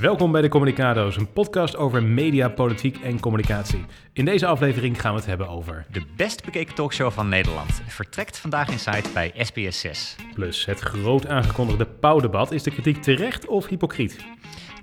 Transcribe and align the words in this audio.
Welkom 0.00 0.32
bij 0.32 0.42
de 0.42 0.48
Communicado's, 0.48 1.16
een 1.16 1.32
podcast 1.32 1.76
over 1.76 2.02
media, 2.02 2.48
politiek 2.48 2.98
en 2.98 3.20
communicatie. 3.20 3.84
In 4.12 4.24
deze 4.24 4.46
aflevering 4.46 5.00
gaan 5.00 5.12
we 5.12 5.18
het 5.18 5.28
hebben 5.28 5.48
over... 5.48 5.86
De 5.92 6.02
best 6.16 6.44
bekeken 6.44 6.74
talkshow 6.74 7.12
van 7.12 7.28
Nederland 7.28 7.82
vertrekt 7.86 8.38
vandaag 8.38 8.68
in 8.70 8.78
site 8.78 9.10
bij 9.14 9.32
SBS 9.36 9.80
6. 9.80 10.16
Plus 10.34 10.64
het 10.64 10.80
groot 10.80 11.26
aangekondigde 11.26 11.86
Pauwdebat. 11.86 12.52
Is 12.52 12.62
de 12.62 12.70
kritiek 12.70 13.02
terecht 13.02 13.46
of 13.46 13.66
hypocriet? 13.66 14.24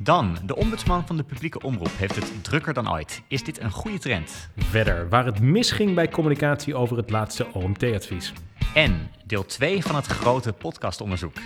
Dan, 0.01 0.38
de 0.46 0.55
ombudsman 0.55 1.07
van 1.07 1.18
de 1.18 1.23
publieke 1.23 1.61
omroep 1.61 1.97
heeft 1.97 2.16
het 2.16 2.43
drukker 2.43 2.73
dan 2.73 2.91
ooit. 2.91 3.21
Is 3.27 3.43
dit 3.43 3.61
een 3.61 3.71
goede 3.71 4.00
trend? 4.00 4.50
Verder, 4.57 5.09
waar 5.09 5.25
het 5.25 5.41
misging 5.41 5.95
bij 5.95 6.09
communicatie 6.09 6.75
over 6.75 6.97
het 6.97 7.09
laatste 7.09 7.47
OMT-advies. 7.54 8.34
En 8.73 9.11
deel 9.25 9.45
2 9.45 9.84
van 9.84 9.95
het 9.95 10.05
grote 10.05 10.54
podcastonderzoek. 10.54 11.38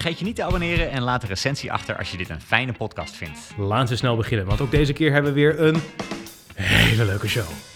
Vergeet 0.00 0.18
je 0.18 0.24
niet 0.24 0.36
te 0.36 0.44
abonneren 0.44 0.90
en 0.90 1.02
laat 1.02 1.22
een 1.22 1.28
recensie 1.28 1.72
achter 1.72 1.98
als 1.98 2.10
je 2.10 2.16
dit 2.16 2.28
een 2.28 2.40
fijne 2.40 2.72
podcast 2.72 3.14
vindt. 3.14 3.38
Laten 3.56 3.88
we 3.88 3.96
snel 3.96 4.16
beginnen, 4.16 4.46
want 4.46 4.60
ook 4.60 4.70
deze 4.70 4.92
keer 4.92 5.12
hebben 5.12 5.34
we 5.34 5.40
weer 5.40 5.60
een 5.60 5.80
hele 6.54 7.04
leuke 7.04 7.28
show. 7.28 7.73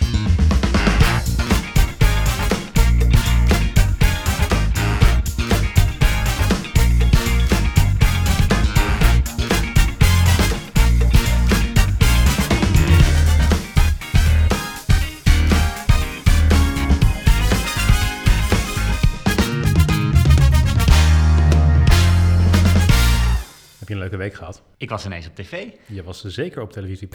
Ik 24.79 24.89
was 24.91 25.07
ineens 25.07 25.27
op 25.27 25.35
tv. 25.35 25.67
Je 25.87 26.03
was 26.03 26.25
zeker 26.25 26.63
op 26.63 26.73
televisie. 26.73 27.09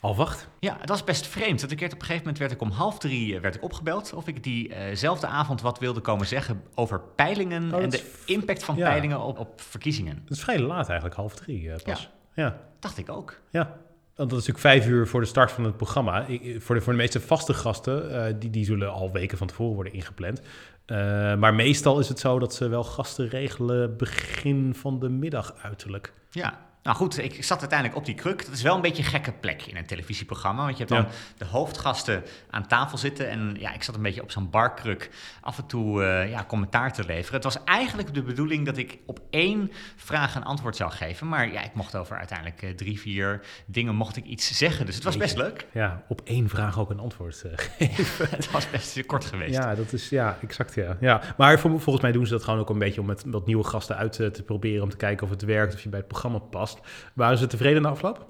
Al 0.00 0.16
wacht. 0.16 0.48
Ja, 0.60 0.76
het 0.80 0.88
was 0.88 1.04
best 1.04 1.26
vreemd. 1.26 1.60
Dat 1.60 1.70
ik 1.70 1.80
werd 1.80 1.92
op 1.92 1.98
een 1.98 2.04
gegeven 2.04 2.22
moment 2.26 2.38
werd 2.42 2.52
ik 2.52 2.60
om 2.60 2.70
half 2.70 2.98
drie 2.98 3.34
eh, 3.34 3.40
werd 3.40 3.54
ik 3.54 3.62
opgebeld 3.62 4.12
of 4.12 4.26
ik 4.28 4.42
diezelfde 4.42 5.26
avond 5.26 5.60
wat 5.60 5.78
wilde 5.78 6.00
komen 6.00 6.26
zeggen 6.26 6.62
over 6.74 7.00
peilingen 7.00 7.74
Oh, 7.74 7.82
en 7.82 7.90
dat 7.90 8.00
de 8.00 8.22
impact 8.26 8.64
van 8.64 8.76
ja. 8.76 8.88
peilingen 8.88 9.20
op, 9.20 9.38
op 9.38 9.60
verkiezingen. 9.60 10.20
Het 10.24 10.30
is 10.36 10.40
vrij 10.42 10.58
laat 10.58 10.86
eigenlijk, 10.86 11.14
half 11.16 11.34
drie 11.34 11.70
eh, 11.72 11.82
pas. 11.84 12.10
Ja. 12.34 12.60
Dacht 12.80 12.98
ik 12.98 13.08
ook. 13.10 13.40
ja. 13.50 13.76
Want 14.14 14.30
dat 14.30 14.38
is 14.40 14.46
natuurlijk 14.46 14.74
vijf 14.82 14.92
uur 14.94 15.06
voor 15.06 15.20
de 15.20 15.26
start 15.26 15.52
van 15.52 15.64
het 15.64 15.76
programma. 15.76 16.26
Ik- 16.26 16.62
voor, 16.62 16.74
de, 16.74 16.80
voor 16.80 16.92
de 16.92 16.98
meeste 16.98 17.20
vaste 17.20 17.54
gasten, 17.54 18.24
eh, 18.26 18.34
die, 18.38 18.50
die 18.50 18.64
zullen 18.64 18.92
al 18.92 19.12
weken 19.12 19.38
van 19.38 19.46
tevoren 19.46 19.74
worden 19.74 19.92
ingepland. 19.92 20.40
Eh, 20.86 20.96
maar 21.36 21.54
meestal 21.54 21.98
is 21.98 22.08
het 22.08 22.18
zo 22.18 22.38
dat 22.38 22.54
ze 22.54 22.68
wel 22.68 22.84
gasten 22.84 23.28
regelen 23.28 23.96
begin 23.96 24.74
van 24.74 24.98
de 24.98 25.08
middag 25.08 25.54
uiterlijk. 25.62 26.12
Ja. 26.30 26.66
Nou 26.88 27.00
goed, 27.00 27.18
ik 27.18 27.44
zat 27.44 27.60
uiteindelijk 27.60 27.98
op 27.98 28.04
die 28.06 28.14
kruk. 28.14 28.44
Dat 28.44 28.54
is 28.54 28.62
wel 28.62 28.74
een 28.74 28.80
beetje 28.80 29.02
een 29.02 29.08
gekke 29.08 29.32
plek 29.32 29.62
in 29.62 29.76
een 29.76 29.86
televisieprogramma. 29.86 30.62
Want 30.64 30.78
je 30.78 30.84
hebt 30.84 30.88
dan 30.90 31.02
Ja. 31.02 31.08
de 31.38 31.44
hoofdgasten 31.44 32.22
aan 32.50 32.66
tafel 32.66 32.98
zitten. 32.98 33.28
En 33.30 33.56
ja, 33.58 33.74
ik 33.74 33.82
zat 33.82 33.94
een 33.94 34.02
beetje 34.02 34.22
op 34.22 34.30
zo'n 34.30 34.50
barkruk 34.50 35.10
af 35.40 35.58
en 35.58 35.66
toe 35.66 36.04
eh, 36.04 36.30
ja, 36.30 36.44
commentaar 36.48 36.92
te 36.92 37.04
leveren. 37.04 37.34
Het 37.34 37.44
was 37.44 37.64
eigenlijk 37.64 38.14
de 38.14 38.22
bedoeling 38.22 38.66
dat 38.66 38.76
ik 38.76 38.98
op 39.06 39.20
één 39.30 39.72
vraag 39.96 40.34
een 40.34 40.44
antwoord 40.44 40.76
zou 40.76 40.90
geven. 40.90 41.28
Maar 41.28 41.52
ja, 41.52 41.64
ik 41.64 41.74
mocht 41.74 41.96
over 41.96 42.16
uiteindelijk 42.16 42.62
eh, 42.62 42.70
drie, 42.70 43.00
vier 43.00 43.40
dingen 43.66 43.94
mocht 43.94 44.16
ik 44.16 44.24
iets 44.24 44.56
zeggen. 44.58 44.86
Dus 44.86 44.94
het 44.94 45.04
was 45.04 45.16
best 45.16 45.36
leuk. 45.36 45.66
Ja, 45.72 46.02
op 46.08 46.20
één 46.24 46.48
vraag 46.48 46.78
ook 46.78 46.90
een 46.90 47.00
antwoord 47.00 47.42
eh, 47.42 47.52
geven. 47.88 48.28
Het 48.30 48.50
was 48.50 48.70
best 48.70 49.06
kort 49.06 49.24
geweest. 49.24 49.54
Ja, 49.54 49.74
dat 49.74 49.92
is 49.92 50.08
ja, 50.08 50.38
exact 50.42 50.74
ja. 50.74 50.96
ja. 51.00 51.20
Maar 51.36 51.58
vol- 51.58 51.78
volgens 51.78 52.02
mij 52.04 52.12
doen 52.12 52.26
ze 52.26 52.32
dat 52.32 52.44
gewoon 52.44 52.58
ook 52.60 52.70
een 52.70 52.78
beetje 52.78 53.00
om 53.00 53.06
met 53.06 53.22
wat 53.26 53.46
nieuwe 53.46 53.64
gasten 53.64 53.96
uit 53.96 54.12
te 54.12 54.42
proberen. 54.46 54.82
Om 54.82 54.90
te 54.90 54.96
kijken 54.96 55.24
of 55.24 55.30
het 55.30 55.42
werkt, 55.42 55.74
of 55.74 55.82
je 55.82 55.88
bij 55.88 55.98
het 55.98 56.08
programma 56.08 56.38
past. 56.38 56.77
Waren 57.14 57.38
ze 57.38 57.46
tevreden 57.46 57.82
na 57.82 57.88
afloop? 57.88 58.26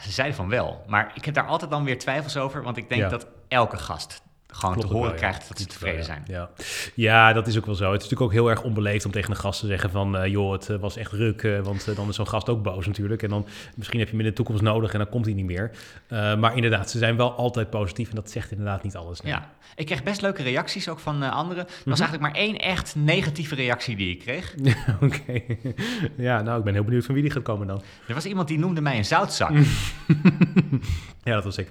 Ze 0.00 0.12
zeiden 0.12 0.36
van 0.36 0.48
wel. 0.48 0.84
Maar 0.86 1.12
ik 1.14 1.24
heb 1.24 1.34
daar 1.34 1.46
altijd 1.46 1.70
dan 1.70 1.84
weer 1.84 1.98
twijfels 1.98 2.36
over. 2.36 2.62
Want 2.62 2.76
ik 2.76 2.88
denk 2.88 3.00
Ja. 3.00 3.08
dat 3.08 3.26
elke 3.48 3.76
gast 3.76 4.22
gewoon 4.52 4.74
Klopt 4.74 4.88
te 4.88 4.94
horen 4.94 5.10
wel, 5.10 5.20
ja. 5.20 5.26
krijgt 5.26 5.48
dat 5.48 5.58
ze 5.58 5.66
tevreden 5.66 6.04
zijn. 6.04 6.22
Ja. 6.26 6.50
ja, 6.94 7.32
dat 7.32 7.46
is 7.46 7.58
ook 7.58 7.66
wel 7.66 7.74
zo. 7.74 7.92
Het 7.92 8.02
is 8.02 8.08
natuurlijk 8.08 8.22
ook 8.22 8.32
heel 8.32 8.50
erg 8.50 8.62
onbeleefd 8.62 9.04
om 9.04 9.10
tegen 9.10 9.30
een 9.30 9.36
gast 9.36 9.60
te 9.60 9.66
zeggen 9.66 9.90
van... 9.90 10.16
eh, 10.16 10.26
joh, 10.30 10.52
het 10.52 10.68
eh, 10.68 10.76
was 10.76 10.96
echt 10.96 11.12
ruk, 11.12 11.42
eh, 11.42 11.60
want 11.60 11.96
dan 11.96 12.08
is 12.08 12.14
zo'n 12.14 12.28
gast 12.28 12.48
ook 12.48 12.62
boos 12.62 12.86
natuurlijk. 12.86 13.22
En 13.22 13.28
dan 13.30 13.46
misschien 13.76 13.98
heb 13.98 14.08
je 14.08 14.16
hem 14.16 14.24
in 14.24 14.30
de 14.30 14.36
toekomst 14.36 14.62
nodig 14.62 14.92
en 14.92 14.98
dan 14.98 15.08
komt 15.08 15.24
hij 15.24 15.34
niet 15.34 15.44
meer. 15.46 15.70
Maar 16.08 16.54
inderdaad, 16.56 16.90
ze 16.90 16.98
zijn 16.98 17.16
wel 17.16 17.32
altijd 17.32 17.70
positief 17.70 18.08
en 18.08 18.14
dat 18.14 18.30
zegt 18.30 18.50
inderdaad 18.50 18.82
niet 18.82 18.96
alles. 18.96 19.20
nee. 19.20 19.32
Ja, 19.32 19.50
ik 19.76 19.86
kreeg 19.86 20.02
best 20.02 20.20
leuke 20.20 20.42
reacties 20.42 20.88
ook 20.88 20.98
van 20.98 21.22
anderen. 21.22 21.66
Er 21.66 21.72
Mhm. 21.80 21.88
was 21.90 22.00
eigenlijk 22.00 22.32
maar 22.32 22.42
één 22.42 22.58
echt 22.58 22.94
negatieve 22.96 23.54
reactie 23.54 23.96
die 23.96 24.10
ik 24.10 24.18
kreeg. 24.18 24.54
Oké. 25.00 25.42
Ja, 26.16 26.42
nou, 26.42 26.58
ik 26.58 26.64
ben 26.64 26.74
heel 26.74 26.84
benieuwd 26.84 27.04
van 27.04 27.14
wie 27.14 27.22
die 27.22 27.32
gaat 27.32 27.42
komen 27.42 27.66
dan. 27.66 27.82
Er 28.08 28.14
was 28.14 28.26
iemand 28.26 28.48
die 28.48 28.58
noemde 28.58 28.80
mij 28.80 28.96
een 28.96 29.04
zoutzak. 29.04 29.50
Ja, 31.24 31.34
dat 31.34 31.44
was 31.44 31.56
ik. 31.58 31.70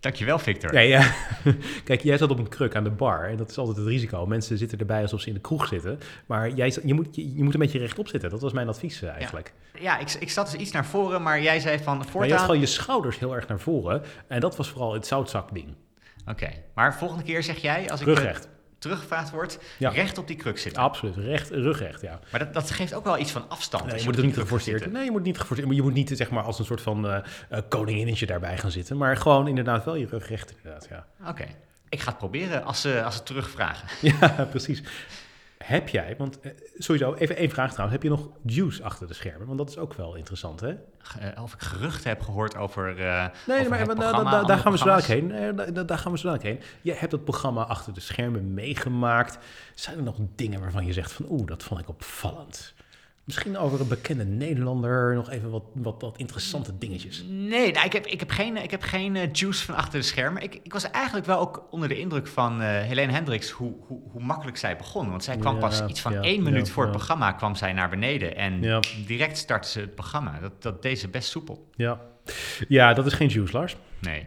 Dankjewel, 0.00 0.38
Victor. 0.38 0.72
Ja, 0.72 0.80
ja. 0.80 1.14
Kijk, 1.84 2.02
jij 2.02 2.18
zat 2.18 2.30
op 2.30 2.38
een 2.38 2.48
kruk 2.48 2.76
aan 2.76 2.84
de 2.84 2.90
bar 2.90 3.28
en 3.28 3.36
dat 3.36 3.50
is 3.50 3.58
altijd 3.58 3.76
het 3.76 3.86
risico. 3.86 4.26
Mensen 4.26 4.58
zitten 4.58 4.78
erbij 4.78 5.02
alsof 5.02 5.20
ze 5.20 5.28
in 5.28 5.34
de 5.34 5.40
kroeg 5.40 5.66
zitten. 5.66 5.98
Maar 6.26 6.50
jij, 6.50 6.76
je, 6.84 6.94
moet, 6.94 7.16
je, 7.16 7.34
je 7.34 7.42
moet 7.42 7.54
een 7.54 7.60
beetje 7.60 7.78
rechtop 7.78 8.08
zitten. 8.08 8.30
Dat 8.30 8.40
was 8.40 8.52
mijn 8.52 8.68
advies 8.68 9.02
eh, 9.02 9.10
eigenlijk. 9.10 9.52
Ja, 9.80 9.98
ik, 9.98 10.12
ik 10.12 10.30
zat 10.30 10.50
dus 10.50 10.60
iets 10.60 10.70
naar 10.70 10.86
voren, 10.86 11.22
maar 11.22 11.42
jij 11.42 11.60
zei 11.60 11.78
van 11.78 11.96
Maar 11.96 11.96
je 11.96 12.02
had 12.02 12.10
voortaan... 12.12 12.38
gewoon 12.38 12.60
je 12.60 12.66
schouders 12.66 13.18
heel 13.18 13.34
erg 13.34 13.48
naar 13.48 13.60
voren. 13.60 14.02
En 14.28 14.40
dat 14.40 14.56
was 14.56 14.68
vooral 14.68 14.92
het 14.92 15.06
zoutzakding. 15.06 15.74
Oké, 16.26 16.48
maar 16.74 16.94
volgende 16.94 17.24
keer 17.24 17.42
zeg 17.42 17.56
jij, 17.56 17.90
als 17.90 18.00
ik 18.00 18.06
Rugrecht. 18.06 18.48
Teruggevraagd 18.78 19.30
word, 19.30 19.58
Ja. 19.78 19.90
recht 19.90 20.18
op 20.18 20.26
die 20.26 20.36
kruk 20.36 20.58
zitten. 20.58 20.82
Absoluut. 20.82 21.16
Recht, 21.16 21.50
rugrecht, 21.50 22.00
ja. 22.00 22.20
Maar 22.30 22.40
dat, 22.40 22.54
dat 22.54 22.70
geeft 22.70 22.94
ook 22.94 23.04
wel 23.04 23.18
iets 23.18 23.30
van 23.30 23.48
afstand. 23.48 23.84
Nee, 23.86 23.98
je 23.98 24.04
moet 24.04 24.16
het 24.16 24.24
niet 24.24 24.36
geforceerd. 24.36 24.92
Nee, 24.92 25.04
je 25.04 25.10
moet 25.10 25.22
niet 25.22 25.38
geforceerd. 25.38 25.74
Je 25.74 25.82
moet 25.82 25.94
niet 25.94 26.10
zeg 26.14 26.30
maar 26.30 26.42
als 26.44 26.58
een 26.58 26.64
soort 26.64 26.80
van 26.80 27.08
eh, 27.08 27.60
koninginnetje 27.68 28.26
daarbij 28.26 28.58
gaan 28.58 28.70
zitten. 28.70 28.96
Maar 28.96 29.16
gewoon 29.16 29.48
inderdaad 29.48 29.84
wel 29.84 29.94
je 29.94 30.06
rugrecht 30.06 30.54
inderdaad, 30.56 30.86
ja. 30.90 31.06
Oké, 31.28 31.44
ik 31.88 32.00
ga 32.00 32.08
het 32.08 32.18
proberen 32.18 32.64
als 32.64 32.80
ze, 32.80 33.02
als 33.04 33.14
ze 33.16 33.22
terugvragen. 33.22 33.88
Ja, 34.20 34.46
precies. 34.50 34.82
Heb 35.64 35.88
jij, 35.88 36.14
want 36.18 36.40
eh, 36.40 36.50
sowieso, 36.78 37.14
even 37.14 37.36
één 37.36 37.50
vraag 37.50 37.72
trouwens. 37.72 37.92
Heb 38.02 38.02
je 38.10 38.16
nog 38.18 38.28
juice 38.42 38.82
achter 38.82 39.06
de 39.06 39.14
schermen? 39.14 39.46
Want 39.46 39.58
dat 39.58 39.68
is 39.68 39.78
ook 39.78 39.94
wel 39.94 40.14
interessant, 40.14 40.60
hè? 40.60 40.68
Eh, 40.68 41.42
of 41.42 41.52
ik 41.54 41.60
geruchten 41.60 42.08
heb 42.08 42.22
gehoord 42.22 42.56
over, 42.56 42.88
eh 42.98 43.26
Nee, 43.46 43.58
over 43.58 43.70
maar 43.70 43.78
het 43.78 43.88
da- 43.88 43.94
da- 43.94 44.00
programma, 44.00 44.30
da- 44.30 44.42
daar 44.46 44.58
gaan 44.58 44.72
we 44.72 44.78
zo 44.78 44.84
dadelijk 44.84 45.08
heen. 45.74 45.86
Daar 45.86 45.98
gaan 45.98 46.12
we 46.12 46.18
zo 46.18 46.28
dadelijk 46.30 46.60
heen. 46.60 46.70
Je 46.82 46.92
hebt 46.94 47.12
het 47.12 47.24
programma 47.24 47.62
achter 47.62 47.94
de 47.94 48.00
schermen 48.00 48.54
meegemaakt. 48.54 49.38
Zijn 49.74 49.96
er 49.96 50.02
nog 50.02 50.16
dingen 50.34 50.60
waarvan 50.60 50.86
je 50.86 50.92
zegt 50.92 51.12
van... 51.12 51.26
oeh, 51.28 51.46
dat 51.46 51.62
vond 51.62 51.80
ik 51.80 51.88
opvallend? 51.88 52.74
Misschien 53.28 53.58
over 53.58 53.80
een 53.80 53.88
bekende 53.88 54.24
Nederlander. 54.24 55.14
Nog 55.14 55.30
even 55.30 55.50
wat, 55.50 55.62
wat, 55.74 56.02
wat 56.02 56.18
interessante 56.18 56.78
dingetjes. 56.78 57.24
Nee, 57.28 57.72
nou, 57.72 57.86
ik, 57.86 57.92
heb, 57.92 58.06
ik 58.06 58.20
heb 58.20 58.30
geen, 58.30 58.56
ik 58.56 58.70
heb 58.70 58.82
geen 58.82 59.16
eh, 59.16 59.32
juice 59.32 59.64
van 59.64 59.74
achter 59.74 59.98
de 59.98 60.04
schermen. 60.04 60.42
Ik, 60.42 60.54
ik 60.62 60.72
was 60.72 60.90
eigenlijk 60.90 61.26
wel 61.26 61.38
ook 61.38 61.66
onder 61.70 61.88
de 61.88 61.98
indruk 61.98 62.26
van 62.26 62.60
eh 62.60 62.68
Helene 62.68 63.12
Hendricks, 63.12 63.50
hoe, 63.50 63.74
hoe, 63.86 64.00
hoe 64.10 64.22
makkelijk 64.22 64.56
zij 64.56 64.76
begon. 64.76 65.10
Want 65.10 65.24
zij 65.24 65.36
kwam 65.36 65.54
Ja, 65.54 65.60
pas 65.60 65.84
iets 65.86 66.00
van 66.00 66.12
ja, 66.12 66.20
één 66.20 66.42
minuut 66.42 66.66
ja, 66.66 66.72
voor 66.72 66.82
het 66.82 66.92
programma, 66.92 67.32
kwam 67.32 67.54
zij 67.54 67.72
naar 67.72 67.88
beneden. 67.90 68.36
En 68.36 68.82
direct 69.06 69.38
startte 69.38 69.68
ze 69.68 69.80
het 69.80 69.94
programma. 69.94 70.40
Dat, 70.40 70.62
dat 70.62 70.82
deed 70.82 70.98
ze 70.98 71.08
best 71.08 71.30
soepel. 71.30 71.68
Ja. 71.74 72.00
ja, 72.68 72.92
dat 72.94 73.06
is 73.06 73.12
geen 73.12 73.28
juice, 73.28 73.52
Lars. 73.52 73.76
Nee. 74.00 74.26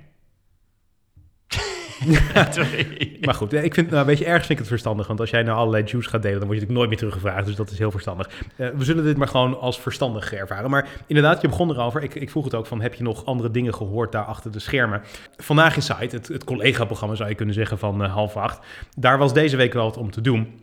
Maar 3.25 3.33
goed, 3.33 3.53
ik 3.53 3.73
vind, 3.73 3.89
nou, 3.89 4.05
weet 4.05 4.17
je, 4.17 4.25
ergens 4.25 4.45
vind 4.45 4.51
ik 4.51 4.57
het 4.57 4.67
verstandig. 4.67 5.07
Want 5.07 5.19
als 5.19 5.29
jij 5.29 5.43
nou 5.43 5.57
allerlei 5.57 5.83
juice 5.83 6.09
gaat 6.09 6.21
delen, 6.21 6.39
dan 6.39 6.47
word 6.47 6.59
je 6.59 6.65
natuurlijk 6.65 6.77
nooit 6.77 6.89
meer 6.89 6.97
teruggevraagd. 6.97 7.45
Dus 7.45 7.55
dat 7.55 7.71
is 7.71 7.77
heel 7.77 7.91
verstandig. 7.91 8.29
Eh, 8.55 8.67
we 8.69 8.83
zullen 8.83 9.03
dit 9.03 9.17
maar 9.17 9.27
gewoon 9.27 9.59
als 9.59 9.79
verstandig 9.79 10.33
ervaren. 10.33 10.69
Maar 10.69 10.87
inderdaad, 11.07 11.41
je 11.41 11.47
begon 11.47 11.69
erover. 11.69 12.03
Ik, 12.03 12.15
ik 12.15 12.29
vroeg 12.29 12.43
het 12.43 12.55
ook 12.55 12.65
van, 12.65 12.81
heb 12.81 12.93
je 12.93 13.03
nog 13.03 13.25
andere 13.25 13.51
dingen 13.51 13.73
gehoord 13.73 14.11
daar 14.11 14.23
achter 14.23 14.51
de 14.51 14.59
schermen? 14.59 15.01
Vandaag 15.37 15.75
in 15.75 15.81
Site, 15.81 16.15
het, 16.15 16.27
het 16.27 16.43
collega-programma 16.43 17.15
zou 17.15 17.29
je 17.29 17.35
kunnen 17.35 17.55
zeggen 17.55 17.77
van 17.77 18.03
eh, 18.03 18.13
half 18.13 18.37
acht. 18.37 18.65
Daar 18.95 19.17
was 19.17 19.33
deze 19.33 19.57
week 19.57 19.73
wel 19.73 19.85
wat 19.85 19.97
om 19.97 20.11
te 20.11 20.21
doen. 20.21 20.59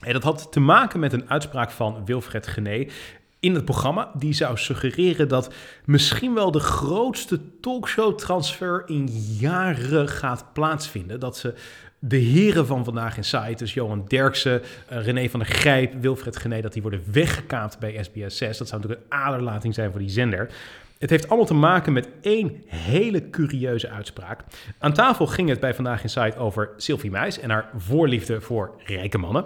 En 0.00 0.12
dat 0.12 0.22
had 0.22 0.52
te 0.52 0.60
maken 0.60 1.00
met 1.00 1.12
een 1.12 1.30
uitspraak 1.30 1.70
van 1.70 2.02
Wilfred 2.04 2.46
Gené 2.46 2.86
in 3.44 3.54
het 3.54 3.64
programma. 3.64 4.10
Die 4.14 4.32
zou 4.32 4.56
suggereren 4.56 5.28
dat 5.28 5.54
misschien 5.84 6.34
wel 6.34 6.50
de 6.50 6.60
grootste 6.60 7.40
talkshow-transfer 7.60 8.82
in 8.86 9.08
jaren 9.38 10.08
gaat 10.08 10.44
plaatsvinden. 10.52 11.20
Dat 11.20 11.36
ze 11.36 11.54
de 11.98 12.16
heren 12.16 12.66
van 12.66 12.84
vandaag 12.84 13.16
in 13.16 13.24
site, 13.24 13.54
dus 13.56 13.74
Johan 13.74 14.04
Derksen, 14.08 14.62
eh, 14.88 15.04
René 15.04 15.28
van 15.28 15.40
der 15.40 15.48
Grijp, 15.48 15.94
Wilfred 16.00 16.36
Gené, 16.36 16.60
dat 16.60 16.72
die 16.72 16.82
worden 16.82 17.02
weggekaapt 17.12 17.78
bij 17.78 18.02
SBS 18.02 18.36
6. 18.36 18.58
Dat 18.58 18.68
zou 18.68 18.80
natuurlijk 18.80 19.06
een 19.08 19.18
aderlating 19.18 19.74
zijn 19.74 19.90
voor 19.90 20.00
die 20.00 20.08
zender. 20.08 20.50
Het 20.98 21.10
heeft 21.10 21.28
allemaal 21.28 21.46
te 21.46 21.54
maken 21.54 21.92
met 21.92 22.08
één 22.20 22.62
hele 22.66 23.30
curieuze 23.30 23.90
uitspraak. 23.90 24.40
Aan 24.78 24.92
tafel 24.92 25.26
ging 25.26 25.48
het 25.48 25.60
bij 25.60 25.74
Vandaag 25.74 26.02
in 26.02 26.08
Site 26.08 26.36
over 26.36 26.70
Sylvie 26.76 27.10
Meis 27.10 27.38
en 27.38 27.50
haar 27.50 27.70
voorliefde 27.76 28.40
voor 28.40 28.74
rijke 28.84 29.18
mannen. 29.18 29.44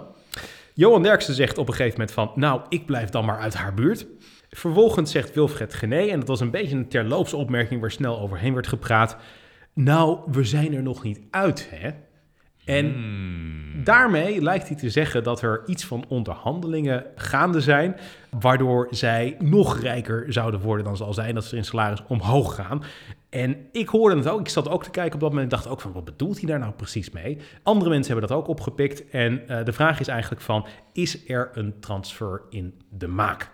Johan 0.73 1.03
Derksen 1.03 1.33
zegt 1.33 1.57
op 1.57 1.67
een 1.67 1.73
gegeven 1.73 1.99
moment 1.99 2.11
van... 2.11 2.31
nou, 2.35 2.61
ik 2.69 2.85
blijf 2.85 3.09
dan 3.09 3.25
maar 3.25 3.39
uit 3.39 3.53
haar 3.53 3.73
buurt. 3.73 4.07
Vervolgens 4.49 5.11
zegt 5.11 5.33
Wilfred 5.33 5.73
Gené... 5.73 5.99
en 6.07 6.19
dat 6.19 6.27
was 6.27 6.39
een 6.39 6.51
beetje 6.51 6.75
een 6.75 6.89
terloopse 6.89 7.35
opmerking... 7.35 7.81
waar 7.81 7.91
snel 7.91 8.19
overheen 8.19 8.53
werd 8.53 8.67
gepraat... 8.67 9.17
nou, 9.73 10.19
we 10.31 10.43
zijn 10.43 10.73
er 10.73 10.83
nog 10.83 11.03
niet 11.03 11.21
uit, 11.31 11.69
hè? 11.71 11.89
En 12.65 12.93
Hmm. 12.93 13.59
Daarmee 13.83 14.41
lijkt 14.41 14.67
hij 14.67 14.77
te 14.77 14.89
zeggen 14.89 15.23
dat 15.23 15.41
er 15.41 15.61
iets 15.65 15.85
van 15.85 16.05
onderhandelingen 16.07 17.05
gaande 17.15 17.61
zijn, 17.61 17.95
waardoor 18.39 18.87
zij 18.89 19.35
nog 19.39 19.79
rijker 19.79 20.33
zouden 20.33 20.59
worden 20.59 20.85
dan 20.85 20.97
ze 20.97 21.03
al 21.03 21.13
zijn, 21.13 21.35
dat 21.35 21.45
ze 21.45 21.55
in 21.55 21.65
salaris 21.65 22.03
omhoog 22.07 22.55
gaan. 22.55 22.83
En 23.29 23.67
ik 23.71 23.87
hoorde 23.87 24.15
het 24.15 24.27
ook, 24.27 24.39
ik 24.39 24.49
zat 24.49 24.69
ook 24.69 24.83
te 24.83 24.89
kijken 24.89 25.13
op 25.13 25.19
dat 25.19 25.29
moment 25.29 25.51
en 25.51 25.57
dacht 25.57 25.69
ook 25.69 25.81
van, 25.81 25.91
wat 25.91 26.05
bedoelt 26.05 26.37
hij 26.39 26.49
daar 26.49 26.59
nou 26.59 26.73
precies 26.73 27.09
mee? 27.09 27.37
Andere 27.63 27.89
mensen 27.89 28.11
hebben 28.11 28.29
dat 28.29 28.37
ook 28.37 28.47
opgepikt 28.47 29.09
en 29.09 29.43
uh, 29.47 29.65
de 29.65 29.73
vraag 29.73 29.99
is 29.99 30.07
eigenlijk 30.07 30.41
van, 30.41 30.67
is 30.93 31.29
er 31.29 31.49
een 31.53 31.79
transfer 31.79 32.41
in 32.49 32.81
de 32.89 33.07
maak? 33.07 33.51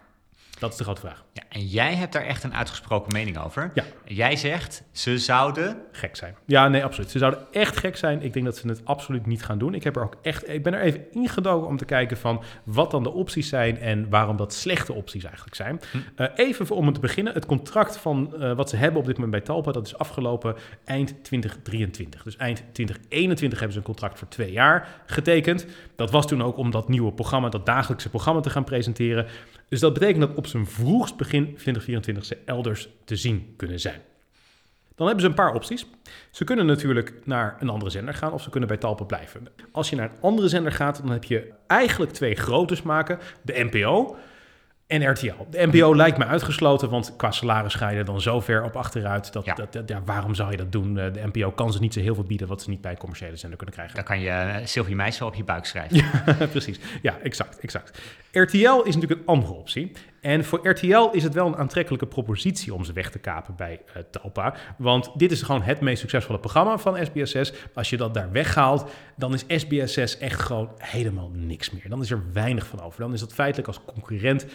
Dat 0.60 0.72
is 0.72 0.78
de 0.78 0.84
grote 0.84 1.02
vraag. 1.02 1.25
Ja, 1.36 1.44
en 1.50 1.66
jij 1.66 1.96
hebt 1.96 2.14
daar 2.14 2.26
echt 2.26 2.44
een 2.44 2.54
uitgesproken 2.54 3.14
mening 3.14 3.38
over. 3.38 3.72
Ja. 3.74 3.84
Jij 4.06 4.36
zegt, 4.36 4.84
ze 4.92 5.18
zouden... 5.20 5.78
Gek 5.92 6.16
zijn. 6.16 6.36
Ja, 6.46 6.68
nee, 6.68 6.84
absoluut. 6.84 7.12
Ze 7.12 7.18
zouden 7.18 7.40
echt 7.52 7.78
gek 7.78 7.98
zijn. 7.98 8.22
Ik 8.22 8.34
denk 8.34 8.46
dat 8.46 8.58
ze 8.58 8.68
het 8.68 8.86
absoluut 8.86 9.26
niet 9.26 9.44
gaan 9.44 9.58
doen. 9.58 9.74
Ik, 9.74 9.84
heb 9.84 9.96
er 9.96 10.04
ook 10.04 10.16
echt, 10.22 10.50
ik 10.50 10.64
ben 10.64 10.74
er 10.74 10.82
even 10.82 11.12
ingedoken 11.12 11.68
om 11.68 11.78
te 11.78 11.86
kijken 11.86 12.18
van 12.18 12.44
wat 12.64 12.92
dan 12.92 13.04
de 13.04 13.12
opties 13.12 13.50
zijn 13.50 13.80
en 13.80 14.10
waarom 14.10 14.38
dat 14.38 14.54
slechte 14.54 14.94
opties 14.94 15.24
eigenlijk 15.24 15.56
zijn. 15.56 15.82
Hm. 15.92 15.98
Uh, 16.22 16.28
even 16.36 16.76
om 16.76 16.94
te 16.94 17.00
beginnen. 17.00 17.34
Het 17.34 17.46
contract 17.46 17.98
van 17.98 18.34
uh, 18.40 18.56
wat 18.56 18.70
ze 18.70 18.76
hebben 18.76 19.00
op 19.00 19.06
dit 19.06 19.16
moment 19.16 19.32
bij 19.32 19.42
Talpa, 19.42 19.72
dat 19.72 19.86
is 19.86 19.98
afgelopen 19.98 20.56
eind 20.86 21.24
2023. 21.24 22.24
Dus 22.24 22.38
eind 22.38 22.64
2021 22.72 23.60
hebben 23.60 23.74
ze 23.74 23.80
een 23.80 23.94
contract 23.94 24.20
voor 24.20 24.28
twee 24.28 24.52
jaar 24.52 25.04
getekend. 25.06 25.66
Dat 25.96 26.12
was 26.12 26.28
toen 26.28 26.44
ook 26.44 26.58
om 26.58 26.72
dat 26.72 26.90
nieuwe 26.90 27.14
programma, 27.14 27.50
dat 27.50 27.66
dagelijkse 27.66 28.10
programma 28.10 28.42
te 28.42 28.50
gaan 28.50 28.64
presenteren. 28.64 29.28
Dus 29.70 29.80
dat 29.80 29.94
betekent 29.94 30.20
dat 30.20 30.36
op 30.36 30.48
zijn 30.48 30.68
vroegst 30.68 31.16
begin 31.26 31.44
2024 31.44 32.26
ze 32.26 32.38
elders 32.46 32.90
te 33.06 33.16
zien 33.16 33.54
kunnen 33.58 33.80
zijn. 33.80 34.02
Dan 34.96 35.08
hebben 35.08 35.24
ze 35.24 35.30
een 35.30 35.36
paar 35.36 35.54
opties. 35.54 35.86
Ze 36.32 36.44
kunnen 36.44 36.66
natuurlijk 36.66 37.14
naar 37.24 37.58
een 37.60 37.70
andere 37.70 37.92
zender 37.92 38.14
gaan 38.14 38.34
of 38.34 38.42
ze 38.42 38.50
kunnen 38.50 38.70
bij 38.70 38.78
Talpa 38.78 39.04
blijven. 39.04 39.48
Als 39.72 39.90
je 39.90 39.96
naar 39.96 40.10
een 40.10 40.22
andere 40.22 40.48
zender 40.48 40.72
gaat, 40.72 40.98
dan 40.98 41.12
heb 41.12 41.24
je 41.24 41.52
eigenlijk 41.68 42.12
twee 42.12 42.36
grootes 42.36 42.82
maken. 42.82 43.20
De 43.42 43.70
NPO, 43.72 44.18
en 44.88 45.12
RTL. 45.12 45.48
De 45.50 45.68
NPO 45.68 45.96
lijkt 45.96 46.18
me 46.18 46.26
uitgesloten, 46.26 46.90
want 46.90 47.16
qua 47.16 47.32
salaris 47.32 47.74
ga 47.74 47.90
je 47.90 47.98
er 47.98 48.06
dan 48.06 48.22
zo 48.22 48.40
ver 48.40 48.64
op 48.64 48.76
achteruit. 48.76 49.34
Dat, 49.34 49.46
dat, 49.46 49.74
dat 49.74 49.90
ja, 49.90 50.02
waarom 50.06 50.36
zou 50.36 50.52
je 50.52 50.58
dat 50.58 50.72
doen? 50.72 50.98
Eh, 50.98 51.14
de 51.14 51.22
NPO 51.34 51.52
kan 51.52 51.74
ze 51.74 51.80
niet 51.80 51.94
zo 51.94 52.00
heel 52.00 52.16
veel 52.16 52.24
bieden 52.24 52.48
wat 52.48 52.62
ze 52.62 52.70
niet 52.70 52.82
bij 52.82 52.92
een 52.92 52.98
commerciële 52.98 53.36
zender 53.36 53.58
kunnen 53.58 53.76
krijgen. 53.76 53.96
Dan 53.96 54.06
kan 54.06 54.20
je 54.20 54.30
uh, 54.30 54.56
Sylvie 54.66 54.96
Meijs 54.96 55.20
wel 55.20 55.28
op 55.28 55.36
je 55.36 55.44
buik 55.44 55.66
schrijven. 55.66 55.98
Ja, 55.98 56.36
precies. 56.52 56.80
Ja, 57.02 57.18
exact, 57.24 57.60
exact. 57.60 58.00
RTL 58.32 58.82
is 58.84 58.96
natuurlijk 58.96 59.22
een 59.22 59.26
andere 59.26 59.54
optie. 59.54 59.92
En 60.26 60.46
voor 60.46 60.68
RTL 60.70 61.10
is 61.12 61.24
het 61.24 61.34
wel 61.34 61.48
een 61.48 61.56
aantrekkelijke 61.56 62.06
propositie 62.06 62.74
om 62.74 62.84
ze 62.84 62.94
weg 62.94 63.12
te 63.12 63.20
kapen 63.20 63.56
bij 63.56 63.82
uh, 63.88 64.04
Talpa. 64.12 64.56
Want 64.78 65.12
dit 65.16 65.32
is 65.32 65.42
gewoon 65.42 65.62
het 65.62 65.82
meest 65.82 66.00
succesvolle 66.00 66.40
programma 66.40 66.78
van 66.78 66.98
SBS6. 66.98 67.74
Als 67.74 67.90
je 67.90 67.98
dat 67.98 68.14
daar 68.14 68.32
weghaalt, 68.32 68.90
dan 69.16 69.34
is 69.34 69.66
SBS6 69.66 70.20
echt 70.20 70.40
gewoon 70.40 70.70
helemaal 70.78 71.32
niks 71.34 71.72
meer. 71.72 71.90
Dan 71.90 72.02
is 72.02 72.12
er 72.12 72.24
weinig 72.34 72.68
van 72.68 72.82
over. 72.82 73.00
Dan 73.00 73.14
is 73.14 73.20
dat 73.20 73.34
feitelijk 73.34 73.68
als 73.68 73.80
concurrent 73.86 74.46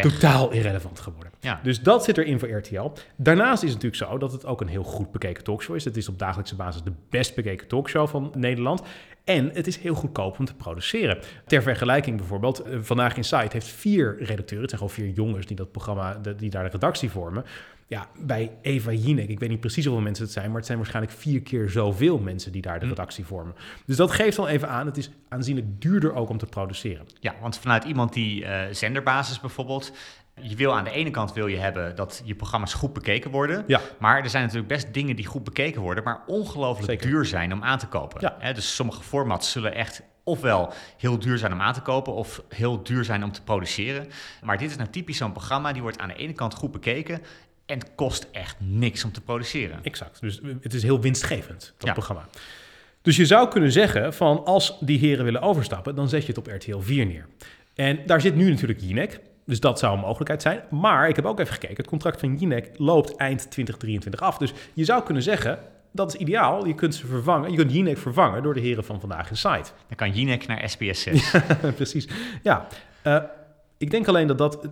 totaal 0.00 0.52
irrelevant 0.52 1.00
geworden. 1.00 1.32
Ja. 1.40 1.60
Dus 1.62 1.82
dat 1.82 2.04
zit 2.04 2.18
erin 2.18 2.38
voor 2.38 2.48
RTL. 2.48 2.92
Daarnaast 3.16 3.62
is 3.62 3.72
het 3.72 3.82
natuurlijk 3.82 4.10
zo 4.10 4.18
dat 4.18 4.32
het 4.32 4.46
ook 4.46 4.60
een 4.60 4.68
heel 4.68 4.82
goed 4.82 5.10
bekeken 5.10 5.44
talkshow 5.44 5.76
is. 5.76 5.84
Het 5.84 5.96
is 5.96 6.08
op 6.08 6.18
dagelijkse 6.18 6.56
basis 6.56 6.82
de 6.82 6.92
best 7.10 7.34
bekeken 7.34 7.68
talkshow 7.68 8.08
van 8.08 8.32
Nederland. 8.36 8.82
En 9.28 9.50
het 9.52 9.66
is 9.66 9.76
heel 9.76 9.94
goedkoop 9.94 10.38
om 10.38 10.44
te 10.44 10.54
produceren. 10.54 11.18
Ter 11.46 11.62
vergelijking 11.62 12.16
bijvoorbeeld, 12.16 12.60
eh, 12.60 12.78
Vandaag 12.80 13.16
in 13.16 13.24
Site 13.24 13.48
heeft 13.48 13.66
vier 13.66 14.16
redacteuren. 14.18 14.60
Het 14.68 14.70
zijn 14.70 14.88
gewoon 14.88 14.90
vier 14.90 15.14
jongens 15.14 15.46
die 15.46 15.56
dat 15.56 15.72
programma, 15.72 16.20
die 16.36 16.50
daar 16.50 16.64
de 16.64 16.70
redactie 16.70 17.10
vormen. 17.10 17.44
Ja, 17.86 18.08
bij 18.18 18.52
Eva 18.62 18.92
Jinek, 18.92 19.28
ik 19.28 19.38
weet 19.38 19.48
niet 19.48 19.60
precies 19.60 19.84
hoeveel 19.84 20.02
mensen 20.02 20.24
het 20.24 20.32
zijn, 20.32 20.46
maar 20.46 20.56
het 20.56 20.66
zijn 20.66 20.78
waarschijnlijk 20.78 21.16
vier 21.16 21.42
keer 21.42 21.68
zoveel 21.68 22.18
mensen 22.18 22.52
die 22.52 22.62
daar 22.62 22.78
de 22.78 22.84
hm. 22.84 22.90
redactie 22.90 23.24
vormen. 23.24 23.54
Dus 23.86 23.96
dat 23.96 24.10
geeft 24.10 24.36
dan 24.36 24.46
even 24.46 24.68
aan, 24.68 24.86
het 24.86 24.96
is 24.96 25.10
aanzienlijk 25.28 25.66
duurder 25.80 26.14
ook 26.14 26.28
om 26.28 26.38
te 26.38 26.46
produceren. 26.46 27.06
Ja, 27.20 27.34
want 27.40 27.58
vanuit 27.58 27.84
iemand 27.84 28.12
die 28.12 28.42
uh, 28.42 28.60
zenderbasis 28.70 29.40
bijvoorbeeld, 29.40 29.92
je 30.42 30.56
wil 30.56 30.74
aan 30.74 30.84
de 30.84 30.90
ene 30.90 31.10
kant 31.10 31.32
wil 31.32 31.46
je 31.46 31.56
hebben 31.56 31.96
dat 31.96 32.22
je 32.24 32.34
programma's 32.34 32.74
goed 32.74 32.92
bekeken 32.92 33.30
worden. 33.30 33.64
Ja. 33.66 33.80
Maar 33.98 34.22
er 34.22 34.30
zijn 34.30 34.42
natuurlijk 34.42 34.68
best 34.68 34.94
dingen 34.94 35.16
die 35.16 35.26
goed 35.26 35.44
bekeken 35.44 35.80
worden, 35.80 36.04
maar 36.04 36.22
ongelooflijk 36.26 37.02
duur 37.02 37.24
zijn 37.24 37.52
om 37.52 37.62
aan 37.62 37.78
te 37.78 37.86
kopen. 37.86 38.34
Ja. 38.40 38.52
dus 38.52 38.74
sommige 38.74 39.02
formats 39.02 39.50
zullen 39.50 39.74
echt 39.74 40.02
ofwel 40.24 40.72
heel 40.96 41.18
duur 41.18 41.38
zijn 41.38 41.52
om 41.52 41.60
aan 41.60 41.72
te 41.72 41.80
kopen 41.80 42.12
of 42.12 42.42
heel 42.48 42.82
duur 42.82 43.04
zijn 43.04 43.24
om 43.24 43.32
te 43.32 43.42
produceren. 43.42 44.08
Maar 44.42 44.58
dit 44.58 44.70
is 44.70 44.76
nou 44.76 44.90
typisch 44.90 45.16
zo'n 45.16 45.32
programma, 45.32 45.72
die 45.72 45.82
wordt 45.82 45.98
aan 45.98 46.08
de 46.08 46.14
ene 46.14 46.32
kant 46.32 46.54
goed 46.54 46.72
bekeken 46.72 47.22
en 47.66 47.94
kost 47.94 48.28
echt 48.32 48.56
niks 48.58 49.04
om 49.04 49.12
te 49.12 49.20
produceren. 49.20 49.78
Exact. 49.82 50.20
Dus 50.20 50.40
het 50.60 50.74
is 50.74 50.82
heel 50.82 51.00
winstgevend, 51.00 51.74
dat 51.78 51.92
programma. 51.92 52.28
Dus 53.02 53.16
je 53.16 53.26
zou 53.26 53.48
kunnen 53.48 53.72
zeggen 53.72 54.14
van 54.14 54.44
als 54.44 54.76
die 54.80 54.98
heren 54.98 55.24
willen 55.24 55.40
overstappen, 55.40 55.94
dan 55.94 56.08
zet 56.08 56.20
je 56.20 56.28
het 56.28 56.38
op 56.38 56.46
RTL 56.46 56.78
4 56.78 57.06
neer. 57.06 57.26
En 57.74 57.98
daar 58.06 58.20
zit 58.20 58.34
nu 58.34 58.50
natuurlijk 58.50 58.80
Jinek. 58.80 59.20
Dus 59.48 59.60
dat 59.60 59.78
zou 59.78 59.94
een 59.94 60.00
mogelijkheid 60.00 60.42
zijn. 60.42 60.60
Maar 60.70 61.08
ik 61.08 61.16
heb 61.16 61.24
ook 61.24 61.40
even 61.40 61.52
gekeken. 61.52 61.76
Het 61.76 61.86
contract 61.86 62.20
van 62.20 62.36
Jinek 62.36 62.70
loopt 62.76 63.16
eind 63.16 63.38
2023 63.50 64.20
af. 64.20 64.38
Dus 64.38 64.52
je 64.74 64.84
zou 64.84 65.02
kunnen 65.02 65.22
zeggen, 65.22 65.58
dat 65.92 66.14
is 66.14 66.20
ideaal. 66.20 66.66
Je 66.66 66.74
kunt 66.74 66.94
ze 66.94 67.06
vervangen. 67.06 67.50
Je 67.50 67.56
kunt 67.56 67.72
Jinek 67.72 67.98
vervangen 67.98 68.42
door 68.42 68.54
de 68.54 68.60
heren 68.60 68.84
van 68.84 69.00
Vandaag 69.00 69.30
in 69.30 69.36
Site. 69.36 69.70
Dan 69.88 69.96
kan 69.96 70.10
Jinek 70.10 70.46
naar 70.46 70.68
SBS 70.68 71.02
6. 71.02 71.34
precies. 71.76 72.08
Ja. 72.42 72.66
Uh, 73.04 73.22
ik 73.78 73.90
denk 73.90 74.08
alleen 74.08 74.26
dat 74.26 74.38
dat 74.38 74.68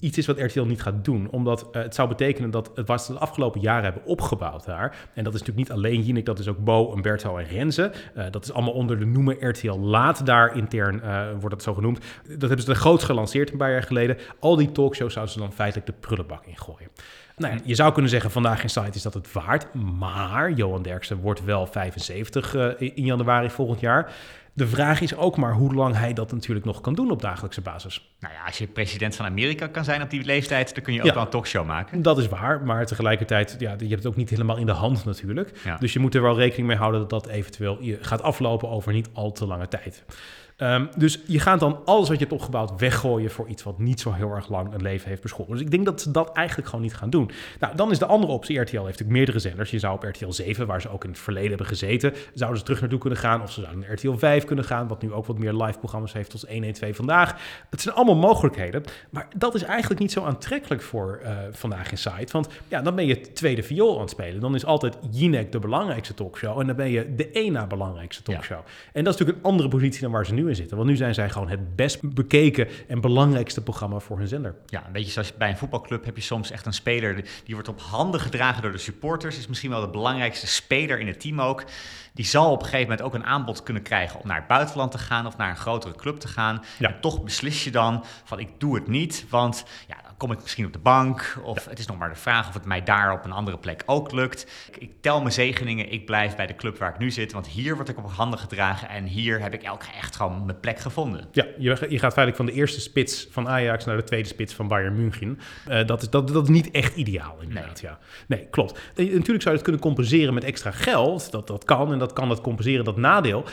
iets 0.00 0.18
is 0.18 0.26
wat 0.26 0.40
RTL 0.40 0.62
niet 0.62 0.82
gaat 0.82 1.04
doen. 1.04 1.28
Omdat 1.30 1.68
uh, 1.72 1.82
het 1.82 1.94
zou 1.94 2.08
betekenen 2.08 2.50
dat 2.50 2.70
het 2.74 2.86
wat 2.86 3.02
ze 3.02 3.12
de 3.12 3.18
afgelopen 3.18 3.60
jaren 3.60 3.84
hebben 3.84 4.04
opgebouwd 4.04 4.64
daar. 4.64 5.08
En 5.14 5.24
dat 5.24 5.34
is 5.34 5.40
natuurlijk 5.40 5.68
niet 5.68 5.78
alleen 5.78 6.02
Jinek, 6.02 6.24
dat 6.24 6.38
is 6.38 6.48
ook 6.48 6.58
Bo, 6.58 6.92
Umberto 6.94 7.36
en 7.36 7.46
Renze. 7.46 7.92
Uh, 8.16 8.24
dat 8.30 8.44
is 8.44 8.52
allemaal 8.52 8.72
onder 8.72 8.98
de 8.98 9.06
noemer 9.06 9.48
RTL 9.48 9.78
Laat 9.78 10.26
daar 10.26 10.56
intern, 10.56 11.00
uh, 11.04 11.28
wordt 11.30 11.50
dat 11.50 11.62
zo 11.62 11.74
genoemd. 11.74 11.98
Dat 12.28 12.40
hebben 12.40 12.60
ze 12.60 12.66
de 12.66 12.74
grootst 12.74 13.06
gelanceerd 13.06 13.50
een 13.50 13.58
paar 13.58 13.70
jaar 13.70 13.82
geleden. 13.82 14.16
Al 14.38 14.56
die 14.56 14.72
talkshows 14.72 15.12
zouden 15.12 15.34
ze 15.34 15.40
dan 15.40 15.52
feitelijk 15.52 15.86
de 15.86 15.94
prullenbak 16.00 16.46
ingooien. 16.46 16.88
Nou 17.36 17.54
ja, 17.54 17.60
je 17.64 17.74
zou 17.74 17.92
kunnen 17.92 18.10
zeggen, 18.10 18.30
vandaag 18.30 18.62
in 18.62 18.70
site 18.70 18.90
is 18.94 19.02
dat 19.02 19.14
het 19.14 19.32
waard. 19.32 19.74
Maar 19.98 20.52
Johan 20.52 20.82
Derksen 20.82 21.20
wordt 21.20 21.44
wel 21.44 21.66
75 21.66 22.54
in 22.78 23.04
januari 23.04 23.50
volgend 23.50 23.80
jaar. 23.80 24.12
De 24.60 24.66
vraag 24.66 25.00
is 25.00 25.16
ook 25.16 25.36
maar 25.36 25.52
hoe 25.52 25.74
lang 25.74 25.96
hij 25.96 26.12
dat 26.12 26.32
natuurlijk 26.32 26.66
nog 26.66 26.80
kan 26.80 26.94
doen 26.94 27.10
op 27.10 27.22
dagelijkse 27.22 27.60
basis. 27.60 28.14
Nou 28.20 28.34
ja, 28.34 28.44
als 28.46 28.58
je 28.58 28.66
president 28.66 29.16
van 29.16 29.26
Amerika 29.26 29.66
kan 29.66 29.84
zijn 29.84 30.02
op 30.02 30.10
die 30.10 30.24
leeftijd, 30.24 30.74
dan 30.74 30.84
kun 30.84 30.92
je 30.92 31.02
ook 31.02 31.14
wel 31.14 31.22
een 31.22 31.28
talkshow 31.28 31.66
maken. 31.66 32.02
Dat 32.02 32.18
is 32.18 32.28
waar, 32.28 32.62
maar 32.62 32.86
tegelijkertijd, 32.86 33.56
ja, 33.58 33.70
je 33.78 33.88
hebt 33.88 34.02
het 34.02 34.06
ook 34.06 34.16
niet 34.16 34.30
helemaal 34.30 34.56
in 34.56 34.66
de 34.66 34.72
hand 34.72 35.04
natuurlijk. 35.04 35.52
Dus 35.78 35.92
je 35.92 35.98
moet 35.98 36.14
er 36.14 36.22
wel 36.22 36.36
rekening 36.36 36.68
mee 36.68 36.76
houden 36.76 37.00
dat 37.00 37.10
dat 37.10 37.26
eventueel 37.26 37.78
gaat 38.00 38.22
aflopen 38.22 38.68
over 38.68 38.92
niet 38.92 39.08
al 39.12 39.32
te 39.32 39.46
lange 39.46 39.68
tijd. 39.68 40.04
Um, 40.62 40.88
dus 40.96 41.20
je 41.26 41.40
gaat 41.40 41.60
dan 41.60 41.80
alles 41.84 42.08
wat 42.08 42.18
je 42.18 42.24
hebt 42.24 42.40
opgebouwd 42.40 42.80
weggooien 42.80 43.30
voor 43.30 43.48
iets 43.48 43.62
wat 43.62 43.78
niet 43.78 44.00
zo 44.00 44.12
heel 44.12 44.30
erg 44.30 44.48
lang 44.48 44.72
een 44.72 44.82
leven 44.82 45.08
heeft 45.08 45.22
beschoren. 45.22 45.52
Dus 45.52 45.60
ik 45.60 45.70
denk 45.70 45.84
dat 45.84 46.00
ze 46.00 46.10
dat 46.10 46.32
eigenlijk 46.32 46.68
gewoon 46.68 46.84
niet 46.84 46.94
gaan 46.94 47.10
doen. 47.10 47.30
Nou, 47.60 47.76
dan 47.76 47.90
is 47.90 47.98
de 47.98 48.06
andere 48.06 48.32
optie, 48.32 48.58
RTL 48.58 48.76
heeft 48.76 48.84
natuurlijk 48.84 49.10
meerdere 49.10 49.38
zenders. 49.38 49.70
Je 49.70 49.78
zou 49.78 49.94
op 49.94 50.02
RTL 50.02 50.30
7, 50.30 50.66
waar 50.66 50.80
ze 50.80 50.90
ook 50.90 51.04
in 51.04 51.10
het 51.10 51.18
verleden 51.18 51.48
hebben 51.48 51.66
gezeten, 51.66 52.14
zouden 52.34 52.58
ze 52.58 52.64
terug 52.64 52.80
naartoe 52.80 52.98
kunnen 52.98 53.18
gaan. 53.18 53.42
Of 53.42 53.52
ze 53.52 53.60
zouden 53.60 53.80
naar 53.80 53.92
RTL 53.92 54.12
5 54.12 54.44
kunnen 54.44 54.64
gaan, 54.64 54.88
wat 54.88 55.02
nu 55.02 55.12
ook 55.12 55.26
wat 55.26 55.38
meer 55.38 55.52
live 55.52 55.78
programma's 55.78 56.12
heeft 56.12 56.32
als 56.32 56.44
112 56.48 56.96
Vandaag. 56.96 57.36
Het 57.70 57.80
zijn 57.80 57.94
allemaal 57.94 58.16
mogelijkheden, 58.16 58.82
maar 59.10 59.28
dat 59.36 59.54
is 59.54 59.62
eigenlijk 59.62 60.00
niet 60.00 60.12
zo 60.12 60.24
aantrekkelijk 60.24 60.82
voor 60.82 61.20
uh, 61.22 61.30
Vandaag 61.52 61.90
in 61.90 61.98
Site. 61.98 62.32
Want 62.32 62.48
ja, 62.68 62.82
dan 62.82 62.94
ben 62.94 63.06
je 63.06 63.32
tweede 63.32 63.62
viool 63.62 63.94
aan 63.94 64.00
het 64.00 64.10
spelen. 64.10 64.40
Dan 64.40 64.54
is 64.54 64.64
altijd 64.64 64.98
Jinek 65.10 65.52
de 65.52 65.58
belangrijkste 65.58 66.14
talkshow 66.14 66.60
en 66.60 66.66
dan 66.66 66.76
ben 66.76 66.90
je 66.90 67.14
de 67.14 67.30
één 67.30 67.52
na 67.52 67.66
belangrijkste 67.66 68.22
talkshow. 68.22 68.58
En 68.92 69.04
dat 69.04 69.14
is 69.14 69.18
natuurlijk 69.20 69.38
een 69.38 69.50
andere 69.50 69.68
positie 69.68 70.00
dan 70.00 70.10
waar 70.10 70.26
ze 70.26 70.34
nu 70.34 70.49
zitten. 70.54 70.76
Want 70.76 70.88
nu 70.88 70.96
zijn 70.96 71.14
zij 71.14 71.30
gewoon 71.30 71.48
het 71.48 71.76
best 71.76 72.14
bekeken 72.14 72.68
en 72.88 73.00
belangrijkste 73.00 73.62
programma 73.62 73.98
voor 73.98 74.18
hun 74.18 74.28
zender. 74.28 74.54
Ja, 74.66 74.86
een 74.86 74.92
beetje 74.92 75.10
zoals 75.10 75.36
bij 75.36 75.48
een 75.48 75.56
voetbalclub 75.56 76.04
heb 76.04 76.16
je 76.16 76.22
soms 76.22 76.50
echt 76.50 76.66
een 76.66 76.72
speler 76.72 77.14
die 77.44 77.54
wordt 77.54 77.68
op 77.68 77.80
handen 77.80 78.20
gedragen 78.20 78.62
door 78.62 78.72
de 78.72 78.78
supporters. 78.78 79.38
Is 79.38 79.46
misschien 79.46 79.70
wel 79.70 79.80
de 79.80 79.90
belangrijkste 79.90 80.46
speler 80.46 81.00
in 81.00 81.06
het 81.06 81.20
team 81.20 81.40
ook. 81.40 81.64
Die 82.14 82.24
zal 82.24 82.50
op 82.50 82.58
een 82.58 82.64
gegeven 82.64 82.88
moment 82.88 83.02
ook 83.02 83.14
een 83.14 83.24
aanbod 83.24 83.62
kunnen 83.62 83.82
krijgen 83.82 84.20
om 84.20 84.26
naar 84.26 84.36
het 84.36 84.46
buitenland 84.46 84.90
te 84.90 84.98
gaan 84.98 85.26
of 85.26 85.36
naar 85.36 85.50
een 85.50 85.56
grotere 85.56 85.94
club 85.94 86.18
te 86.20 86.28
gaan. 86.28 86.64
Ja. 86.78 86.88
En 86.88 87.00
toch 87.00 87.22
beslis 87.22 87.64
je 87.64 87.70
dan 87.70 88.04
van 88.24 88.38
ik 88.38 88.48
doe 88.58 88.74
het 88.74 88.88
niet, 88.88 89.26
want 89.28 89.64
ja, 89.88 89.96
kom 90.20 90.32
ik 90.32 90.42
misschien 90.42 90.66
op 90.66 90.72
de 90.72 90.78
bank. 90.78 91.38
Of 91.42 91.64
het 91.64 91.78
is 91.78 91.86
nog 91.86 91.98
maar 91.98 92.08
de 92.08 92.14
vraag 92.14 92.48
of 92.48 92.54
het 92.54 92.64
mij 92.64 92.82
daar 92.82 93.12
op 93.12 93.24
een 93.24 93.32
andere 93.32 93.58
plek 93.58 93.82
ook 93.86 94.12
lukt. 94.12 94.46
Ik, 94.78 94.90
tel 95.00 95.20
mijn 95.20 95.32
zegeningen. 95.32 95.92
Ik 95.92 96.06
blijf 96.06 96.36
bij 96.36 96.46
de 96.46 96.54
club 96.54 96.78
waar 96.78 96.92
ik 96.92 96.98
nu 96.98 97.10
zit. 97.10 97.32
Want 97.32 97.46
hier 97.46 97.74
word 97.74 97.88
ik 97.88 97.98
op 97.98 98.10
handen 98.10 98.38
gedragen. 98.38 98.88
En 98.88 99.04
hier 99.04 99.40
heb 99.40 99.54
ik 99.54 99.62
elke 99.62 99.86
echt 100.00 100.16
gewoon 100.16 100.44
mijn 100.44 100.60
plek 100.60 100.78
gevonden. 100.78 101.28
Ja, 101.32 101.46
je, 101.58 101.86
je 101.88 101.98
gaat 101.98 102.12
feitelijk 102.12 102.36
van 102.36 102.46
de 102.46 102.52
eerste 102.52 102.80
spits 102.80 103.28
van 103.30 103.48
Ajax 103.48 103.84
naar 103.84 103.96
de 103.96 104.04
tweede 104.04 104.28
spits 104.28 104.54
van 104.54 104.68
Bayern 104.68 104.96
München. 104.96 105.38
Uh, 105.68 105.86
dat, 105.86 106.02
is, 106.02 106.10
dat, 106.10 106.28
dat 106.28 106.42
is 106.42 106.48
niet 106.48 106.70
echt 106.70 106.96
ideaal 106.96 107.36
inderdaad. 107.40 107.82
Nee, 107.82 107.90
ja. 107.90 107.98
nee 108.26 108.46
klopt. 108.50 108.78
En, 108.94 109.04
natuurlijk 109.04 109.26
zou 109.26 109.44
je 109.44 109.50
het 109.50 109.62
kunnen 109.62 109.80
compenseren 109.80 110.34
met 110.34 110.44
extra 110.44 110.70
geld. 110.70 111.30
Dat, 111.30 111.46
dat 111.46 111.64
kan. 111.64 111.98
Dat 112.00 112.12
kan 112.12 112.28
dat 112.28 112.40
compenseren, 112.40 112.84
dat 112.84 112.96
nadeel. 112.96 113.44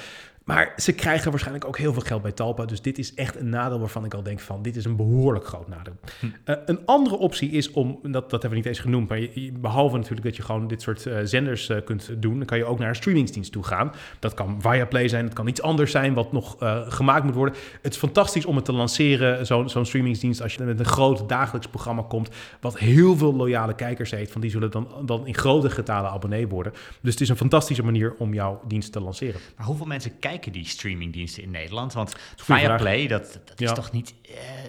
Maar 0.48 0.74
ze 0.77 0.94
krijgen 0.94 1.30
waarschijnlijk 1.30 1.66
ook 1.66 1.77
heel 1.77 1.94
veel 1.94 2.01
geld 2.01 2.22
bij 2.22 2.32
Talpa. 2.32 2.66
Dus 2.66 2.82
dit 2.82 2.98
is 2.98 3.13
echt 3.13 3.36
een 3.36 3.50
nadeel 3.50 3.80
waarvan 3.80 4.06
ik 4.06 4.13
al 4.13 4.24
denk 4.24 4.39
van... 4.39 4.62
dit 4.62 4.75
is 4.75 4.86
een 4.86 4.96
behoorlijk 4.96 5.46
groot 5.46 5.68
nadeel. 5.68 5.96
Hm. 6.20 6.25
Uh, 6.25 6.56
een 6.66 6.80
andere 6.86 7.18
optie 7.18 7.50
is 7.51 7.72
om... 7.72 8.00
dat, 8.01 8.12
dat 8.12 8.32
hebben 8.32 8.50
we 8.50 8.56
niet 8.56 8.66
eens 8.66 8.80
genoemd... 8.80 9.10
maar 9.10 9.20
je, 9.20 9.51
behalve 9.60 9.96
natuurlijk 9.96 10.24
dat 10.24 10.36
je 10.36 10.42
gewoon 10.42 10.68
dit 10.68 10.82
soort 10.82 11.06
uh, 11.06 11.18
zenders 11.24 11.70
uh, 11.70 11.77
kunt 11.86 12.10
doen... 12.18 12.38
dan 12.38 12.46
kan 12.46 12.58
je 12.58 12.66
ook 12.66 12.80
naar 12.80 12.89
een 12.89 12.96
streamingsdienst 12.96 13.51
toe 13.51 13.63
gaan. 13.63 13.92
Dat 14.20 14.34
kan 14.34 14.62
Viaplay 14.62 15.08
zijn, 15.08 15.25
het 15.25 15.34
kan 15.34 15.48
iets 15.48 15.62
anders 15.62 15.92
zijn... 15.92 16.13
wat 16.13 16.32
nog 16.32 16.56
gemaakt 16.88 17.24
moet 17.24 17.36
worden. 17.36 17.56
Het 17.82 17.94
is 17.94 18.00
fantastisch 18.00 18.46
om 18.46 18.56
het 18.56 18.66
te 18.66 18.74
lanceren, 18.74 19.46
zo'n 19.46 19.70
zo'n 19.70 19.86
streamingsdienst... 19.86 20.42
als 20.42 20.54
je 20.54 20.63
met 20.63 20.80
een 20.80 20.86
groot 20.86 21.30
dagelijks 21.30 21.68
programma 21.68 22.01
komt... 22.08 22.30
wat 22.62 22.77
heel 22.77 23.18
veel 23.18 23.36
loyale 23.36 23.75
kijkers 23.75 24.12
heeft... 24.12 24.32
van 24.32 24.42
die 24.42 24.50
zullen 24.50 24.72
dan, 24.72 24.88
dan 25.06 25.27
in 25.27 25.36
grote 25.36 25.70
getalen 25.70 26.12
abonnee 26.12 26.48
worden. 26.48 26.74
Dus 27.01 27.12
het 27.12 27.22
is 27.22 27.30
een 27.30 27.38
fantastische 27.38 27.84
manier 27.84 28.16
om 28.18 28.34
jouw 28.34 28.62
dienst 28.68 28.92
te 28.92 29.00
lanceren. 29.00 29.42
Maar 29.58 29.66
hoeveel 29.66 29.86
mensen 29.86 30.20
kijken 30.20 30.36
die 30.46 30.65
streamingdiensten 30.65 31.44
in 31.44 31.51
Nederland? 31.51 31.94
Want 31.94 32.15
Viaplay, 32.36 33.08
dat, 33.08 33.39
dat 33.46 33.62
is 33.62 33.74
toch 33.74 33.91
niet... 33.91 34.13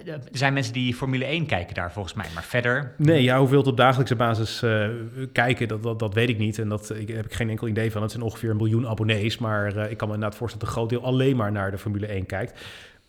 eh, 0.05 0.13
er 0.13 0.19
zijn 0.31 0.53
mensen 0.53 0.73
die 0.73 0.93
Formule 0.93 1.25
1 1.25 1.45
kijken 1.45 1.75
daar 1.75 1.91
volgens 1.91 2.13
mij, 2.13 2.25
maar 2.33 2.43
verder... 2.43 2.93
Nee, 2.97 3.23
ja, 3.23 3.39
hoeveel 3.39 3.57
het 3.57 3.67
op 3.67 3.77
dagelijkse 3.77 4.15
basis 4.15 4.61
eh, 4.61 4.87
kijken, 5.31 5.67
dat, 5.67 5.83
dat, 5.83 5.99
dat 5.99 6.13
weet 6.13 6.29
ik 6.29 6.37
niet. 6.37 6.59
En 6.59 6.69
dat 6.69 6.89
ik, 6.95 7.07
heb 7.07 7.25
ik 7.25 7.33
geen 7.33 7.49
enkel 7.49 7.67
idee 7.67 7.91
van. 7.91 8.01
Het 8.01 8.11
zijn 8.11 8.23
ongeveer 8.23 8.49
een 8.49 8.57
miljoen 8.57 8.87
abonnees. 8.87 9.37
Maar 9.37 9.75
eh, 9.75 9.91
ik 9.91 9.97
kan 9.97 10.07
me 10.07 10.13
inderdaad 10.13 10.37
voorstellen 10.37 10.67
dat 10.67 10.75
een 10.75 10.81
groot 10.81 10.89
deel 10.89 11.11
alleen 11.11 11.35
maar 11.35 11.51
naar 11.51 11.71
de 11.71 11.77
Formule 11.77 12.07
1 12.07 12.25
kijkt. 12.25 12.59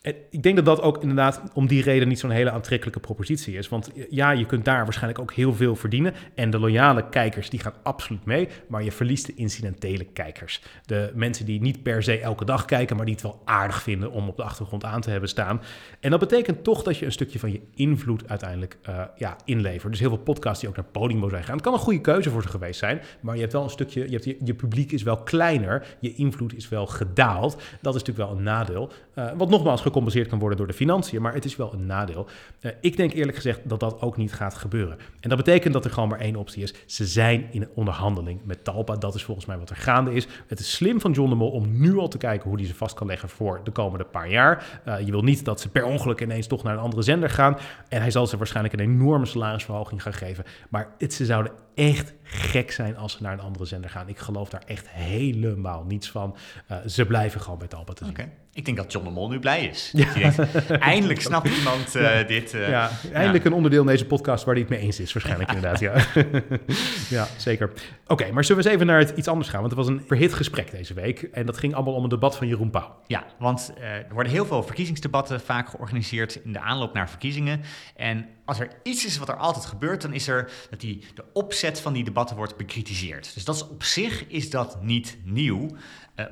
Ik 0.03 0.43
denk 0.43 0.57
dat 0.57 0.65
dat 0.65 0.83
ook 0.83 1.01
inderdaad 1.01 1.43
om 1.53 1.67
die 1.67 1.83
reden 1.83 2.09
niet 2.09 2.19
zo'n 2.19 2.31
hele 2.31 2.51
aantrekkelijke 2.51 3.01
propositie 3.01 3.57
is. 3.57 3.69
Want 3.69 3.91
ja, 4.11 4.31
je 4.31 4.47
kunt 4.47 4.65
daar 4.65 4.85
waarschijnlijk 4.85 5.21
ook 5.21 5.33
heel 5.33 5.55
veel 5.55 5.77
verdienen. 5.77 6.15
En 6.35 6.51
de 6.51 6.59
loyale 6.59 7.09
kijkers, 7.09 7.51
die 7.51 7.61
gaan 7.61 7.75
absoluut 7.83 8.25
mee. 8.25 8.49
Maar 8.69 8.83
je 8.83 8.93
verliest 8.93 9.27
de 9.27 9.35
incidentele 9.35 10.05
kijkers. 10.05 10.63
De 10.87 11.11
mensen 11.15 11.47
die 11.47 11.61
niet 11.61 11.83
per 11.83 12.03
se 12.03 12.19
elke 12.19 12.45
dag 12.45 12.65
kijken, 12.65 12.97
maar 12.97 13.05
die 13.05 13.15
het 13.15 13.23
wel 13.23 13.43
aardig 13.45 13.83
vinden 13.83 14.11
om 14.11 14.29
op 14.29 14.37
de 14.37 14.43
achtergrond 14.43 14.85
aan 14.85 15.01
te 15.01 15.11
hebben 15.11 15.29
staan. 15.29 15.61
En 16.01 16.11
dat 16.11 16.21
betekent 16.21 16.65
toch 16.65 16.83
dat 16.83 16.99
je 16.99 17.05
een 17.07 17.13
stukje 17.13 17.39
van 17.39 17.53
je 17.53 17.61
invloed 17.75 18.29
uiteindelijk 18.29 18.79
uh, 18.89 19.03
ja, 19.17 19.37
inlevert. 19.45 19.93
Dus 19.93 20.01
heel 20.01 20.09
veel 20.09 20.19
podcasts 20.19 20.61
die 20.61 20.69
ook 20.69 20.77
naar 20.77 20.85
Podimo 20.85 21.29
zijn 21.29 21.41
gegaan. 21.41 21.57
Het 21.57 21.65
kan 21.65 21.75
een 21.75 21.79
goede 21.79 22.01
keuze 22.01 22.31
voor 22.31 22.43
ze 22.43 22.49
geweest 22.49 22.79
zijn. 22.79 23.01
Maar 23.21 23.35
je 23.35 23.41
hebt 23.41 23.53
wel 23.53 23.63
een 23.63 23.71
stukje, 23.71 24.11
je, 24.11 24.21
hebt 24.23 24.47
je 24.49 24.55
publiek 24.55 24.93
is 24.93 25.03
wel 25.03 25.23
kleiner. 25.23 25.97
Je 25.99 26.15
invloed 26.15 26.55
is 26.55 26.69
wel 26.69 26.87
gedaald. 26.87 27.63
Dat 27.81 27.95
is 27.95 28.01
natuurlijk 28.01 28.29
wel 28.29 28.39
een 28.39 28.43
nadeel. 28.43 28.93
Uh, 29.15 29.31
wat 29.37 29.49
nogmaals 29.49 29.81
gecompenseerd 29.81 30.29
kan 30.29 30.39
worden 30.39 30.59
door 30.59 30.67
de 30.67 30.73
financiën, 30.73 31.23
maar 31.23 31.35
het 31.35 31.45
is 31.45 31.57
wel 31.57 31.73
een 31.73 31.87
nadeel. 31.87 32.27
Uh, 32.61 32.73
ik 32.81 32.97
denk 32.97 33.13
eerlijk 33.13 33.37
gezegd 33.37 33.61
dat 33.65 33.81
dat 33.81 34.01
ook 34.01 34.17
niet 34.17 34.33
gaat 34.33 34.55
gebeuren. 34.55 34.99
En 35.21 35.29
dat 35.29 35.39
betekent 35.39 35.73
dat 35.73 35.85
er 35.85 35.91
gewoon 35.91 36.09
maar 36.09 36.21
één 36.21 36.37
optie 36.37 36.63
is. 36.63 36.75
Ze 36.87 37.07
zijn 37.07 37.47
in 37.51 37.69
onderhandeling 37.75 38.41
met 38.45 38.65
Talpa. 38.65 38.97
Dat 38.97 39.15
is 39.15 39.25
volgens 39.25 39.47
mij 39.47 39.59
wat 39.59 39.71
er 39.71 39.77
gaande 39.77 40.13
is. 40.13 40.27
Het 40.47 40.61
is 40.61 40.75
slim 40.75 41.01
van 41.01 41.13
John 41.13 41.31
de 41.31 41.37
Mol 41.37 41.51
om 41.51 41.81
nu 41.81 41.99
al 41.99 42.09
te 42.09 42.19
kijken 42.19 42.49
hoe 42.49 42.59
hij 42.59 42.67
ze 42.67 42.75
vast 42.75 42.95
kan 42.95 43.07
leggen 43.07 43.29
voor 43.29 43.61
de 43.65 43.71
komende 43.71 44.05
paar 44.05 44.31
jaar. 44.31 44.81
Uh, 44.87 45.01
je 45.01 45.11
wil 45.11 45.23
niet 45.23 45.45
dat 45.45 45.61
ze 45.61 45.69
per 45.69 45.85
ongeluk 45.85 46.21
ineens 46.21 46.47
toch 46.47 46.63
naar 46.63 46.75
een 46.75 46.81
andere 46.81 47.03
zender 47.03 47.31
gaan. 47.31 47.57
En 47.89 48.01
hij 48.01 48.11
zal 48.11 48.27
ze 48.27 48.37
waarschijnlijk 48.37 48.75
een 48.75 48.81
enorme 48.81 49.27
salarisverhoging 49.27 50.03
gaan 50.03 50.15
geven. 50.15 50.45
Maar 50.69 50.89
het, 50.99 51.15
ze 51.15 51.25
zouden 51.25 51.53
echt 51.75 52.13
gek 52.23 52.71
zijn 52.71 52.97
als 52.97 53.13
ze 53.13 53.23
naar 53.23 53.33
een 53.33 53.41
andere 53.41 53.65
zender 53.65 53.91
gaan. 53.91 54.09
Ik 54.09 54.19
geloof 54.19 54.49
daar 54.49 54.63
echt 54.67 54.89
helemaal 54.89 55.85
niets 55.85 56.11
van. 56.11 56.37
Ze 56.87 57.07
blijven 57.07 57.41
gewoon 57.41 57.59
bij 57.59 57.69
Talpa 57.69 57.93
te 57.93 58.05
zien. 58.05 58.15
Ik 58.53 58.65
denk 58.65 58.77
dat 58.77 58.93
John 58.93 59.05
de 59.05 59.11
Mol 59.11 59.29
nu 59.29 59.39
blij 59.39 59.67
is. 59.67 59.91
Ja. 59.93 60.13
Denkt, 60.13 60.71
eindelijk 60.71 61.21
snapt 61.21 61.49
iemand 61.49 61.97
uh, 61.97 62.03
ja. 62.03 62.23
dit. 62.23 62.55
Uh, 62.55 62.69
ja, 62.69 62.91
eindelijk 63.13 63.45
ja. 63.45 63.51
een 63.51 63.57
onderdeel 63.57 63.81
in 63.81 63.87
deze 63.87 64.07
podcast 64.07 64.45
waar 64.45 64.55
hij 64.55 64.63
het 64.63 64.73
mee 64.73 64.81
eens 64.81 65.01
is, 65.01 65.13
waarschijnlijk 65.13 65.53
inderdaad. 65.53 65.81
Ja, 65.81 66.05
ja 67.19 67.27
zeker. 67.37 67.71
Oké, 67.71 67.83
okay, 68.07 68.31
maar 68.31 68.45
zullen 68.45 68.63
we 68.63 68.69
eens 68.69 68.79
even 68.79 68.93
naar 68.93 68.99
het 68.99 69.13
iets 69.17 69.29
anders 69.29 69.49
gaan? 69.49 69.61
Want 69.61 69.73
het 69.73 69.81
was 69.87 69.89
een 69.89 70.03
verhit 70.07 70.35
gesprek 70.35 70.71
deze 70.71 70.95
week. 70.95 71.23
En 71.23 71.47
dat 71.47 71.59
ging 71.59 71.75
allemaal 71.75 71.95
om 71.95 72.03
een 72.03 72.09
debat 72.09 72.37
van 72.37 72.47
Jeroen 72.47 72.71
Pauw. 72.71 72.97
Ja, 73.07 73.25
want 73.39 73.73
uh, 73.79 73.85
er 73.85 74.15
worden 74.15 74.33
heel 74.33 74.47
veel 74.47 74.63
verkiezingsdebatten 74.63 75.41
vaak 75.41 75.69
georganiseerd 75.69 76.41
in 76.45 76.53
de 76.53 76.61
aanloop 76.61 76.95
naar 76.95 77.09
verkiezingen. 77.09 77.61
En 77.97 78.29
als 78.45 78.61
er 78.61 78.69
iets 78.83 79.07
is 79.07 79.19
wat 79.19 79.29
er 79.29 79.37
altijd 79.37 79.65
gebeurt, 79.65 80.03
dan 80.03 80.13
is 80.13 80.29
er 80.29 80.51
dat 80.71 80.81
die, 80.81 81.05
de 81.15 81.25
opzet 81.33 81.81
van 81.81 81.93
die 81.93 82.05
debatten 82.05 82.37
wordt 82.37 82.57
bekritiseerd. 82.57 83.35
Dus 83.35 83.45
dat 83.45 83.55
is 83.55 83.69
op 83.69 83.83
zich 83.83 84.27
is 84.27 84.51
dat 84.51 84.83
niet 84.83 85.19
nieuw. 85.25 85.69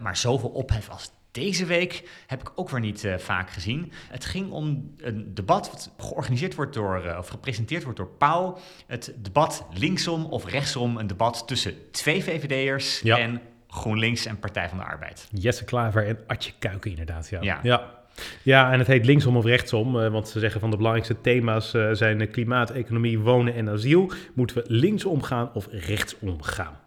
Maar 0.01 0.17
zoveel 0.17 0.49
ophef 0.49 0.89
als 0.89 1.11
deze 1.33 1.67
week 1.67 2.09
heb 2.27 2.41
ik 2.41 2.53
ook 2.55 2.71
weer 2.71 2.81
niet 2.81 3.05
uh, 3.05 3.19
vaak 3.19 3.51
gezien. 3.51 3.93
Het 4.09 4.25
ging 4.25 4.51
om 4.51 4.95
een 4.97 5.35
debat 5.35 5.71
wat 5.71 5.91
georganiseerd 5.99 6.55
wordt 6.55 6.75
door, 6.75 7.05
uh, 7.05 7.17
of 7.19 7.29
gepresenteerd 7.29 7.83
wordt 7.83 7.99
door 7.99 8.11
Pauw. 8.19 8.59
Het 8.87 9.15
debat 9.17 9.67
linksom 9.73 10.25
of 10.25 10.47
rechtsom, 10.51 10.97
een 10.97 11.07
debat 11.07 11.43
tussen 11.47 11.75
twee 11.91 12.25
VVD'ers 12.25 13.01
ja. 13.01 13.19
en 13.19 13.41
GroenLinks 13.69 14.27
en 14.27 14.39
Partij 14.39 14.69
van 14.69 14.79
de 14.79 14.85
Arbeid. 14.85 15.29
Jesse 15.31 15.65
Klaver 15.65 16.07
en 16.07 16.19
Atje 16.27 16.53
Kuiken 16.59 16.91
inderdaad, 16.91 17.29
ja. 17.29 17.43
Ja. 17.43 17.61
ja. 17.63 17.97
Ja, 18.43 18.73
en 18.73 18.79
het 18.79 18.87
heet 18.87 19.05
linksom 19.07 19.37
of 19.37 19.45
rechtsom, 19.45 19.97
uh, 19.97 20.09
want 20.09 20.29
ze 20.29 20.39
zeggen 20.39 20.61
van 20.61 20.71
de 20.71 20.77
belangrijkste 20.77 21.21
thema's 21.21 21.71
zijn 21.93 22.31
klimaat, 22.31 22.71
economie, 22.71 23.19
wonen 23.19 23.55
en 23.55 23.69
asiel. 23.69 24.13
Moeten 24.35 24.57
we 24.57 24.65
linksom 24.67 25.23
gaan 25.23 25.51
of 25.55 25.69
rechtsom 25.71 26.43
gaan? 26.43 26.79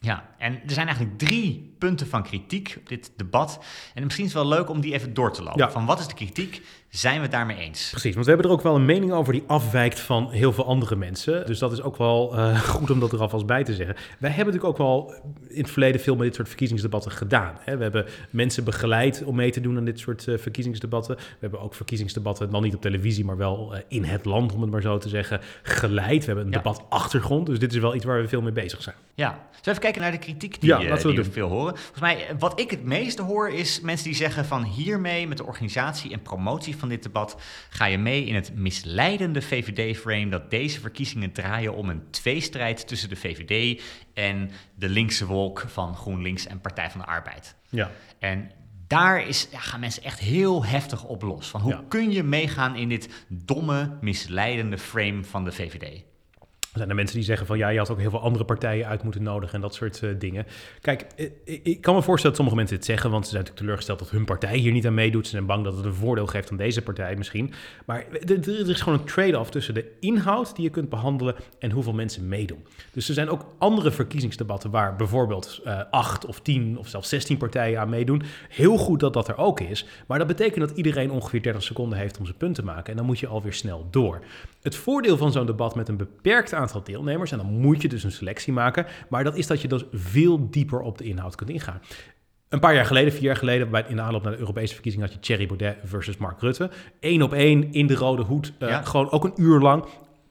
Ja, 0.00 0.28
en 0.38 0.52
er 0.52 0.72
zijn 0.72 0.86
eigenlijk 0.86 1.18
drie 1.18 1.74
punten 1.78 2.06
van 2.06 2.22
kritiek 2.22 2.74
op 2.78 2.88
dit 2.88 3.10
debat. 3.16 3.58
En 3.94 4.02
misschien 4.04 4.24
is 4.24 4.32
het 4.32 4.42
wel 4.42 4.50
leuk 4.58 4.68
om 4.70 4.80
die 4.80 4.92
even 4.94 5.14
door 5.14 5.32
te 5.32 5.42
lopen. 5.42 5.62
Ja. 5.62 5.70
Van 5.70 5.86
wat 5.86 5.98
is 5.98 6.06
de 6.06 6.14
kritiek? 6.14 6.62
Zijn 6.88 7.16
we 7.16 7.22
het 7.22 7.30
daarmee 7.30 7.56
eens? 7.56 7.88
Precies, 7.90 8.14
want 8.14 8.26
we 8.26 8.32
hebben 8.32 8.50
er 8.50 8.56
ook 8.56 8.62
wel 8.62 8.74
een 8.74 8.84
mening 8.84 9.12
over 9.12 9.32
die 9.32 9.42
afwijkt 9.46 10.00
van 10.00 10.30
heel 10.30 10.52
veel 10.52 10.66
andere 10.66 10.96
mensen. 10.96 11.46
Dus 11.46 11.58
dat 11.58 11.72
is 11.72 11.82
ook 11.82 11.96
wel 11.96 12.38
uh, 12.38 12.60
goed 12.74 12.90
om 12.90 13.00
dat 13.00 13.12
er 13.12 13.20
alvast 13.20 13.46
bij 13.46 13.64
te 13.64 13.74
zeggen. 13.74 13.96
Wij 14.18 14.30
hebben 14.30 14.54
natuurlijk 14.54 14.80
ook 14.80 14.86
wel 14.86 15.14
in 15.48 15.62
het 15.62 15.70
verleden 15.70 16.00
veel 16.00 16.16
met 16.16 16.24
dit 16.26 16.34
soort 16.34 16.48
verkiezingsdebatten 16.48 17.10
gedaan. 17.10 17.54
Hè? 17.60 17.76
We 17.76 17.82
hebben 17.82 18.06
mensen 18.30 18.64
begeleid 18.64 19.22
om 19.24 19.36
mee 19.36 19.50
te 19.50 19.60
doen 19.60 19.76
aan 19.76 19.84
dit 19.84 19.98
soort 19.98 20.26
uh, 20.26 20.38
verkiezingsdebatten. 20.38 21.16
We 21.16 21.22
hebben 21.40 21.60
ook 21.60 21.74
verkiezingsdebatten, 21.74 22.50
dan 22.50 22.62
niet 22.62 22.74
op 22.74 22.80
televisie, 22.80 23.24
maar 23.24 23.36
wel 23.36 23.74
uh, 23.74 23.80
in 23.88 24.04
het 24.04 24.24
land, 24.24 24.52
om 24.54 24.60
het 24.60 24.70
maar 24.70 24.82
zo 24.82 24.98
te 24.98 25.08
zeggen, 25.08 25.40
geleid. 25.62 26.20
We 26.20 26.26
hebben 26.26 26.44
een 26.46 26.52
Ja. 26.52 26.56
debatachtergrond, 26.58 27.46
dus 27.46 27.58
dit 27.58 27.72
is 27.72 27.78
wel 27.78 27.94
iets 27.94 28.04
waar 28.04 28.20
we 28.20 28.28
veel 28.28 28.42
mee 28.42 28.52
bezig 28.52 28.82
zijn. 28.82 28.96
Ja, 29.14 29.28
zullen 29.30 29.44
we 29.62 29.70
even 29.70 29.82
kijken 29.82 30.00
naar 30.02 30.10
de 30.10 30.18
kritiek 30.26 30.60
die, 30.60 30.68
Ja, 30.68 30.78
we 30.78 31.08
die 31.08 31.16
we 31.16 31.24
veel 31.24 31.48
horen. 31.48 31.76
Volgens 31.76 32.00
mij, 32.00 32.26
eh, 32.28 32.34
wat 32.38 32.60
ik 32.60 32.70
het 32.70 32.84
meeste 32.84 33.22
hoor, 33.22 33.50
is 33.50 33.80
mensen 33.80 34.04
die 34.06 34.14
zeggen 34.14 34.44
van 34.44 34.64
hiermee 34.64 35.28
met 35.28 35.36
de 35.36 35.46
organisatie 35.46 36.12
en 36.12 36.22
promotie 36.22 36.76
van 36.76 36.88
dit 36.88 37.02
debat 37.02 37.36
ga 37.70 37.84
je 37.84 37.98
mee 37.98 38.24
in 38.24 38.34
het 38.34 38.54
misleidende 38.54 39.42
VVD-frame 39.42 40.28
dat 40.28 40.50
deze 40.50 40.80
verkiezingen 40.80 41.32
draaien 41.32 41.74
om 41.74 41.88
een 41.88 42.10
tweestrijd 42.10 42.86
tussen 42.88 43.08
de 43.08 43.16
VVD 43.16 43.82
en 44.14 44.50
de 44.74 44.88
linkse 44.88 45.26
wolk 45.26 45.64
van 45.68 45.94
GroenLinks 45.96 46.46
en 46.46 46.60
Partij 46.60 46.90
van 46.90 47.00
de 47.00 47.06
Arbeid. 47.06 47.56
Ja. 47.70 47.90
En 48.18 48.50
daar 48.86 49.26
is, 49.28 49.48
ja, 49.50 49.58
gaan 49.58 49.80
mensen 49.80 50.02
echt 50.02 50.18
heel 50.18 50.64
heftig 50.64 51.04
op 51.04 51.22
los. 51.22 51.48
Van 51.48 51.60
hoe 51.60 51.72
Ja. 51.72 51.84
kun 51.88 52.10
je 52.10 52.22
meegaan 52.22 52.76
in 52.76 52.88
dit 52.88 53.08
domme, 53.28 53.98
misleidende 54.00 54.78
frame 54.78 55.24
van 55.24 55.44
de 55.44 55.52
VVD? 55.52 56.02
Zijn 56.76 56.88
er 56.88 56.94
mensen 56.94 57.16
die 57.16 57.24
zeggen 57.24 57.46
van 57.46 57.58
ja, 57.58 57.68
je 57.68 57.78
had 57.78 57.90
ook 57.90 58.00
heel 58.00 58.10
veel 58.10 58.20
andere 58.20 58.44
partijen 58.44 58.86
uit 58.86 59.02
moeten 59.02 59.22
nodigen 59.22 59.54
en 59.54 59.60
dat 59.60 59.74
soort 59.74 60.02
uh, 60.02 60.10
dingen. 60.18 60.46
Kijk, 60.80 61.06
ik, 61.44 61.60
ik, 61.62 61.80
kan 61.80 61.94
me 61.94 62.02
voorstellen 62.02 62.36
dat 62.36 62.46
sommige 62.46 62.56
mensen 62.56 62.76
dit 62.76 62.84
zeggen, 62.84 63.10
want 63.10 63.24
ze 63.24 63.30
zijn 63.30 63.42
natuurlijk 63.42 63.66
teleurgesteld 63.66 63.98
dat 63.98 64.10
hun 64.10 64.24
partij 64.24 64.56
hier 64.56 64.72
niet 64.72 64.86
aan 64.86 64.94
meedoet. 64.94 65.24
Ze 65.24 65.30
zijn 65.30 65.46
bang 65.46 65.64
dat 65.64 65.76
het 65.76 65.84
een 65.84 65.94
voordeel 65.94 66.26
geeft 66.26 66.50
aan 66.50 66.56
deze 66.56 66.82
partij 66.82 67.16
misschien. 67.16 67.52
Maar 67.86 68.06
er 68.10 68.68
is 68.68 68.80
gewoon 68.80 68.98
een 68.98 69.04
trade-off 69.04 69.50
tussen 69.50 69.74
de 69.74 69.92
inhoud 70.00 70.54
die 70.56 70.64
je 70.64 70.70
kunt 70.70 70.88
behandelen 70.88 71.34
en 71.58 71.70
hoeveel 71.70 71.92
mensen 71.92 72.28
meedoen. 72.28 72.66
Dus 72.92 73.08
er 73.08 73.14
zijn 73.14 73.28
ook 73.28 73.46
andere 73.58 73.90
verkiezingsdebatten 73.90 74.70
waar 74.70 74.96
bijvoorbeeld 74.96 75.60
acht 75.90 76.26
of 76.26 76.40
tien 76.40 76.78
of 76.78 76.88
zelfs 76.88 77.08
zestien 77.08 77.36
partijen 77.36 77.80
aan 77.80 77.88
meedoen. 77.88 78.22
Heel 78.48 78.76
goed 78.76 79.00
dat 79.00 79.12
dat 79.12 79.28
er 79.28 79.36
ook 79.36 79.60
is, 79.60 79.86
maar 80.06 80.18
dat 80.18 80.26
betekent 80.26 80.68
dat 80.68 80.76
iedereen 80.76 81.10
ongeveer 81.10 81.42
30 81.42 81.62
seconden 81.62 81.98
heeft 81.98 82.18
om 82.18 82.24
zijn 82.24 82.36
punt 82.36 82.54
te 82.54 82.64
maken 82.64 82.90
en 82.90 82.96
dan 82.96 83.06
moet 83.06 83.18
je 83.18 83.26
alweer 83.26 83.52
snel 83.52 83.86
door. 83.90 84.20
Het 84.62 84.76
voordeel 84.76 85.16
van 85.16 85.32
zo'n 85.32 85.46
debat 85.46 85.74
met 85.74 85.88
een 85.88 85.96
beperkt 85.96 86.54
aantal 86.54 86.65
aantal 86.66 86.82
deelnemers. 86.82 87.32
En 87.32 87.38
dan 87.38 87.46
moet 87.46 87.82
je 87.82 87.88
dus 87.88 88.04
een 88.04 88.12
selectie 88.12 88.52
maken. 88.52 88.86
Maar 89.08 89.24
dat 89.24 89.36
is 89.36 89.46
dat 89.46 89.60
je 89.60 89.68
dus 89.68 89.84
veel 89.92 90.50
dieper 90.50 90.80
op 90.80 90.98
de 90.98 91.04
inhoud 91.04 91.34
kunt 91.34 91.50
ingaan. 91.50 91.80
Een 92.48 92.60
paar 92.60 92.74
jaar 92.74 92.86
geleden, 92.86 93.12
vier 93.12 93.22
jaar 93.22 93.36
geleden, 93.36 93.70
bij, 93.70 93.84
in 93.88 93.96
de 93.96 94.02
aanloop 94.02 94.22
naar 94.22 94.32
de 94.32 94.38
Europese 94.38 94.72
verkiezingen, 94.74 95.06
had 95.06 95.14
je 95.14 95.22
Thierry 95.22 95.46
Baudet 95.46 95.76
versus 95.84 96.16
Mark 96.16 96.40
Rutte. 96.40 96.70
Eén 97.00 97.22
op 97.22 97.32
één 97.32 97.72
in 97.72 97.86
de 97.86 97.94
rode 97.94 98.22
hoed, 98.22 98.52
uh, 98.58 98.68
ja. 98.68 98.82
gewoon 98.82 99.10
ook 99.10 99.24
een 99.24 99.32
uur 99.36 99.60
lang. 99.60 99.84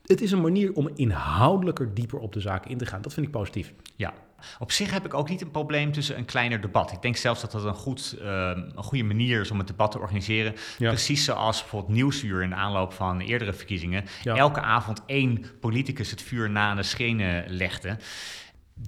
Het 0.06 0.22
is 0.22 0.32
een 0.32 0.42
manier 0.42 0.74
om 0.74 0.90
inhoudelijker 0.96 1.94
dieper 1.94 2.20
op 2.20 2.34
de 2.34 2.40
zaken 2.40 2.72
in 2.72 2.78
te 2.78 2.86
gaan. 2.86 3.02
Dat 3.02 3.14
vind 3.14 3.26
ik 3.26 3.32
positief. 3.32 3.74
Ja, 3.96 4.14
op 4.60 4.72
zich 4.72 4.92
heb 4.92 5.06
ik 5.06 5.14
ook 5.14 5.30
niet 5.30 5.42
een 5.42 5.52
probleem 5.52 5.92
tussen 5.92 6.18
een 6.18 6.26
kleiner 6.26 6.62
debat. 6.62 6.92
Ik 6.92 7.02
denk 7.02 7.16
zelfs 7.16 7.42
dat 7.42 7.52
dat 7.52 7.64
een, 7.64 7.74
goed, 7.74 8.18
uh, 8.22 8.52
een 8.76 8.84
goede 8.84 9.04
manier 9.04 9.42
is 9.42 9.52
om 9.52 9.58
het 9.58 9.68
debat 9.68 9.92
te 9.92 10.00
organiseren. 10.00 10.56
Ja. 10.78 10.90
Precies 10.90 11.24
zoals 11.24 11.60
bijvoorbeeld 11.60 11.94
Nieuwsuur 11.94 12.44
in 12.44 12.50
de 12.50 12.56
aanloop 12.56 12.94
van 12.94 13.20
eerdere 13.20 13.54
verkiezingen. 13.54 14.06
Ja. 14.24 14.36
Elke 14.36 14.62
avond 14.62 15.02
één 15.06 15.46
politicus 15.60 16.12
het 16.12 16.22
vuur 16.22 16.50
na 16.50 16.76
de 16.76 16.84
schenen 16.84 17.46
legde. 17.48 17.98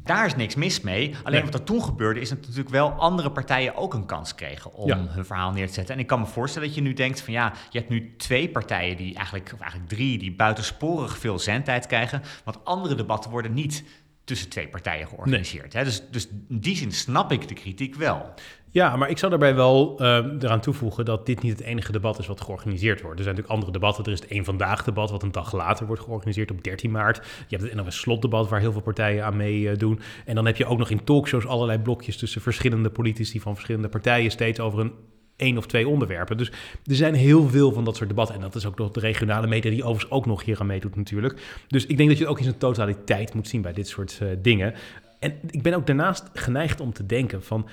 Daar 0.04 0.26
is 0.26 0.36
niks 0.36 0.56
mis 0.56 0.82
mee. 0.82 1.16
Alleen 1.24 1.42
nee. 1.42 1.52
wat 1.52 1.60
er 1.60 1.66
toen 1.66 1.84
gebeurde, 1.84 2.20
is 2.20 2.30
dat 2.30 2.42
natuurlijk 2.42 2.70
wel 2.70 2.92
andere 2.92 3.32
partijen 3.32 3.76
ook 3.76 3.94
een 3.94 4.06
kans 4.06 4.36
kregen 4.36 4.74
om 4.74 4.88
ja. 4.88 5.08
hun 5.08 5.26
verhaal 5.26 5.52
neer 5.52 5.68
te 5.68 5.74
zetten. 5.74 5.96
En 5.96 6.02
ik 6.02 6.08
kan 6.08 6.20
me 6.20 6.26
voorstellen 6.26 6.68
dat 6.68 6.78
je 6.78 6.84
nu 6.84 6.94
denkt 6.94 7.22
van 7.22 7.34
ja, 7.34 7.54
je 7.70 7.78
hebt 7.78 7.90
nu 7.90 8.16
twee 8.18 8.50
partijen 8.50 8.98
die 8.98 9.16
eigenlijk, 9.16 9.52
of 9.54 9.60
eigenlijk 9.60 9.90
drie, 9.90 10.18
die 10.18 10.36
buitensporig 10.36 11.18
veel 11.18 11.40
zendtijd 11.40 11.88
krijgen. 11.88 12.22
Want 12.44 12.66
andere 12.66 12.96
debatten 12.96 13.32
worden 13.32 13.54
niet 13.54 13.84
tussen 14.24 14.50
twee 14.50 14.68
partijen 14.68 15.08
georganiseerd. 15.08 15.74
Hè? 15.74 15.84
Dus, 15.84 16.04
dus 16.12 16.28
in 16.50 16.60
die 16.60 16.76
zin 16.76 16.92
snap 16.92 17.32
ik 17.32 17.48
de 17.48 17.54
kritiek 17.54 17.96
wel. 17.96 18.34
Ja, 18.72 18.96
maar 18.96 19.10
ik 19.10 19.18
zou 19.18 19.32
daarbij 19.32 19.56
wel 19.56 20.02
uh, 20.02 20.08
eraan 20.40 20.60
toevoegen 20.60 21.06
dat 21.06 21.26
dit 21.26 21.42
niet 21.42 21.52
het 21.52 21.68
enige 21.68 21.92
debat 21.92 22.20
is 22.20 22.28
wat 22.28 22.42
georganiseerd 22.42 23.02
wordt. 23.02 23.18
Er 23.18 23.24
zijn 23.24 23.36
natuurlijk 23.36 23.54
andere 23.54 23.72
debatten. 23.72 24.06
Er 24.06 24.12
is 24.12 24.20
het 24.20 24.30
één 24.30 24.44
vandaag 24.44 24.84
debat, 24.84 25.12
wat 25.12 25.24
een 25.24 25.32
dag 25.32 25.54
later 25.54 25.86
wordt 25.86 26.02
georganiseerd 26.02 26.52
op 26.52 26.64
13 26.64 26.92
maart. 26.92 27.18
Je 27.48 27.58
hebt 27.58 27.70
het 27.70 27.84
NOS 27.84 28.00
slotdebat, 28.00 28.50
waar 28.50 28.60
heel 28.60 28.72
veel 28.72 28.82
partijen 28.82 29.26
aan 29.26 29.38
meedoen. 29.38 30.00
en 30.26 30.36
dan 30.36 30.46
heb 30.46 30.58
je 30.58 30.66
ook 30.66 30.78
nog 30.78 30.90
in 30.90 31.04
talkshows 31.04 31.46
allerlei 31.46 31.80
blokjes 31.80 32.18
tussen 32.18 32.42
verschillende 32.42 32.90
politici 32.90 33.40
van 33.40 33.54
verschillende 33.54 33.90
partijen, 33.90 34.32
steeds 34.32 34.60
over 34.60 34.80
een 34.80 34.94
één 35.38 35.58
of 35.58 35.66
twee 35.66 35.88
onderwerpen. 35.88 36.38
Dus 36.38 36.52
er 36.86 36.96
zijn 36.96 37.14
heel 37.14 37.48
veel 37.50 37.72
van 37.72 37.84
dat 37.84 37.96
soort 37.96 38.10
debatten. 38.10 38.36
En 38.36 38.42
dat 38.42 38.56
is 38.56 38.66
ook 38.66 38.78
nog 38.78 38.92
de 38.92 39.00
regionale 39.00 39.48
media 39.48 39.72
die 39.72 39.84
overigens 39.84 40.12
ook 40.12 40.26
nog 40.26 40.44
hier 40.44 40.60
aan 40.60 40.66
meedoet 40.66 40.96
natuurlijk. 40.96 41.64
Dus 41.68 41.86
ik 41.86 41.98
denk 41.98 42.10
dat 42.10 42.18
je 42.18 42.24
het 42.24 42.32
ook 42.32 42.40
in 42.40 42.44
zijn 42.44 42.58
totaliteit 42.58 43.34
moet 43.34 43.48
zien 43.48 43.62
bij 43.62 43.74
dit 43.74 43.88
soort 43.88 44.20
uh, 44.24 44.30
dingen. 44.42 44.74
En 45.20 45.34
ik 45.50 45.62
ben 45.62 45.74
ook 45.74 45.88
daarnaast 45.88 46.30
geneigd 46.34 46.80
om 46.80 46.94
te 46.94 47.06
denken 47.06 47.44
van 47.44 47.68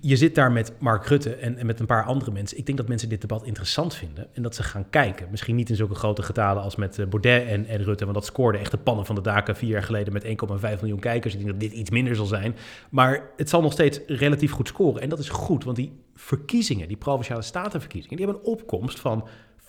je 0.00 0.16
zit 0.16 0.34
daar 0.34 0.52
met 0.52 0.72
Mark 0.78 1.06
Rutte 1.06 1.34
en, 1.34 1.66
met 1.66 1.80
een 1.80 1.86
paar 1.86 2.04
andere 2.04 2.30
mensen. 2.30 2.58
Ik 2.58 2.66
denk 2.66 2.78
dat 2.78 2.88
mensen 2.88 3.08
dit 3.08 3.20
debat 3.20 3.44
interessant 3.44 3.94
vinden 3.94 4.26
en 4.32 4.42
dat 4.42 4.54
ze 4.54 4.62
gaan 4.62 4.90
kijken. 4.90 5.26
Misschien 5.30 5.56
niet 5.56 5.68
in 5.70 5.76
zulke 5.76 5.94
grote 5.94 6.22
getalen 6.22 6.62
als 6.62 6.76
met 6.76 6.98
uh, 6.98 7.06
Baudet 7.06 7.46
en, 7.46 7.66
en, 7.66 7.82
Rutte, 7.82 8.04
want 8.04 8.16
dat 8.16 8.26
scoorde 8.26 8.58
echt 8.58 8.70
de 8.70 8.76
pannen 8.76 9.06
van 9.06 9.14
de 9.14 9.20
daken 9.20 9.56
vier 9.56 9.70
jaar 9.70 9.82
geleden 9.82 10.12
met 10.12 10.24
1,5 10.24 10.30
miljoen 10.80 10.98
kijkers. 10.98 11.34
Ik 11.34 11.38
denk 11.40 11.52
dat 11.52 11.60
dit 11.60 11.72
iets 11.72 11.90
minder 11.90 12.16
zal 12.16 12.26
zijn. 12.26 12.56
Maar 12.90 13.30
het 13.36 13.48
zal 13.48 13.62
nog 13.62 13.72
steeds 13.72 14.00
relatief 14.06 14.52
goed 14.52 14.68
scoren. 14.68 15.02
En 15.02 15.08
dat 15.08 15.18
is 15.18 15.28
goed, 15.28 15.64
want 15.64 15.76
die 15.76 15.92
verkiezingen, 16.14 16.88
die 16.88 16.96
provinciale 16.96 17.42
statenverkiezingen, 17.42 18.16
die 18.16 18.26
hebben 18.26 18.44
een 18.44 18.50
opkomst 18.50 19.00
van 19.00 19.28
50% 19.64 19.66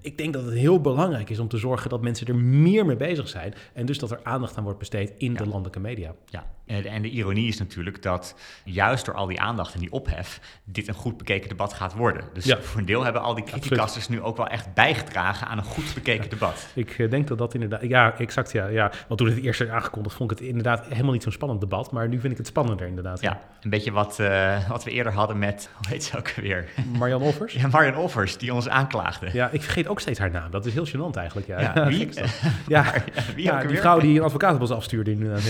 Ik 0.00 0.18
denk 0.18 0.32
dat 0.32 0.44
het 0.44 0.54
heel 0.54 0.80
belangrijk 0.80 1.30
is 1.30 1.38
om 1.38 1.48
te 1.48 1.56
zorgen 1.56 1.90
dat 1.90 2.02
mensen 2.02 2.26
er 2.26 2.36
meer 2.36 2.86
mee 2.86 2.96
bezig 2.96 3.28
zijn. 3.28 3.54
En 3.72 3.86
dus 3.86 3.98
dat 3.98 4.10
er 4.10 4.20
aandacht 4.22 4.56
aan 4.56 4.64
wordt 4.64 4.78
besteed 4.78 5.12
in 5.18 5.34
de 5.34 5.46
landelijke 5.46 5.80
media. 5.80 6.14
Ja, 6.26 6.46
en 6.66 7.02
de 7.02 7.10
ironie 7.10 7.48
is 7.48 7.58
natuurlijk 7.58 8.02
dat 8.02 8.34
juist 8.64 9.04
door 9.04 9.14
al 9.14 9.26
die 9.26 9.40
aandacht 9.40 9.74
en 9.74 9.80
die 9.80 9.92
ophef, 9.92 10.40
dit 10.64 10.88
een 10.88 10.94
goed 10.94 11.16
bekeken 11.16 11.48
debat 11.48 11.72
gaat 11.72 11.94
worden. 11.94 12.24
Dus 12.32 12.54
voor 12.60 12.80
een 12.80 12.86
deel 12.86 13.04
hebben 13.04 13.22
al 13.22 13.34
die 13.34 13.44
criticasters 13.44 14.08
nu 14.08 14.20
ook 14.22 14.36
wel 14.36 14.46
echt 14.46 14.74
bijgedragen 14.74 15.46
aan 15.46 15.58
een 15.58 15.64
goed 15.64 15.94
bekeken 15.94 16.30
debat. 16.30 16.66
Ik 16.74 16.98
eh, 16.98 17.10
denk 17.10 17.28
dat 17.28 17.38
dat 17.38 17.54
inderdaad, 17.54 17.82
ja, 17.82 18.18
exact, 18.18 18.52
ja. 18.52 18.66
ja. 18.66 18.92
Want 19.08 19.20
toen 19.20 19.28
het 19.28 19.38
eerst 19.42 19.58
werd 19.58 19.70
aangekondigd, 19.70 20.16
vond 20.16 20.30
ik 20.30 20.38
het 20.38 20.46
inderdaad 20.46 20.86
helemaal 20.86 21.12
niet 21.12 21.22
zo'n 21.22 21.32
spannend 21.32 21.60
debat. 21.60 21.92
Maar 21.92 22.08
nu 22.08 22.20
vind 22.20 22.32
ik 22.32 22.38
het 22.38 22.46
spannender, 22.46 22.86
inderdaad. 22.86 23.20
Ja, 23.20 23.40
een 23.60 23.70
beetje 23.70 23.92
wat, 23.92 24.18
uh, 24.20 24.68
wat 24.68 24.84
we 24.84 24.90
eerder 24.90 25.12
hadden 25.12 25.38
met, 25.38 25.70
hoe 25.76 25.88
heet 25.88 26.04
ze 26.04 26.18
ook 26.18 26.30
weer? 26.30 26.68
Marian 26.98 27.22
Offers? 27.22 27.54
Ja, 27.60 27.68
Marian 27.68 27.96
Offers, 27.96 28.38
die 28.38 28.54
ons 28.54 28.68
aanklaagde. 28.80 29.28
Ja, 29.32 29.48
ik 29.48 29.62
vergeet 29.62 29.88
ook 29.88 30.00
steeds 30.00 30.18
haar 30.18 30.30
naam. 30.30 30.50
Dat 30.50 30.66
is 30.66 30.72
heel 30.72 30.86
gênant 30.86 31.16
eigenlijk. 31.16 31.46
Ja, 31.46 31.60
ja 31.60 31.86
wie? 31.88 32.08
ja, 32.68 32.92
wie 33.34 33.44
ja, 33.44 33.64
die 33.64 33.78
vrouw 33.78 33.98
die 33.98 34.18
een 34.18 34.24
advocaat 34.24 34.70
afstuurde 34.70 35.10
inderdaad. 35.10 35.42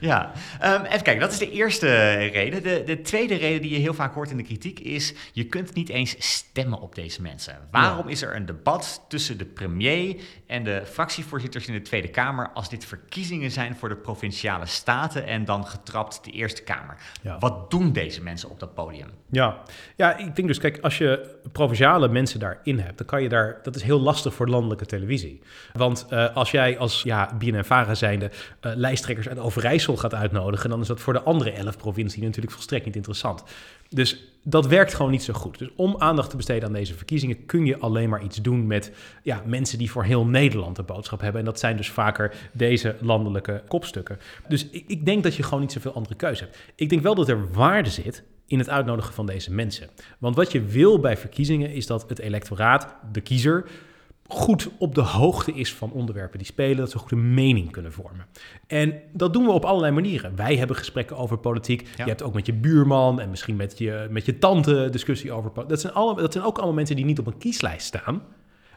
Ja, 0.00 0.32
ja. 0.60 0.74
Um, 0.74 0.84
even 0.84 1.02
kijken, 1.02 1.20
dat 1.20 1.32
is 1.32 1.38
de 1.38 1.50
eerste 1.50 2.14
reden. 2.14 2.62
De, 2.62 2.82
de 2.86 3.00
tweede 3.00 3.34
reden 3.34 3.62
die 3.62 3.70
je 3.70 3.78
heel 3.78 3.94
vaak 3.94 4.14
hoort 4.14 4.30
in 4.30 4.36
de 4.36 4.42
kritiek 4.42 4.78
is... 4.80 5.14
je 5.32 5.44
kunt 5.44 5.74
niet 5.74 5.88
eens 5.88 6.16
stemmen 6.18 6.80
op 6.80 6.94
deze 6.94 7.22
mensen. 7.22 7.56
Waarom 7.70 8.08
is 8.08 8.22
er 8.22 8.36
een 8.36 8.46
debat 8.46 9.04
tussen 9.08 9.38
de 9.38 9.44
premier 9.44 10.16
en 10.46 10.64
de 10.64 10.82
fractievoorzitters 10.84 11.66
in 11.66 11.74
de 11.74 11.82
Tweede 11.82 12.08
Kamer... 12.08 12.50
als 12.54 12.68
dit 12.68 12.84
verkiezingen 12.84 13.50
zijn 13.50 13.76
voor 13.76 13.88
de 13.88 13.96
Provinciale 13.96 14.66
Staten... 14.66 15.26
en 15.26 15.44
dan 15.44 15.66
getrapt 15.66 16.24
de 16.24 16.30
Eerste 16.30 16.62
Kamer? 16.62 16.96
Wat 17.38 17.70
doen 17.70 17.92
deze 17.92 18.22
mensen 18.22 18.50
op 18.50 18.60
dat 18.60 18.74
podium? 18.74 19.08
Ja. 19.30 19.62
ja, 19.96 20.16
ik 20.16 20.36
denk 20.36 20.48
dus, 20.48 20.58
kijk, 20.58 20.78
als 20.80 20.98
je 20.98 21.36
provinciale 21.52 22.08
mensen 22.08 22.40
daarin 22.40 22.77
hebt... 22.80 22.98
dan 22.98 23.06
kan 23.06 23.22
je 23.22 23.28
daar, 23.28 23.58
dat 23.62 23.76
is 23.76 23.82
heel 23.82 24.00
lastig 24.00 24.34
voor 24.34 24.48
landelijke 24.48 24.86
televisie. 24.86 25.40
Want 25.72 26.06
uh, 26.10 26.36
als 26.36 26.50
jij 26.50 26.78
als 26.78 27.02
ja, 27.02 27.34
BNN-Vara 27.38 27.94
zijnde 27.94 28.30
uh, 28.66 28.72
lijsttrekkers 28.74 29.28
uit 29.28 29.38
Overijssel 29.38 29.96
gaat 29.96 30.14
uitnodigen... 30.14 30.70
dan 30.70 30.80
is 30.80 30.86
dat 30.86 31.00
voor 31.00 31.12
de 31.12 31.22
andere 31.22 31.50
elf 31.50 31.76
provincies 31.76 32.22
natuurlijk 32.22 32.52
volstrekt 32.52 32.84
niet 32.84 32.96
interessant. 32.96 33.42
Dus 33.88 34.24
dat 34.42 34.66
werkt 34.66 34.94
gewoon 34.94 35.10
niet 35.10 35.22
zo 35.22 35.32
goed. 35.32 35.58
Dus 35.58 35.68
om 35.76 35.94
aandacht 35.98 36.30
te 36.30 36.36
besteden 36.36 36.68
aan 36.68 36.74
deze 36.74 36.94
verkiezingen 36.94 37.46
kun 37.46 37.66
je 37.66 37.78
alleen 37.78 38.08
maar 38.08 38.22
iets 38.22 38.36
doen 38.36 38.66
met 38.66 38.92
ja, 39.22 39.42
mensen 39.46 39.78
die 39.78 39.90
voor 39.90 40.04
heel 40.04 40.24
Nederland 40.24 40.78
een 40.78 40.84
boodschap 40.84 41.20
hebben. 41.20 41.40
En 41.40 41.46
dat 41.46 41.58
zijn 41.58 41.76
dus 41.76 41.90
vaker 41.90 42.34
deze 42.52 42.96
landelijke 43.00 43.62
kopstukken. 43.68 44.18
Dus 44.48 44.68
ik, 44.70 44.84
ik 44.86 45.04
denk 45.04 45.22
dat 45.22 45.34
je 45.34 45.42
gewoon 45.42 45.60
niet 45.60 45.72
zoveel 45.72 45.92
andere 45.92 46.14
keuze 46.14 46.42
hebt. 46.44 46.58
Ik 46.74 46.88
denk 46.88 47.02
wel 47.02 47.14
dat 47.14 47.28
er 47.28 47.52
waarde 47.52 47.90
zit 47.90 48.24
in 48.48 48.58
het 48.58 48.68
uitnodigen 48.68 49.14
van 49.14 49.26
deze 49.26 49.52
mensen. 49.52 49.88
Want 50.18 50.36
wat 50.36 50.52
je 50.52 50.62
wil 50.62 51.00
bij 51.00 51.16
verkiezingen 51.16 51.72
is 51.72 51.86
dat 51.86 52.08
het 52.08 52.18
electoraat, 52.18 52.94
de 53.12 53.20
kiezer, 53.20 53.68
goed 54.28 54.68
op 54.78 54.94
de 54.94 55.00
hoogte 55.00 55.52
is 55.52 55.74
van 55.74 55.92
onderwerpen 55.92 56.38
die 56.38 56.46
spelen, 56.46 56.76
dat 56.76 56.90
ze 56.90 56.98
goed 56.98 57.12
een 57.12 57.34
mening 57.34 57.70
kunnen 57.70 57.92
vormen. 57.92 58.26
En 58.66 59.00
dat 59.12 59.32
doen 59.32 59.44
we 59.44 59.50
op 59.50 59.64
allerlei 59.64 59.92
manieren. 59.92 60.36
Wij 60.36 60.56
hebben 60.56 60.76
gesprekken 60.76 61.16
over 61.16 61.38
politiek. 61.38 61.88
Je 61.96 62.02
hebt 62.02 62.22
ook 62.22 62.34
met 62.34 62.46
je 62.46 62.52
buurman 62.52 63.20
en 63.20 63.30
misschien 63.30 63.56
met 63.56 63.78
je, 63.78 64.06
met 64.10 64.26
je 64.26 64.38
tante 64.38 64.88
discussie 64.90 65.32
over 65.32 65.50
politiek. 65.50 65.70
Dat 65.70 65.80
zijn, 65.80 65.92
alle, 65.92 66.20
dat 66.20 66.32
zijn 66.32 66.44
ook 66.44 66.56
allemaal 66.56 66.74
mensen 66.74 66.96
die 66.96 67.04
niet 67.04 67.18
op 67.18 67.26
een 67.26 67.38
kieslijst 67.38 67.86
staan 67.86 68.22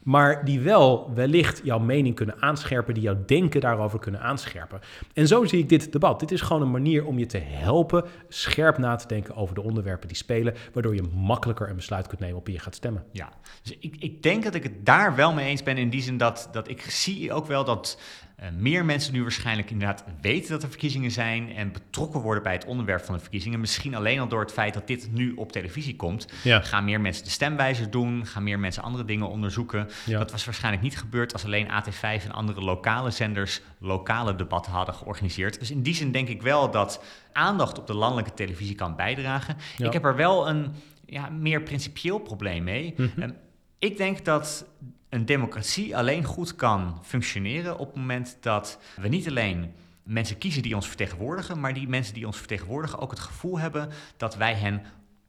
maar 0.04 0.46
die 0.46 0.60
wel 0.60 1.14
wellicht 1.14 1.62
jouw 1.64 1.80
mening 1.80 2.16
kunnen 2.16 2.42
aanscherpen, 2.42 2.94
die 2.94 3.04
jouw 3.04 3.18
denken 3.26 3.62
daarover 3.62 4.00
kunnen 4.00 4.22
aanscherpen. 4.22 4.80
En 5.14 5.28
zo 5.28 5.46
zie 5.46 5.60
ik 5.60 5.70
dit 5.70 5.92
debat. 5.92 6.20
Dit 6.20 6.32
is 6.32 6.42
gewoon 6.42 6.62
een 6.62 6.72
manier 6.72 7.06
om 7.06 7.20
je 7.20 7.26
te 7.26 7.38
helpen 7.38 8.04
scherp 8.30 8.78
na 8.78 8.96
te 8.96 9.08
denken 9.08 9.36
over 9.36 9.56
de 9.56 9.62
onderwerpen 9.62 10.08
die 10.08 10.18
spelen, 10.18 10.56
waardoor 10.74 10.96
je 10.96 11.04
makkelijker 11.16 11.70
een 11.70 11.76
besluit 11.76 12.08
kunt 12.08 12.20
nemen 12.20 12.38
op 12.38 12.46
wie 12.46 12.56
je 12.56 12.62
gaat 12.62 12.76
stemmen. 12.76 13.04
Ja, 13.12 13.30
dus 13.62 13.78
ik, 13.80 13.96
ik 14.00 14.24
denk 14.24 14.44
dat 14.44 14.56
ik 14.56 14.64
het 14.64 14.86
daar 14.86 15.16
wel 15.16 15.34
mee 15.34 15.48
eens 15.48 15.64
ben 15.64 15.78
in 15.78 15.90
die 15.90 16.02
zin 16.02 16.18
dat, 16.18 16.50
dat 16.52 16.68
ik 16.68 16.82
zie 16.82 17.34
ook 17.34 17.46
wel 17.46 17.64
dat 17.64 18.00
meer 18.50 18.86
mensen 18.86 19.14
nu 19.14 19.22
waarschijnlijk 19.22 19.72
inderdaad 19.72 20.04
weten 20.22 20.52
dat 20.52 20.64
er 20.64 20.70
verkiezingen 20.70 21.12
zijn 21.12 21.56
en 21.56 21.72
betrokken 21.72 22.22
worden 22.22 22.44
bij 22.44 22.54
het 22.54 22.66
onderwerp 22.66 23.04
van 23.06 23.16
de 23.16 23.22
verkiezingen. 23.22 23.60
Misschien 23.60 23.96
alleen 23.96 24.20
al 24.20 24.28
door 24.28 24.40
het 24.40 24.52
feit 24.52 24.74
dat 24.74 24.88
dit 24.88 25.10
nu 25.12 25.34
op 25.34 25.52
televisie 25.52 25.96
komt. 25.96 26.28
Gaan 26.44 26.86
meer 26.86 27.02
mensen 27.02 27.24
de 27.24 27.30
stemwijzer 27.30 27.92
doen, 27.92 28.26
gaan 28.26 28.44
meer 28.44 28.60
mensen 28.60 28.84
andere 28.84 29.06
dingen 29.06 29.28
onderzoeken. 29.28 29.90
Dat 30.06 30.32
was 30.32 30.46
waarschijnlijk 30.46 30.84
niet 30.84 30.98
gebeurd 30.98 31.34
als 31.34 31.46
alleen 31.46 31.68
AT5 31.68 32.00
en 32.02 32.32
andere 32.32 32.62
lokale 32.62 33.12
zenders 33.12 33.62
lokale 33.80 34.36
debatten 34.36 34.72
hadden 34.72 34.96
georganiseerd. 34.96 35.60
Dus 35.60 35.72
in 35.72 35.82
die 35.82 35.96
zin 35.96 36.12
denk 36.12 36.28
ik 36.28 36.42
wel 36.42 36.72
dat 36.72 37.04
aandacht 37.34 37.80
op 37.80 37.88
de 37.88 37.94
landelijke 37.94 38.34
televisie 38.34 38.76
kan 38.76 38.96
bijdragen. 38.96 39.58
Ik 39.78 39.94
heb 39.94 40.06
er 40.06 40.16
wel 40.16 40.50
een 40.50 40.74
ja, 41.06 41.30
meer 41.30 41.62
principieel 41.62 42.20
probleem 42.20 42.64
mee. 42.64 42.94
Mm 42.98 43.36
ik 43.82 43.98
denk 43.98 44.26
dat 44.26 44.66
een 45.12 45.26
democratie 45.26 45.98
alleen 45.98 46.24
goed 46.24 46.56
kan 46.56 47.00
functioneren 47.04 47.78
op 47.78 47.88
het 47.88 47.96
moment 47.96 48.38
dat 48.40 48.80
we 48.96 49.08
niet 49.08 49.28
alleen 49.28 49.74
mensen 50.04 50.38
kiezen 50.38 50.62
die 50.62 50.76
ons 50.76 50.88
vertegenwoordigen, 50.88 51.60
maar 51.60 51.74
die 51.74 51.88
mensen 51.88 52.14
die 52.14 52.26
ons 52.26 52.38
vertegenwoordigen 52.38 53.00
ook 53.00 53.12
het 53.12 53.20
gevoel 53.20 53.60
hebben 53.60 53.90
dat 54.18 54.36
wij 54.36 54.54
hen 54.54 54.86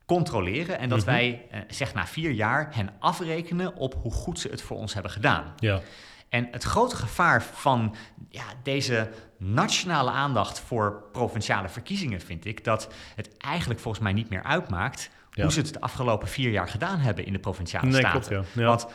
controleren 0.07 0.79
en 0.79 0.89
dat 0.89 0.99
mhm. 0.99 1.07
wij, 1.07 1.47
eh, 1.51 1.61
zeg 1.69 1.95
na 1.95 2.07
vier 2.07 2.31
jaar, 2.31 2.69
hen 2.75 2.91
afrekenen 2.99 3.75
op 3.75 3.95
hoe 4.03 4.13
goed 4.13 4.39
ze 4.39 4.49
het 4.49 4.63
voor 4.63 4.77
ons 4.77 4.95
hebben 4.95 5.13
gedaan. 5.13 5.53
Ja. 5.57 5.81
En 6.29 6.49
het 6.51 6.63
grote 6.63 6.97
gevaar 6.97 7.43
van 7.43 7.95
ja, 8.29 8.45
deze 8.63 9.11
nationale 9.39 10.11
aandacht 10.11 10.61
voor 10.61 11.05
provinciale 11.13 11.69
verkiezingen 11.69 12.21
vind 12.21 12.45
ik 12.45 12.65
dat 12.65 12.89
het 13.15 13.37
eigenlijk 13.37 13.81
volgens 13.81 14.03
mij 14.03 14.13
niet 14.13 14.29
meer 14.29 14.43
uitmaakt 14.43 15.11
hoe 15.35 15.53
ze 15.53 15.61
het 15.61 15.73
de 15.73 15.81
afgelopen 15.81 16.29
vier 16.29 16.51
jaar 16.51 16.69
gedaan 16.69 16.99
hebben 16.99 17.27
in 17.27 17.33
de 17.33 17.39
provinciale 17.39 17.87
nee, 17.87 18.01
staten. 18.01 18.31
Klopt, 18.31 18.49
ja. 18.55 18.67
Want 18.67 18.87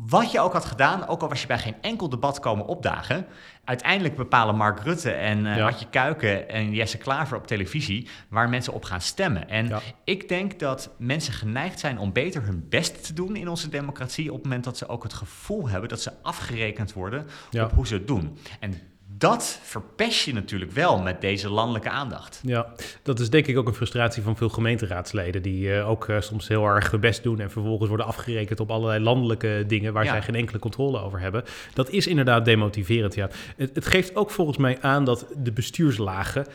wat 0.00 0.30
je 0.30 0.40
ook 0.40 0.52
had 0.52 0.64
gedaan, 0.64 1.08
ook 1.08 1.22
al 1.22 1.28
was 1.28 1.40
je 1.40 1.46
bij 1.46 1.58
geen 1.58 1.76
enkel 1.80 2.08
debat 2.08 2.40
komen 2.40 2.66
opdagen, 2.66 3.26
uiteindelijk 3.64 4.16
bepalen 4.16 4.56
Mark 4.56 4.80
Rutte 4.80 5.10
en 5.10 5.44
uh, 5.44 5.56
ja. 5.56 5.72
Kuiken 5.90 6.48
en 6.48 6.72
Jesse 6.72 6.98
Klaver 6.98 7.36
op 7.36 7.46
televisie 7.46 8.08
waar 8.28 8.48
mensen 8.48 8.72
op 8.72 8.84
gaan 8.84 9.00
stemmen. 9.00 9.48
En 9.48 9.80
ik 10.04 10.28
denk 10.28 10.58
dat 10.58 10.90
mensen 10.98 11.32
geneigd 11.32 11.80
zijn 11.80 11.98
om 11.98 12.12
beter 12.12 12.42
hun 12.42 12.66
best 12.68 13.04
te 13.04 13.12
doen 13.12 13.36
in 13.36 13.48
onze 13.48 13.68
democratie 13.68 14.28
op 14.28 14.34
het 14.34 14.44
moment 14.44 14.64
dat 14.64 14.76
ze 14.76 14.88
ook 14.88 15.02
het 15.02 15.12
gevoel 15.12 15.68
hebben 15.68 15.88
dat 15.88 16.00
ze 16.00 16.12
afgerekend 16.22 16.92
worden 16.92 17.26
op 17.50 17.72
hoe 17.72 17.86
ze 17.86 17.94
het 17.94 18.06
doen. 18.06 18.38
En 18.60 18.74
dat 19.22 19.58
verpest 19.62 20.24
je 20.24 20.32
natuurlijk 20.32 20.72
wel 20.72 20.98
met 21.02 21.20
deze 21.20 21.48
landelijke 21.50 21.90
aandacht. 21.90 22.40
Ja, 22.42 22.66
dat 23.02 23.20
is 23.20 23.30
denk 23.30 23.46
ik 23.46 23.58
ook 23.58 23.66
een 23.66 23.74
frustratie 23.74 24.22
van 24.22 24.36
veel 24.36 24.48
gemeenteraadsleden... 24.48 25.42
die 25.42 25.66
uh, 25.66 25.88
ook 25.88 26.08
uh, 26.08 26.20
soms 26.20 26.48
heel 26.48 26.66
erg 26.66 26.90
hun 26.90 27.00
best 27.00 27.22
doen... 27.22 27.40
en 27.40 27.50
vervolgens 27.50 27.88
worden 27.88 28.06
afgerekend 28.06 28.60
op 28.60 28.70
allerlei 28.70 29.02
landelijke 29.02 29.64
dingen... 29.66 29.92
waar 29.92 30.06
zij 30.06 30.22
geen 30.22 30.34
enkele 30.34 30.58
controle 30.58 31.00
over 31.00 31.20
hebben. 31.20 31.44
Dat 31.74 31.90
is 31.90 32.06
inderdaad 32.06 32.44
demotiverend, 32.44 33.14
ja. 33.14 33.28
Het, 33.56 33.70
het 33.74 33.86
geeft 33.86 34.16
ook 34.16 34.30
volgens 34.30 34.58
mij 34.58 34.78
aan 34.80 35.04
dat 35.04 35.26
de 35.36 35.52
bestuurslagen 35.52 36.46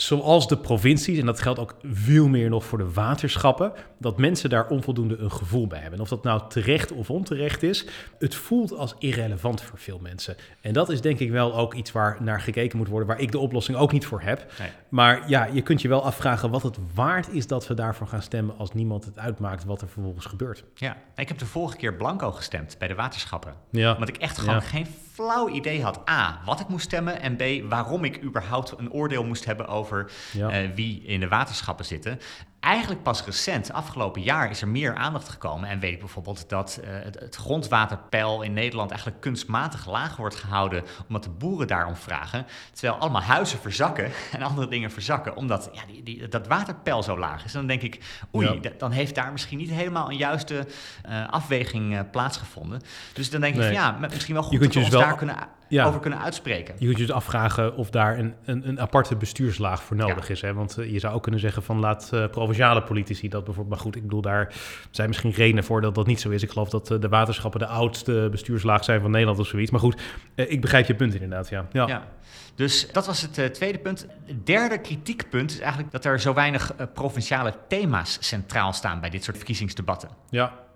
zoals 0.00 0.48
de 0.48 0.58
provincies, 0.58 1.18
en 1.18 1.26
dat 1.26 1.40
geldt 1.40 1.58
ook 1.58 1.74
veel 1.82 2.28
meer 2.28 2.48
nog 2.48 2.64
voor 2.64 2.78
de 2.78 2.92
waterschappen, 2.92 3.72
dat 3.98 4.18
mensen 4.18 4.50
daar 4.50 4.68
onvoldoende 4.68 5.16
een 5.16 5.32
gevoel 5.32 5.66
bij 5.66 5.78
hebben. 5.78 5.98
En 5.98 6.04
of 6.04 6.08
dat 6.08 6.22
nou 6.22 6.42
terecht 6.48 6.92
of 6.92 7.10
onterecht 7.10 7.62
is, 7.62 7.86
het 8.18 8.34
voelt 8.34 8.76
als 8.76 8.94
irrelevant 8.98 9.62
voor 9.62 9.78
veel 9.78 9.98
mensen. 10.02 10.36
En 10.60 10.72
dat 10.72 10.90
is 10.90 11.00
denk 11.00 11.18
ik 11.18 11.30
wel 11.30 11.54
ook 11.54 11.74
iets 11.74 11.92
waar 11.92 12.16
naar 12.20 12.40
gekeken 12.40 12.78
moet 12.78 12.88
worden, 12.88 13.08
waar 13.08 13.20
ik 13.20 13.32
de 13.32 13.38
oplossing 13.38 13.78
ook 13.78 13.92
niet 13.92 14.06
voor 14.06 14.20
heb. 14.20 14.52
Maar 14.88 15.28
ja, 15.28 15.44
je 15.44 15.62
kunt 15.62 15.82
je 15.82 15.88
wel 15.88 16.04
afvragen 16.04 16.50
wat 16.50 16.62
het 16.62 16.78
waard 16.94 17.32
is 17.32 17.46
dat 17.46 17.66
we 17.66 17.74
daarvoor 17.74 18.06
gaan 18.06 18.22
stemmen 18.22 18.58
als 18.58 18.72
niemand 18.72 19.04
het 19.04 19.18
uitmaakt 19.18 19.64
wat 19.64 19.82
er 19.82 19.88
vervolgens 19.88 20.26
gebeurt. 20.26 20.64
Ja, 20.74 20.96
ik 21.16 21.28
heb 21.28 21.38
de 21.38 21.46
vorige 21.46 21.76
keer 21.76 21.94
blanco 21.94 22.32
gestemd 22.32 22.76
bij 22.78 22.88
de 22.88 22.94
waterschappen. 22.94 23.54
Ja. 23.70 23.92
Omdat 23.92 24.08
ik 24.08 24.16
echt 24.16 24.38
gewoon 24.38 24.62
geen 24.62 24.86
flauw 25.18 25.48
idee 25.48 25.82
had. 25.82 26.08
A, 26.10 26.40
wat 26.44 26.60
ik 26.60 26.68
moest 26.68 26.84
stemmen. 26.84 27.20
En 27.20 27.36
B, 27.36 27.42
waarom 27.70 28.04
ik 28.04 28.22
überhaupt 28.22 28.74
een 28.78 28.92
oordeel 28.92 29.24
moest 29.24 29.44
hebben 29.44 29.66
over 29.68 30.10
Ja. 30.32 30.50
eh, 30.50 30.68
wie 30.74 31.02
in 31.02 31.20
de 31.20 31.28
waterschappen 31.28 31.84
zitten. 31.84 32.20
Eigenlijk 32.60 33.02
pas 33.02 33.24
recent, 33.24 33.72
afgelopen 33.72 34.22
jaar, 34.22 34.50
is 34.50 34.60
er 34.62 34.68
meer 34.68 34.94
aandacht 34.94 35.28
gekomen. 35.28 35.68
En 35.68 35.80
weet 35.80 35.92
ik 35.92 35.98
bijvoorbeeld 35.98 36.48
dat 36.48 36.80
eh, 36.84 36.90
het, 36.92 37.20
het 37.20 37.36
grondwaterpeil 37.36 38.42
in 38.42 38.52
Nederland 38.52 38.90
eigenlijk 38.90 39.20
kunstmatig 39.20 39.86
laag 39.86 40.16
wordt 40.16 40.34
gehouden. 40.34 40.84
Omdat 41.08 41.22
de 41.24 41.30
boeren 41.30 41.66
daarom 41.66 41.96
vragen. 41.96 42.46
Terwijl 42.72 43.00
allemaal 43.00 43.22
huizen 43.22 43.58
verzakken 43.58 44.10
en 44.32 44.42
andere 44.42 44.68
dingen 44.68 44.90
verzakken. 44.90 45.36
Omdat 45.36 45.70
ja, 45.72 45.82
die, 45.86 46.02
die, 46.02 46.28
dat 46.28 46.46
waterpeil 46.46 47.02
zo 47.02 47.18
laag 47.18 47.44
is. 47.44 47.52
En 47.52 47.58
dan 47.58 47.68
denk 47.68 47.82
ik, 47.82 48.00
oei, 48.34 48.58
Ja. 48.62 48.70
dan 48.78 48.90
heeft 48.90 49.14
daar 49.14 49.32
misschien 49.32 49.58
niet 49.58 49.70
helemaal 49.70 50.10
een 50.10 50.16
juiste 50.16 50.66
eh, 51.02 51.28
afweging 51.28 51.96
eh, 51.96 52.00
plaatsgevonden. 52.10 52.80
Dus 53.12 53.30
dan 53.30 53.40
denk 53.40 53.54
ik, 53.54 53.60
Nee. 53.60 53.72
ja, 53.72 53.90
misschien 54.10 54.34
wel 54.34 54.42
goed 54.42 54.52
Je 54.52 54.58
kunt 54.58 54.72
dat 54.74 54.82
we 54.82 54.88
je 54.88 54.96
ons 54.96 54.96
dus 54.96 55.00
wel- 55.00 55.08
daar 55.08 55.18
kunnen, 55.18 55.36
Ja. 55.68 55.84
over 55.84 56.00
kunnen 56.00 56.18
uitspreken. 56.18 56.74
Je 56.78 56.86
kunt 56.86 56.98
je 56.98 57.06
dus 57.06 57.14
afvragen 57.14 57.76
of 57.76 57.90
daar 57.90 58.18
een, 58.18 58.34
een, 58.44 58.68
een 58.68 58.80
aparte 58.80 59.16
bestuurslaag 59.16 59.82
voor 59.82 59.96
nodig 59.96 60.30
is. 60.30 60.40
Hè? 60.40 60.54
Want 60.54 60.78
eh, 60.78 60.92
je 60.92 60.98
zou 60.98 61.14
ook 61.14 61.22
kunnen 61.22 61.40
zeggen 61.40 61.62
van 61.62 61.78
laat 61.78 62.10
eh, 62.12 62.26
provinciale 62.30 62.82
politici 62.82 63.28
dat 63.28 63.44
bijvoorbeeld. 63.44 63.74
Maar 63.74 63.84
goed, 63.84 63.96
ik 63.96 64.02
bedoel, 64.02 64.20
daar 64.20 64.54
zijn 64.90 65.08
misschien 65.08 65.30
redenen 65.30 65.64
voor 65.64 65.80
dat 65.80 65.94
dat 65.94 66.06
niet 66.06 66.20
zo 66.20 66.30
is. 66.30 66.42
Ik 66.42 66.50
geloof 66.50 66.68
dat 66.68 66.90
eh, 66.90 67.00
de 67.00 67.08
waterschappen 67.08 67.60
de 67.60 67.66
oudste 67.66 68.28
bestuurslaag 68.30 68.84
zijn 68.84 69.00
van 69.00 69.10
Nederland 69.10 69.38
of 69.38 69.46
zoiets. 69.46 69.70
Maar 69.70 69.80
goed, 69.80 70.00
ik 70.34 70.60
begrijp 70.60 70.86
je 70.86 70.94
punt 70.94 71.14
inderdaad, 71.14 71.48
ja. 71.48 71.66
Ja, 71.72 71.86
Ja. 71.86 72.06
Dus 72.54 72.92
dat 72.92 73.06
was 73.06 73.22
het 73.22 73.54
tweede 73.54 73.78
punt. 73.78 74.06
Het 74.24 74.46
derde 74.46 74.80
kritiekpunt 74.80 75.50
is 75.50 75.58
eigenlijk 75.58 75.92
dat 75.92 76.04
er 76.04 76.20
zo 76.20 76.34
weinig 76.34 76.74
provinciale 76.94 77.54
thema's 77.68 78.18
centraal 78.20 78.72
staan 78.72 79.00
bij 79.00 79.10
dit 79.10 79.24
soort 79.24 79.36
verkiezingsdebatten. 79.36 80.08
ja. 80.30 80.66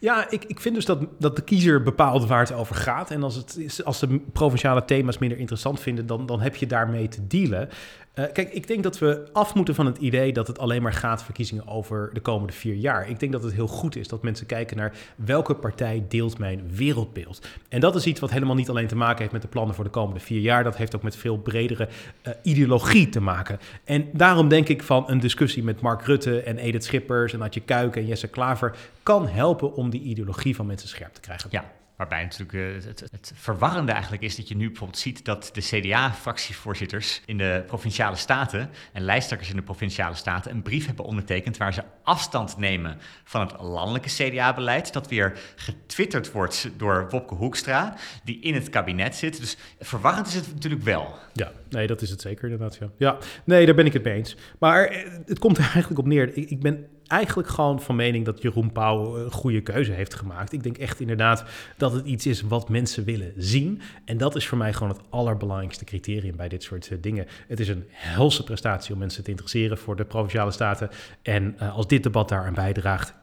Ja, 0.00 0.30
ik, 0.30 0.44
ik 0.44 0.60
vind 0.60 0.74
dus 0.74 0.84
dat, 0.84 0.98
dat 1.18 1.36
de 1.36 1.42
kiezer 1.42 1.82
bepaalt 1.82 2.26
waar 2.26 2.40
het 2.40 2.52
over 2.52 2.74
gaat. 2.74 3.10
En 3.10 3.22
als, 3.22 3.34
het, 3.34 3.80
als 3.84 4.00
de 4.00 4.20
provinciale 4.32 4.84
thema's 4.84 5.18
minder 5.18 5.38
interessant 5.38 5.80
vinden, 5.80 6.06
dan, 6.06 6.26
dan 6.26 6.40
heb 6.40 6.56
je 6.56 6.66
daarmee 6.66 7.08
te 7.08 7.26
dealen. 7.26 7.68
Eh, 8.12 8.24
kijk, 8.32 8.52
ik 8.52 8.66
denk 8.66 8.82
dat 8.82 8.98
we 8.98 9.28
af 9.32 9.54
moeten 9.54 9.74
van 9.74 9.86
het 9.86 9.98
idee 9.98 10.32
dat 10.32 10.46
het 10.46 10.58
alleen 10.58 10.82
maar 10.82 10.92
gaat 10.92 11.24
verkiezingen 11.24 11.68
over 11.68 12.10
de 12.12 12.20
komende 12.20 12.52
vier 12.52 12.74
jaar. 12.74 13.08
Ik 13.08 13.20
denk 13.20 13.32
dat 13.32 13.42
het 13.42 13.52
heel 13.52 13.66
goed 13.66 13.96
is 13.96 14.08
dat 14.08 14.22
mensen 14.22 14.46
kijken 14.46 14.76
naar 14.76 14.92
welke 15.16 15.54
partij 15.54 16.04
deelt 16.08 16.38
mijn 16.38 16.70
wereldbeeld. 16.74 17.46
En 17.68 17.80
dat 17.80 17.94
is 17.94 18.06
iets 18.06 18.20
wat 18.20 18.30
helemaal 18.30 18.54
niet 18.54 18.68
alleen 18.68 18.86
te 18.86 18.96
maken 18.96 19.18
heeft 19.18 19.32
met 19.32 19.42
de 19.42 19.48
plannen 19.48 19.74
voor 19.74 19.84
de 19.84 19.90
komende 19.90 20.20
vier 20.20 20.40
jaar. 20.40 20.64
Dat 20.64 20.76
heeft 20.76 20.96
ook 20.96 21.02
met 21.02 21.16
veel 21.16 21.38
bredere 21.38 21.88
eh, 22.22 22.32
ideologie 22.42 23.08
te 23.08 23.20
maken. 23.20 23.58
En 23.84 24.08
daarom 24.12 24.48
denk 24.48 24.68
ik 24.68 24.82
van 24.82 25.04
een 25.06 25.20
discussie 25.20 25.62
met 25.62 25.80
Mark 25.80 26.02
Rutte 26.02 26.42
en 26.42 26.58
Edith 26.58 26.84
Schippers 26.84 27.32
en 27.32 27.42
Adje 27.42 27.60
Kuiken 27.60 28.00
en 28.00 28.06
Jesse 28.06 28.28
Klaver 28.28 28.76
kan 29.02 29.28
helpen 29.28 29.74
om 29.74 29.90
die 29.90 30.02
ideologie 30.02 30.56
van 30.56 30.66
mensen 30.66 30.88
scherp 30.88 31.14
te 31.14 31.20
krijgen. 31.20 31.48
Ja, 31.52 31.64
waarbij 31.96 32.22
natuurlijk 32.22 32.84
eh, 32.84 32.92
het, 33.10 33.32
verwarrende 33.34 33.92
eigenlijk 33.92 34.22
is 34.22 34.36
dat 34.36 34.48
je 34.48 34.56
nu 34.56 34.66
bijvoorbeeld 34.66 34.98
ziet 34.98 35.24
dat 35.24 35.50
de 35.52 35.60
CDA-fractievoorzitters 35.60 37.22
in 37.26 37.38
de 37.38 37.62
provinciale 37.66 38.16
staten 38.16 38.70
en 38.92 39.02
lijsttrekkers 39.02 39.50
in 39.50 39.56
de 39.56 39.62
provinciale 39.62 40.14
staten 40.14 40.50
een 40.50 40.62
brief 40.62 40.86
hebben 40.86 41.04
ondertekend 41.04 41.56
waar 41.56 41.74
ze 41.74 41.82
afstand 42.02 42.56
nemen 42.56 42.98
van 43.24 43.40
het 43.40 43.60
landelijke 43.60 44.08
CDA-beleid, 44.08 44.92
dat 44.92 45.08
weer 45.08 45.38
getwitterd 45.56 46.32
wordt 46.32 46.70
door 46.76 47.06
Wopke 47.10 47.34
Hoekstra, 47.34 47.94
die 48.24 48.40
in 48.40 48.54
het 48.54 48.68
kabinet 48.68 49.14
zit. 49.14 49.40
Dus 49.40 49.56
verwarrend 49.80 50.26
is 50.26 50.34
het 50.34 50.52
natuurlijk 50.52 50.82
wel. 50.82 51.14
Ja, 51.32 51.52
nee, 51.68 51.86
dat 51.86 52.02
is 52.02 52.10
het 52.10 52.20
zeker 52.20 52.50
inderdaad. 52.50 52.78
Ja, 52.96 53.18
nee, 53.44 53.66
daar 53.66 53.74
ben 53.74 53.86
ik 53.86 53.92
het 53.92 54.04
mee 54.04 54.14
eens. 54.14 54.36
Maar 54.58 54.84
eh, 54.84 55.10
het 55.26 55.38
komt 55.38 55.56
er 55.56 55.62
eigenlijk 55.62 55.98
op 55.98 56.06
neer. 56.06 56.36
Ik 56.36 56.60
ben 56.60 56.86
eigenlijk 57.12 57.48
gewoon 57.48 57.80
van 57.80 57.96
mening 57.96 58.24
dat 58.24 58.42
Jeroen 58.42 58.72
Pauw 58.72 59.16
een 59.16 59.30
goede 59.30 59.60
keuze 59.60 59.92
heeft 59.92 60.14
gemaakt. 60.14 60.52
Ik 60.52 60.62
denk 60.62 60.78
echt 60.78 61.00
inderdaad 61.00 61.44
dat 61.76 61.92
het 61.92 62.06
iets 62.06 62.26
is 62.26 62.40
wat 62.40 62.68
mensen 62.68 63.04
willen 63.04 63.32
zien. 63.36 63.80
En 64.04 64.16
dat 64.16 64.36
is 64.36 64.46
voor 64.46 64.58
mij 64.58 64.72
gewoon 64.72 64.88
het 64.88 65.00
allerbelangrijkste 65.08 65.84
criterium 65.84 66.36
bij 66.36 66.48
dit 66.48 66.62
soort 66.62 66.88
eh, 66.88 66.98
dingen. 67.00 67.26
Het 67.48 67.60
is 67.60 67.68
een 67.68 67.84
helse 67.88 68.44
prestatie 68.44 68.92
om 68.92 68.98
mensen 68.98 69.24
te 69.24 69.30
interesseren 69.30 69.78
voor 69.78 69.96
de 69.96 70.04
provinciale 70.04 70.50
staten. 70.50 70.90
En 71.22 71.58
eh, 71.58 71.74
als 71.76 71.86
dit 71.86 72.02
debat 72.02 72.28
daaraan 72.28 72.54
bijdraagt, 72.54 73.14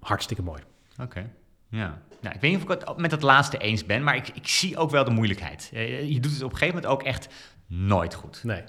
hartstikke 0.00 0.42
mooi. 0.42 0.62
Oké. 1.02 1.30
Ja. 1.68 2.02
Nou, 2.20 2.34
ik 2.34 2.40
weet 2.40 2.50
niet 2.50 2.64
of 2.64 2.72
ik 2.72 2.80
het 2.80 2.96
met 2.96 3.10
dat 3.10 3.22
laatste 3.22 3.58
eens 3.58 3.84
ben, 3.84 4.02
maar 4.02 4.16
ik, 4.16 4.28
ik 4.28 4.48
zie 4.48 4.76
ook 4.76 4.90
wel 4.90 5.04
de 5.04 5.10
moeilijkheid. 5.10 5.70
Eh, 5.72 6.08
Je 6.10 6.20
doet 6.20 6.32
het 6.32 6.42
op 6.42 6.50
een 6.52 6.56
gegeven 6.56 6.74
moment 6.74 6.92
ook 6.92 7.02
echt 7.02 7.28
nooit 7.66 8.14
goed. 8.14 8.44
Nee. 8.44 8.62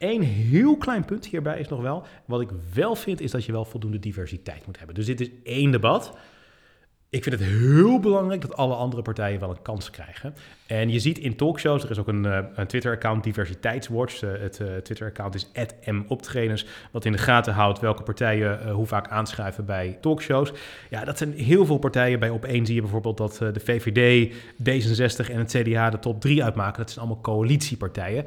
Eén 0.00 0.22
heel 0.22 0.76
klein 0.76 1.04
punt 1.04 1.26
hierbij 1.26 1.58
is 1.58 1.68
nog 1.68 1.80
wel. 1.80 2.02
Wat 2.24 2.40
ik 2.40 2.48
wel 2.74 2.96
vind, 2.96 3.20
is 3.20 3.30
dat 3.30 3.44
je 3.44 3.52
wel 3.52 3.64
voldoende 3.64 3.98
diversiteit 3.98 4.66
moet 4.66 4.78
hebben. 4.78 4.94
Dus 4.94 5.06
dit 5.06 5.20
is 5.20 5.30
één 5.42 5.70
debat. 5.70 6.12
Ik 7.10 7.22
vind 7.22 7.38
het 7.38 7.48
heel 7.48 8.00
belangrijk 8.00 8.40
dat 8.40 8.56
alle 8.56 8.74
andere 8.74 9.02
partijen 9.02 9.40
wel 9.40 9.50
een 9.50 9.62
kans 9.62 9.90
krijgen. 9.90 10.34
En 10.66 10.90
je 10.90 10.98
ziet 10.98 11.18
in 11.18 11.36
talkshows, 11.36 11.84
er 11.84 11.90
is 11.90 11.98
ook 11.98 12.08
een, 12.08 12.24
eh, 12.24 12.38
een 12.54 12.66
Twitter-account, 12.66 13.24
Diversiteitswatch. 13.24 14.22
Eh, 14.22 14.30
het 14.38 14.60
eh, 14.60 14.76
Twitter-account 14.76 15.34
is 15.34 15.50
@moptrainers, 16.08 16.66
wat 16.90 17.04
in 17.04 17.12
de 17.12 17.18
gaten 17.18 17.52
houdt 17.52 17.80
welke 17.80 18.02
partijen 18.02 18.70
hoe 18.70 18.86
vaak 18.86 19.08
aanschuiven 19.08 19.64
bij 19.64 19.98
talkshows. 20.00 20.52
Ja, 20.90 21.04
dat 21.04 21.18
zijn 21.18 21.32
heel 21.32 21.66
veel 21.66 21.78
partijen. 21.78 22.18
Bij 22.18 22.30
Op1 22.30 22.66
zie 22.66 22.74
je 22.74 22.80
bijvoorbeeld 22.80 23.16
dat 23.16 23.36
de 23.38 23.60
VVD, 23.60 24.34
D66 24.62 25.30
en 25.30 25.38
het 25.38 25.56
CDA 25.56 25.90
de 25.90 25.98
top 25.98 26.20
3 26.20 26.44
uitmaken. 26.44 26.78
Dat 26.78 26.90
zijn 26.90 27.04
allemaal 27.04 27.22
coalitiepartijen. 27.22 28.26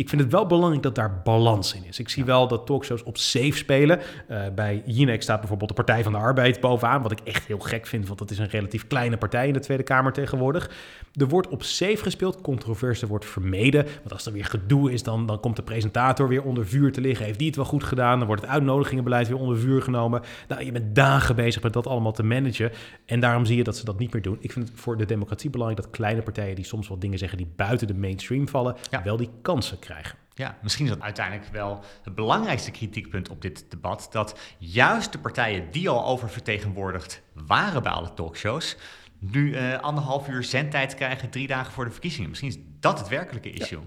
Ik 0.00 0.08
vind 0.08 0.20
het 0.20 0.32
wel 0.32 0.46
belangrijk 0.46 0.82
dat 0.82 0.94
daar 0.94 1.20
balans 1.24 1.74
in 1.74 1.84
is. 1.84 1.98
Ik 1.98 2.08
zie 2.08 2.24
wel 2.24 2.48
dat 2.48 2.66
talkshows 2.66 3.02
op 3.02 3.16
safe 3.16 3.56
spelen. 3.56 4.00
Eh, 4.28 4.42
bij 4.54 4.82
Jinek 4.86 5.22
staat 5.22 5.38
bijvoorbeeld 5.38 5.68
de 5.68 5.74
Partij 5.74 6.02
van 6.02 6.12
de 6.12 6.18
Arbeid 6.18 6.60
bovenaan. 6.60 7.02
Wat 7.02 7.12
ik 7.12 7.20
echt 7.24 7.46
heel 7.46 7.58
gek 7.58 7.86
vind, 7.86 8.06
want 8.06 8.18
dat 8.18 8.30
is 8.30 8.38
een 8.38 8.48
relatief 8.48 8.86
kleine 8.86 9.16
partij 9.16 9.46
in 9.46 9.52
de 9.52 9.58
Tweede 9.58 9.82
Kamer 9.82 10.12
tegenwoordig. 10.12 10.70
Er 11.14 11.28
wordt 11.28 11.48
op 11.48 11.62
safe 11.62 11.96
gespeeld, 11.96 12.40
controverse 12.40 13.06
wordt 13.06 13.24
vermeden. 13.24 13.84
Want 13.84 14.12
als 14.12 14.26
er 14.26 14.32
weer 14.32 14.44
gedoe 14.44 14.92
is, 14.92 15.02
dan, 15.02 15.26
dan 15.26 15.40
komt 15.40 15.56
de 15.56 15.62
presentator 15.62 16.28
weer 16.28 16.42
onder 16.42 16.66
vuur 16.66 16.92
te 16.92 17.00
liggen. 17.00 17.26
Heeft 17.26 17.38
die 17.38 17.46
het 17.46 17.56
wel 17.56 17.64
goed 17.64 17.84
gedaan? 17.84 18.18
Dan 18.18 18.26
wordt 18.26 18.42
het 18.42 18.50
uitnodigingenbeleid 18.50 19.28
weer 19.28 19.38
onder 19.38 19.58
vuur 19.58 19.82
genomen. 19.82 20.22
Nou, 20.48 20.64
je 20.64 20.72
bent 20.72 20.94
dagen 20.94 21.36
bezig 21.36 21.62
met 21.62 21.72
dat 21.72 21.86
allemaal 21.86 22.12
te 22.12 22.22
managen. 22.22 22.70
En 23.06 23.20
daarom 23.20 23.44
zie 23.44 23.56
je 23.56 23.64
dat 23.64 23.76
ze 23.76 23.84
dat 23.84 23.98
niet 23.98 24.12
meer 24.12 24.22
doen. 24.22 24.36
Ik 24.40 24.52
vind 24.52 24.68
het 24.68 24.80
voor 24.80 24.96
de 24.96 25.04
democratie 25.06 25.50
belangrijk 25.50 25.82
dat 25.82 25.92
kleine 25.92 26.22
partijen 26.22 26.54
die 26.56 26.64
soms 26.64 26.88
wat 26.88 27.00
dingen 27.00 27.18
zeggen 27.18 27.38
die 27.38 27.48
buiten 27.56 27.86
de 27.86 27.94
mainstream 27.94 28.48
vallen, 28.48 28.76
Ja. 28.90 29.02
wel 29.02 29.16
die 29.16 29.30
kansen 29.42 29.78
krijgen. 29.78 29.88
Ja, 30.34 30.56
misschien 30.62 30.84
is 30.84 30.90
dat 30.90 31.00
uiteindelijk 31.00 31.48
wel 31.52 31.84
het 32.02 32.14
belangrijkste 32.14 32.70
kritiekpunt 32.70 33.28
op 33.28 33.42
dit 33.42 33.70
debat. 33.70 34.08
Dat 34.10 34.38
juist 34.58 35.12
de 35.12 35.18
partijen 35.18 35.70
die 35.70 35.88
al 35.88 36.04
oververtegenwoordigd 36.04 37.22
waren 37.32 37.82
bij 37.82 37.92
alle 37.92 38.14
talkshows. 38.14 38.76
Nu 39.20 39.52
eh, 39.52 39.78
anderhalf 39.80 40.28
uur 40.28 40.44
zendtijd 40.44 40.94
krijgen 40.94 41.30
drie 41.30 41.46
dagen 41.46 41.72
voor 41.72 41.84
de 41.84 41.90
verkiezingen. 41.90 42.28
Misschien 42.28 42.48
is 42.48 42.58
dat 42.80 42.98
het 42.98 43.08
werkelijke 43.08 43.50
issue. 43.50 43.78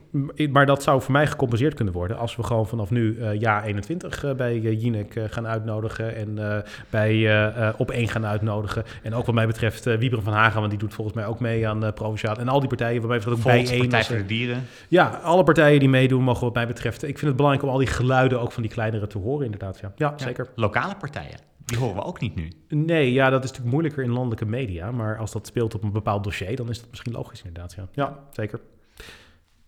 Maar 0.49 0.65
dat 0.65 0.83
zou 0.83 1.01
voor 1.01 1.11
mij 1.11 1.27
gecompenseerd 1.27 1.73
kunnen 1.73 1.93
worden 1.93 2.17
als 2.17 2.35
we 2.35 2.43
gewoon 2.43 2.67
vanaf 2.67 2.89
nu 2.89 3.17
eh 3.19 3.39
ja 3.39 3.63
21 3.63 4.23
eh, 4.23 4.33
bij 4.33 4.55
uh, 4.55 4.81
Jinek 4.81 5.15
eh, 5.15 5.23
gaan 5.29 5.47
uitnodigen 5.47 6.15
en 6.15 6.51
eh, 6.51 6.57
bij 6.89 7.11
eh, 7.11 7.67
eh, 7.67 7.73
Op 7.77 7.91
1 7.91 8.07
gaan 8.07 8.25
uitnodigen. 8.25 8.83
En 9.03 9.13
ook 9.13 9.25
wat 9.25 9.35
mij 9.35 9.47
betreft 9.47 9.87
uh, 9.87 9.97
Wieberen 9.97 10.23
van 10.23 10.33
Hagen, 10.33 10.59
want 10.59 10.69
die 10.69 10.79
doet 10.79 10.93
volgens 10.93 11.15
mij 11.15 11.25
ook 11.25 11.39
mee 11.39 11.67
aan 11.67 11.83
uh, 11.83 11.91
Provinciaal. 11.91 12.37
En 12.37 12.47
al 12.47 12.59
die 12.59 12.69
partijen 12.69 12.99
wat 12.99 13.09
mij 13.09 13.17
betreft 13.17 13.37
ook 13.37 13.43
bij 13.43 13.57
Partij 13.57 13.79
één. 13.79 14.03
voor 14.05 14.17
de 14.17 14.25
Dieren. 14.25 14.63
Ja, 14.87 15.07
alle 15.07 15.43
partijen 15.43 15.79
die 15.79 15.89
meedoen 15.89 16.23
mogen 16.23 16.43
wat 16.43 16.53
mij 16.53 16.67
betreft. 16.67 17.03
Ik 17.03 17.17
vind 17.17 17.27
het 17.27 17.35
belangrijk 17.35 17.65
om 17.67 17.73
al 17.73 17.77
die 17.77 17.87
geluiden 17.87 18.39
ook 18.41 18.51
van 18.51 18.61
die 18.61 18.71
kleinere 18.71 19.07
te 19.07 19.17
horen 19.17 19.45
inderdaad. 19.45 19.79
Ja, 19.79 19.91
ja, 19.95 20.13
Ja, 20.17 20.25
zeker. 20.25 20.47
Lokale 20.55 20.95
partijen, 20.95 21.37
die 21.65 21.77
horen 21.77 21.95
we 21.95 22.03
ook 22.03 22.19
niet 22.19 22.35
nu. 22.35 22.51
Nee, 22.67 23.11
ja, 23.11 23.29
dat 23.29 23.43
is 23.43 23.49
natuurlijk 23.49 23.75
moeilijker 23.75 24.03
in 24.03 24.11
landelijke 24.11 24.45
media. 24.45 24.91
Maar 24.91 25.17
als 25.17 25.31
dat 25.31 25.47
speelt 25.47 25.75
op 25.75 25.83
een 25.83 25.91
bepaald 25.91 26.23
dossier, 26.23 26.55
dan 26.55 26.69
is 26.69 26.79
dat 26.79 26.89
misschien 26.89 27.13
logisch 27.13 27.41
inderdaad. 27.43 27.73
Ja, 27.73 27.87
ja 27.91 28.19
zeker. 28.31 28.59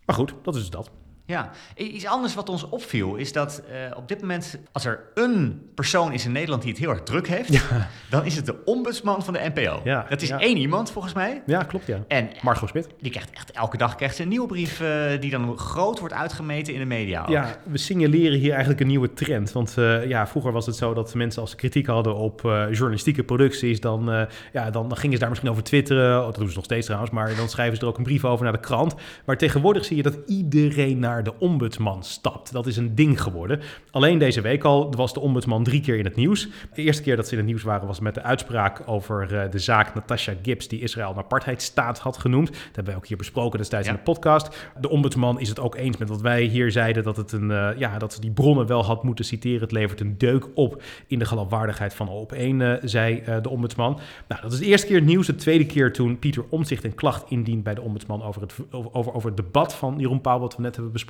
Maar 0.06 0.16
goed, 0.16 0.34
dat 0.42 0.56
is 0.56 0.62
dus 0.62 0.70
dat. 0.70 0.92
Ja, 1.28 1.50
iets 1.76 2.06
anders 2.06 2.34
wat 2.34 2.50
ons 2.50 2.70
opviel 2.70 3.16
is 3.16 3.32
dat 3.32 3.64
uh, 3.72 3.98
op 3.98 4.08
dit 4.08 4.22
moment, 4.22 4.58
als 4.72 4.86
er 4.86 5.00
een 5.14 5.70
persoon 5.76 6.14
is 6.14 6.26
in 6.26 6.32
Nederland 6.32 6.62
die 6.62 6.72
het 6.72 6.80
heel 6.80 6.90
erg 6.90 7.04
druk 7.04 7.28
heeft, 7.28 7.54
ja. 7.54 7.88
dan 8.10 8.26
is 8.26 8.36
het 8.36 8.46
de 8.46 8.64
ombudsman 8.66 9.24
van 9.24 9.34
de 9.34 9.52
NPO. 9.54 9.82
Ja, 9.84 10.06
dat 10.10 10.22
is 10.22 10.28
ja. 10.28 10.40
één 10.40 10.58
iemand 10.58 10.92
volgens 10.92 11.14
mij. 11.14 11.42
Ja, 11.46 11.64
klopt 11.64 11.86
ja. 11.86 12.04
En 12.08 12.30
Margot 12.42 12.70
Smit. 12.70 12.88
Die 13.00 13.12
krijgt 13.12 13.30
echt 13.32 13.52
elke 13.52 13.78
dag 13.78 13.96
krijgt 13.96 14.16
ze 14.16 14.22
een 14.22 14.28
nieuwe 14.28 14.48
brief 14.48 14.82
uh, 14.82 14.88
die 15.20 15.32
dan 15.32 15.58
groot 15.58 16.00
wordt 16.00 16.14
uitgemeten 16.14 16.74
in 16.74 16.80
de 16.80 16.86
media. 16.86 17.22
Ook. 17.22 17.30
Ja, 17.30 17.56
we 17.64 17.78
signaleren 17.78 18.40
hier 18.40 18.52
eigenlijk 18.52 18.82
een 18.82 18.88
nieuwe 18.88 19.14
trend. 19.14 19.52
Want 19.52 19.76
uh, 19.80 20.08
ja, 20.08 20.28
vroeger 20.28 20.52
was 20.52 20.66
het 20.66 20.76
zo 20.76 20.94
dat 20.94 21.14
mensen 21.14 21.42
als 21.42 21.50
ze 21.50 21.56
kritiek 21.56 21.88
hadden 21.88 22.16
op 22.16 22.42
journalistieke 22.72 23.24
producties, 23.24 23.80
dan, 23.80 24.28
ja, 24.54 24.70
dan, 24.72 24.88
dan, 24.90 24.98
gingen 24.98 25.14
ze 25.14 25.20
daar 25.20 25.30
misschien 25.30 25.52
over 25.52 25.64
twitteren. 25.64 26.20
Oh, 26.20 26.26
dat 26.26 26.36
doen 26.36 26.50
ze 26.50 26.56
nog 26.56 26.64
steeds 26.64 26.86
trouwens, 26.86 27.12
maar 27.12 27.36
dan 27.36 27.50
schrijven 27.50 27.76
ze 27.76 27.82
er 27.82 27.88
ook 27.88 27.98
een 27.98 28.04
brief 28.04 28.26
over 28.26 28.44
naar 28.44 28.54
de 28.54 28.60
krant. 28.60 28.96
Maar 29.26 29.38
tegenwoordig 29.38 29.86
zie 29.86 29.96
je 29.96 30.04
dat 30.04 30.18
iedereen 30.26 31.00
naar 31.00 31.15
naar 31.16 31.24
de 31.24 31.40
ombudsman 31.40 32.04
stapt. 32.04 32.52
Dat 32.52 32.68
is 32.68 32.78
een 32.78 32.96
ding 32.96 33.22
geworden. 33.22 33.62
Alleen 33.92 34.18
deze 34.18 34.42
week 34.42 34.64
al 34.64 34.94
was 34.96 35.14
de 35.14 35.20
ombudsman 35.20 35.64
drie 35.64 35.82
keer 35.82 35.98
in 35.98 36.06
het 36.06 36.16
nieuws. 36.16 36.48
De 36.74 36.82
eerste 36.82 37.04
keer 37.04 37.16
dat 37.16 37.26
ze 37.26 37.32
in 37.32 37.38
het 37.38 37.48
nieuws 37.48 37.64
waren 37.64 37.88
was 37.88 38.00
met 38.00 38.14
de 38.14 38.22
uitspraak 38.22 38.82
over 38.86 39.36
eh, 39.38 39.52
de 39.52 39.60
zaak 39.60 39.94
Natasha 39.94 40.34
Gibbs, 40.42 40.68
die 40.68 40.82
Israël 40.82 41.10
een 41.10 41.18
apartheidstaat 41.18 42.00
had 42.00 42.18
genoemd. 42.18 42.48
Dat 42.48 42.58
hebben 42.66 42.86
wij 42.86 42.96
ook 42.96 43.08
hier 43.08 43.18
besproken 43.18 43.58
destijds 43.60 43.88
Ja. 43.88 43.92
in 43.94 43.98
de 43.98 44.04
podcast. 44.04 44.72
De 44.80 44.90
ombudsman 44.90 45.40
is 45.40 45.50
het 45.50 45.60
ook 45.60 45.76
eens 45.76 45.98
met 45.98 46.10
wat 46.10 46.22
wij 46.22 46.44
hier 46.44 46.72
zeiden, 46.72 47.04
dat, 47.04 47.18
het 47.18 47.32
een, 47.32 47.52
eh, 47.52 47.70
ja, 47.78 47.98
dat 47.98 48.14
ze 48.14 48.22
die 48.22 48.32
bronnen 48.32 48.68
wel 48.68 48.84
had 48.84 49.04
moeten 49.04 49.26
citeren. 49.26 49.62
Het 49.62 49.72
levert 49.72 50.00
een 50.00 50.18
deuk 50.18 50.48
op 50.54 50.82
in 51.08 51.20
de 51.20 51.26
geloofwaardigheid 51.26 51.94
van 51.94 52.10
op 52.10 52.32
één, 52.32 52.62
eh, 52.62 52.82
zei 52.84 53.24
de 53.42 53.50
ombudsman. 53.50 54.00
Nou, 54.28 54.42
dat 54.42 54.52
is 54.52 54.60
de 54.60 54.66
eerste 54.66 54.88
keer 54.88 54.96
het 54.96 55.06
nieuws. 55.06 55.28
De 55.28 55.36
tweede 55.36 55.66
keer 55.66 55.94
toen 55.94 56.20
Pieter 56.20 56.44
Omtzigt 56.50 56.84
een 56.84 56.96
klacht 56.96 57.30
indient 57.30 57.64
bij 57.64 57.74
de 57.74 57.82
ombudsman 57.82 58.24
over 58.24 58.42
het, 58.42 58.54
over, 58.72 58.94
over, 58.94 59.14
over 59.14 59.28
het 59.28 59.38
debat 59.38 59.76
van 59.76 59.96
Jeroen 59.98 60.22
Pauw, 60.22 60.40
wat 60.40 60.56
we 60.56 60.62
net 60.62 60.74
hebben 60.76 60.92
besproken. 60.92 61.05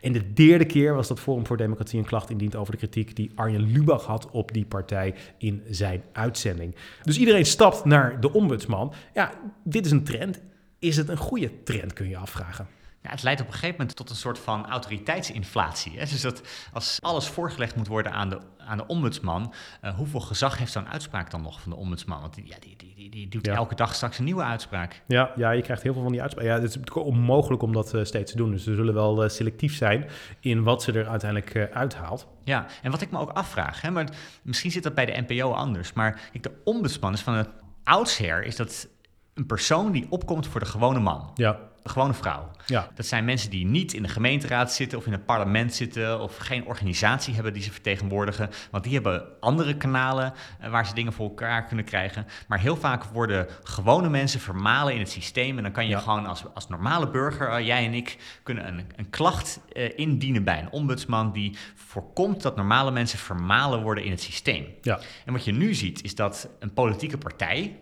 En 0.00 0.12
de 0.12 0.32
derde 0.32 0.64
keer 0.64 0.94
was 0.94 1.08
dat 1.08 1.20
Forum 1.20 1.46
voor 1.46 1.56
Democratie 1.56 1.98
een 1.98 2.04
klacht 2.04 2.30
indient 2.30 2.56
over 2.56 2.72
de 2.72 2.78
kritiek 2.78 3.16
die 3.16 3.32
Arjen 3.34 3.72
Lubach 3.72 4.04
had 4.04 4.30
op 4.30 4.52
die 4.52 4.64
partij 4.64 5.14
in 5.38 5.62
zijn 5.70 6.02
uitzending. 6.12 6.74
Dus 7.02 7.18
iedereen 7.18 7.46
stapt 7.46 7.84
naar 7.84 8.20
de 8.20 8.32
ombudsman. 8.32 8.92
Ja, 9.14 9.32
dit 9.64 9.86
is 9.86 9.90
een 9.90 10.04
trend. 10.04 10.40
Is 10.78 10.96
het 10.96 11.08
een 11.08 11.16
goede 11.16 11.62
trend, 11.62 11.92
kun 11.92 12.08
je 12.08 12.16
afvragen. 12.16 12.75
Ja, 13.06 13.12
het 13.12 13.22
leidt 13.22 13.40
op 13.40 13.46
een 13.46 13.52
gegeven 13.52 13.76
moment 13.78 13.96
tot 13.96 14.10
een 14.10 14.16
soort 14.16 14.38
van 14.38 14.66
autoriteitsinflatie. 14.68 15.92
Hè? 15.98 16.04
Dus 16.04 16.20
dat 16.20 16.40
als 16.72 16.98
alles 17.02 17.26
voorgelegd 17.28 17.76
moet 17.76 17.86
worden 17.86 18.12
aan 18.12 18.28
de, 18.28 18.38
aan 18.58 18.76
de 18.76 18.86
ombudsman, 18.86 19.52
eh, 19.80 19.94
hoeveel 19.94 20.20
gezag 20.20 20.58
heeft 20.58 20.72
zo'n 20.72 20.88
uitspraak 20.88 21.30
dan 21.30 21.42
nog 21.42 21.60
van 21.60 21.70
de 21.70 21.76
ombudsman? 21.78 22.20
Want 22.20 22.34
die, 22.34 22.46
ja, 22.46 22.56
die, 22.60 22.76
die, 22.76 22.94
die, 22.94 23.10
die 23.10 23.28
doet 23.28 23.46
Ja. 23.46 23.54
elke 23.54 23.74
dag 23.74 23.94
straks 23.94 24.18
een 24.18 24.24
nieuwe 24.24 24.42
uitspraak. 24.42 25.02
Ja, 25.06 25.30
ja, 25.36 25.50
je 25.50 25.62
krijgt 25.62 25.82
heel 25.82 25.92
veel 25.92 26.02
van 26.02 26.12
die 26.12 26.20
uitspraken. 26.22 26.52
Ja, 26.52 26.60
het 26.60 26.76
is 26.76 26.92
onmogelijk 26.94 27.62
om 27.62 27.72
dat 27.72 27.94
eh, 27.94 28.04
steeds 28.04 28.30
te 28.30 28.36
doen. 28.36 28.50
Dus 28.50 28.64
ze 28.64 28.74
zullen 28.74 28.94
wel 28.94 29.22
eh, 29.24 29.28
selectief 29.28 29.74
zijn 29.76 30.06
in 30.40 30.62
wat 30.62 30.82
ze 30.82 30.92
er 30.92 31.08
uiteindelijk 31.08 31.70
uithaalt. 31.72 32.26
Ja, 32.44 32.66
en 32.82 32.90
wat 32.90 33.00
ik 33.00 33.10
me 33.10 33.18
ook 33.18 33.30
afvraag, 33.30 33.80
hè, 33.80 33.90
maar 33.90 34.08
misschien 34.42 34.70
zit 34.70 34.82
dat 34.82 34.94
bij 34.94 35.06
de 35.06 35.24
NPO 35.26 35.52
anders, 35.52 35.92
maar 35.92 36.20
kijk, 36.32 36.42
de 36.42 36.52
ombudsman 36.64 37.12
is 37.12 37.20
van 37.20 37.34
het 37.34 37.48
oudsher 37.84 38.44
is 38.44 38.56
dat 38.56 38.88
een 39.34 39.46
persoon 39.46 39.92
die 39.92 40.06
opkomt 40.10 40.46
voor 40.46 40.60
de 40.60 40.66
gewone 40.66 40.98
man, 41.00 41.30
Ja, 41.34 41.58
gewone 41.88 42.14
vrouw. 42.14 42.50
ja, 42.66 42.88
Dat 42.94 43.06
zijn 43.06 43.24
mensen 43.24 43.50
die 43.50 43.66
niet 43.66 43.92
in 43.92 44.02
de 44.02 44.08
gemeenteraad 44.08 44.72
zitten 44.72 44.98
of 44.98 45.06
in 45.06 45.12
het 45.12 45.26
parlement 45.26 45.74
zitten 45.74 46.20
of 46.20 46.36
geen 46.36 46.64
organisatie 46.66 47.34
hebben 47.34 47.52
die 47.52 47.62
ze 47.62 47.72
vertegenwoordigen. 47.72 48.50
Want 48.70 48.84
die 48.84 48.94
hebben 48.94 49.24
andere 49.40 49.76
kanalen 49.76 50.32
eh, 50.60 50.70
waar 50.70 50.86
ze 50.86 50.94
dingen 50.94 51.12
voor 51.12 51.28
elkaar 51.28 51.64
kunnen 51.64 51.84
krijgen. 51.84 52.26
Maar 52.48 52.58
heel 52.60 52.76
vaak 52.76 53.04
worden 53.04 53.46
gewone 53.62 54.08
mensen 54.08 54.40
vermalen 54.40 54.92
in 54.94 54.98
het 55.00 55.10
systeem. 55.10 55.56
En 55.56 55.62
dan 55.62 55.72
kan 55.72 55.84
je 55.84 55.90
Ja. 55.90 55.98
gewoon 55.98 56.26
als, 56.26 56.44
als 56.54 56.68
normale 56.68 57.10
burger, 57.10 57.48
eh, 57.48 57.66
jij 57.66 57.84
en 57.86 57.94
ik, 57.94 58.16
kunnen 58.42 58.68
een, 58.68 58.86
een 58.96 59.10
klacht 59.10 59.60
eh, 59.72 59.98
indienen 59.98 60.44
bij 60.44 60.60
een 60.60 60.70
ombudsman 60.70 61.32
die 61.32 61.56
voorkomt 61.74 62.42
dat 62.42 62.56
normale 62.56 62.90
mensen 62.90 63.18
vermalen 63.18 63.82
worden 63.82 64.04
in 64.04 64.10
het 64.10 64.20
systeem. 64.20 64.66
ja. 64.82 65.00
En 65.24 65.32
wat 65.32 65.44
je 65.44 65.52
nu 65.52 65.74
ziet 65.74 66.02
is 66.04 66.14
dat 66.14 66.48
een 66.58 66.72
politieke 66.72 67.18
partij, 67.18 67.76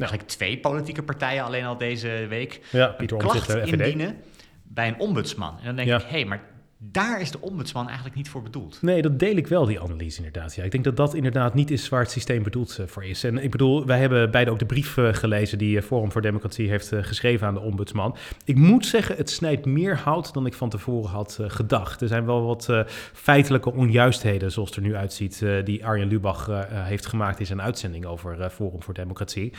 eigenlijk 0.00 0.30
twee 0.30 0.58
politieke 0.58 1.02
partijen 1.02 1.44
alleen 1.44 1.64
al 1.64 1.76
deze 1.76 2.26
week, 2.28 2.60
Ja, 2.72 2.86
Pieter 2.86 3.16
Omtzigt, 3.16 3.50
FVD. 3.50 3.66
indienen 3.72 4.16
bij 4.62 4.88
een 4.88 4.98
ombudsman. 4.98 5.58
En 5.58 5.64
dan 5.64 5.76
denk 5.76 5.88
ik, 5.90 6.02
hé, 6.02 6.08
hey, 6.08 6.24
maar 6.24 6.40
daar 6.82 7.20
is 7.20 7.30
de 7.30 7.40
ombudsman 7.40 7.86
eigenlijk 7.86 8.16
niet 8.16 8.28
voor 8.28 8.42
bedoeld. 8.42 8.78
Nee, 8.82 9.02
dat 9.02 9.18
deel 9.18 9.36
ik 9.36 9.46
wel, 9.46 9.66
die 9.66 9.80
analyse 9.80 10.16
inderdaad. 10.16 10.54
Ja, 10.54 10.64
ik 10.64 10.70
denk 10.70 10.84
dat 10.84 10.96
dat 10.96 11.14
inderdaad 11.14 11.54
niet 11.54 11.70
is 11.70 11.88
waar 11.88 12.00
het 12.00 12.10
systeem 12.10 12.42
bedoeld 12.42 12.78
eh, 12.78 12.86
voor 12.86 13.04
is. 13.04 13.24
En 13.24 13.38
ik 13.38 13.50
bedoel, 13.50 13.86
wij 13.86 13.98
hebben 13.98 14.30
beide 14.30 14.50
ook 14.50 14.58
de 14.58 14.66
brief 14.66 14.96
eh, 14.96 15.08
gelezen 15.12 15.58
die 15.58 15.76
eh, 15.76 15.82
Forum 15.82 16.12
voor 16.12 16.22
Democratie 16.22 16.68
heeft 16.68 16.92
geschreven 17.00 17.46
aan 17.46 17.54
de 17.54 17.60
ombudsman. 17.60 18.16
Ik 18.44 18.56
moet 18.56 18.86
zeggen, 18.86 19.16
het 19.16 19.30
snijdt 19.30 19.66
meer 19.66 19.98
hout 19.98 20.34
dan 20.34 20.46
ik 20.46 20.54
van 20.54 20.68
tevoren 20.68 21.10
had 21.10 21.38
gedacht. 21.46 22.00
Er 22.00 22.08
zijn 22.08 22.26
wel 22.26 22.42
wat 22.46 22.68
feitelijke 23.12 23.72
onjuistheden, 23.72 24.52
zoals 24.52 24.68
het 24.68 24.78
er 24.78 24.84
nu 24.84 24.96
uitziet, 24.96 25.44
die 25.64 25.84
Arjen 25.84 26.08
Lubach 26.08 26.66
heeft 26.70 27.06
gemaakt 27.06 27.40
in 27.40 27.46
zijn 27.46 27.62
uitzending 27.62 28.06
over 28.06 28.50
Forum 28.50 28.82
voor 28.82 28.94
Democratie. 28.94 29.52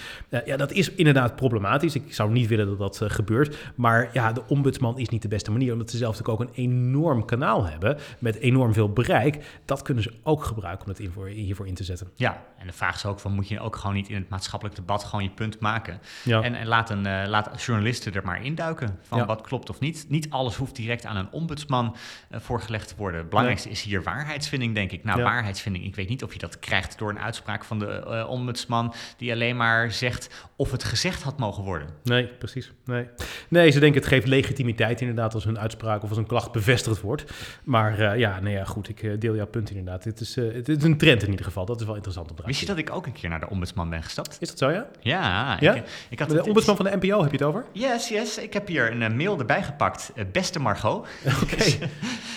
Ja, 0.46 0.58
dat 0.58 0.72
is 0.72 0.92
inderdaad 0.92 1.36
problematisch. 1.36 1.96
Ik 1.96 2.14
zou 2.14 2.32
niet 2.32 2.48
willen 2.48 2.68
dat 2.68 2.78
dat 2.78 3.12
gebeurt. 3.12 3.58
Maar 3.76 4.10
ja, 4.14 4.32
de 4.34 4.42
ombudsman 4.48 5.00
is 5.00 5.10
niet 5.10 5.22
de 5.22 5.28
beste 5.28 5.52
manier, 5.52 5.74
omdat 5.74 5.90
ze 5.90 5.98
zelf 5.98 6.20
natuurlijk 6.20 6.42
ook 6.42 6.48
een 6.48 6.64
enorm 6.64 7.11
kanaal 7.20 7.66
hebben 7.66 7.98
met 8.20 8.36
enorm 8.36 8.74
veel 8.74 8.90
bereik. 8.94 9.60
Dat 9.66 9.82
kunnen 9.82 10.04
ze 10.04 10.14
ook 10.24 10.44
gebruiken 10.44 10.84
om 10.84 10.90
het 10.90 11.00
hiervoor, 11.00 11.28
hiervoor 11.28 11.68
in 11.68 11.74
te 11.74 11.84
zetten. 11.84 12.10
Ja, 12.16 12.44
en 12.58 12.68
de 12.68 12.74
vraag 12.74 12.96
is 12.96 13.06
ook 13.06 13.20
van, 13.20 13.32
moet 13.32 13.48
je 13.48 13.60
ook 13.60 13.76
gewoon 13.76 13.96
niet 13.96 14.10
in 14.10 14.16
het 14.16 14.30
maatschappelijk 14.30 14.78
debat 14.78 15.04
gewoon 15.04 15.24
je 15.24 15.30
punt 15.30 15.60
maken? 15.60 16.00
Ja. 16.24 16.42
En, 16.42 16.56
en 16.56 16.68
laat, 16.68 16.90
een, 16.90 17.06
eh, 17.06 17.28
laat 17.28 17.64
journalisten 17.64 18.14
er 18.14 18.26
maar 18.26 18.44
induiken 18.44 19.00
van 19.02 19.18
Ja. 19.18 19.26
wat 19.26 19.42
klopt 19.42 19.70
of 19.70 19.80
niet. 19.80 20.06
Niet 20.10 20.30
alles 20.30 20.56
hoeft 20.56 20.76
direct 20.76 21.06
aan 21.06 21.16
een 21.16 21.32
ombudsman 21.32 21.96
eh, 22.30 22.40
voorgelegd 22.40 22.88
te 22.88 22.94
worden. 22.98 23.20
Het 23.20 23.30
belangrijkste 23.30 23.70
is 23.70 23.82
hier 23.82 24.04
waarheidsvinding, 24.04 24.76
denk 24.76 24.92
ik. 24.92 25.04
Nou, 25.04 25.24
waarheidsvinding, 25.24 25.86
ik 25.86 25.96
weet 25.96 26.10
niet 26.10 26.24
of 26.24 26.34
je 26.34 26.40
dat 26.40 26.60
krijgt 26.60 26.98
door 26.98 27.10
een 27.10 27.20
uitspraak 27.20 27.64
van 27.64 27.80
de 27.80 27.86
eh, 27.86 28.30
ombudsman 28.30 28.94
die 29.18 29.32
alleen 29.32 29.58
maar 29.58 29.92
zegt 29.92 30.50
of 30.56 30.72
het 30.72 30.84
gezegd 30.84 31.24
had 31.24 31.40
mogen 31.40 31.64
worden. 31.64 31.88
Nee, 32.04 32.28
precies. 32.28 32.72
Nee. 32.86 33.08
nee, 33.48 33.72
ze 33.72 33.80
denken 33.80 34.00
het 34.00 34.10
geeft 34.10 34.28
legitimiteit 34.28 35.02
inderdaad 35.02 35.34
als 35.34 35.46
een 35.46 35.60
uitspraak 35.60 36.04
of 36.04 36.10
als 36.10 36.18
een 36.18 36.28
klacht 36.28 36.52
bevestigd 36.52 37.01
wordt. 37.02 37.24
Maar 37.64 38.00
eh, 38.00 38.20
ja, 38.20 38.40
nee, 38.40 38.54
ja, 38.54 38.64
goed, 38.64 38.90
ik 38.90 39.04
eh, 39.04 39.12
deel 39.20 39.36
jouw 39.36 39.48
punt 39.48 39.70
inderdaad. 39.70 40.04
Het 40.04 40.20
is, 40.20 40.38
eh, 40.38 40.54
het 40.54 40.70
is 40.70 40.84
een 40.84 40.98
trend 40.98 41.24
in 41.24 41.30
ieder 41.30 41.46
geval. 41.46 41.66
Dat 41.66 41.80
is 41.80 41.86
wel 41.86 41.96
interessant 41.96 42.30
om 42.30 42.36
te 42.36 42.44
Wist 42.46 42.60
je 42.60 42.66
dat 42.66 42.78
ik 42.78 42.92
ook 42.92 43.06
een 43.06 43.12
keer 43.12 43.30
naar 43.30 43.40
de 43.40 43.50
ombudsman 43.50 43.90
ben 43.90 44.04
gestapt? 44.04 44.38
Is 44.40 44.48
dat 44.48 44.58
zo, 44.58 44.70
ja? 44.70 44.88
Ja, 45.00 45.58
Ja? 45.60 45.76
Ik, 45.76 45.84
ik 46.10 46.20
had 46.20 46.30
De 46.30 46.44
ombudsman 46.46 46.76
van 46.76 46.86
de 46.86 46.98
NPO 47.00 47.22
heb 47.22 47.32
je 47.32 47.38
het 47.38 47.46
over? 47.46 47.66
Yes, 47.72 48.10
yes. 48.10 48.38
Ik 48.38 48.54
heb 48.54 48.68
hier 48.68 48.92
een 48.92 49.02
eh, 49.02 49.10
mail 49.10 49.40
erbij 49.40 49.64
gepakt. 49.64 50.12
Eh, 50.16 50.26
beste 50.32 50.60
Margot. 50.60 51.08
Oké. 51.44 51.64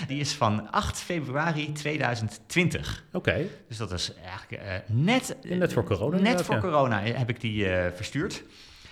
Die 0.06 0.20
is 0.20 0.32
van 0.32 0.70
8 0.70 0.98
februari 0.98 1.72
2020. 1.72 3.04
Oké. 3.12 3.46
Dus 3.68 3.76
dat 3.76 3.92
is 3.92 4.12
eigenlijk 4.24 4.62
eh, 4.62 4.74
net... 4.86 5.36
Net 5.42 5.72
voor 5.72 5.84
corona 5.84 6.18
Net 6.18 6.42
voor 6.42 6.58
corona 6.58 7.00
heb 7.02 7.28
ik 7.28 7.40
die 7.40 7.68
eh, 7.68 7.92
verstuurd. 7.94 8.42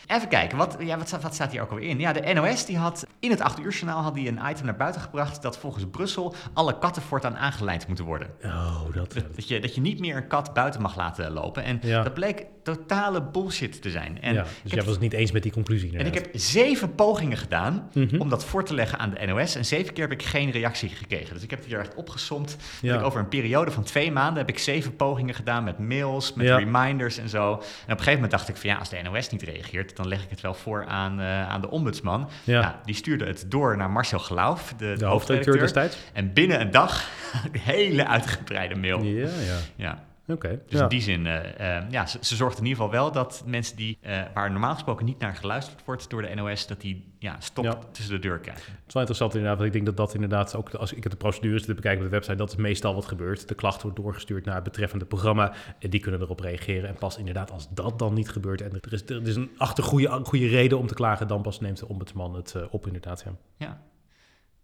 Even 0.06 0.28
kijken, 0.28 0.58
wat, 0.58 0.76
ja, 0.80 0.98
wat, 0.98 1.10
wat 1.20 1.34
staat 1.34 1.52
hier 1.52 1.62
ook 1.62 1.70
alweer 1.70 1.88
in? 1.88 1.98
Ja, 1.98 2.12
de 2.12 2.32
NOS 2.32 2.66
die 2.66 2.76
had 2.78 3.06
in 3.18 3.30
het 3.30 3.40
8 3.40 3.60
uur 3.60 3.70
journaal 3.72 4.02
had 4.02 4.14
die 4.14 4.28
een 4.28 4.40
item 4.50 4.64
naar 4.64 4.76
buiten 4.76 5.00
gebracht... 5.00 5.42
dat 5.42 5.58
volgens 5.58 5.84
Brussel 5.90 6.34
alle 6.52 6.78
katten 6.78 7.02
voortaan 7.02 7.36
aangelijnd 7.36 7.86
moeten 7.86 8.04
worden. 8.04 8.28
Oh, 8.44 8.80
dat... 8.94 9.12
Dat, 9.12 9.34
dat 9.34 9.48
je, 9.48 9.60
dat 9.60 9.74
je 9.74 9.80
niet 9.80 9.98
meer 10.00 10.16
een 10.16 10.26
kat 10.26 10.54
buiten 10.54 10.82
mag 10.82 10.96
laten 10.96 11.30
lopen. 11.32 11.64
En 11.64 11.78
Ja. 11.82 12.02
dat 12.02 12.14
bleek 12.14 12.46
totale 12.62 13.22
bullshit 13.22 13.82
te 13.82 13.90
zijn. 13.90 14.22
En 14.22 14.34
ja, 14.34 14.42
dus 14.42 14.50
heb 14.62 14.72
jij 14.72 14.82
was 14.82 14.92
het 14.92 15.00
niet 15.00 15.12
eens 15.12 15.32
met 15.32 15.42
die 15.42 15.52
conclusie 15.52 15.98
en 15.98 16.06
ik 16.06 16.14
heb 16.14 16.28
zeven 16.32 16.94
pogingen 16.94 17.36
gedaan 17.36 17.88
Mhm. 17.94 18.20
om 18.20 18.28
dat 18.28 18.44
voor 18.44 18.64
te 18.64 18.74
leggen 18.74 18.98
aan 18.98 19.10
de 19.10 19.26
NOS. 19.26 19.54
En 19.54 19.64
zeven 19.64 19.92
keer 19.92 20.02
heb 20.08 20.12
ik 20.20 20.22
geen 20.26 20.50
reactie 20.50 20.88
gekregen. 20.88 21.34
Dus 21.34 21.42
ik 21.42 21.50
heb 21.50 21.58
het 21.58 21.68
hier 21.68 21.78
echt 21.78 21.94
opgesomd. 21.94 22.56
Ja. 22.82 22.98
Ik 22.98 23.04
over 23.04 23.20
een 23.20 23.28
periode 23.28 23.70
van 23.70 23.82
twee 23.82 24.12
maanden 24.12 24.36
heb 24.38 24.48
ik 24.48 24.58
zeven 24.58 24.96
pogingen 24.96 25.34
gedaan 25.34 25.64
met 25.64 25.78
mails, 25.78 26.32
met 26.34 26.46
reminders 26.48 27.18
en 27.18 27.28
zo. 27.28 27.50
En 27.52 27.52
op 27.52 27.60
een 27.86 27.88
gegeven 27.88 28.12
moment 28.12 28.30
dacht 28.30 28.48
ik 28.48 28.56
van 28.56 28.70
ja, 28.70 28.76
als 28.76 28.88
de 28.88 29.00
NOS 29.02 29.30
niet 29.30 29.42
reageert, 29.42 29.91
dan 29.96 30.08
leg 30.08 30.22
ik 30.22 30.30
het 30.30 30.40
wel 30.40 30.54
voor 30.54 30.86
aan, 30.86 31.20
eh, 31.20 31.48
aan 31.48 31.60
de 31.60 31.70
ombudsman. 31.70 32.28
Ja. 32.44 32.60
Nou, 32.60 32.74
die 32.84 32.94
stuurde 32.94 33.26
het 33.26 33.44
door 33.48 33.76
naar 33.76 33.90
Marcel 33.90 34.18
Gelauf, 34.18 34.74
de, 34.76 34.94
de 34.98 35.04
hoofdredacteur 35.04 35.58
destijds? 35.58 35.96
En 36.12 36.32
binnen 36.32 36.60
een 36.60 36.70
dag 36.70 37.08
een 37.52 37.60
hele 37.60 38.06
uitgebreide 38.06 38.74
mail. 38.74 39.02
Ja, 39.02 39.28
ja. 39.28 39.56
Ja. 39.76 39.98
Oké. 40.26 40.60
Dus 40.66 40.78
ja. 40.78 40.82
in 40.82 40.88
die 40.88 41.00
zin, 41.00 41.26
eh, 41.26 41.76
eh, 41.76 41.90
ja, 41.90 42.06
ze, 42.06 42.18
ze 42.20 42.36
zorgt 42.36 42.58
in 42.58 42.64
ieder 42.64 42.82
geval 42.82 43.00
wel 43.00 43.12
dat 43.12 43.42
mensen 43.46 43.76
die, 43.76 43.98
eh, 44.00 44.22
waar 44.34 44.50
normaal 44.50 44.72
gesproken 44.72 45.04
niet 45.04 45.18
naar 45.18 45.34
geluisterd 45.34 45.84
wordt 45.84 46.10
door 46.10 46.22
de 46.22 46.34
NOS, 46.34 46.66
dat 46.66 46.80
die 46.80 47.12
ja, 47.18 47.36
stop 47.40 47.64
Ja. 47.64 47.78
tussen 47.92 48.14
de 48.14 48.20
deur 48.20 48.38
krijgen. 48.38 48.72
Het 48.72 48.86
is 48.86 48.92
wel 48.92 49.02
interessant 49.02 49.34
inderdaad, 49.34 49.56
want 49.58 49.68
ik 49.68 49.74
denk 49.74 49.86
dat 49.86 49.96
dat 50.06 50.14
inderdaad 50.14 50.54
ook, 50.54 50.74
als 50.74 50.92
ik 50.92 51.02
het 51.02 51.12
de 51.12 51.18
procedures 51.18 51.64
te 51.64 51.74
bekijken 51.74 52.04
op 52.04 52.10
de 52.10 52.16
website, 52.16 52.36
dat 52.36 52.48
is 52.50 52.56
meestal 52.56 52.94
wat 52.94 53.06
gebeurt. 53.06 53.48
De 53.48 53.54
klacht 53.54 53.82
wordt 53.82 53.96
doorgestuurd 53.96 54.44
naar 54.44 54.54
het 54.54 54.64
betreffende 54.64 55.04
programma 55.04 55.52
en 55.78 55.90
die 55.90 56.00
kunnen 56.00 56.20
erop 56.20 56.40
reageren. 56.40 56.88
En 56.88 56.94
pas 56.94 57.18
inderdaad 57.18 57.50
als 57.50 57.68
dat 57.70 57.98
dan 57.98 58.14
niet 58.14 58.28
gebeurt 58.30 58.60
en 58.60 58.72
er 58.80 58.92
is, 58.92 59.02
er 59.06 59.26
is 59.26 59.36
een 59.36 59.50
achter 59.56 59.84
goede, 59.84 60.20
goede 60.24 60.48
reden 60.48 60.78
om 60.78 60.86
te 60.86 60.94
klagen, 60.94 61.28
dan 61.28 61.42
pas 61.42 61.60
neemt 61.60 61.78
de 61.78 61.88
ombudsman 61.88 62.34
het 62.34 62.54
eh, 62.54 62.62
op 62.70 62.86
inderdaad. 62.86 63.24
Ja. 63.24 63.32
Ja. 63.56 63.82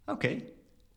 Oké. 0.05 0.37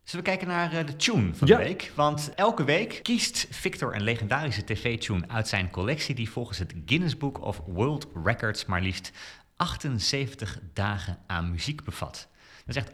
Zullen 0.05 0.25
we 0.25 0.31
kijken 0.31 0.49
naar 0.49 0.73
eh, 0.73 0.87
de 0.87 0.97
tune 0.97 1.35
van 1.35 1.49
Ja. 1.49 1.57
de 1.57 1.63
week? 1.65 1.93
Want 1.95 2.33
elke 2.35 2.65
week 2.65 3.01
kiest 3.03 3.47
Victor 3.51 3.95
een 3.95 4.03
legendarische 4.03 4.65
tv-tune 4.65 5.29
uit 5.29 5.49
zijn 5.49 5.71
collectie 5.71 6.15
die 6.15 6.31
volgens 6.31 6.59
het 6.59 6.75
Guinness 6.87 7.17
Book 7.17 7.41
of 7.45 7.63
World 7.67 8.07
Records 8.25 8.65
maar 8.65 8.81
liefst 8.81 9.11
78 9.57 10.59
dagen 10.73 11.19
aan 11.27 11.51
muziek 11.51 11.85
bevat. 11.85 12.29
Dat 12.67 12.77
is 12.77 12.83
echt 12.83 12.91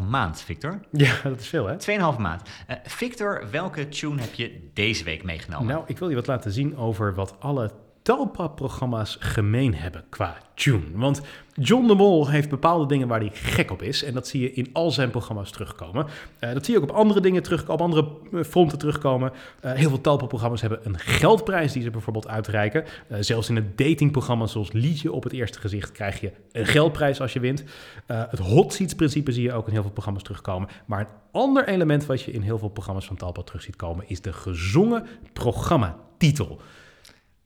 2,5 0.00 0.04
maand, 0.08 0.40
Victor. 0.40 0.80
ja, 0.92 1.14
dat 1.24 1.40
is 1.40 1.48
veel 1.48 1.66
hè? 1.66 1.74
2,5 2.14 2.18
maand. 2.18 2.42
Eh, 2.66 2.76
Victor, 2.84 3.50
welke 3.50 3.88
tune 3.88 4.20
heb 4.20 4.34
je 4.34 4.70
deze 4.74 5.04
week 5.04 5.22
meegenomen? 5.22 5.66
Nou, 5.66 5.84
ik 5.86 5.98
wil 5.98 6.08
je 6.08 6.14
wat 6.14 6.26
laten 6.26 6.52
zien 6.52 6.76
over 6.76 7.14
wat 7.14 7.36
alle 7.40 7.72
Talpa-programma's 8.08 9.16
gemeen 9.20 9.74
hebben 9.74 10.04
qua 10.08 10.36
tune? 10.54 10.84
Want 10.94 11.20
John 11.54 11.86
de 11.86 11.94
Mol 11.94 12.28
heeft 12.28 12.48
bepaalde 12.48 12.86
dingen 12.86 13.08
waar 13.08 13.20
hij 13.20 13.30
gek 13.32 13.70
op 13.70 13.82
is. 13.82 14.04
En 14.04 14.14
dat 14.14 14.28
zie 14.28 14.40
je 14.40 14.52
in 14.52 14.70
al 14.72 14.90
zijn 14.90 15.10
programma's 15.10 15.50
terugkomen. 15.50 16.06
Uh, 16.40 16.52
dat 16.52 16.64
zie 16.64 16.74
je 16.74 16.80
ook 16.80 16.90
op 16.90 16.96
andere 16.96 17.20
dingen 17.20 17.42
terugkomen, 17.42 17.74
op 17.74 17.80
andere 17.80 18.08
eh, 18.32 18.44
fronten 18.44 18.78
terugkomen. 18.78 19.32
Uh, 19.64 19.72
heel 19.72 19.88
veel 19.88 20.00
Talpa-programma's 20.00 20.60
hebben 20.60 20.80
een 20.82 20.98
geldprijs 20.98 21.72
die 21.72 21.82
ze 21.82 21.90
bijvoorbeeld 21.90 22.28
uitreiken. 22.28 22.84
Zelfs 23.20 23.48
in 23.48 23.56
het 23.56 23.78
datingprogramma 23.78 24.46
zoals 24.46 24.72
Liedje 24.72 25.12
op 25.12 25.22
het 25.22 25.32
eerste 25.32 25.60
gezicht 25.60 25.92
krijg 25.92 26.20
je 26.20 26.32
een 26.52 26.66
geldprijs 26.66 27.20
als 27.20 27.32
je 27.32 27.40
wint. 27.40 27.64
het 28.06 28.38
hot 28.38 28.72
seats 28.72 28.94
principe 28.94 29.32
zie 29.32 29.42
je 29.42 29.52
ook 29.52 29.66
in 29.66 29.72
heel 29.72 29.82
veel 29.82 29.90
programma's 29.90 30.22
terugkomen. 30.22 30.68
Maar 30.86 31.00
een 31.00 31.06
ander 31.30 31.68
element 31.68 32.06
wat 32.06 32.22
je 32.22 32.32
in 32.32 32.42
heel 32.42 32.58
veel 32.58 32.68
programma's 32.68 33.06
van 33.06 33.16
Talpa 33.16 33.42
terug 33.42 33.62
ziet 33.62 33.76
komen 33.76 34.04
is 34.08 34.20
de 34.20 34.32
gezongen 34.32 35.06
programmatitel. 35.32 36.60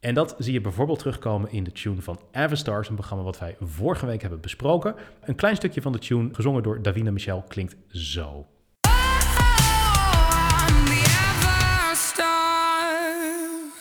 En 0.03 0.15
dat 0.15 0.35
zie 0.39 0.53
je 0.53 0.61
bijvoorbeeld 0.61 0.99
terugkomen 0.99 1.53
in 1.53 1.65
de 1.65 1.73
tune 1.73 2.03
van 2.03 2.21
Avastars, 2.33 2.89
een 2.89 2.95
programma 2.95 3.25
wat 3.25 3.39
wij 3.39 3.57
vorige 3.61 4.07
week 4.07 4.21
hebben 4.21 4.41
besproken. 4.41 4.95
Een 5.21 5.35
klein 5.35 5.57
stukje 5.57 5.83
van 5.83 5.93
de 5.93 5.99
tune, 5.99 6.35
gezongen 6.35 6.63
door 6.63 6.83
Davina 6.83 7.11
Michel, 7.11 7.45
klinkt 7.49 7.77
zo. 7.89 8.47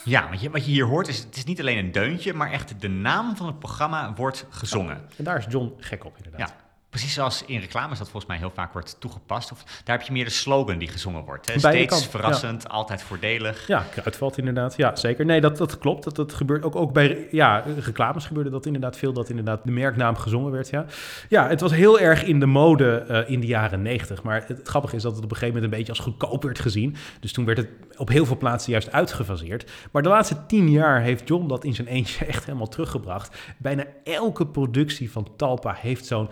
Ja, 0.04 0.30
wat 0.30 0.42
je, 0.42 0.50
wat 0.50 0.66
je 0.66 0.72
hier 0.72 0.86
hoort 0.86 1.08
is, 1.08 1.20
het 1.20 1.36
is 1.36 1.44
niet 1.44 1.60
alleen 1.60 1.78
een 1.78 1.92
deuntje, 1.92 2.34
maar 2.34 2.52
echt 2.52 2.82
de 2.82 2.90
naam 2.90 3.36
van 3.36 3.48
het 3.48 3.60
programma 3.60 4.14
wordt 4.14 4.46
gezongen. 4.50 4.96
Ja, 4.96 5.16
en 5.18 5.24
daar 5.24 5.38
is 5.38 5.46
John 5.50 5.74
gek 5.78 6.06
op 6.06 6.18
inderdaad. 6.18 6.50
Ja. 6.50 6.71
Precies 6.92 7.14
zoals 7.14 7.44
in 7.46 7.60
reclames 7.60 7.98
dat 7.98 8.10
volgens 8.10 8.32
mij 8.32 8.38
heel 8.38 8.52
vaak 8.56 8.74
wordt 8.74 8.96
toegepast. 9.00 9.52
Of 9.52 9.64
daar 9.84 9.98
heb 9.98 10.08
je 10.08 10.14
meer 10.14 10.26
de 10.26 10.32
slogan 10.32 10.78
die 10.78 10.88
gezongen 10.88 11.24
wordt. 11.24 11.54
Hè? 11.54 11.60
Steeds 11.60 12.08
verrassend, 12.08 12.70
altijd 12.70 13.04
voordelig. 13.04 13.68
Ja, 13.68 13.86
kruidvat 13.92 14.38
inderdaad. 14.38 14.78
Ja, 14.78 14.96
zeker. 14.96 15.26
Nee, 15.26 15.42
dat, 15.42 15.58
dat 15.58 15.78
klopt. 15.78 16.04
Dat, 16.04 16.16
dat 16.16 16.34
gebeurt 16.34 16.64
ook, 16.64 16.76
ook 16.76 16.94
bij 16.94 17.28
ja, 17.32 17.64
reclames 17.80 18.26
gebeurde 18.26 18.50
dat 18.50 18.66
inderdaad 18.66 18.98
veel. 18.98 19.14
Dat 19.14 19.30
inderdaad 19.30 19.64
de 19.64 19.72
merknaam 19.72 20.16
gezongen 20.18 20.52
werd, 20.52 20.70
ja. 20.70 20.86
Ja, 21.30 21.48
het 21.48 21.62
was 21.62 21.72
heel 21.72 22.00
erg 22.00 22.24
in 22.24 22.40
de 22.40 22.46
mode 22.46 23.06
uh, 23.10 23.30
in 23.30 23.40
de 23.40 23.48
jaren 23.48 23.82
negentig. 23.82 24.24
Maar 24.24 24.44
het, 24.48 24.60
grappige 24.64 24.96
is 24.96 25.02
dat 25.02 25.16
het 25.16 25.24
op 25.24 25.32
een 25.32 25.38
gegeven 25.38 25.56
moment 25.56 25.74
een 25.74 25.78
beetje 25.80 25.94
als 25.94 26.06
goedkoop 26.06 26.44
werd 26.44 26.60
gezien. 26.60 26.96
Dus 27.20 27.32
toen 27.34 27.46
werd 27.46 27.58
het 27.58 27.70
op 27.98 28.10
heel 28.10 28.26
veel 28.26 28.38
plaatsen 28.38 28.72
juist 28.72 28.92
uitgefaseerd. 28.92 29.72
Maar 29.92 30.02
de 30.02 30.10
laatste 30.10 30.46
tien 30.46 30.70
jaar 30.70 31.02
heeft 31.02 31.28
John 31.28 31.48
dat 31.48 31.64
in 31.64 31.74
zijn 31.74 31.88
eentje 31.88 32.26
echt 32.32 32.46
helemaal 32.46 32.68
teruggebracht. 32.68 33.38
Bijna 33.58 33.84
elke 34.04 34.48
productie 34.48 35.12
van 35.12 35.28
Talpa 35.36 35.78
heeft 35.80 36.06
zo'n 36.06 36.30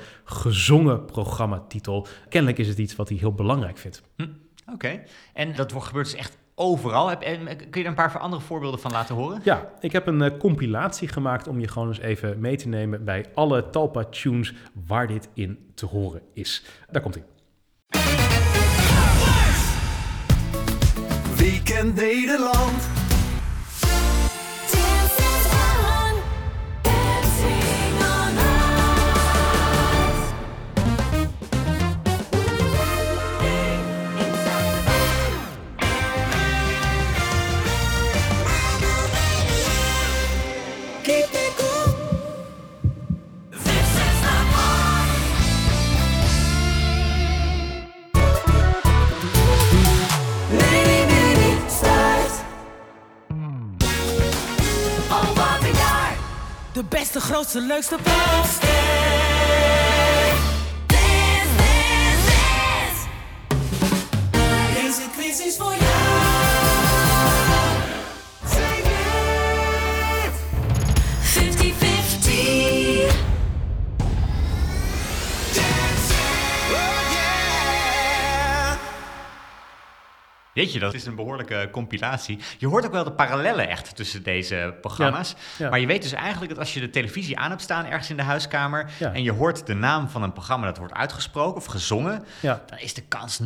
gezongen 0.50 1.06
programmatitel. 1.06 2.08
Kennelijk 2.30 2.60
is 2.60 2.68
het 2.68 2.78
iets 2.78 2.96
wat 2.96 3.10
hij 3.10 3.18
heel 3.18 3.34
belangrijk 3.34 3.78
vindt. 3.78 4.02
Hm, 4.16 4.28
Oké, 4.74 5.04
en 5.34 5.56
dat 5.56 5.74
gebeurt 5.74 6.06
dus 6.06 6.16
echt 6.16 6.38
overal. 6.56 7.10
Heb, 7.10 7.20
kun 7.20 7.68
je 7.72 7.80
er 7.82 7.86
een 7.86 7.94
paar 7.94 8.18
andere 8.20 8.42
voorbeelden 8.42 8.80
van 8.80 8.92
laten 8.92 9.16
horen? 9.16 9.42
Ja, 9.44 9.70
ik 9.80 9.92
heb 9.92 10.08
een 10.08 10.22
uh, 10.22 10.38
compilatie 10.38 11.08
gemaakt 11.08 11.48
om 11.48 11.60
je 11.60 11.68
gewoon 11.68 11.88
eens 11.88 12.00
even 12.00 12.40
mee 12.40 12.56
te 12.58 12.68
nemen 12.68 13.06
bij 13.06 13.26
alle 13.34 13.70
Talpa-tunes 13.70 14.54
waar 14.88 15.08
dit 15.08 15.30
in 15.34 15.72
te 15.76 15.86
horen 15.86 16.22
is. 16.34 16.66
Daar 16.92 17.02
komt 17.02 17.16
hij. 17.16 17.24
Weekend 21.36 21.96
Nederland. 21.96 22.99
De 56.80 56.86
beste, 56.90 57.20
grootste, 57.20 57.62
leukste. 57.62 57.96
Deze 64.74 65.02
quiz 65.18 65.40
is 65.40 65.56
voor 65.58 65.72
jou. 65.72 65.79
Weet 80.60 80.74
je, 80.74 80.80
dat 80.80 80.94
is 80.94 81.06
een 81.06 81.16
behoorlijke 81.16 81.70
compilatie. 81.72 82.40
Je 82.58 82.68
hoort 82.68 82.86
ook 82.86 82.92
wel 82.92 83.04
de 83.04 83.12
parallellen 83.12 83.70
echt 83.70 83.96
tussen 83.96 84.24
deze 84.24 84.76
programma's. 84.82 85.36
Maar 85.60 85.80
je 85.80 85.88
weet 85.88 86.02
dus 86.02 86.14
eigenlijk 86.14 86.50
dat 86.50 86.60
als 86.60 86.74
je 86.74 86.80
de 86.80 86.90
televisie 86.90 87.38
aan 87.38 87.50
hebt 87.50 87.62
staan 87.62 87.86
ergens 87.86 88.10
in 88.10 88.18
de 88.18 88.24
huiskamer... 88.24 88.92
en 89.00 89.24
je 89.24 89.32
hoort 89.32 89.68
de 89.68 89.74
naam 89.74 90.10
van 90.10 90.24
een 90.24 90.34
programma 90.34 90.66
dat 90.66 90.78
wordt 90.78 90.94
uitgesproken 90.94 91.56
of 91.56 91.66
gezongen... 91.66 92.24
dan 92.42 92.78
is 92.78 92.94
de 92.94 93.02
kans 93.02 93.40
90% 93.44 93.46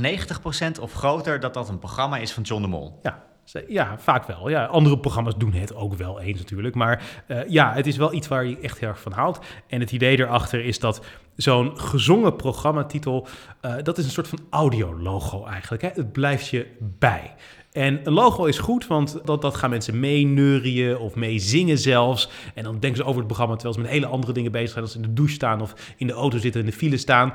of 0.80 0.94
groter 0.94 1.40
dat 1.40 1.54
dat 1.54 1.70
een 1.70 1.80
programma 1.80 2.18
is 2.18 2.32
van 2.32 2.44
John 2.44 2.62
de 2.62 2.68
Mol. 2.68 3.00
Ja, 3.04 3.24
ja, 3.68 3.98
vaak 3.98 4.26
wel. 4.26 4.50
Ja, 4.50 4.66
andere 4.66 5.00
programma's 5.00 5.38
doen 5.38 5.54
het 5.54 5.76
ook 5.76 5.94
wel 5.94 6.20
eens 6.20 6.40
natuurlijk. 6.40 6.76
Maar 6.76 7.24
uh, 7.28 7.40
ja, 7.48 7.74
het 7.74 7.88
is 7.88 7.98
wel 7.98 8.14
iets 8.14 8.28
waar 8.28 8.46
je 8.46 8.60
echt 8.60 8.80
heel 8.80 8.90
erg 8.90 9.02
van 9.02 9.12
houdt. 9.12 9.40
En 9.68 9.80
het 9.80 9.92
idee 9.92 10.20
erachter 10.20 10.66
is 10.66 10.80
dat 10.80 11.06
zo'n 11.36 11.80
gezongen 11.80 12.36
programmatitel... 12.36 13.28
Uh, 13.62 13.76
dat 13.84 13.98
is 13.98 14.06
een 14.06 14.12
soort 14.12 14.28
van 14.28 14.40
audiologo 14.50 15.46
eigenlijk. 15.46 15.82
Hè? 15.82 15.90
Het 15.94 16.12
blijft 16.12 16.48
je 16.48 16.68
bij. 16.80 17.36
En 17.72 18.00
een 18.04 18.14
logo 18.14 18.46
is 18.46 18.58
goed, 18.58 18.88
want 18.88 19.20
dat, 19.26 19.42
dat 19.42 19.56
gaan 19.56 19.70
mensen 19.70 20.00
mee 20.00 21.00
of 21.00 21.16
mee 21.16 21.40
zingen 21.40 21.78
zelfs. 21.78 22.30
En 22.54 22.64
dan 22.64 22.80
denken 22.80 23.00
ze 23.00 23.06
over 23.06 23.18
het 23.18 23.28
programma 23.28 23.54
terwijl 23.54 23.76
ze 23.76 23.82
met 23.82 23.92
hele 23.92 24.06
andere 24.06 24.34
dingen 24.34 24.52
bezig 24.52 24.70
zijn. 24.70 24.84
Als 24.84 24.92
ze 24.92 25.00
in 25.00 25.04
de 25.04 25.14
douche 25.14 25.34
staan 25.34 25.62
of 25.62 25.94
in 25.98 26.08
de 26.08 26.14
auto 26.14 26.38
zitten 26.38 26.62
in 26.62 26.68
de 26.68 26.74
file 26.74 26.98
staan. 26.98 27.34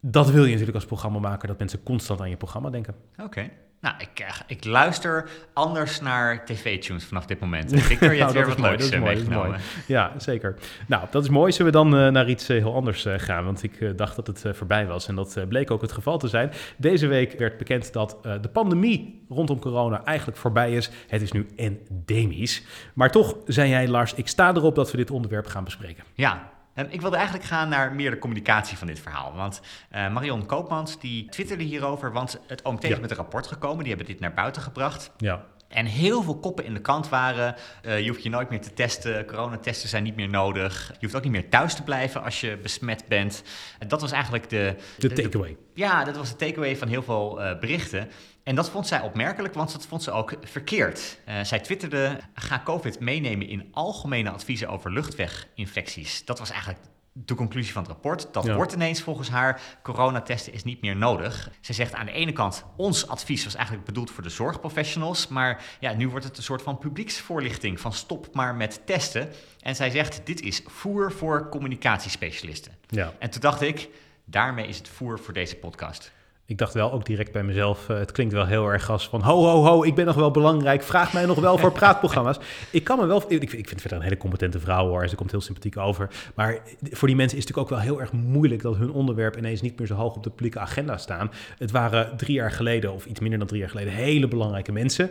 Dat 0.00 0.30
wil 0.30 0.42
je 0.42 0.50
natuurlijk 0.50 0.76
als 0.76 0.84
programma 0.84 1.18
maken, 1.18 1.48
dat 1.48 1.58
mensen 1.58 1.82
constant 1.82 2.20
aan 2.20 2.30
je 2.30 2.36
programma 2.36 2.70
denken. 2.70 2.94
Oké. 3.22 3.50
Nou, 3.80 3.94
ik, 3.98 4.20
eh, 4.20 4.34
ik 4.46 4.64
luister 4.64 5.28
anders 5.52 6.00
naar 6.00 6.44
tv-tunes 6.44 7.04
vanaf 7.04 7.26
dit 7.26 7.40
moment. 7.40 7.70
Victor, 7.82 8.14
je 8.14 8.22
hebt 8.22 8.32
nou, 8.32 8.46
weer 8.46 8.56
wat 8.56 8.70
leuks 8.70 8.90
eh, 8.90 9.02
meegenomen. 9.02 9.60
Ja, 9.86 10.12
zeker. 10.16 10.54
Nou, 10.86 11.06
dat 11.10 11.22
is 11.22 11.28
mooi. 11.28 11.52
Zullen 11.52 11.72
we 11.72 11.78
dan 11.78 11.94
uh, 11.94 12.08
naar 12.08 12.28
iets 12.28 12.46
heel 12.46 12.74
anders 12.74 13.06
uh, 13.06 13.14
gaan? 13.16 13.44
Want 13.44 13.62
ik 13.62 13.96
dacht 13.98 14.16
dat 14.16 14.26
het 14.26 14.44
voorbij 14.56 14.86
was 14.86 15.08
en 15.08 15.14
dat 15.14 15.44
bleek 15.48 15.70
ook 15.70 15.80
het 15.80 15.92
geval 15.92 16.18
te 16.18 16.28
zijn. 16.28 16.52
Deze 16.76 17.06
week 17.06 17.38
werd 17.38 17.58
bekend 17.58 17.92
dat 17.92 18.18
de 18.22 18.48
pandemie 18.52 19.24
rondom 19.28 19.58
corona 19.58 20.04
eigenlijk 20.04 20.38
voorbij 20.38 20.72
is. 20.72 20.90
Het 21.06 21.22
is 21.22 21.32
nu 21.32 21.46
endemisch. 21.56 22.62
Maar 22.94 23.10
toch 23.10 23.36
zei 23.46 23.68
jij, 23.68 23.88
Lars, 23.88 24.14
ik 24.14 24.28
sta 24.28 24.54
erop 24.54 24.74
dat 24.74 24.90
we 24.90 24.96
dit 24.96 25.10
onderwerp 25.10 25.46
gaan 25.46 25.64
bespreken. 25.64 26.04
Ja, 26.14 26.50
ik 26.88 27.00
wilde 27.00 27.16
eigenlijk 27.16 27.46
gaan 27.46 27.68
naar 27.68 27.92
meer 27.92 28.10
de 28.10 28.18
communicatie 28.18 28.78
van 28.78 28.86
dit 28.86 29.00
verhaal. 29.00 29.34
Want 29.34 29.60
uh, 29.94 30.12
Marion 30.12 30.46
Koopmans 30.46 30.98
die 30.98 31.28
twitterde 31.28 31.64
hierover, 31.64 32.12
want 32.12 32.40
het 32.46 32.62
OMT 32.62 32.84
is 32.84 33.00
met 33.00 33.10
een 33.10 33.16
rapport 33.16 33.46
gekomen. 33.46 33.78
Die 33.78 33.88
hebben 33.88 34.06
dit 34.06 34.20
naar 34.20 34.34
buiten 34.34 34.62
gebracht. 34.62 35.10
Ja. 35.16 35.44
En 35.68 35.86
heel 35.86 36.22
veel 36.22 36.38
koppen 36.38 36.64
in 36.64 36.74
de 36.74 36.80
kant 36.80 37.08
waren. 37.08 37.54
Uh, 37.82 38.00
je 38.00 38.08
hoeft 38.08 38.22
je 38.22 38.30
nooit 38.30 38.50
meer 38.50 38.60
te 38.60 38.72
testen. 38.72 39.26
Coronatesten 39.26 39.88
zijn 39.88 40.02
niet 40.02 40.16
meer 40.16 40.28
nodig. 40.28 40.88
Je 40.88 40.98
hoeft 41.00 41.16
ook 41.16 41.22
niet 41.22 41.32
meer 41.32 41.48
thuis 41.48 41.74
te 41.74 41.82
blijven 41.82 42.22
als 42.22 42.40
je 42.40 42.58
besmet 42.62 43.04
bent. 43.08 43.42
En 43.78 43.88
dat 43.88 44.00
was 44.00 44.12
eigenlijk 44.12 44.48
de... 44.48 44.74
De, 44.98 45.12
takeaway. 45.12 45.56
Ja, 45.74 46.04
dat 46.04 46.16
was 46.16 46.30
de 46.30 46.36
takeaway 46.36 46.76
van 46.76 46.88
heel 46.88 47.02
veel 47.02 47.42
uh, 47.42 47.58
berichten. 47.58 48.08
En 48.46 48.54
dat 48.54 48.70
vond 48.70 48.86
zij 48.86 49.00
opmerkelijk, 49.00 49.54
want 49.54 49.72
dat 49.72 49.86
vond 49.86 50.02
ze 50.02 50.10
ook 50.10 50.34
verkeerd. 50.42 51.18
Uh, 51.28 51.34
zij 51.42 51.60
twitterde: 51.60 52.20
ga 52.34 52.60
COVID 52.64 53.00
meenemen 53.00 53.48
in 53.48 53.68
algemene 53.72 54.30
adviezen 54.30 54.68
over 54.68 54.92
luchtweginfecties. 54.92 56.24
Dat 56.24 56.38
was 56.38 56.50
eigenlijk 56.50 56.80
de 57.12 57.34
conclusie 57.34 57.72
van 57.72 57.82
het 57.82 57.90
rapport. 57.90 58.28
Dat 58.32 58.48
wordt 58.52 58.72
ineens 58.72 59.02
volgens 59.02 59.28
haar. 59.28 59.60
Coronatesten 59.82 60.52
is 60.52 60.64
niet 60.64 60.80
meer 60.80 60.96
nodig. 60.96 61.50
Ze 61.60 61.72
zegt 61.72 61.94
aan 61.94 62.06
de 62.06 62.12
ene 62.12 62.32
kant, 62.32 62.64
ons 62.76 63.08
advies 63.08 63.44
was 63.44 63.54
eigenlijk 63.54 63.86
bedoeld 63.86 64.10
voor 64.10 64.22
de 64.22 64.28
zorgprofessionals. 64.28 65.28
Maar 65.28 65.64
ja, 65.80 65.92
nu 65.92 66.08
wordt 66.08 66.24
het 66.24 66.36
een 66.36 66.42
soort 66.42 66.62
van 66.62 66.78
publieksvoorlichting 66.78 67.80
van 67.80 67.92
stop 67.92 68.34
maar 68.34 68.54
met 68.54 68.80
testen. 68.84 69.28
En 69.60 69.76
zij 69.76 69.90
zegt, 69.90 70.20
dit 70.24 70.40
is 70.40 70.62
voer 70.66 71.12
voor 71.12 71.48
communicatiespecialisten. 71.48 72.72
Ja. 72.88 73.12
En 73.18 73.30
toen 73.30 73.40
dacht 73.40 73.60
ik, 73.60 73.88
daarmee 74.24 74.66
is 74.66 74.78
het 74.78 74.88
voer 74.88 75.18
voor 75.18 75.34
deze 75.34 75.56
podcast 75.56 76.14
ik 76.46 76.58
dacht 76.58 76.74
wel 76.74 76.92
ook 76.92 77.04
direct 77.04 77.32
bij 77.32 77.42
mezelf, 77.42 77.88
uh, 77.88 77.98
het 77.98 78.12
klinkt 78.12 78.32
wel 78.32 78.46
heel 78.46 78.68
erg 78.68 78.90
als 78.90 79.08
van 79.08 79.22
ho, 79.22 79.44
ho, 79.44 79.64
ho, 79.64 79.82
ik 79.82 79.94
ben 79.94 80.06
nog 80.06 80.14
wel 80.14 80.30
belangrijk, 80.30 80.82
vraag 80.82 81.12
mij 81.12 81.26
nog 81.26 81.38
wel 81.38 81.58
voor 81.58 81.72
praatprogramma's. 81.80 82.38
ik 82.70 82.84
kan 82.84 82.98
me 82.98 83.06
wel, 83.06 83.24
ik, 83.28 83.42
ik 83.42 83.50
vind 83.50 83.70
het 83.70 83.80
verder 83.80 83.98
een 83.98 84.04
hele 84.04 84.16
competente 84.16 84.60
vrouw 84.60 84.88
hoor, 84.88 85.08
ze 85.08 85.16
komt 85.16 85.30
heel 85.30 85.40
sympathiek 85.40 85.76
over. 85.76 86.08
Maar 86.34 86.58
voor 86.90 87.08
die 87.08 87.16
mensen 87.16 87.38
is 87.38 87.44
het 87.44 87.56
natuurlijk 87.56 87.58
ook 87.58 87.68
wel 87.68 87.78
heel 87.78 88.00
erg 88.00 88.12
moeilijk 88.12 88.62
dat 88.62 88.76
hun 88.76 88.90
onderwerp 88.90 89.36
ineens 89.36 89.60
niet 89.60 89.78
meer 89.78 89.86
zo 89.86 89.94
hoog 89.94 90.16
op 90.16 90.22
de 90.22 90.30
publieke 90.30 90.58
agenda 90.58 90.96
staan. 90.96 91.30
Het 91.58 91.70
waren 91.70 92.16
drie 92.16 92.34
jaar 92.34 92.52
geleden, 92.52 92.92
of 92.92 93.06
iets 93.06 93.20
minder 93.20 93.38
dan 93.38 93.48
drie 93.48 93.60
jaar 93.60 93.70
geleden, 93.70 93.92
hele 93.92 94.28
belangrijke 94.28 94.72
mensen. 94.72 95.10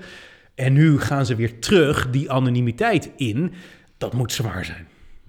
En 0.55 0.73
nu 0.73 0.99
gaan 0.99 1.25
ze 1.25 1.35
weer 1.35 1.59
terug 1.59 2.09
die 2.09 2.31
anonimiteit 2.31 3.09
in. 3.15 3.53
Dat 3.97 4.13
moet 4.13 4.31
zwaar 4.31 4.65
zijn. 4.65 4.87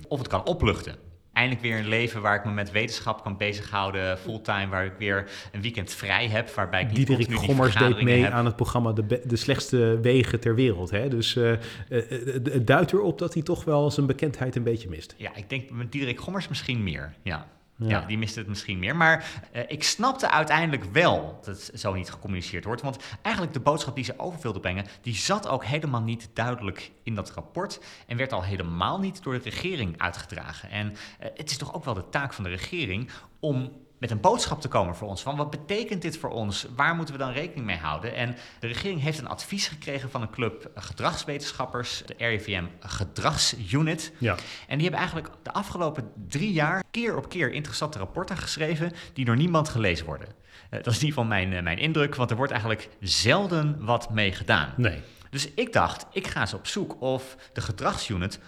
Of 0.09 0.19
het 0.19 0.29
kan 0.29 0.45
opluchten. 0.45 1.06
Eindelijk 1.37 1.63
weer 1.63 1.79
een 1.79 1.89
leven 1.89 2.23
waar 2.23 2.35
ik 2.35 2.45
me 2.45 2.51
met 2.51 2.71
wetenschap 2.71 3.23
kan 3.23 3.37
bezighouden, 3.37 4.19
fulltime, 4.19 4.67
waar 4.67 4.85
ik 4.85 4.93
weer 4.99 5.31
een 5.53 5.63
weekend 5.63 5.93
vrij 5.95 6.29
heb, 6.29 6.51
waarbij 6.51 6.81
ik 6.81 6.87
niet 6.87 6.97
Diederik 6.97 7.35
Gommers 7.35 7.75
deed 7.75 8.03
mee 8.03 8.23
heb. 8.23 8.33
aan 8.33 8.45
het 8.45 8.57
programma 8.57 8.93
de, 8.93 9.23
de 9.25 9.37
slechtste 9.37 9.99
wegen 10.01 10.41
ter 10.41 10.55
wereld. 10.55 10.91
Hè? 10.91 11.09
Dus 11.09 11.35
het 11.35 12.49
het 12.53 12.67
duidt 12.67 12.93
erop 12.93 13.19
dat 13.19 13.35
hij 13.35 13.43
toch 13.43 13.65
wel 13.65 13.91
zijn 13.91 14.07
bekendheid 14.07 14.57
een 14.57 14.63
beetje 14.63 14.89
mist. 14.89 15.15
Ja, 15.17 15.35
ik 15.35 15.51
denk 15.51 15.71
met 15.71 15.93
Diederik 15.93 16.21
Gommers 16.21 16.49
misschien 16.49 16.83
meer. 16.83 17.15
Ja. 17.23 17.47
Ja. 17.77 18.01
Die 18.01 18.19
miste 18.19 18.39
het 18.39 18.49
misschien 18.49 18.79
meer. 18.79 18.97
Maar 18.97 19.25
eh, 19.53 19.63
ik 19.67 19.83
snapte 19.83 20.31
uiteindelijk 20.31 20.85
wel 20.85 21.39
dat 21.45 21.47
het 21.47 21.81
zo 21.81 21.95
niet 21.95 22.11
gecommuniceerd 22.11 22.65
wordt. 22.65 22.83
Want 22.83 22.99
eigenlijk 23.23 23.55
de 23.55 23.61
boodschap 23.61 23.95
die 23.95 24.05
ze 24.05 24.19
over 24.19 24.41
wilden 24.41 24.61
brengen, 24.61 24.87
die 25.01 25.15
zat 25.15 25.49
ook 25.49 25.65
helemaal 25.65 26.03
niet 26.03 26.29
duidelijk 26.35 26.91
in 27.03 27.15
dat 27.15 27.31
rapport. 27.31 27.81
En 28.07 28.17
werd 28.17 28.33
al 28.33 28.43
helemaal 28.43 28.99
niet 28.99 29.23
door 29.23 29.33
de 29.33 29.51
regering 29.51 30.01
uitgedragen. 30.01 30.71
En 30.71 30.97
eh, 31.19 31.29
het 31.35 31.51
is 31.51 31.57
toch 31.57 31.75
ook 31.75 31.85
wel 31.85 31.95
de 31.95 32.09
taak 32.09 32.33
van 32.33 32.45
de 32.45 32.51
regering 32.51 33.11
om 33.41 33.73
met 33.99 34.11
een 34.11 34.21
boodschap 34.21 34.61
te 34.61 34.69
komen 34.69 34.97
voor 34.97 35.09
ons. 35.09 35.23
Van 35.23 35.37
wat 35.37 35.51
betekent 35.51 36.03
dit 36.03 36.19
voor 36.19 36.31
ons? 36.31 36.67
Waar 36.77 36.95
moeten 36.95 37.15
we 37.15 37.21
dan 37.21 37.33
rekening 37.33 37.67
mee 37.67 37.77
houden? 37.77 38.15
En 38.15 38.37
de 38.61 38.67
regering 38.67 39.01
heeft 39.01 39.19
een 39.19 39.29
advies 39.29 39.69
gekregen 39.69 40.11
van 40.11 40.23
een 40.23 40.31
club 40.31 40.71
gedragswetenschappers, 40.75 42.03
de 42.07 42.15
RIVM 42.19 42.65
Gedragsunit. 42.81 44.13
Ja. 44.19 44.37
En 44.69 44.79
die 44.79 44.83
hebben 44.83 45.01
eigenlijk 45.01 45.29
de 45.43 45.53
afgelopen 45.53 46.13
drie 46.29 46.53
jaar 46.53 46.85
keer 46.91 47.17
op 47.17 47.29
keer 47.29 47.53
interessante 47.53 47.99
rapporten 47.99 48.37
geschreven 48.37 48.93
die 49.13 49.25
door 49.25 49.37
niemand 49.37 49.69
gelezen 49.69 50.07
worden. 50.07 50.29
Eh, 50.71 50.83
dat 50.83 50.87
is 50.87 51.01
in 51.01 51.07
ieder 51.07 51.23
geval 51.23 51.25
mijn, 51.25 51.53
eh, 51.53 51.63
mijn 51.63 51.79
indruk, 51.79 52.15
want 52.15 52.31
er 52.31 52.37
wordt 52.37 52.53
eigenlijk 52.53 52.89
zelden 53.01 53.85
wat 53.85 54.11
mee 54.11 54.33
gedaan. 54.33 54.73
Nee. 54.77 55.03
Dus 55.31 55.51
ik 55.55 55.73
dacht, 55.73 56.07
ik 56.13 56.27
ga 56.27 56.41
eens 56.41 56.55
op 56.55 56.67
zoek 56.67 57.01
of 57.01 57.37
de 57.53 57.61
gedragsunit 57.61 58.41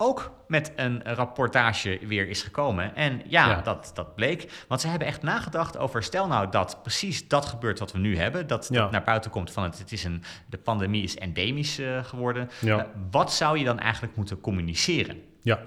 ook 0.00 0.30
met 0.48 0.72
een 0.76 1.02
rapportage 1.04 1.98
weer 2.06 2.28
is 2.28 2.42
gekomen. 2.42 2.94
En 2.96 3.22
ja, 3.26 3.48
Ja. 3.48 3.60
Dat, 3.60 3.90
dat 3.94 4.14
bleek. 4.14 4.64
Want 4.68 4.80
ze 4.80 4.88
hebben 4.88 5.08
echt 5.08 5.22
nagedacht 5.22 5.76
over, 5.78 6.02
stel 6.02 6.26
nou 6.26 6.50
dat 6.50 6.78
precies 6.82 7.28
dat 7.28 7.44
gebeurt 7.46 7.78
wat 7.78 7.92
we 7.92 7.98
nu 7.98 8.16
hebben. 8.16 8.46
Dat, 8.46 8.68
Ja. 8.70 8.80
dat 8.80 8.90
naar 8.90 9.02
buiten 9.02 9.30
komt 9.30 9.50
van 9.52 9.62
het, 9.62 9.78
het 9.78 9.92
is 9.92 10.04
een, 10.04 10.22
de 10.46 10.58
pandemie 10.58 11.02
is 11.02 11.16
endemisch 11.16 11.78
eh, 11.78 12.04
geworden. 12.04 12.50
Ja. 12.60 12.78
Eh, 12.78 12.84
wat 13.10 13.32
zou 13.32 13.58
je 13.58 13.64
dan 13.64 13.78
eigenlijk 13.78 14.16
moeten 14.16 14.40
communiceren? 14.40 15.22
Ja. 15.42 15.60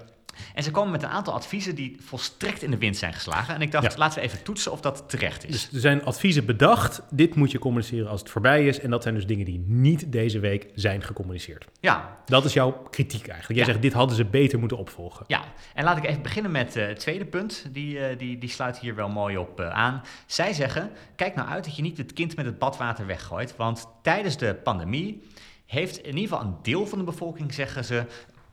En 0.53 0.63
ze 0.63 0.71
komen 0.71 0.91
met 0.91 1.03
een 1.03 1.09
aantal 1.09 1.33
adviezen 1.33 1.75
die 1.75 1.97
volstrekt 1.99 2.61
in 2.63 2.71
de 2.71 2.77
wind 2.77 2.97
zijn 2.97 3.13
geslagen. 3.13 3.55
En 3.55 3.61
ik 3.61 3.71
dacht, 3.71 3.91
Ja. 3.91 3.97
laten 3.97 4.19
we 4.19 4.25
even 4.25 4.43
toetsen 4.43 4.71
of 4.71 4.81
dat 4.81 5.03
terecht 5.07 5.43
is. 5.45 5.51
Dus 5.51 5.73
er 5.73 5.79
zijn 5.79 6.03
adviezen 6.05 6.45
bedacht. 6.45 7.01
Dit 7.09 7.35
moet 7.35 7.51
je 7.51 7.59
communiceren 7.59 8.09
als 8.09 8.19
het 8.19 8.29
voorbij 8.29 8.67
is. 8.67 8.79
En 8.79 8.89
dat 8.89 9.01
zijn 9.03 9.15
dus 9.15 9.25
dingen 9.25 9.45
die 9.45 9.59
niet 9.67 10.11
deze 10.11 10.39
week 10.39 10.67
zijn 10.75 11.01
gecommuniceerd. 11.03 11.65
ja, 11.79 12.17
Dat 12.25 12.45
is 12.45 12.53
jouw 12.53 12.71
kritiek 12.71 13.27
eigenlijk. 13.27 13.47
Jij 13.59 13.59
Ja. 13.59 13.65
zegt, 13.65 13.81
dit 13.81 13.93
hadden 13.93 14.15
ze 14.15 14.25
beter 14.25 14.59
moeten 14.59 14.77
opvolgen. 14.77 15.25
ja, 15.27 15.41
en 15.73 15.83
laat 15.83 15.97
ik 15.97 16.05
even 16.05 16.21
beginnen 16.21 16.51
met 16.51 16.75
eh, 16.75 16.87
het 16.87 16.99
tweede 16.99 17.25
punt. 17.25 17.65
Die, 17.71 17.99
eh, 17.99 18.17
die, 18.17 18.37
die 18.37 18.49
sluit 18.49 18.79
hier 18.79 18.95
wel 18.95 19.09
mooi 19.09 19.37
op 19.37 19.59
eh, 19.59 19.69
aan. 19.69 20.01
Zij 20.25 20.53
zeggen, 20.53 20.91
kijk 21.15 21.35
nou 21.35 21.49
uit 21.49 21.63
dat 21.63 21.75
je 21.75 21.81
niet 21.81 21.97
het 21.97 22.13
kind 22.13 22.35
met 22.35 22.45
het 22.45 22.59
badwater 22.59 23.05
weggooit. 23.05 23.55
Want 23.55 23.87
tijdens 24.01 24.37
de 24.37 24.53
pandemie 24.63 25.23
heeft 25.65 25.97
in 25.97 26.05
ieder 26.17 26.21
geval 26.37 26.41
een 26.45 26.55
deel 26.61 26.87
van 26.87 26.97
de 26.97 27.03
bevolking, 27.03 27.53
zeggen 27.53 27.85
ze... 27.85 28.03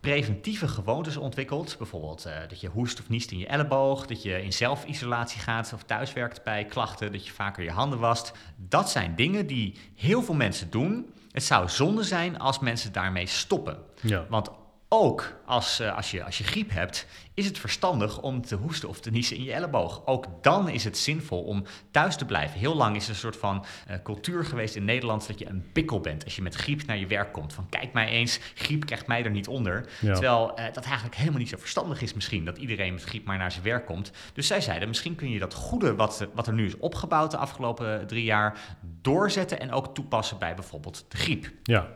preventieve 0.00 0.68
gewoontes 0.68 1.16
ontwikkeld. 1.16 1.74
Bijvoorbeeld 1.78 2.24
eh, 2.24 2.34
dat 2.48 2.60
je 2.60 2.68
hoest 2.68 3.00
of 3.00 3.08
niest 3.08 3.30
in 3.30 3.38
je 3.38 3.46
elleboog, 3.46 4.06
dat 4.06 4.22
je 4.22 4.42
in 4.42 4.52
zelfisolatie 4.52 5.40
gaat 5.40 5.72
of 5.74 5.82
thuiswerkt 5.82 6.42
bij 6.44 6.64
klachten, 6.64 7.12
dat 7.12 7.26
je 7.26 7.32
vaker 7.32 7.64
je 7.64 7.70
handen 7.70 7.98
wast. 7.98 8.32
Dat 8.56 8.90
zijn 8.90 9.14
dingen 9.16 9.46
die 9.46 9.76
heel 9.94 10.22
veel 10.22 10.34
mensen 10.34 10.70
doen. 10.70 11.12
Het 11.32 11.42
zou 11.42 11.68
zonde 11.68 12.02
zijn 12.02 12.38
als 12.38 12.58
mensen 12.58 12.92
daarmee 12.92 13.26
stoppen. 13.26 13.78
Ja. 14.00 14.26
Want 14.28 14.50
ook 14.92 15.40
als, 15.44 15.80
eh, 15.80 15.96
als, 15.96 16.10
je, 16.10 16.24
als 16.24 16.38
je 16.38 16.44
griep 16.44 16.70
hebt, 16.70 17.06
is 17.34 17.46
het 17.46 17.58
verstandig 17.58 18.20
om 18.20 18.42
te 18.42 18.56
hoesten 18.56 18.88
of 18.88 19.00
te 19.00 19.10
niezen 19.10 19.36
in 19.36 19.42
je 19.42 19.52
elleboog. 19.52 20.02
Ook 20.06 20.26
dan 20.42 20.68
is 20.68 20.84
het 20.84 20.98
zinvol 20.98 21.42
om 21.42 21.64
thuis 21.90 22.16
te 22.16 22.24
blijven. 22.24 22.58
Heel 22.58 22.76
lang 22.76 22.96
is 22.96 23.04
er 23.04 23.10
een 23.10 23.16
soort 23.16 23.36
van 23.36 23.64
eh, 23.86 23.96
cultuur 24.02 24.44
geweest 24.44 24.76
in 24.76 24.84
Nederland 24.84 25.26
dat 25.26 25.38
je 25.38 25.48
een 25.48 25.72
pikkel 25.72 26.00
bent 26.00 26.24
als 26.24 26.36
je 26.36 26.42
met 26.42 26.54
griep 26.54 26.86
naar 26.86 26.96
je 26.96 27.06
werk 27.06 27.32
komt. 27.32 27.52
Van 27.52 27.68
kijk 27.68 27.92
mij 27.92 28.08
eens, 28.08 28.38
griep 28.54 28.86
krijgt 28.86 29.06
mij 29.06 29.24
er 29.24 29.30
niet 29.30 29.48
onder. 29.48 29.88
Ja. 30.00 30.12
Terwijl 30.12 30.56
eh, 30.56 30.72
dat 30.72 30.84
eigenlijk 30.84 31.16
helemaal 31.16 31.38
niet 31.38 31.48
zo 31.48 31.56
verstandig 31.56 32.02
is 32.02 32.14
misschien, 32.14 32.44
dat 32.44 32.58
iedereen 32.58 32.92
met 32.94 33.02
griep 33.02 33.26
maar 33.26 33.38
naar 33.38 33.52
zijn 33.52 33.64
werk 33.64 33.86
komt. 33.86 34.12
Dus 34.32 34.46
zij 34.46 34.60
zeiden, 34.60 34.88
misschien 34.88 35.14
kun 35.14 35.30
je 35.30 35.38
dat 35.38 35.54
goede 35.54 35.94
wat, 35.94 36.28
wat 36.34 36.46
er 36.46 36.52
nu 36.52 36.66
is 36.66 36.76
opgebouwd 36.76 37.30
de 37.30 37.36
afgelopen 37.36 38.06
drie 38.06 38.24
jaar 38.24 38.76
doorzetten 39.00 39.60
en 39.60 39.72
ook 39.72 39.94
toepassen 39.94 40.38
bij 40.38 40.54
bijvoorbeeld 40.54 41.04
de 41.08 41.16
griep. 41.16 41.50
Ja. 41.62 41.88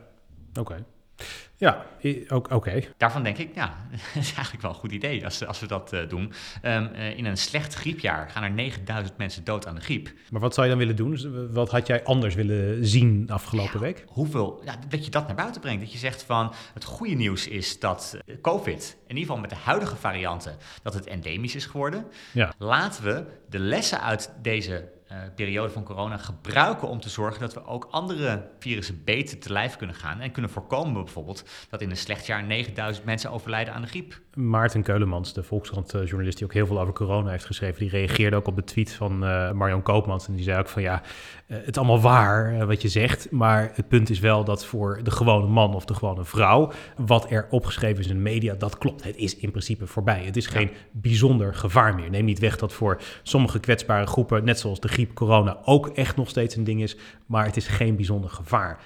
Oké. 0.53 0.85
Ja, 1.57 1.85
ook- 2.27 2.51
oké. 2.51 2.81
Daarvan 2.97 3.23
denk 3.23 3.37
ik, 3.37 3.55
ja, 3.55 3.75
dat 4.13 4.23
is 4.23 4.33
eigenlijk 4.33 4.61
wel 4.61 4.71
een 4.71 4.77
goed 4.77 4.91
idee 4.91 5.23
als, 5.25 5.45
als 5.45 5.59
we 5.59 5.67
dat 5.67 5.93
eh, 5.93 6.09
doen. 6.09 6.33
Ehm, 6.61 6.85
eh, 6.85 7.17
in 7.17 7.25
een 7.25 7.37
slecht 7.37 7.73
griepjaar 7.73 8.29
gaan 8.29 8.43
er 8.43 8.51
9000 8.51 9.17
mensen 9.17 9.43
dood 9.43 9.67
aan 9.67 9.75
de 9.75 9.81
griep. 9.81 10.13
Maar 10.29 10.41
wat 10.41 10.53
zou 10.53 10.65
je 10.65 10.71
dan 10.71 10.81
willen 10.81 10.95
doen? 10.95 11.09
Dus, 11.11 11.27
Wat 11.51 11.69
had 11.71 11.87
jij 11.87 12.03
anders 12.03 12.35
willen 12.35 12.85
zien 12.85 13.29
afgelopen 13.29 13.79
week? 13.79 14.03
Hoeveel, 14.07 14.61
ja, 14.65 14.75
dat 14.89 15.05
je 15.05 15.11
dat 15.11 15.27
naar 15.27 15.35
buiten 15.35 15.61
brengt. 15.61 15.81
Dat 15.81 15.91
je 15.91 15.97
zegt 15.97 16.23
van, 16.23 16.53
het 16.73 16.83
goede 16.83 17.13
nieuws 17.15 17.47
is 17.47 17.79
dat 17.79 18.17
eh, 18.25 18.35
COVID, 18.41 18.97
in 19.01 19.07
ieder 19.07 19.23
geval 19.25 19.37
met 19.41 19.49
de 19.49 19.55
huidige 19.63 19.95
varianten, 19.95 20.57
dat 20.83 20.93
het 20.93 21.07
endemisch 21.07 21.55
is 21.55 21.65
geworden. 21.65 22.05
Ja. 22.31 22.53
Laten 22.57 23.03
we 23.03 23.25
de 23.49 23.59
lessen 23.59 24.01
uit 24.01 24.31
deze 24.41 24.93
eh, 25.15 25.29
periode 25.35 25.69
van 25.69 25.83
corona 25.83 26.17
gebruiken 26.17 26.87
om 26.87 26.99
te 26.99 27.09
zorgen 27.09 27.41
dat 27.41 27.53
we 27.53 27.65
ook 27.65 27.87
andere 27.91 28.47
virussen 28.59 29.01
beter 29.05 29.39
te 29.39 29.51
lijf 29.51 29.75
kunnen 29.75 29.95
gaan. 29.95 30.19
En 30.19 30.31
kunnen 30.31 30.51
voorkomen 30.51 31.03
bijvoorbeeld 31.03 31.43
dat 31.69 31.81
in 31.81 31.89
een 31.89 31.97
slecht 31.97 32.25
jaar 32.25 32.43
9000 32.43 33.05
mensen 33.05 33.31
overlijden 33.31 33.73
aan 33.73 33.81
de 33.81 33.87
griep. 33.87 34.19
Maarten 34.33 34.83
Keulemans, 34.83 35.33
de 35.33 35.43
Volkskrant-journalist 35.43 36.37
die 36.37 36.47
ook 36.47 36.53
heel 36.53 36.67
veel 36.67 36.79
over 36.79 36.93
corona 36.93 37.29
heeft 37.29 37.45
geschreven, 37.45 37.79
die 37.79 37.89
reageerde 37.89 38.35
ook 38.35 38.47
op 38.47 38.55
de 38.55 38.63
tweet 38.63 38.93
van 38.93 39.25
eh 39.25 39.51
Marion 39.51 39.81
Koopmans. 39.81 40.27
En 40.27 40.35
die 40.35 40.43
zei 40.43 40.59
ook 40.59 40.67
van 40.67 40.81
ja, 40.81 41.01
eh, 41.47 41.57
het 41.57 41.69
is 41.69 41.77
allemaal 41.77 42.01
waar 42.01 42.53
eh, 42.53 42.67
wat 42.67 42.81
je 42.81 42.87
zegt, 42.87 43.31
maar 43.31 43.71
het 43.73 43.87
punt 43.87 44.09
is 44.09 44.19
wel 44.19 44.43
dat 44.43 44.65
voor 44.65 44.99
de 45.03 45.11
gewone 45.11 45.47
man 45.47 45.75
of 45.75 45.85
de 45.85 45.93
gewone 45.93 46.23
vrouw, 46.23 46.71
wat 46.97 47.31
er 47.31 47.47
opgeschreven 47.49 47.99
is 47.99 48.07
in 48.07 48.15
de 48.15 48.21
media, 48.21 48.53
dat 48.53 48.77
klopt. 48.77 49.03
Het 49.03 49.15
is 49.15 49.35
in 49.35 49.51
principe 49.51 49.87
voorbij. 49.87 50.23
Het 50.23 50.37
is 50.37 50.47
geen 50.47 50.71
bijzonder 50.91 51.55
gevaar 51.55 51.95
meer. 51.95 52.09
Neem 52.09 52.25
niet 52.25 52.39
weg 52.39 52.57
dat 52.57 52.73
voor 52.73 53.01
sommige 53.23 53.59
kwetsbare 53.59 54.05
groepen, 54.05 54.43
net 54.43 54.59
zoals 54.59 54.79
de 54.79 54.87
griep, 54.87 55.04
corona, 55.13 55.57
ook 55.63 55.87
echt 55.87 56.15
nog 56.15 56.29
steeds 56.29 56.55
een 56.55 56.63
ding 56.63 56.81
is, 56.81 56.97
maar 57.25 57.45
het 57.45 57.57
is 57.57 57.67
geen 57.67 57.95
bijzonder 57.95 58.29
gevaar. 58.29 58.79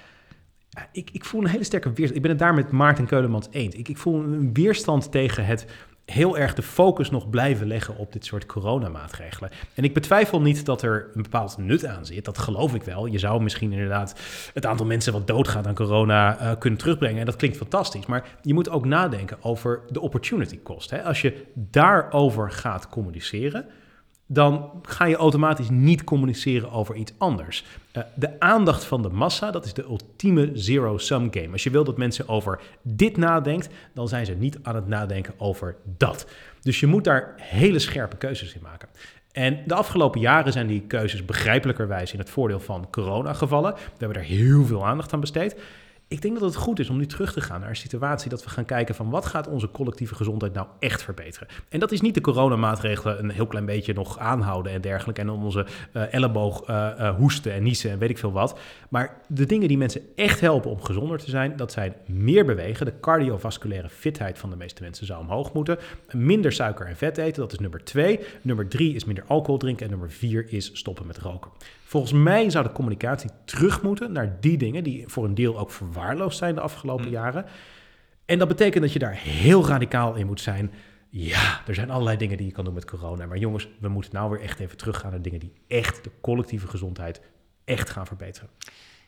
Ik, 0.92 1.10
ik 1.12 1.24
voel 1.24 1.40
een 1.40 1.48
hele 1.48 1.64
sterke 1.64 1.88
weerstand. 1.88 2.16
Ik 2.16 2.22
ben 2.22 2.30
het 2.30 2.40
daar 2.40 2.54
met 2.54 2.70
Maarten 2.70 3.06
Keulemans 3.06 3.48
eens. 3.50 3.74
Ik, 3.74 3.88
ik 3.88 3.96
voel 3.96 4.14
een 4.14 4.52
weerstand 4.52 5.12
tegen 5.12 5.44
het 5.44 5.66
heel 6.10 6.38
erg 6.38 6.54
de 6.54 6.62
focus 6.62 7.10
nog 7.10 7.30
blijven 7.30 7.66
leggen 7.66 7.96
op 7.96 8.12
dit 8.12 8.24
soort 8.24 8.46
coronamaatregelen. 8.46 9.50
En 9.74 9.84
ik 9.84 9.94
betwijfel 9.94 10.40
niet 10.40 10.64
dat 10.64 10.82
er 10.82 11.10
een 11.14 11.22
bepaald 11.22 11.58
nut 11.58 11.86
aan 11.86 12.06
zit. 12.06 12.24
Dat 12.24 12.38
geloof 12.38 12.74
ik 12.74 12.82
wel. 12.82 13.06
Je 13.06 13.18
zou 13.18 13.42
misschien 13.42 13.72
inderdaad 13.72 14.20
het 14.54 14.66
aantal 14.66 14.86
mensen 14.86 15.12
wat 15.12 15.26
doodgaat 15.26 15.66
aan 15.66 15.74
corona 15.74 16.38
eh, 16.38 16.58
kunnen 16.58 16.78
terugbrengen. 16.78 17.20
En 17.20 17.26
dat 17.26 17.36
klinkt 17.36 17.56
fantastisch. 17.56 18.06
Maar 18.06 18.24
je 18.42 18.54
moet 18.54 18.70
ook 18.70 18.84
nadenken 18.84 19.36
over 19.40 19.80
de 19.88 20.00
opportunity 20.00 20.62
cost. 20.62 20.90
Hè? 20.90 21.02
Als 21.02 21.20
je 21.20 21.44
daarover 21.54 22.50
gaat 22.50 22.88
communiceren, 22.88 23.66
dan 24.32 24.70
ga 24.82 25.04
je 25.04 25.16
automatisch 25.16 25.70
niet 25.70 26.04
communiceren 26.04 26.70
over 26.70 26.94
iets 26.94 27.12
anders. 27.18 27.64
Eh, 27.92 28.02
de 28.14 28.40
aandacht 28.40 28.84
van 28.84 29.02
de 29.02 29.08
massa, 29.08 29.50
dat 29.50 29.64
is 29.64 29.74
de 29.74 29.82
ultieme 29.82 30.50
zero-sum 30.54 31.28
game. 31.30 31.52
Als 31.52 31.62
je 31.62 31.70
wil 31.70 31.84
dat 31.84 31.96
mensen 31.96 32.28
over 32.28 32.60
dit 32.82 33.16
nadenkt, 33.16 33.68
dan 33.94 34.08
zijn 34.08 34.26
ze 34.26 34.32
niet 34.32 34.58
aan 34.62 34.74
het 34.74 34.88
nadenken 34.88 35.34
over 35.38 35.76
dat. 35.96 36.26
Dus 36.60 36.80
je 36.80 36.86
moet 36.86 37.04
daar 37.04 37.34
hele 37.36 37.78
scherpe 37.78 38.16
keuzes 38.16 38.54
in 38.54 38.62
maken. 38.62 38.88
En 39.32 39.62
de 39.66 39.74
afgelopen 39.74 40.20
jaren 40.20 40.52
zijn 40.52 40.66
die 40.66 40.80
keuzes 40.80 41.24
begrijpelijkerwijs 41.24 42.12
in 42.12 42.18
het 42.18 42.30
voordeel 42.30 42.60
van 42.60 42.90
corona 42.90 43.32
gevallen. 43.32 43.74
We 43.74 43.80
hebben 43.98 44.18
er 44.18 44.28
heel 44.28 44.64
veel 44.64 44.86
aandacht 44.86 45.12
aan 45.12 45.20
besteed. 45.20 45.56
Ik 46.10 46.22
denk 46.22 46.38
dat 46.38 46.48
het 46.54 46.62
goed 46.62 46.78
is 46.78 46.90
om 46.90 46.96
nu 46.96 47.06
terug 47.06 47.32
te 47.32 47.40
gaan 47.40 47.60
naar 47.60 47.68
een 47.68 47.76
situatie 47.76 48.30
dat 48.30 48.44
we 48.44 48.50
gaan 48.50 48.64
kijken 48.64 48.94
van 48.94 49.10
wat 49.10 49.26
gaat 49.26 49.48
onze 49.48 49.70
collectieve 49.70 50.14
gezondheid 50.14 50.52
nou 50.52 50.66
echt 50.78 51.02
verbeteren. 51.02 51.48
En 51.68 51.80
dat 51.80 51.92
is 51.92 52.00
niet 52.00 52.14
de 52.14 52.20
coronamaatregelen 52.20 53.18
een 53.18 53.30
heel 53.30 53.46
klein 53.46 53.64
beetje 53.64 53.92
nog 53.92 54.18
aanhouden 54.18 54.72
en 54.72 54.80
dergelijke. 54.80 55.20
En 55.20 55.30
om 55.30 55.44
onze 55.44 55.66
eh, 55.92 56.14
elleboog 56.14 56.62
eh, 56.62 56.90
eh, 56.98 57.16
hoesten 57.16 57.52
en 57.52 57.62
niezen 57.62 57.90
en 57.90 57.98
weet 57.98 58.10
ik 58.10 58.18
veel 58.18 58.32
wat. 58.32 58.58
Maar 58.88 59.16
de 59.26 59.46
dingen 59.46 59.68
die 59.68 59.78
mensen 59.78 60.00
echt 60.16 60.40
helpen 60.40 60.70
om 60.70 60.82
gezonder 60.82 61.18
te 61.18 61.30
zijn, 61.30 61.56
dat 61.56 61.72
zijn 61.72 61.94
meer 62.06 62.44
bewegen. 62.44 62.86
De 62.86 63.00
cardiovasculaire 63.00 63.88
fitheid 63.88 64.38
van 64.38 64.50
de 64.50 64.56
meeste 64.56 64.82
mensen 64.82 65.06
zou 65.06 65.20
omhoog 65.20 65.52
moeten. 65.52 65.78
Minder 66.12 66.52
suiker 66.52 66.86
en 66.86 66.96
vet 66.96 67.18
eten, 67.18 67.42
dat 67.42 67.52
is 67.52 67.58
nummer 67.58 67.84
twee. 67.84 68.20
Nummer 68.42 68.68
drie 68.68 68.94
is 68.94 69.04
minder 69.04 69.24
alcohol 69.26 69.58
drinken. 69.58 69.84
En 69.84 69.90
nummer 69.90 70.10
vier 70.10 70.52
is 70.52 70.70
stoppen 70.72 71.06
met 71.06 71.18
roken. 71.18 71.50
Volgens 71.90 72.12
mij 72.12 72.50
zou 72.50 72.64
de 72.64 72.72
communicatie 72.72 73.30
terug 73.44 73.82
moeten 73.82 74.12
naar 74.12 74.40
die 74.40 74.56
dingen 74.56 74.84
die 74.84 75.08
voor 75.08 75.24
een 75.24 75.34
deel 75.34 75.58
ook 75.58 75.70
verwaarloosd 75.70 76.38
zijn 76.38 76.54
de 76.54 76.60
afgelopen 76.60 77.04
Hm. 77.04 77.10
jaren. 77.10 77.44
En 78.24 78.38
dat 78.38 78.48
betekent 78.48 78.82
dat 78.82 78.92
je 78.92 78.98
daar 78.98 79.14
heel 79.14 79.66
radicaal 79.66 80.14
in 80.14 80.26
moet 80.26 80.40
zijn. 80.40 80.72
Ja, 81.08 81.60
er 81.66 81.74
zijn 81.74 81.90
allerlei 81.90 82.16
dingen 82.16 82.36
die 82.36 82.46
je 82.46 82.52
kan 82.52 82.64
doen 82.64 82.74
met 82.74 82.84
corona. 82.84 83.26
Maar 83.26 83.38
jongens, 83.38 83.68
we 83.80 83.88
moeten 83.88 84.14
nou 84.14 84.30
weer 84.30 84.40
echt 84.40 84.58
even 84.58 84.76
teruggaan 84.76 85.10
naar 85.10 85.22
dingen 85.22 85.40
die 85.40 85.52
echt 85.68 86.04
de 86.04 86.10
collectieve 86.20 86.68
gezondheid 86.68 87.20
echt 87.64 87.90
gaan 87.90 88.06
verbeteren. 88.06 88.48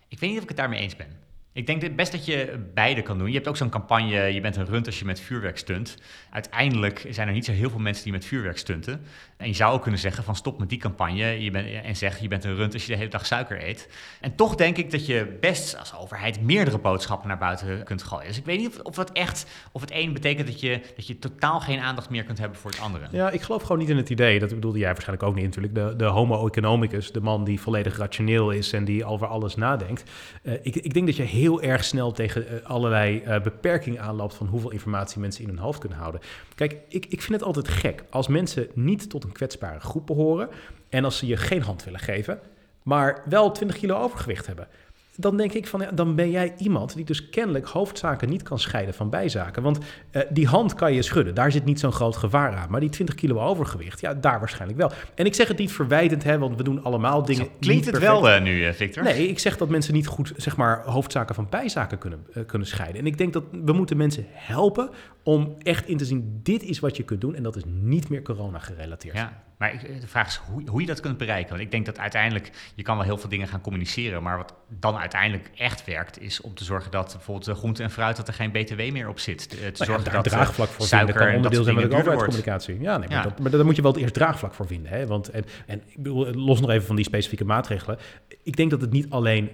Ik 0.09 0.19
weet 0.21 0.29
niet 0.29 0.39
of 0.39 0.43
ik 0.43 0.49
het 0.49 0.59
daarmee 0.59 0.81
eens 0.81 0.97
ben. 0.97 1.09
Ik 1.55 1.67
denk 1.67 1.97
best 1.97 2.13
dat 2.13 2.27
je 2.27 2.67
beide 2.75 3.03
kan 3.03 3.19
doen. 3.19 3.29
Je 3.29 3.35
hebt 3.35 3.49
ook 3.49 3.57
zo'n 3.57 3.69
campagne, 3.69 4.33
je 4.35 4.41
bent 4.41 4.57
een 4.57 4.67
runt 4.67 4.87
als 4.87 4.99
je 4.99 5.05
met 5.05 5.21
vuurwerk 5.21 5.59
stunt. 5.59 5.97
Uiteindelijk 6.31 7.07
zijn 7.11 7.29
er 7.29 7.35
niet 7.35 7.45
zo 7.45 7.53
heel 7.53 7.71
veel 7.71 7.79
mensen 7.79 8.05
die 8.05 8.13
met 8.13 8.25
vuurwerk 8.25 8.59
stunten. 8.59 9.01
En 9.37 9.49
je 9.49 9.55
zou 9.55 9.75
ook 9.75 9.83
kunnen 9.83 10.01
zeggen 10.01 10.25
van 10.25 10.37
stop 10.37 10.59
met 10.59 10.69
die 10.69 10.79
campagne 10.79 11.43
je 11.43 11.51
bent, 11.51 11.69
en 11.85 11.97
zeg 11.97 12.19
je 12.19 12.29
bent 12.29 12.45
een 12.45 12.55
runt 12.55 12.73
als 12.73 12.87
je 12.87 12.93
de 12.93 12.99
hele 12.99 13.11
dag 13.11 13.27
suiker 13.27 13.69
eet. 13.69 13.89
En 14.21 14.35
toch 14.35 14.55
denk 14.55 14.77
ik 14.77 14.91
dat 14.91 15.07
je 15.07 15.37
best 15.41 15.79
als 15.79 15.97
overheid 15.97 16.41
meerdere 16.41 16.79
boodschappen 16.79 17.29
naar 17.29 17.39
buiten 17.39 17.85
kunt 17.85 18.03
gooien. 18.03 18.27
Dus 18.27 18.39
ik 18.39 18.45
weet 18.45 18.59
niet 18.59 18.69
of, 18.69 18.79
of 18.79 18.95
dat 18.95 19.13
echt, 19.13 19.47
of 19.73 19.81
het 19.81 19.91
een 19.93 20.13
betekent 20.13 20.47
dat 20.47 20.61
je, 20.61 20.81
dat 20.97 21.07
je 21.07 21.19
totaal 21.19 21.61
geen 21.61 21.81
aandacht 21.81 22.11
meer 22.11 22.25
kunt 22.25 22.39
hebben 22.39 22.59
voor 22.59 22.71
het 22.71 22.81
andere. 22.81 23.07
Ja, 23.11 23.31
ik 23.31 23.43
geloof 23.43 23.63
gewoon 23.63 23.79
niet 23.79 23.89
in 23.89 23.97
het 23.97 24.11
idee. 24.11 24.39
Dat 24.39 24.49
bedoelde 24.49 24.79
jij 24.79 24.93
waarschijnlijk 24.93 25.29
ook 25.29 25.35
niet 25.35 25.45
natuurlijk. 25.45 25.75
De, 25.75 25.97
de 25.97 26.05
homo 26.05 26.47
economicus, 26.47 27.13
de 27.13 27.21
man 27.21 27.45
die 27.45 27.61
volledig 27.61 27.99
rationeel 27.99 28.51
is 28.51 28.73
en 28.73 28.85
die 28.85 29.05
over 29.05 29.27
alles 29.27 29.57
nadenkt. 29.57 30.11
Uh, 30.43 30.53
ik, 30.63 30.77
ik 30.77 30.95
denk 30.95 31.07
dat 31.07 31.17
je 31.17 31.23
heel 31.23 31.42
erg 31.51 31.85
snel 31.85 32.13
tegen 32.13 32.45
uh, 32.53 32.65
allerlei 32.65 33.23
uh, 33.27 33.41
beperkingen 33.41 34.01
aanloopt 34.01 34.35
van 34.35 34.47
hoeveel 34.47 34.71
informatie 34.71 35.21
mensen 35.21 35.43
in 35.43 35.49
hun 35.49 35.59
hoofd 35.59 35.79
kunnen 35.79 35.99
houden. 35.99 36.21
Kijk, 36.55 36.77
ik, 36.89 37.07
ik 37.07 37.23
vind 37.23 37.33
het 37.33 37.43
altijd 37.43 37.69
gek 37.69 38.05
als 38.11 38.29
mensen 38.29 38.69
niet 38.75 39.11
tot 39.11 39.25
een 39.25 39.33
kwetsbare 39.33 39.81
groep 39.81 40.07
behoren 40.07 40.49
en 40.89 41.05
als 41.05 41.19
ze 41.19 41.27
je 41.27 41.37
geen 41.37 41.63
hand 41.63 41.85
willen 41.85 42.01
geven, 42.01 42.41
maar 42.83 43.23
wel 43.29 43.53
20 43.53 43.79
kilo 43.79 43.97
overgewicht 43.97 44.47
hebben 44.47 44.69
dan 45.17 45.37
denk 45.37 45.53
ik 45.53 45.67
van, 45.67 45.81
ja, 45.81 45.91
dan 45.91 46.15
ben 46.15 46.31
jij 46.31 46.55
iemand 46.59 46.95
die 46.95 47.05
dus 47.05 47.29
kennelijk 47.29 47.67
hoofdzaken 47.67 48.29
niet 48.29 48.43
kan 48.43 48.59
scheiden 48.59 48.95
van 48.95 49.11
bijzaken. 49.11 49.63
Want 49.63 49.79
uh, 49.79 50.23
die 50.31 50.47
hand 50.47 50.75
kan 50.75 50.95
je 50.95 51.03
schudden, 51.03 51.35
daar 51.35 51.53
zit 51.53 51.65
niet 51.65 51.81
zo'n 51.81 51.93
groot 51.93 52.17
gevaar 52.17 52.57
aan. 52.57 52.71
Maar 52.71 52.81
die 52.81 52.89
20 52.89 53.15
kilo 53.15 53.41
overgewicht, 53.41 54.01
ja, 54.01 54.15
daar 54.15 54.39
waarschijnlijk 54.39 54.79
wel. 54.79 54.93
En 55.15 55.27
ik 55.27 55.35
zeg 55.35 55.49
het 55.49 55.59
niet 55.59 55.73
verwijtend, 55.73 56.25
hè, 56.25 56.39
want 56.39 56.57
we 56.57 56.63
doen 56.63 56.83
allemaal 56.83 57.25
dingen. 57.25 57.45
Zo 57.45 57.51
klinkt 57.61 57.87
het 57.87 57.99
wel 57.99 58.29
uh, 58.29 58.41
nu, 58.41 58.67
uh, 58.67 58.73
Victor? 58.73 59.03
Nee, 59.03 59.29
ik 59.29 59.39
zeg 59.39 59.57
dat 59.57 59.69
mensen 59.69 59.95
niet 59.95 60.07
goed, 60.07 60.33
zeg 60.37 60.57
maar, 60.57 60.83
hoofdzaken 60.85 61.35
van 61.35 61.47
bijzaken 61.51 61.99
kunnen, 61.99 62.27
kunnen 62.47 62.69
scheiden. 62.69 63.01
En 63.01 63.07
ik 63.07 63.19
denk 63.19 63.33
dat 63.33 63.45
we 63.65 63.73
moeten 63.73 63.97
mensen 63.97 64.27
helpen 64.29 64.91
om 65.23 65.55
echt 65.63 65.89
in 65.89 65.97
te 65.97 66.05
zien, 66.05 66.41
dit 66.43 66.63
is 66.63 66.79
wat 66.79 66.97
je 66.97 67.03
kunt 67.03 67.21
doen 67.21 67.35
en 67.35 67.43
dat 67.43 67.57
is 67.57 67.63
niet 67.67 68.09
meer 68.09 68.23
corona 68.23 68.59
gerelateerd. 68.59 69.17
Ja. 69.17 69.43
Maar 69.63 69.81
de 70.01 70.07
vraag 70.07 70.27
is 70.27 70.41
hoe, 70.51 70.63
hoe, 70.69 70.81
je 70.81 70.87
dat 70.87 71.01
kunt 71.01 71.19
bereiken. 71.19 71.51
Want 71.51 71.61
ik 71.61 71.71
denk 71.71 71.87
dat 71.87 71.99
uiteindelijk, 71.99 72.51
je 72.75 72.83
kan 72.83 72.97
wel 72.97 73.05
heel 73.05 73.19
veel 73.19 73.29
dingen 73.29 73.49
gaan 73.49 73.61
communiceren, 73.61 74.23
maar 74.23 74.37
wat 74.37 74.55
dan 74.69 74.97
uiteindelijk 74.97 75.51
echt 75.57 75.85
werkt, 75.85 76.21
is 76.21 76.41
om 76.41 76.55
te 76.55 76.65
zorgen 76.65 76.91
dat 76.91 77.13
bijvoorbeeld 77.13 77.47
de 77.47 77.55
groente 77.55 77.83
en 77.83 77.91
fruit, 77.91 78.17
dat 78.17 78.29
er 78.29 78.35
geen 78.35 78.51
btw 78.51 78.93
meer 78.93 79.09
op 79.09 79.19
zit. 79.19 79.49
Te 79.49 79.57
nou 79.57 79.73
zorgen 79.75 80.05
ja, 80.05 80.11
dat 80.11 80.25
draagvlak 80.25 80.69
voor 80.69 80.87
suiker 80.87 81.15
vinden, 81.15 81.27
kan 81.27 81.37
onderdeel 81.37 81.65
zijn 81.65 81.81
van 81.81 81.89
de 81.89 81.97
overheidscommunicatie. 81.97 82.81
Ja, 82.81 82.97
nee, 82.97 83.09
maar, 83.09 83.17
Ja. 83.17 83.23
Dat, 83.23 83.39
maar 83.39 83.51
daar 83.51 83.65
moet 83.65 83.77
je 83.77 83.83
wel 83.83 83.99
eerst 83.99 84.15
draagvlak 84.15 84.55
voor 84.55 84.67
vinden. 84.67 84.93
Hè? 84.93 85.07
Want, 85.07 85.29
en, 85.29 85.45
en 85.67 85.83
ik 85.87 85.97
bedoel, 85.97 86.33
los 86.35 86.61
nog 86.61 86.71
even 86.71 86.87
van 86.87 86.97
die 86.97 87.05
specifieke 87.05 87.45
maatregelen. 87.45 87.99
Ik 88.43 88.57
denk 88.57 88.71
dat 88.71 88.81
het 88.81 88.93
niet 88.93 89.11
alleen 89.11 89.51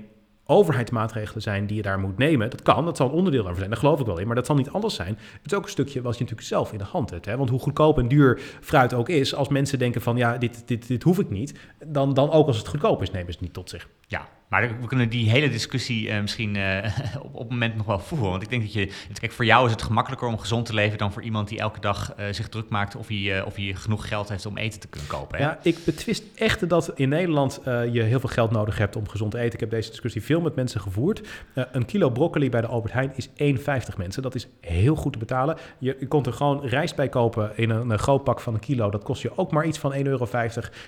overheidsmaatregelen 0.50 1.42
zijn 1.42 1.66
die 1.66 1.76
je 1.76 1.82
daar 1.82 1.98
moet 1.98 2.18
nemen. 2.18 2.50
Dat 2.50 2.62
kan, 2.62 2.84
dat 2.84 2.96
zal 2.96 3.06
een 3.06 3.12
onderdeel 3.12 3.42
daarvan 3.42 3.58
zijn, 3.58 3.70
daar 3.70 3.80
geloof 3.80 4.00
ik 4.00 4.06
wel 4.06 4.18
in. 4.18 4.26
Maar 4.26 4.36
dat 4.36 4.46
zal 4.46 4.56
niet 4.56 4.70
alles 4.70 4.94
zijn. 4.94 5.18
Het 5.42 5.52
is 5.52 5.54
ook 5.54 5.64
een 5.64 5.70
stukje 5.70 6.02
wat 6.02 6.14
je 6.14 6.20
natuurlijk 6.20 6.48
zelf 6.48 6.72
in 6.72 6.78
de 6.78 6.84
hand 6.84 7.10
hebt. 7.10 7.24
Hè? 7.24 7.36
Want 7.36 7.50
hoe 7.50 7.60
goedkoop 7.60 7.98
en 7.98 8.08
duur 8.08 8.40
fruit 8.60 8.94
ook 8.94 9.08
is, 9.08 9.34
als 9.34 9.48
mensen 9.48 9.78
denken 9.78 10.00
van 10.00 10.16
ja, 10.16 10.38
dit, 10.38 10.62
dit, 10.66 10.86
dit 10.86 11.02
hoef 11.02 11.18
ik 11.18 11.30
niet, 11.30 11.58
dan, 11.86 12.14
dan 12.14 12.30
ook 12.30 12.46
als 12.46 12.58
het 12.58 12.68
goedkoop 12.68 13.02
is, 13.02 13.10
nemen 13.10 13.26
ze 13.26 13.32
het 13.32 13.40
niet 13.40 13.54
tot 13.54 13.70
zich. 13.70 13.88
Ja, 14.08 14.28
maar 14.48 14.80
we 14.80 14.86
kunnen 14.86 15.08
die 15.08 15.30
hele 15.30 15.50
discussie 15.50 16.10
eh, 16.10 16.20
misschien 16.20 16.56
eh, 16.56 16.90
op, 17.24 17.34
op 17.34 17.38
het 17.40 17.48
moment 17.50 17.76
nog 17.76 17.86
wel 17.86 17.98
voeren. 17.98 18.30
Want 18.30 18.42
ik 18.42 18.50
denk 18.50 18.62
dat 18.62 18.72
je, 18.72 18.92
kijk, 19.12 19.32
voor 19.32 19.44
jou 19.44 19.66
is 19.66 19.72
het 19.72 19.82
gemakkelijker 19.82 20.28
om 20.28 20.38
gezond 20.38 20.66
te 20.66 20.74
leven 20.74 20.98
dan 20.98 21.12
voor 21.12 21.22
iemand 21.22 21.48
die 21.48 21.58
elke 21.58 21.80
dag 21.80 22.14
eh, 22.14 22.26
zich 22.30 22.48
druk 22.48 22.68
maakt 22.68 22.96
of 22.96 23.08
hij, 23.08 23.42
of 23.42 23.56
hij 23.56 23.74
genoeg 23.74 24.08
geld 24.08 24.28
heeft 24.28 24.46
om 24.46 24.56
eten 24.56 24.80
te 24.80 24.88
kunnen 24.88 25.08
kopen. 25.08 25.38
Ja, 25.38 25.58
ik 25.62 25.78
betwist 25.84 26.24
echt 26.34 26.68
dat 26.68 26.92
in 26.94 27.08
Nederland 27.08 27.60
je 27.64 28.02
heel 28.02 28.20
veel 28.20 28.28
geld 28.28 28.50
nodig 28.50 28.78
hebt 28.78 28.96
om 28.96 29.08
gezond 29.08 29.30
te 29.30 29.38
eten. 29.38 29.54
Ik 29.54 29.60
heb 29.60 29.70
deze 29.70 29.90
discussie 29.90 30.22
veel 30.22 30.40
met 30.40 30.54
mensen 30.54 30.80
gevoerd. 30.80 31.28
Een 31.54 31.84
kilo 31.84 32.10
broccoli 32.10 32.50
bij 32.50 32.60
de 32.60 32.66
Albert 32.66 32.92
Heijn 32.92 33.12
is 33.14 33.28
1,50 33.28 33.96
mensen. 33.96 34.22
Dat 34.22 34.34
is 34.34 34.48
heel 34.60 34.94
goed 34.96 35.12
te 35.12 35.18
betalen. 35.18 35.56
Je, 35.78 35.96
je 36.00 36.06
komt 36.06 36.26
er 36.26 36.32
gewoon 36.32 36.66
rijst 36.66 36.96
bij 36.96 37.08
kopen 37.08 37.52
in 37.56 37.70
een, 37.70 37.90
een 37.90 37.98
groot 37.98 38.24
pak 38.24 38.40
van 38.40 38.54
een 38.54 38.60
kilo. 38.60 38.90
Dat 38.90 39.04
kost 39.04 39.22
je 39.22 39.38
ook 39.38 39.50
maar 39.50 39.66
iets 39.66 39.78
van 39.78 39.92
1,50 39.94 39.98
euro. 40.02 40.28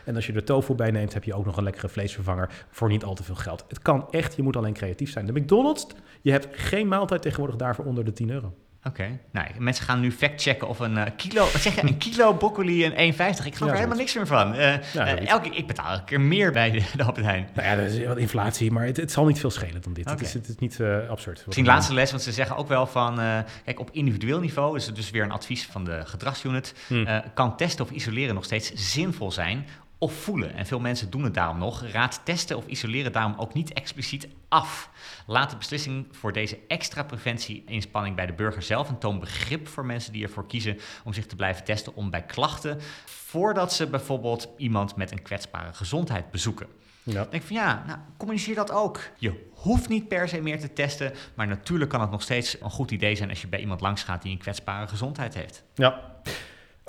En 0.04 0.14
als 0.14 0.26
je 0.26 0.32
er 0.32 0.44
tofu 0.44 0.74
bij 0.74 0.90
neemt, 0.90 1.14
heb 1.14 1.24
je 1.24 1.34
ook 1.34 1.44
nog 1.44 1.56
een 1.56 1.64
lekkere 1.64 1.88
vleesvervanger 1.88 2.50
voor 2.70 2.88
niet 2.88 3.04
al 3.04 3.09
te 3.14 3.22
veel 3.22 3.34
geld. 3.34 3.64
Het 3.68 3.82
kan 3.82 4.06
echt, 4.10 4.36
je 4.36 4.42
moet 4.42 4.56
alleen 4.56 4.72
creatief 4.72 5.10
zijn. 5.10 5.26
De 5.26 5.32
McDonald's, 5.32 5.86
je 6.22 6.30
hebt 6.30 6.48
geen 6.50 6.88
maaltijd 6.88 7.22
tegenwoordig 7.22 7.56
daarvoor 7.56 7.84
onder 7.84 8.04
de 8.04 8.12
10 8.12 8.30
euro. 8.30 8.54
Oké, 8.84 9.18
nou, 9.32 9.46
mensen 9.58 9.84
gaan 9.84 10.00
nu 10.00 10.12
factchecken 10.12 10.68
of 10.68 10.78
een 10.78 10.96
eh, 10.96 11.12
kilo, 11.16 11.42
wat 11.52 11.60
zeg 11.60 11.74
je, 11.74 11.82
een 11.82 11.98
kilo 11.98 12.32
broccoli 12.42 12.84
en 12.84 13.12
1,50. 13.12 13.18
Ik 13.18 13.54
geloof 13.54 13.70
er 13.70 13.76
helemaal 13.76 13.96
niks 13.96 14.14
meer 14.14 14.26
van. 14.26 14.54
Eh, 14.54 14.74
eh, 14.94 15.28
elke, 15.28 15.48
ik 15.48 15.66
betaal 15.66 15.90
elke 15.92 16.04
keer 16.04 16.20
meer 16.20 16.52
bij 16.52 16.70
de, 16.70 16.82
de 16.96 17.04
Albert 17.04 17.26
Heijn. 17.26 17.48
Nou 17.54 17.68
ja, 17.68 17.76
dat 17.76 17.92
is 17.92 18.06
wat 18.06 18.16
inflatie, 18.16 18.70
maar 18.70 18.86
het, 18.86 18.96
het 18.96 19.12
zal 19.12 19.26
niet 19.26 19.40
veel 19.40 19.50
schelen 19.50 19.82
dan 19.82 19.92
dit. 19.92 20.04
Het, 20.04 20.14
Oké. 20.14 20.24
is, 20.24 20.32
het 20.32 20.48
is 20.48 20.56
niet 20.56 20.80
absurd. 21.08 21.42
Misschien 21.46 21.66
laatste 21.66 21.94
les, 21.94 22.10
want 22.10 22.22
ze 22.22 22.32
zeggen 22.32 22.56
ook 22.56 22.68
wel 22.68 22.86
van, 22.86 23.16
kijk, 23.64 23.80
op 23.80 23.88
individueel 23.92 24.40
niveau 24.40 24.76
is 24.76 24.86
het 24.86 24.96
dus 24.96 25.10
weer 25.10 25.22
een 25.22 25.30
advies 25.30 25.66
van 25.66 25.84
de 25.84 26.00
gedragsunit. 26.04 26.74
Hmm. 26.86 27.22
kan 27.34 27.56
testen 27.56 27.84
of 27.84 27.90
isoleren 27.90 28.34
nog 28.34 28.44
steeds 28.44 28.72
zinvol 28.74 29.32
zijn 29.32 29.66
of 30.00 30.12
voelen? 30.12 30.54
En 30.54 30.66
veel 30.66 30.80
mensen 30.80 31.10
doen 31.10 31.24
het 31.24 31.34
daarom 31.34 31.58
nog. 31.58 31.84
Raad 31.86 32.20
testen 32.24 32.56
of 32.56 32.66
isoleren 32.66 33.12
daarom 33.12 33.34
ook 33.36 33.54
niet 33.54 33.72
expliciet 33.72 34.28
af. 34.48 34.90
Laat 35.26 35.50
de 35.50 35.56
beslissing 35.56 36.06
voor 36.10 36.32
deze 36.32 36.58
extra 36.68 37.02
preventie-inspanning 37.02 38.16
bij 38.16 38.26
de 38.26 38.32
burger 38.32 38.62
zelf 38.62 38.88
en 38.88 38.98
toon 38.98 39.18
begrip 39.18 39.68
voor 39.68 39.86
mensen 39.86 40.12
die 40.12 40.22
ervoor 40.22 40.46
kiezen 40.46 40.78
om 41.04 41.12
zich 41.12 41.26
te 41.26 41.36
blijven 41.36 41.64
testen 41.64 41.94
om 41.94 42.10
bij 42.10 42.22
klachten, 42.22 42.80
voordat 43.04 43.72
ze 43.72 43.86
bijvoorbeeld 43.86 44.48
iemand 44.56 44.96
met 44.96 45.10
een 45.12 45.22
kwetsbare 45.22 45.72
gezondheid 45.72 46.30
bezoeken. 46.30 46.66
Ja. 47.02 47.22
Ik 47.22 47.30
denk 47.30 47.42
van 47.42 47.56
ja, 47.56 47.84
nou, 47.86 47.98
communiceer 48.16 48.54
dat 48.54 48.70
ook. 48.70 49.00
Je 49.18 49.48
hoeft 49.54 49.88
niet 49.88 50.08
per 50.08 50.28
se 50.28 50.40
meer 50.40 50.60
te 50.60 50.72
testen, 50.72 51.12
maar 51.34 51.46
natuurlijk 51.46 51.90
kan 51.90 52.00
het 52.00 52.10
nog 52.10 52.22
steeds 52.22 52.60
een 52.60 52.70
goed 52.70 52.90
idee 52.90 53.14
zijn 53.14 53.28
als 53.28 53.40
je 53.40 53.48
bij 53.48 53.60
iemand 53.60 53.80
langs 53.80 54.02
gaat 54.02 54.22
die 54.22 54.32
een 54.32 54.38
kwetsbare 54.38 54.88
gezondheid 54.88 55.34
heeft. 55.34 55.64
Ja. 55.74 56.20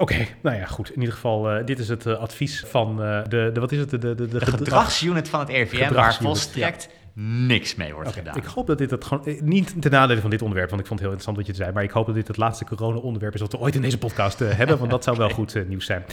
Oké, 0.01 0.27
nou 0.41 0.55
ja, 0.57 0.65
goed. 0.65 0.89
In 0.91 0.99
ieder 0.99 1.13
geval, 1.13 1.49
eh, 1.51 1.65
dit 1.65 1.79
is 1.79 1.87
het 1.89 2.05
eh, 2.05 2.13
advies 2.17 2.63
van 2.67 3.03
eh, 3.03 3.19
de, 3.27 3.49
de, 3.53 3.59
wat 3.59 3.71
is 3.71 3.79
het? 3.79 3.89
De, 3.89 3.97
de, 3.97 4.15
de, 4.15 4.27
De 4.27 4.39
gedrag- 4.39 4.49
gedragsunit 4.57 5.29
van 5.29 5.39
het 5.39 5.49
RIVM, 5.49 5.93
waar 5.93 6.15
volstrekt 6.15 6.89
niks 7.13 7.75
mee 7.75 7.93
wordt 7.93 8.13
gedaan. 8.13 8.35
Ik 8.35 8.43
hoop 8.43 8.67
dat 8.67 8.77
dit 8.77 8.91
het 8.91 9.05
gewoon, 9.05 9.25
eh, 9.25 9.41
niet 9.41 9.81
ten 9.81 9.91
nadele 9.91 10.21
van 10.21 10.29
dit 10.29 10.41
onderwerp, 10.41 10.69
want 10.69 10.81
ik 10.81 10.87
vond 10.87 10.99
het 10.99 11.09
heel 11.09 11.17
interessant 11.17 11.47
wat 11.47 11.57
je 11.57 11.63
zei, 11.63 11.73
maar 11.73 11.83
ik 11.83 11.91
hoop 11.91 12.05
dat 12.05 12.15
dit 12.15 12.27
het 12.27 12.37
laatste 12.37 12.65
corona-onderwerp 12.65 13.33
is 13.33 13.41
wat 13.41 13.51
we 13.51 13.57
ooit 13.57 13.75
in 13.75 13.81
deze 13.81 13.97
podcast 13.97 14.41
eh, 14.41 14.49
hebben, 14.49 14.77
want 14.77 14.91
dat 14.91 15.03
zou 15.03 15.17
wel 15.17 15.29
goed 15.39 15.55
eh, 15.55 15.63
nieuws 15.67 15.85
zijn. 15.85 16.03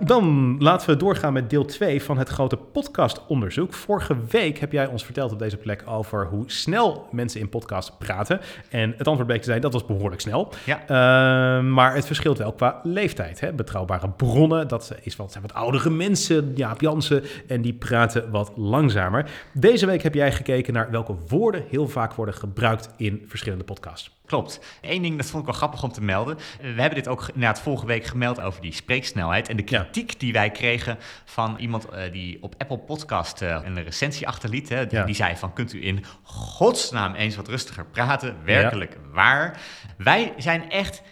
Dan 0.00 0.56
laten 0.58 0.88
we 0.88 0.96
doorgaan 0.96 1.32
met 1.32 1.50
deel 1.50 1.64
2 1.64 2.02
van 2.02 2.18
het 2.18 2.28
grote 2.28 2.56
podcastonderzoek. 2.56 3.74
Vorige 3.74 4.16
week 4.30 4.58
heb 4.58 4.72
jij 4.72 4.86
ons 4.86 5.04
verteld 5.04 5.32
op 5.32 5.38
deze 5.38 5.56
plek 5.56 5.82
over 5.86 6.26
hoe 6.26 6.44
snel 6.46 7.08
mensen 7.10 7.40
in 7.40 7.48
podcast 7.48 7.98
praten. 7.98 8.40
En 8.70 8.94
het 8.96 9.06
antwoord 9.06 9.26
bleek 9.26 9.42
te 9.42 9.48
zijn, 9.48 9.60
dat 9.60 9.72
was 9.72 9.86
behoorlijk 9.86 10.20
snel. 10.20 10.52
Ja. 10.64 11.60
Maar 11.60 11.94
het 11.94 12.06
verschilt 12.06 12.38
wel 12.38 12.52
qua 12.52 12.80
leeftijd. 12.82 13.40
Hè? 13.40 13.52
Betrouwbare 13.52 14.08
bronnen, 14.08 14.68
dat 14.68 14.94
is 15.02 15.16
wat, 15.16 15.32
zijn 15.32 15.42
wat 15.42 15.54
oudere 15.54 15.90
mensen, 15.90 16.52
Jaap 16.54 16.80
Jansen, 16.80 17.22
en 17.48 17.62
die 17.62 17.72
praten 17.72 18.30
wat 18.30 18.52
langzamer. 18.56 19.30
Deze 19.52 19.86
week 19.86 20.02
heb 20.02 20.13
jij 20.14 20.32
gekeken 20.32 20.72
naar 20.72 20.90
welke 20.90 21.14
woorden 21.28 21.64
heel 21.70 21.88
vaak 21.88 22.14
worden 22.14 22.34
gebruikt 22.34 22.88
in 22.96 23.24
verschillende 23.26 23.64
podcasts. 23.64 24.12
Klopt. 24.26 24.60
Eén 24.80 25.02
ding, 25.02 25.16
dat 25.16 25.26
vond 25.26 25.38
ik 25.42 25.48
wel 25.48 25.58
grappig 25.58 25.82
om 25.82 25.92
te 25.92 26.00
melden. 26.02 26.36
Eh, 26.36 26.74
We 26.74 26.80
hebben 26.80 26.94
dit 26.94 27.08
ook 27.08 27.20
ge- 27.22 27.32
inderdaad 27.34 27.60
vorige 27.60 27.86
week 27.86 28.04
gemeld 28.04 28.40
over 28.40 28.60
die 28.62 28.72
spreeksnelheid. 28.72 29.48
En 29.48 29.56
de 29.56 29.62
Ja. 29.66 29.82
kritiek 29.82 30.20
die 30.20 30.32
wij 30.32 30.50
kregen 30.50 30.98
van 31.24 31.56
iemand 31.58 31.88
eh, 31.88 32.12
die 32.12 32.42
op 32.42 32.54
Apple 32.58 32.78
Podcast 32.78 33.42
eh, 33.42 33.60
een 33.64 33.82
recensie 33.84 34.26
achterliet. 34.28 34.68
Hè, 34.68 34.86
die, 34.86 34.98
Ja. 34.98 35.04
die 35.04 35.14
zei 35.14 35.36
van, 35.36 35.52
kunt 35.52 35.72
u 35.72 35.84
in 35.86 36.04
godsnaam 36.22 37.14
eens 37.14 37.36
wat 37.36 37.48
rustiger 37.48 37.84
praten? 37.86 38.36
Werkelijk 38.44 38.96
waar. 39.12 39.60
Wij 39.96 40.32
zijn 40.36 40.70
echt 40.70 41.02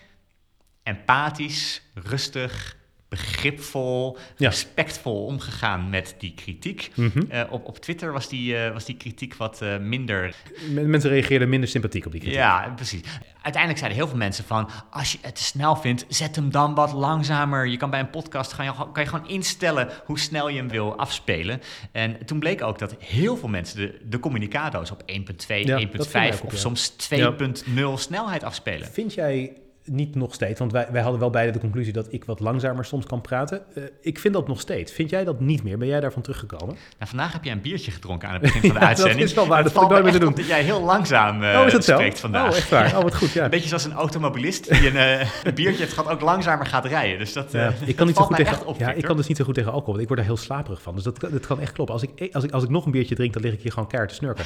empathisch, 0.83 1.83
rustig, 1.95 2.77
begripvol, 3.13 4.19
Ja. 4.37 4.49
respectvol 4.49 5.25
omgegaan 5.25 5.91
met 5.91 6.15
die 6.19 6.35
kritiek. 6.35 6.91
Mhm. 6.95 7.23
Eh, 7.29 7.43
op, 7.51 7.67
op 7.67 7.79
Twitter 7.79 8.13
was 8.13 8.29
die, 8.29 8.57
eh, 8.57 8.73
was 8.73 8.85
die 8.85 8.97
kritiek 8.97 9.35
wat 9.35 9.63
eh, 9.63 9.79
minder 9.79 10.35
Mensen 10.71 11.11
reageerden 11.11 11.49
minder 11.49 11.69
sympathiek 11.69 12.07
op 12.07 12.13
die 12.13 12.21
kritiek. 12.21 12.39
ja, 12.39 12.73
precies. 12.77 13.01
Uiteindelijk 13.43 13.79
zeiden 13.79 14.01
heel 14.01 14.09
veel 14.09 14.19
mensen 14.19 14.45
van... 14.45 14.71
als 14.91 15.13
je 15.13 15.19
het 15.21 15.35
te 15.37 15.43
snel 15.43 15.77
vindt, 15.77 16.05
zet 16.09 16.37
hem 16.37 16.51
dan 16.51 16.75
wat 16.75 16.93
langzamer. 16.93 17.67
Je 17.67 17.77
kan 17.77 17.91
bij 17.91 18.01
een 18.01 18.11
podcast 18.11 18.53
gaan, 18.53 18.93
kan 18.93 19.03
je 19.03 19.09
gewoon 19.09 19.29
instellen... 19.29 19.89
hoe 20.05 20.19
snel 20.19 20.49
je 20.49 20.57
hem 20.57 20.69
wil 20.69 20.99
afspelen. 20.99 21.61
En 21.93 22.25
toen 22.27 22.39
bleek 22.39 22.63
ook 22.63 22.79
dat 22.79 22.95
heel 22.99 23.37
veel 23.37 23.49
mensen... 23.49 23.77
de, 23.77 23.99
de 24.05 24.19
communicado's 24.19 24.91
op 24.91 25.03
1.2, 25.03 25.07
Ja, 25.47 25.79
dat 25.79 25.83
1.5 25.83 25.91
viel 25.91 26.07
mij 26.13 26.33
ook 26.33 26.41
op, 26.41 26.47
of 26.47 26.53
ja. 26.53 26.59
soms 26.59 26.93
2.0 27.15 27.93
snelheid 27.95 28.45
afspelen. 28.45 28.89
Vind 28.89 29.15
jij 29.15 29.62
niet 29.85 30.15
nog 30.15 30.35
steeds, 30.35 30.59
want 30.59 30.73
wij, 30.73 30.87
wij 30.93 31.03
hadden 31.03 31.21
wel 31.21 31.31
beide 31.31 31.53
de 31.53 31.59
conclusie 31.59 31.93
dat 31.93 32.07
ik 32.11 32.25
wat 32.25 32.41
langzamer 32.41 32.85
soms 32.85 33.07
kan 33.07 33.21
praten. 33.21 33.63
Eh, 33.75 33.83
ik 34.01 34.19
vind 34.19 34.35
dat 34.35 34.49
nog 34.49 34.61
steeds. 34.61 34.93
Vind 34.93 35.11
jij 35.11 35.25
dat 35.25 35.41
niet 35.41 35.63
meer? 35.63 35.79
Ben 35.79 35.89
jij 35.89 36.01
daarvan 36.01 36.23
teruggekomen? 36.23 36.67
Nou, 36.75 36.77
vandaag 37.11 37.33
heb 37.33 37.45
jij 37.45 37.53
een 37.53 37.61
biertje 37.61 37.91
gedronken 37.91 38.29
aan 38.29 38.35
het 38.35 38.43
begin 38.43 38.61
van 38.61 38.69
de 38.69 38.75
Ja, 38.81 38.81
dat 38.81 38.89
uitzending. 38.89 39.21
is 39.21 39.35
wel 39.35 39.47
waar, 39.47 39.65
Het 39.65 39.75
dat 39.75 39.83
nooit 39.89 40.05
me 40.05 40.11
meer 40.11 40.21
te 40.21 40.27
op 40.27 40.37
dat 40.37 40.47
jij 40.47 40.63
heel 40.63 40.83
langzaam 40.83 41.43
eh, 41.43 41.59
oh, 41.61 41.67
is 41.67 41.73
dat 41.73 41.85
zo? 41.85 41.95
spreekt 41.95 42.21
vandaag. 42.21 42.51
Oh, 42.51 42.57
echt 42.57 42.69
waar? 42.69 42.97
Oh, 42.97 43.03
wat 43.03 43.15
goed, 43.15 43.33
ja. 43.39 43.45
Een 43.45 43.51
beetje 43.51 43.69
zoals 43.69 43.85
een 43.85 43.93
automobilist 43.93 44.69
die 44.69 44.89
een, 44.89 44.97
eh, 44.97 45.21
een 45.45 45.55
biertje 45.55 45.81
heeft 45.83 45.93
gehad, 45.93 46.13
ook 46.13 46.21
langzamer 46.21 46.67
gaat 46.67 46.85
rijden. 46.85 47.19
Dus 47.19 47.33
dat, 47.33 47.53
Ja, 47.53 47.67
eh, 47.67 47.89
ik 47.89 47.97
kan 47.97 48.07
niet 48.07 48.17
zo 48.17 48.23
goed 48.23 48.37
tegen. 48.37 48.53
echt 48.53 48.65
op, 48.65 48.79
ja, 48.79 48.93
ik 48.93 49.05
kan 49.05 49.17
dus 49.17 49.27
niet 49.27 49.37
zo 49.37 49.45
goed 49.45 49.55
tegen 49.55 49.73
alcohol. 49.73 49.91
want 49.93 50.03
Ik 50.03 50.09
word 50.09 50.21
er 50.21 50.27
heel 50.27 50.37
slaperig 50.37 50.83
van. 50.83 50.95
Dus 50.95 51.05
dat, 51.05 51.21
dat 51.21 51.47
kan 51.47 51.61
echt 51.61 51.73
kloppen. 51.73 51.95
Als 51.95 52.05
ik, 52.05 52.35
als, 52.35 52.45
ik, 52.45 52.51
als 52.51 52.63
ik 52.65 52.69
nog 52.71 52.85
een 52.85 52.91
biertje 52.93 53.15
drink, 53.15 53.33
dan 53.33 53.43
lig 53.43 53.53
ik 53.53 53.61
hier 53.63 53.73
gewoon 53.73 53.89
keihard 53.89 54.13
te 54.13 54.19
snurken. 54.19 54.45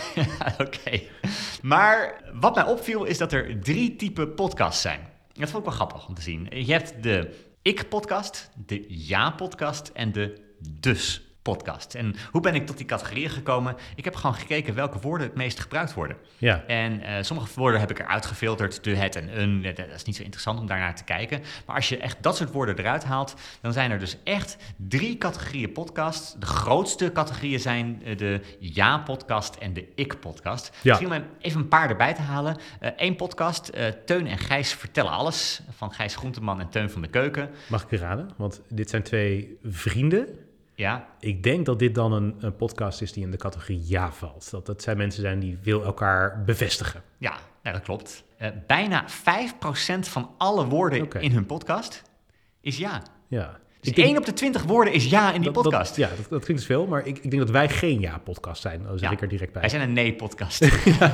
Oké. 0.67 1.01
Maar 1.63 2.21
wat 2.41 2.55
mij 2.55 2.65
opviel 2.65 3.05
is 3.05 3.19
dat 3.19 3.33
er 3.33 3.61
drie 3.61 3.97
typen 3.97 4.35
podcasts 4.35 4.83
zijn. 4.83 5.01
Dat 5.39 5.51
vond 5.51 5.65
ik 5.65 5.69
wel 5.69 5.79
grappig 5.79 6.09
om 6.09 6.15
te 6.15 6.23
zien. 6.23 6.47
Je 6.51 6.73
hebt 6.73 7.03
de 7.03 7.45
ik-podcast, 7.63 8.51
de 8.67 8.85
ja-podcast 8.89 9.89
en 9.89 10.13
de 10.13 10.41
dus-podcast. 11.47 11.95
En 11.95 12.15
hoe 12.31 12.41
ben 12.41 12.55
ik 12.55 12.67
tot 12.67 12.77
die 12.77 12.87
categorieën 12.87 13.31
gekomen? 13.31 13.77
Ik 13.97 14.05
heb 14.05 14.15
gewoon 14.15 14.35
gekeken 14.35 14.75
welke 14.75 14.99
woorden 14.99 15.27
het 15.27 15.37
meest 15.37 15.61
gebruikt 15.61 15.95
worden. 15.95 16.17
Ja, 16.39 16.65
En 16.67 17.01
eh, 17.01 17.23
sommige 17.23 17.49
woorden 17.55 17.81
heb 17.81 17.91
ik 17.91 17.99
eruit 17.99 18.27
gefilterd, 18.27 18.85
de, 18.85 18.97
het 18.97 19.17
en 19.17 19.41
een. 19.41 19.63
Dat, 19.63 19.79
is 19.95 20.05
niet 20.05 20.17
zo 20.17 20.23
interessant 20.23 20.61
om 20.61 20.67
daarnaar 20.67 20.95
te 20.95 21.05
kijken. 21.05 21.43
Maar 21.67 21.77
als 21.77 21.89
je 21.89 21.99
echt 21.99 22.23
dat 22.23 22.37
soort 22.37 22.53
woorden 22.53 22.79
eruit 22.79 23.05
haalt, 23.05 23.35
dan 23.61 23.73
zijn 23.73 23.91
er 23.91 23.99
dus 23.99 24.17
echt 24.25 24.57
drie 24.77 25.19
categorieën 25.19 25.73
podcasts. 25.73 26.35
De 26.39 26.47
grootste 26.47 27.13
categorieën 27.13 27.61
zijn 27.61 28.03
eh, 28.05 28.17
de 28.17 28.41
ja-podcast 28.59 29.55
en 29.55 29.73
de 29.73 29.89
ik-podcast. 29.95 30.71
Ja. 30.83 30.91
Misschien 30.91 31.23
om 31.23 31.27
even 31.41 31.61
een 31.61 31.69
paar 31.69 31.91
erbij 31.91 32.15
te 32.15 32.21
halen. 32.21 32.57
Eén 32.97 33.17
podcast, 33.17 33.69
eh, 33.69 33.87
Teun 34.05 34.27
en 34.27 34.39
Gijs 34.39 34.75
vertellen 34.75 35.13
alles. 35.13 35.61
Van 35.71 35.93
Gijs 35.93 36.17
Groenteman 36.17 36.61
en 36.61 36.69
Teun 36.69 36.91
van 36.91 37.03
de 37.03 37.09
Keuken. 37.09 37.51
mag 37.69 37.87
ik 37.89 37.99
raden? 37.99 38.31
Want 38.37 38.61
dit 38.69 38.91
zijn 38.91 39.03
twee 39.03 39.59
vrienden. 39.63 40.46
Ja, 40.77 41.07
Ik 41.21 41.43
denk 41.43 41.67
dat 41.67 41.79
dit 41.79 41.95
dan 41.95 42.13
een, 42.13 42.35
een 42.39 42.57
podcast 42.57 43.03
is 43.03 43.13
die 43.13 43.25
in 43.25 43.31
de 43.31 43.37
categorie 43.37 43.83
ja 43.85 44.13
valt. 44.13 44.51
Dat 44.51 44.67
dat 44.67 44.83
zijn 44.83 44.97
mensen 44.97 45.21
zijn 45.23 45.39
die 45.41 45.59
wil 45.63 45.85
elkaar 45.85 46.45
bevestigen. 46.45 47.03
ja 47.19 47.73
dat 47.73 47.81
klopt. 47.81 48.25
Eh, 48.39 48.51
bijna 48.67 49.05
5% 49.09 50.09
van 50.09 50.31
alle 50.39 50.67
woorden 50.67 51.11
in 51.21 51.33
hun 51.33 51.47
podcast 51.47 52.03
is 52.61 52.77
ja. 52.79 53.03
Ja. 53.29 53.59
Dus 53.95 54.17
op 54.17 54.25
de 54.25 54.33
twintig 54.33 54.63
woorden 54.63 54.93
is 54.93 55.05
ja 55.05 55.33
in 55.33 55.41
die 55.41 55.51
podcast. 55.51 55.89
Dat, 55.89 55.97
ja, 55.97 56.09
dat, 56.09 56.17
dat, 56.19 56.45
klinkt 56.45 56.47
dus 56.47 56.67
veel, 56.67 56.87
maar 56.87 57.07
ik, 57.07 57.19
ik, 57.19 57.31
denk 57.31 57.43
dat 57.43 57.51
wij 57.51 57.69
geen 57.69 58.01
ja-podcast 58.01 58.63
zijn. 58.63 58.83
Dan 58.83 58.99
zeg 58.99 59.11
ik 59.11 59.21
er 59.21 59.29
direct 59.29 59.53
bij. 59.53 59.61
Wij 59.61 59.71
zijn 59.71 59.83
een 59.83 59.93
nee-podcast. 59.93 60.61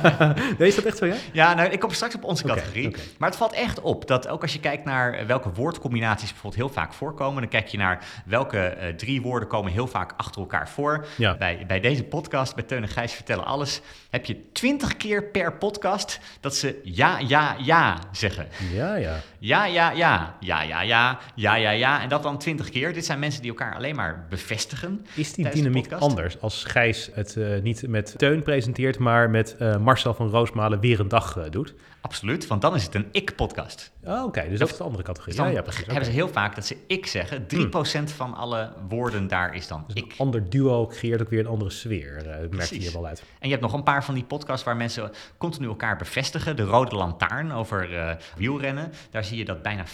nee, 0.57 0.67
is 0.67 0.75
dat 0.75 0.83
echt 0.83 0.97
zo, 0.97 1.05
ja? 1.05 1.15
Ja, 1.31 1.53
nou, 1.53 1.69
ik 1.69 1.79
kom 1.79 1.91
straks 1.91 2.15
op 2.15 2.23
onze 2.23 2.43
categorie. 2.43 2.95
Maar 3.17 3.29
het 3.29 3.37
valt 3.37 3.53
echt 3.53 3.81
op 3.81 4.07
dat 4.07 4.27
ook 4.27 4.41
als 4.41 4.53
je 4.53 4.59
kijkt 4.59 4.85
naar 4.85 5.13
eh, 5.13 5.25
welke 5.25 5.51
woordcombinaties 5.51 6.29
bijvoorbeeld 6.29 6.61
heel 6.61 6.73
vaak 6.73 6.93
voorkomen, 6.93 7.41
dan 7.41 7.49
kijk 7.49 7.67
je 7.67 7.77
naar 7.77 8.05
welke 8.25 8.59
eh, 8.59 8.93
drie 8.93 9.21
woorden 9.21 9.49
komen 9.49 9.71
heel 9.71 9.87
vaak 9.87 10.13
achter 10.17 10.41
elkaar 10.41 10.69
voor. 10.69 11.05
Bij, 11.17 11.63
bij 11.67 11.79
deze 11.79 12.03
podcast, 12.03 12.55
bij 12.55 12.63
Teun 12.63 12.81
en 12.81 12.89
Gijs 12.89 13.13
Vertellen 13.13 13.45
Alles, 13.45 13.81
heb 14.09 14.25
je 14.25 14.51
twintig 14.51 14.97
keer 14.97 15.23
per 15.23 15.53
podcast 15.53 16.19
dat 16.39 16.55
ze 16.55 16.79
ja, 16.83 17.19
ja, 17.19 17.55
ja 17.59 17.97
zeggen. 18.11 18.47
Ja, 18.73 18.95
ja. 18.95 19.19
Ja, 19.39 19.65
ja, 19.65 19.91
ja. 19.91 20.35
Ja, 20.39 20.61
ja, 20.61 20.81
ja. 20.81 21.19
Ja, 21.35 21.55
ja, 21.55 21.69
ja. 21.69 22.01
En 22.01 22.09
dat 22.09 22.23
dan 22.23 22.37
twintig 22.37 22.62
20 22.63 22.69
keer. 22.69 22.93
Dit 22.93 23.05
zijn 23.05 23.19
mensen 23.19 23.41
die 23.41 23.51
elkaar 23.51 23.75
alleen 23.75 23.95
maar 23.95 24.25
bevestigen. 24.29 25.05
Is 25.15 25.33
die 25.33 25.49
dynamiek 25.49 25.91
anders 25.91 26.41
als 26.41 26.63
Gijs 26.63 27.09
het 27.13 27.37
eh, 27.37 27.61
niet 27.61 27.87
met 27.87 28.13
Teun 28.17 28.43
presenteert, 28.43 28.99
maar 28.99 29.29
met 29.29 29.55
eh, 29.59 29.77
Marcel 29.77 30.13
van 30.13 30.29
Roosmalen 30.29 30.79
weer 30.79 30.99
een 30.99 31.07
dag 31.07 31.37
eh, 31.37 31.43
doet? 31.49 31.73
Absoluut, 32.03 32.47
want 32.47 32.61
dan 32.61 32.75
is 32.75 32.83
het 32.83 32.95
een 32.95 33.07
ik-podcast. 33.11 33.91
Oh, 34.03 34.23
Oké, 34.23 34.49
dus 34.49 34.59
dat 34.59 34.69
is 34.69 34.77
de 34.77 34.83
andere 34.83 35.03
categorie. 35.03 35.35
Dan 35.35 35.47
ja, 35.47 35.51
ja, 35.53 35.61
precies. 35.61 35.85
hebben 35.85 36.05
ze 36.05 36.11
heel 36.11 36.29
vaak 36.29 36.55
dat 36.55 36.65
ze 36.65 36.77
ik 36.87 37.05
zeggen. 37.05 37.45
3% 37.55 38.03
van 38.15 38.33
alle 38.33 38.73
woorden 38.89 39.27
daar 39.27 39.55
is 39.55 39.67
dan 39.67 39.83
Dus 39.87 39.95
ik. 40.03 40.11
een 40.11 40.17
ander 40.17 40.49
duo 40.49 40.87
creëert 40.87 41.21
ook 41.21 41.29
weer 41.29 41.39
een 41.39 41.47
andere 41.47 41.69
sfeer. 41.71 42.17
eh, 42.17 42.41
dat 42.41 42.51
merk 42.51 42.69
je 42.69 42.75
hier 42.79 42.91
wel 42.93 43.05
uit. 43.05 43.19
En 43.39 43.47
je 43.47 43.49
hebt 43.49 43.61
nog 43.61 43.73
een 43.73 43.83
paar 43.83 44.03
van 44.05 44.13
die 44.13 44.23
podcasts 44.23 44.65
waar 44.65 44.75
mensen 44.77 45.11
continu 45.37 45.67
elkaar 45.67 45.97
bevestigen. 45.97 46.55
De 46.55 46.63
Rode 46.63 46.95
Lantaarn 46.95 47.51
over 47.51 47.97
eh, 47.97 48.15
wielrennen. 48.37 48.91
Daar 49.11 49.23
zie 49.23 49.37
je 49.37 49.45
dat 49.45 49.61
bijna 49.61 49.85
4% 49.87 49.89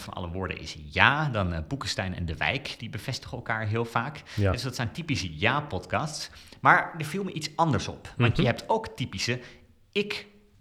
van 0.00 0.14
alle 0.14 0.28
woorden 0.28 0.60
is 0.60 0.76
ja. 0.90 1.28
Dan 1.28 1.52
eh 1.52 1.60
Boekenstein 1.68 2.14
en 2.14 2.26
De 2.26 2.36
Wijk, 2.36 2.74
die 2.78 2.90
bevestigen 2.90 3.36
elkaar 3.36 3.66
heel 3.66 3.84
vaak. 3.84 4.22
Ja. 4.34 4.52
Dus 4.52 4.62
dat 4.62 4.74
zijn 4.74 4.92
typische 4.92 5.38
ja-podcasts. 5.38 6.30
Maar 6.60 6.94
er 6.98 7.04
viel 7.04 7.24
me 7.24 7.32
iets 7.32 7.50
anders 7.56 7.88
op. 7.88 8.12
Want 8.16 8.32
Mhm. 8.32 8.40
je 8.40 8.46
hebt 8.46 8.64
ook 8.68 8.88
typische 8.88 9.40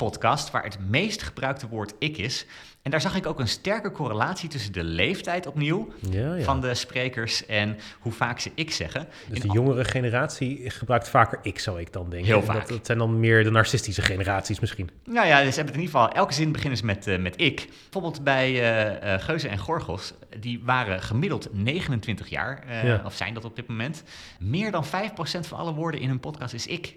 ik-podcast, 0.06 0.52
waar 0.52 0.64
het 0.64 0.78
meest 0.90 1.22
gebruikte 1.24 1.68
woord 1.68 1.94
ik 2.00 2.18
is. 2.18 2.46
En 2.82 2.92
daar 2.92 3.02
zag 3.02 3.16
ik 3.16 3.26
ook 3.26 3.40
een 3.40 3.48
sterke 3.48 3.92
correlatie 3.92 4.50
tussen 4.50 4.72
de 4.74 4.84
leeftijd 4.84 5.48
opnieuw 5.48 5.94
Ja, 6.10 6.36
ja. 6.36 6.44
van 6.44 6.62
de 6.62 6.74
sprekers 6.74 7.46
en 7.46 7.78
hoe 8.00 8.12
vaak 8.12 8.40
ze 8.40 8.52
ik 8.56 8.72
zeggen. 8.72 9.08
Dus 9.30 9.40
de 9.40 9.48
jongere 9.52 9.84
generatie 9.86 10.70
gebruikt 10.70 11.10
vaker 11.10 11.40
ik, 11.42 11.60
zou 11.60 11.80
ik 11.80 11.94
dan 11.94 12.10
denken. 12.10 12.28
Heel 12.28 12.44
vaak. 12.44 12.60
Dat, 12.60 12.68
dat 12.68 12.86
zijn 12.86 12.98
dan 12.98 13.20
meer 13.20 13.44
de 13.44 13.52
narcistische 13.52 14.02
generaties 14.02 14.60
misschien. 14.60 14.90
Nou 15.04 15.28
ja, 15.28 15.42
dus 15.42 15.50
ze 15.50 15.56
hebben 15.56 15.74
het 15.74 15.76
in 15.76 15.82
ieder 15.88 16.00
geval, 16.00 16.10
elke 16.12 16.34
zin 16.34 16.52
beginnen 16.52 16.78
ze 16.78 16.86
met, 16.86 17.08
eh, 17.08 17.18
met 17.20 17.42
ik. 17.42 17.68
Bijvoorbeeld 17.84 18.24
bij 18.24 18.72
eh 19.02 19.24
Geuze 19.24 19.48
en 19.48 19.58
Gorgels, 19.58 20.14
die 20.40 20.62
waren 20.64 21.02
gemiddeld 21.02 21.48
29 21.52 22.30
jaar, 22.30 22.86
Ja. 22.86 23.02
of 23.06 23.14
zijn 23.16 23.34
dat 23.34 23.46
op 23.46 23.56
dit 23.56 23.68
moment. 23.68 24.04
Meer 24.40 24.72
dan 24.72 24.86
5% 24.86 25.48
van 25.48 25.58
alle 25.58 25.74
woorden 25.74 26.00
in 26.02 26.08
hun 26.10 26.20
podcast 26.20 26.54
is 26.54 26.68
ik. 26.68 26.96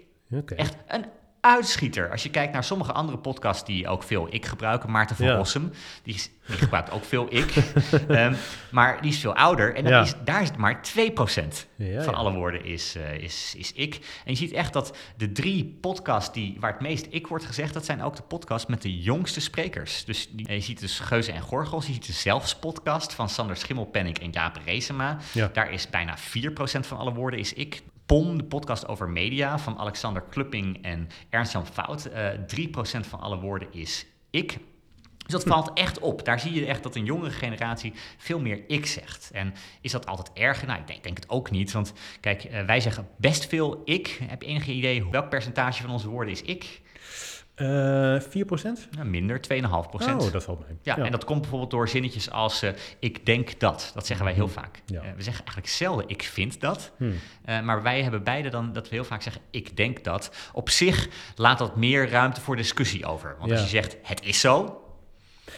Echt 0.55 0.75
een 0.87 1.05
uitschieter. 1.41 2.11
Als 2.11 2.23
je 2.23 2.29
kijkt 2.29 2.53
naar 2.53 2.63
sommige 2.63 2.91
andere 2.91 3.17
podcasts 3.17 3.65
die 3.65 3.87
ook 3.87 4.03
veel 4.03 4.27
ik 4.29 4.45
gebruiken. 4.45 4.91
Maarten 4.91 5.15
van 5.15 5.25
Ja. 5.25 5.35
Rossum, 5.35 5.71
die, 6.03 6.13
is- 6.13 6.29
die 6.47 6.57
gebruikt 6.57 6.91
ook 6.91 7.03
veel 7.05 7.27
ik. 7.29 7.53
Ehm, 8.07 8.33
maar 8.71 9.01
die 9.01 9.11
is 9.11 9.19
veel 9.19 9.35
ouder 9.35 9.75
en 9.75 9.85
Ja. 9.85 10.01
is, 10.01 10.13
daar 10.23 10.41
is 10.41 10.47
het 10.47 10.57
maar 10.57 10.81
2% 10.81 11.67
Ja, 11.75 12.01
van 12.03 12.13
alle 12.15 12.31
woorden 12.33 12.65
is, 12.65 12.95
eh, 12.95 13.13
is, 13.17 13.53
is 13.57 13.71
ik. 13.73 13.93
En 14.25 14.31
je 14.31 14.35
ziet 14.37 14.51
echt 14.51 14.73
dat 14.73 14.97
de 15.17 15.31
drie 15.31 15.77
podcasts 15.81 16.33
die, 16.33 16.57
waar 16.59 16.71
het 16.71 16.81
meest 16.81 17.07
ik 17.09 17.27
wordt 17.27 17.45
gezegd... 17.45 17.73
dat 17.73 17.85
zijn 17.85 18.01
ook 18.03 18.15
de 18.15 18.21
podcasts 18.23 18.67
met 18.69 18.81
de 18.81 18.99
jongste 18.99 19.41
sprekers. 19.41 20.05
Dus 20.05 20.29
die- 20.31 20.51
je 20.53 20.59
ziet 20.61 20.79
dus 20.79 20.99
Geuze 20.99 21.31
en 21.31 21.41
Gorgels. 21.41 21.87
Je 21.87 21.93
ziet 21.93 22.05
de 22.05 22.13
Zelfs 22.13 22.55
podcast 22.55 23.13
van 23.13 23.29
Sander 23.29 23.57
Schimmelpenninck 23.57 24.17
en 24.17 24.31
Jaap 24.31 24.57
Reesema. 24.65 25.17
Daar 25.53 25.71
is 25.71 25.89
bijna 25.89 26.17
4% 26.17 26.87
van 26.87 26.97
alle 26.97 27.13
woorden 27.13 27.39
is 27.39 27.53
ik. 27.53 27.81
POM, 28.09 28.37
de 28.37 28.43
podcast 28.43 28.87
over 28.87 29.09
media 29.09 29.59
van 29.59 29.77
Alexander 29.77 30.21
Klupping 30.21 30.83
en 30.83 31.07
Ernst-Jan 31.29 31.67
Fout. 31.67 32.05
eh 32.05 32.29
3% 32.29 33.07
van 33.07 33.19
alle 33.19 33.39
woorden 33.39 33.67
is 33.71 34.05
ik. 34.29 34.57
Dus 35.17 35.31
dat 35.31 35.43
valt 35.43 35.73
echt 35.73 35.99
op. 35.99 36.25
Daar 36.25 36.39
zie 36.39 36.53
je 36.53 36.65
echt 36.65 36.83
dat 36.83 36.95
een 36.95 37.05
jongere 37.05 37.31
generatie 37.31 37.93
veel 38.17 38.39
meer 38.39 38.63
ik 38.67 38.85
zegt. 38.85 39.31
En 39.33 39.53
is 39.81 39.91
dat 39.91 40.05
altijd 40.05 40.31
erger? 40.33 40.67
Nou, 40.67 40.79
ik 40.79 40.87
denk, 40.87 41.03
denk 41.03 41.17
het 41.17 41.29
ook 41.29 41.51
niet. 41.51 41.71
Want 41.71 41.93
kijk, 42.19 42.43
eh, 42.43 42.65
wij 42.65 42.79
zeggen 42.79 43.07
best 43.17 43.45
veel 43.45 43.81
ik. 43.85 44.19
Heb 44.23 44.41
je 44.41 44.47
enige 44.47 44.71
idee 44.71 45.05
welk 45.09 45.29
percentage 45.29 45.81
van 45.81 45.91
onze 45.91 46.09
woorden 46.09 46.33
is 46.33 46.41
ik? 46.41 46.81
Eh 47.59 48.21
4%? 48.21 48.89
Nou, 48.91 49.07
minder, 49.07 49.39
2,5% 49.39 49.59
Oh, 50.17 50.31
dat 50.31 50.43
valt 50.43 50.67
mee. 50.67 50.77
Ja, 50.81 50.97
en 50.97 51.11
dat 51.11 51.25
komt 51.25 51.41
bijvoorbeeld 51.41 51.71
door 51.71 51.89
zinnetjes 51.89 52.31
als 52.31 52.61
eh, 52.61 52.71
ik 52.99 53.25
denk 53.25 53.59
dat. 53.59 53.91
Dat 53.93 54.05
zeggen 54.05 54.25
wij 54.25 54.33
heel 54.35 54.47
vaak. 54.47 54.81
Ja. 54.85 55.01
Eh, 55.01 55.07
we 55.15 55.21
zeggen 55.23 55.43
eigenlijk 55.45 55.67
zelden 55.67 56.07
ik 56.09 56.23
vind 56.23 56.61
dat. 56.61 56.91
Hmm. 56.97 57.13
Maar 57.63 57.83
wij 57.83 58.03
hebben 58.03 58.23
beide 58.23 58.49
dan 58.49 58.73
dat 58.73 58.89
we 58.89 58.95
heel 58.95 59.03
vaak 59.03 59.21
zeggen 59.21 59.41
ik 59.51 59.77
denk 59.77 60.03
dat. 60.03 60.31
Op 60.53 60.69
zich 60.69 61.07
laat 61.35 61.57
dat 61.57 61.75
meer 61.75 62.09
ruimte 62.09 62.41
voor 62.41 62.55
discussie 62.55 63.05
over. 63.05 63.35
Want 63.39 63.51
als 63.51 63.59
Ja. 63.59 63.65
je 63.65 63.71
zegt 63.71 63.97
het 64.03 64.25
is 64.25 64.39
zo, 64.39 64.81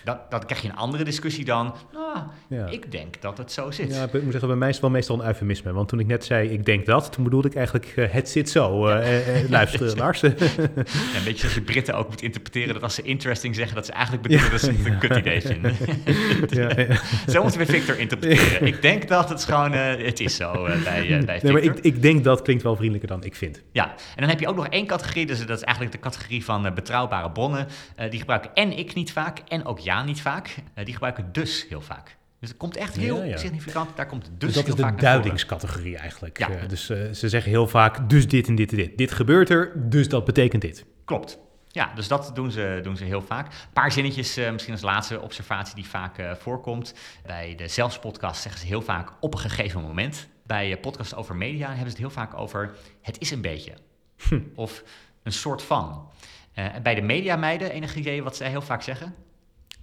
dan, 0.04 0.18
dan 0.30 0.46
krijg 0.46 0.62
je 0.62 0.68
een 0.70 0.76
andere 0.76 1.04
discussie 1.04 1.46
dan. 1.46 1.76
Nou, 1.94 2.18
Ja. 2.48 2.66
ik 2.68 2.92
denk 2.92 3.22
dat 3.22 3.38
het 3.38 3.52
zo 3.52 3.72
zit. 3.72 3.96
Ja, 3.96 4.04
ik 4.04 4.14
moet 4.14 4.32
zeggen, 4.32 4.48
bij 4.50 4.58
mij 4.58 4.68
is 4.68 4.74
het 4.74 4.84
wel 4.84 4.94
meestal 4.94 5.20
een 5.20 5.26
eufemisme. 5.26 5.74
Want 5.74 5.88
toen 5.88 6.00
ik 6.00 6.08
net 6.08 6.26
zei, 6.26 6.50
ik 6.50 6.66
denk 6.66 6.86
dat, 6.86 7.12
toen 7.12 7.24
bedoelde 7.24 7.48
ik 7.48 7.56
eigenlijk, 7.56 7.94
eh, 7.96 8.10
het 8.12 8.30
zit 8.30 8.50
zo. 8.50 8.88
eh, 8.88 9.40
eh, 9.44 9.50
luister, 9.50 9.98
Lars. 9.98 10.20
Ja, 10.22 10.28
een 10.28 11.24
beetje 11.24 11.38
zoals 11.40 11.54
je 11.54 11.62
Britten 11.62 11.96
ook 11.96 12.10
moet 12.10 12.22
interpreteren 12.22 12.74
dat 12.74 12.84
als 12.84 12.96
ze 12.96 13.02
interesting 13.02 13.56
zeggen, 13.56 13.76
dat 13.76 13.86
ze 13.86 13.92
eigenlijk 13.92 14.24
bedoelen 14.24 14.52
dat 14.52 14.60
ze 14.60 14.72
het 14.72 14.86
een 14.86 14.98
kut 14.98 15.18
idee 15.18 15.42
vinden. 15.42 15.76
ja, 16.50 16.70
ja. 16.82 16.96
zo 17.34 17.42
moeten 17.42 17.60
we 17.60 17.66
Victor 17.66 18.00
interpreteren. 18.00 18.68
Ik 18.68 18.82
denk 18.82 19.08
dat 19.08 19.30
het 19.30 19.44
gewoon, 19.44 19.72
het 19.72 20.20
is 20.20 20.36
zo 20.36 20.52
bij, 20.84 21.24
bij 21.26 21.40
Nee, 21.44 21.52
maar 21.54 21.62
ik, 21.62 21.80
ik 21.80 22.02
denk 22.02 22.24
dat 22.24 22.42
klinkt 22.42 22.64
wel 22.64 22.76
vriendelijker 22.76 23.10
dan 23.10 23.24
ik 23.24 23.36
vind. 23.36 23.62
Ja, 23.72 23.88
en 23.90 23.96
dan 24.22 24.30
heb 24.30 24.40
je 24.40 24.48
ook 24.48 24.56
nog 24.56 24.68
één 24.68 24.86
categorie, 24.86 25.26
dus 25.26 25.46
dat 25.46 25.58
is 25.58 25.64
eigenlijk 25.64 25.96
de 25.96 26.02
categorie 26.02 26.44
van 26.46 26.74
betrouwbare 26.74 27.32
bronnen. 27.32 27.68
Die 28.10 28.20
gebruiken 28.20 28.52
en 28.54 28.78
ik 28.78 28.94
niet 28.94 29.12
vaak 29.12 29.40
en 29.48 29.66
ook 29.66 29.80
ja 29.84 30.04
niet 30.04 30.22
vaak. 30.22 30.56
Eh, 30.74 30.86
die 30.86 30.94
gebruiken 30.94 31.30
dus 31.32 31.66
heel 31.70 31.82
vaak. 31.82 32.18
Dus 32.40 32.50
het 32.50 32.58
komt 32.58 32.78
echt 32.78 32.96
heel 32.96 33.18
Ja, 33.18 33.24
ja. 33.24 33.38
significant, 33.38 33.96
daar 33.96 34.06
komt 34.06 34.26
dus, 34.26 34.34
Dus 34.38 34.54
dat 34.54 34.68
is 34.68 34.86
de 34.86 34.96
duidingscategorie 34.96 35.98
eigenlijk. 35.98 36.40
Ja. 36.40 36.50
Eh, 36.50 36.68
dus 36.68 36.90
eh, 36.90 37.12
ze 37.12 37.30
zeggen 37.30 37.52
heel 37.52 37.68
vaak, 37.68 38.10
dus 38.10 38.28
dit 38.28 38.48
en 38.48 38.56
dit 38.56 38.72
en 38.72 38.78
dit. 38.78 38.98
Dit 38.98 39.12
gebeurt 39.12 39.50
er, 39.50 39.90
dus 39.90 40.10
dat 40.10 40.26
betekent 40.26 40.62
dit. 40.62 40.86
Klopt. 41.06 41.40
Ja, 41.68 41.92
dus 41.96 42.08
dat 42.08 42.32
doen 42.34 42.52
ze, 42.52 42.80
doen 42.84 42.98
ze 42.98 43.04
heel 43.04 43.22
vaak. 43.22 43.46
Een 43.46 43.74
paar 43.74 43.92
zinnetjes, 43.92 44.36
misschien 44.52 44.74
als 44.74 44.82
laatste 44.82 45.22
observatie 45.22 45.76
die 45.76 45.86
vaak 45.86 46.38
voorkomt. 46.40 46.94
Bij 47.26 47.56
de 47.56 47.68
Zelfs-podcast 47.68 48.42
zeggen 48.42 48.62
ze 48.62 48.68
heel 48.68 48.82
vaak 48.82 49.12
op 49.20 49.34
een 49.34 49.40
gegeven 49.40 49.82
moment. 49.82 50.28
Bij 50.46 50.78
podcasts 50.78 51.16
over 51.16 51.36
media 51.36 51.68
hebben 51.68 51.86
ze 51.86 51.90
het 51.90 51.98
heel 51.98 52.10
vaak 52.10 52.34
over 52.34 52.76
het 53.02 53.20
is 53.20 53.32
een 53.32 53.42
beetje. 53.42 53.74
Of 54.56 54.84
een 55.24 55.32
soort 55.32 55.62
van. 55.64 56.10
Bij 56.84 56.96
de 56.96 57.02
mediameiden, 57.02 57.72
enig 57.72 57.96
idee 57.96 58.24
wat 58.24 58.36
zij 58.36 58.50
heel 58.50 58.62
vaak 58.62 58.82
zeggen? 58.82 59.16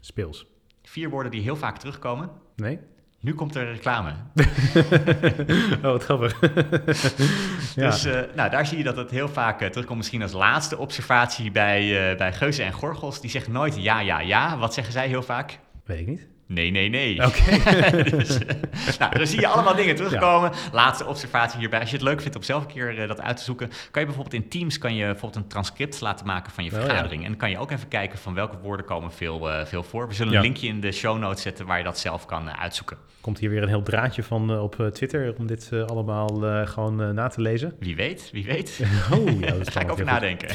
Speels. 0.01 0.47
Vier 0.83 1.11
woorden 1.11 1.33
die 1.33 1.43
heel 1.43 1.57
vaak 1.57 1.79
terugkomen. 1.79 2.31
Nee? 2.57 2.79
Nu 3.21 3.35
komt 3.35 3.55
er 3.55 3.73
reclame. 3.73 4.11
oh, 5.77 5.83
wat 5.83 6.05
grappig. 6.05 6.41
ja. 7.75 7.91
Dus 7.91 8.05
eh, 8.05 8.21
nou, 8.35 8.51
daar 8.51 8.67
zie 8.67 8.79
je 8.79 8.85
dat 8.85 8.97
het 8.97 9.11
heel 9.11 9.29
vaak 9.29 9.61
eh, 9.61 9.69
terugkomt. 9.69 9.99
Misschien 9.99 10.23
als 10.23 10.33
laatste 10.33 10.79
observatie 10.79 11.51
bij, 11.51 12.11
eh 12.11 12.17
bij 12.17 12.33
Geuzen 12.33 12.65
en 12.65 12.73
Gorgels. 12.73 13.21
Die 13.21 13.31
zeggen 13.31 13.53
nooit 13.53 13.83
ja, 13.83 14.01
ja, 14.01 14.21
ja. 14.21 14.59
Wat 14.59 14.75
zeggen 14.75 14.93
zij 14.93 15.09
heel 15.09 15.23
vaak? 15.23 15.59
Weet 15.85 16.01
ik 16.01 16.07
niet. 16.07 16.27
Nee, 16.49 16.71
nee, 16.71 16.89
nee. 16.89 17.27
Oké. 17.27 17.43
dus, 18.17 18.39
eh, 18.39 18.55
nou, 18.99 19.19
dan 19.19 19.27
zie 19.27 19.41
je 19.41 19.47
allemaal 19.47 19.75
dingen 19.75 19.95
terugkomen. 19.97 20.53
Laatste 20.73 21.07
observatie 21.07 21.59
hierbij. 21.59 21.81
Als 21.81 21.91
je 21.91 21.97
het 21.97 22.05
leuk 22.05 22.21
vindt 22.21 22.37
om 22.37 22.43
zelf 22.43 22.63
een 22.63 22.69
keer 22.73 22.99
eh, 22.99 23.09
dat 23.09 23.21
uit 23.21 23.37
te 23.37 23.43
zoeken, 23.43 23.69
kan 23.91 24.01
je 24.03 24.07
bijvoorbeeld 24.07 24.43
in 24.43 24.49
Teams 24.49 24.79
kan 24.79 24.95
je 24.95 25.05
bijvoorbeeld 25.05 25.37
een 25.45 25.49
transcript 25.49 26.01
laten 26.01 26.27
maken 26.27 26.53
van 26.53 26.65
je 26.65 26.71
Oh, 26.71 26.77
ja. 26.77 26.83
vergadering. 26.85 27.23
En 27.23 27.29
dan 27.29 27.37
kan 27.39 27.51
je 27.51 27.59
ook 27.59 27.71
even 27.71 27.89
kijken 27.89 28.19
van 28.19 28.35
welke 28.35 28.57
woorden 28.63 28.87
komen 28.87 29.13
veel, 29.13 29.51
eh, 29.51 29.65
veel 29.67 29.83
voor. 29.83 30.09
We 30.09 30.15
zullen 30.15 30.33
Ja. 30.33 30.39
een 30.39 30.45
linkje 30.45 30.69
in 30.69 30.81
de 30.81 30.93
show 30.93 31.19
notes 31.19 31.43
zetten 31.43 31.67
waar 31.67 31.79
je 31.79 31.85
dat 31.85 31.99
zelf 31.99 32.27
kan 32.27 32.51
uitzoeken. 32.57 32.97
Komt 33.21 33.39
hier 33.39 33.51
weer 33.51 33.63
een 33.63 33.69
heel 33.69 33.83
draadje 33.83 34.23
van 34.23 34.59
op 34.61 34.91
Twitter 34.93 35.35
om 35.39 35.47
dit 35.47 35.71
allemaal 35.87 36.29
gewoon 36.67 37.15
na 37.15 37.29
te 37.29 37.41
lezen? 37.41 37.75
Wie 37.79 37.97
weet, 37.97 38.29
wie 38.33 38.45
weet. 38.45 38.81
Oh, 39.13 39.41
ja, 39.41 39.47
dat 39.47 39.65
Daar 39.65 39.73
ga 39.73 39.81
ik 39.81 39.91
over 39.91 40.05
nadenken. 40.05 40.49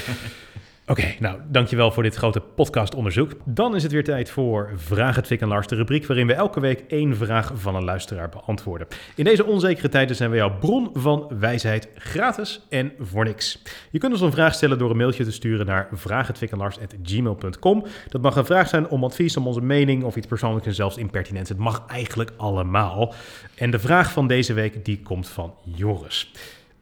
Oké, 0.88 1.14
nou, 1.20 1.40
dankjewel 1.48 1.92
voor 1.92 2.04
dit 2.04 2.16
grote 2.16 2.40
podcastonderzoek. 2.40 3.32
Dan 3.46 3.76
is 3.76 3.84
het 3.84 3.92
weer 3.92 4.04
tijd 4.04 4.30
voor 4.30 4.72
Vraag 4.76 5.16
het 5.16 5.28
Fik 5.28 5.42
en 5.42 5.48
Lars, 5.48 5.68
de 5.68 5.76
rubriek 5.76 6.06
waarin 6.06 6.28
we 6.28 6.34
elke 6.34 6.60
week 6.60 6.84
één 6.88 7.16
vraag 7.18 7.52
van 7.56 7.76
een 7.76 7.84
luisteraar 7.84 8.30
beantwoorden. 8.30 8.88
In 9.16 9.24
deze 9.24 9.46
onzekere 9.46 9.90
tijden 9.90 10.16
zijn 10.16 10.30
we 10.30 10.36
jouw 10.36 10.58
bron 10.58 10.90
van 10.94 11.32
wijsheid 11.40 11.90
gratis 11.96 12.62
en 12.70 12.92
voor 13.00 13.24
niks. 13.24 13.62
Je 13.92 14.00
kunt 14.00 14.12
ons 14.12 14.22
een 14.22 14.32
vraag 14.32 14.54
stellen 14.54 14.78
door 14.78 14.90
een 14.90 14.98
mailtje 14.98 15.24
te 15.24 15.32
sturen 15.32 15.66
naar 15.66 15.88
vraaghetfikenlars.gmail.com. 15.92 17.86
Dat 18.10 18.22
mag 18.22 18.36
een 18.36 18.46
vraag 18.46 18.70
zijn 18.70 18.88
om 18.88 19.04
advies, 19.04 19.38
om 19.38 19.48
onze 19.48 19.62
mening 19.62 20.04
of 20.04 20.16
iets 20.16 20.28
persoonlijks 20.28 20.68
en 20.68 20.74
zelfs 20.74 20.98
impertinents. 20.98 21.50
Het 21.50 21.58
mag 21.58 21.84
eigenlijk 21.88 22.32
allemaal. 22.38 23.14
En 23.56 23.72
de 23.72 23.80
vraag 23.80 24.12
van 24.12 24.28
deze 24.28 24.54
week 24.54 24.86
die 24.86 25.02
komt 25.02 25.30
van 25.30 25.54
Joris. 25.64 26.32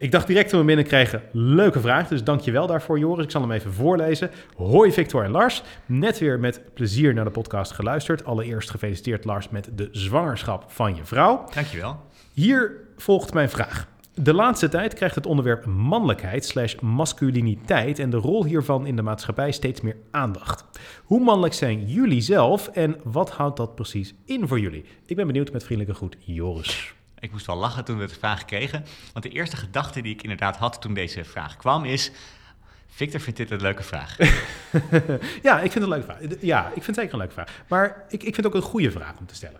Ik 0.01 0.11
dacht 0.11 0.27
direct 0.27 0.49
toen 0.49 0.59
we 0.59 0.65
binnenkrijgen, 0.65 1.21
leuke 1.31 1.79
vraag. 1.79 2.07
Dus 2.07 2.23
dankjewel 2.23 2.67
daarvoor, 2.67 2.99
Joris. 2.99 3.25
Ik 3.25 3.31
zal 3.31 3.41
hem 3.41 3.51
even 3.51 3.73
voorlezen. 3.73 4.31
Hoi 4.55 4.91
Victor 4.91 5.23
en 5.23 5.31
Lars. 5.31 5.63
Net 5.85 6.19
weer 6.19 6.39
met 6.39 6.61
plezier 6.73 7.13
naar 7.13 7.23
de 7.23 7.31
podcast 7.31 7.71
geluisterd. 7.71 8.25
Allereerst 8.25 8.69
gefeliciteerd 8.69 9.25
Lars 9.25 9.49
met 9.49 9.69
de 9.75 9.89
zwangerschap 9.91 10.65
van 10.67 10.95
je 10.95 11.05
vrouw. 11.05 11.45
Dankjewel. 11.53 11.99
Hier 12.33 12.71
volgt 12.97 13.33
mijn 13.33 13.49
vraag. 13.49 13.87
De 14.13 14.33
laatste 14.33 14.69
tijd 14.69 14.93
krijgt 14.93 15.15
het 15.15 15.25
onderwerp 15.25 15.65
mannelijkheid 15.65 16.45
slash 16.45 16.75
masculiniteit 16.75 17.99
en 17.99 18.09
de 18.09 18.17
rol 18.17 18.45
hiervan 18.45 18.85
in 18.85 18.95
de 18.95 19.01
maatschappij 19.01 19.51
steeds 19.51 19.81
meer 19.81 19.97
aandacht. 20.11 20.79
Hoe 21.03 21.23
mannelijk 21.23 21.53
zijn 21.53 21.85
jullie 21.85 22.21
zelf 22.21 22.67
en 22.67 22.95
wat 23.03 23.29
houdt 23.29 23.57
dat 23.57 23.75
precies 23.75 24.13
in 24.25 24.47
voor 24.47 24.59
jullie? 24.59 24.85
Ik 25.05 25.15
ben 25.15 25.27
benieuwd 25.27 25.51
met 25.51 25.63
vriendelijke 25.63 25.97
groet, 25.97 26.15
Joris. 26.19 26.93
Ik 27.21 27.31
moest 27.31 27.45
wel 27.45 27.55
lachen 27.55 27.83
toen 27.83 27.97
we 27.97 28.05
de 28.07 28.13
vraag 28.13 28.45
kregen. 28.45 28.85
Want 29.13 29.25
de 29.25 29.31
eerste 29.31 29.57
gedachte 29.57 30.01
die 30.01 30.13
ik 30.13 30.21
inderdaad 30.21 30.57
had 30.57 30.81
toen 30.81 30.93
deze 30.93 31.23
vraag 31.23 31.57
kwam 31.57 31.85
is... 31.85 32.11
Victor 32.87 33.19
vindt 33.19 33.39
dit 33.39 33.51
een 33.51 33.61
leuke 33.61 33.83
vraag. 33.83 34.17
Ja, 35.41 35.59
ik 35.59 35.71
vind 35.71 35.73
het 35.73 35.83
een 35.83 35.89
leuke 35.89 36.05
vraag. 36.05 36.19
Ja, 36.39 36.67
ik 36.67 36.83
vind 36.83 36.85
het 36.85 36.95
zeker 36.95 37.13
een 37.13 37.19
leuke 37.19 37.33
vraag. 37.33 37.63
Maar 37.67 38.05
ik, 38.07 38.23
ik 38.23 38.33
vind 38.33 38.35
het 38.35 38.45
ook 38.45 38.55
een 38.55 38.61
goede 38.61 38.91
vraag 38.91 39.13
om 39.19 39.25
te 39.25 39.35
stellen. 39.35 39.59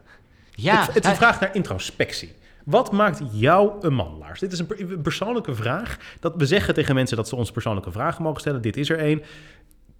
Ja, 0.51 0.79
het, 0.85 0.93
het 0.93 1.03
is 1.03 1.09
een 1.09 1.15
vraag 1.15 1.39
naar 1.39 1.55
introspectie. 1.55 2.33
Wat 2.65 2.91
maakt 2.91 3.21
jou 3.31 3.71
een 3.85 3.93
man, 3.93 4.17
Lars? 4.17 4.39
Dit 4.39 4.51
is 4.51 4.59
een 4.59 4.65
per- 4.65 4.99
persoonlijke 4.99 5.55
vraag. 5.55 5.97
Dat 6.19 6.35
we 6.35 6.45
zeggen 6.45 6.73
tegen 6.73 6.95
mensen 6.95 7.17
dat 7.17 7.27
ze 7.27 7.35
ons 7.35 7.51
persoonlijke 7.51 7.91
vragen 7.91 8.23
mogen 8.23 8.39
stellen. 8.39 8.61
Dit 8.61 8.77
is 8.77 8.89
er 8.89 8.99
één. 8.99 9.23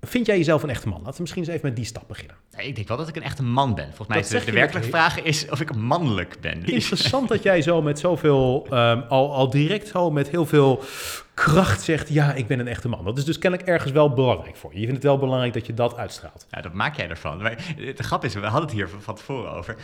Vind 0.01 0.25
jij 0.25 0.37
jezelf 0.37 0.63
een 0.63 0.69
echte 0.69 0.87
man? 0.87 0.97
Laten 0.97 1.13
we 1.13 1.21
misschien 1.21 1.43
eens 1.43 1.51
even 1.51 1.65
met 1.65 1.75
die 1.75 1.85
stap 1.85 2.07
beginnen. 2.07 2.35
Nee, 2.57 2.67
ik 2.67 2.75
denk 2.75 2.87
wel 2.87 2.97
dat 2.97 3.07
ik 3.07 3.15
een 3.15 3.23
echte 3.23 3.43
man 3.43 3.75
ben. 3.75 3.85
Volgens 3.85 4.07
mij 4.07 4.17
Dat 4.17 4.25
is 4.25 4.31
zeg 4.31 4.45
de, 4.45 4.51
de 4.51 4.57
werkelijke 4.57 4.89
vraag 4.89 5.21
is 5.21 5.49
of 5.49 5.61
ik 5.61 5.75
mannelijk 5.75 6.37
ben. 6.41 6.65
Interessant 6.73 7.29
dat 7.29 7.43
jij 7.43 7.61
zo 7.61 7.81
met 7.81 7.99
zoveel, 7.99 8.67
ehm, 8.69 9.01
al, 9.09 9.33
al 9.33 9.49
direct 9.49 9.87
zo 9.87 10.11
met 10.11 10.29
heel 10.29 10.45
veel 10.45 10.83
kracht 11.33 11.81
zegt... 11.81 12.09
ja, 12.09 12.33
ik 12.33 12.47
ben 12.47 12.59
een 12.59 12.67
echte 12.67 12.89
man. 12.89 13.05
Dat 13.05 13.17
is 13.17 13.25
dus 13.25 13.37
kennelijk 13.37 13.69
ergens 13.69 13.91
wel 13.91 14.13
belangrijk 14.13 14.55
voor 14.55 14.73
je. 14.73 14.79
Je 14.79 14.85
vindt 14.85 15.03
het 15.03 15.11
wel 15.11 15.19
belangrijk 15.19 15.53
dat 15.53 15.65
je 15.65 15.73
dat 15.73 15.97
uitstraalt. 15.97 16.45
Ja, 16.49 16.61
dat 16.61 16.73
maak 16.73 16.95
jij 16.95 17.09
ervan. 17.09 17.41
Maar 17.41 17.55
de 17.75 18.03
grap 18.03 18.25
is, 18.25 18.33
we 18.33 18.39
hadden 18.39 18.61
het 18.61 18.71
hier 18.71 18.89
van 18.99 19.15
tevoren 19.15 19.51
over. 19.51 19.75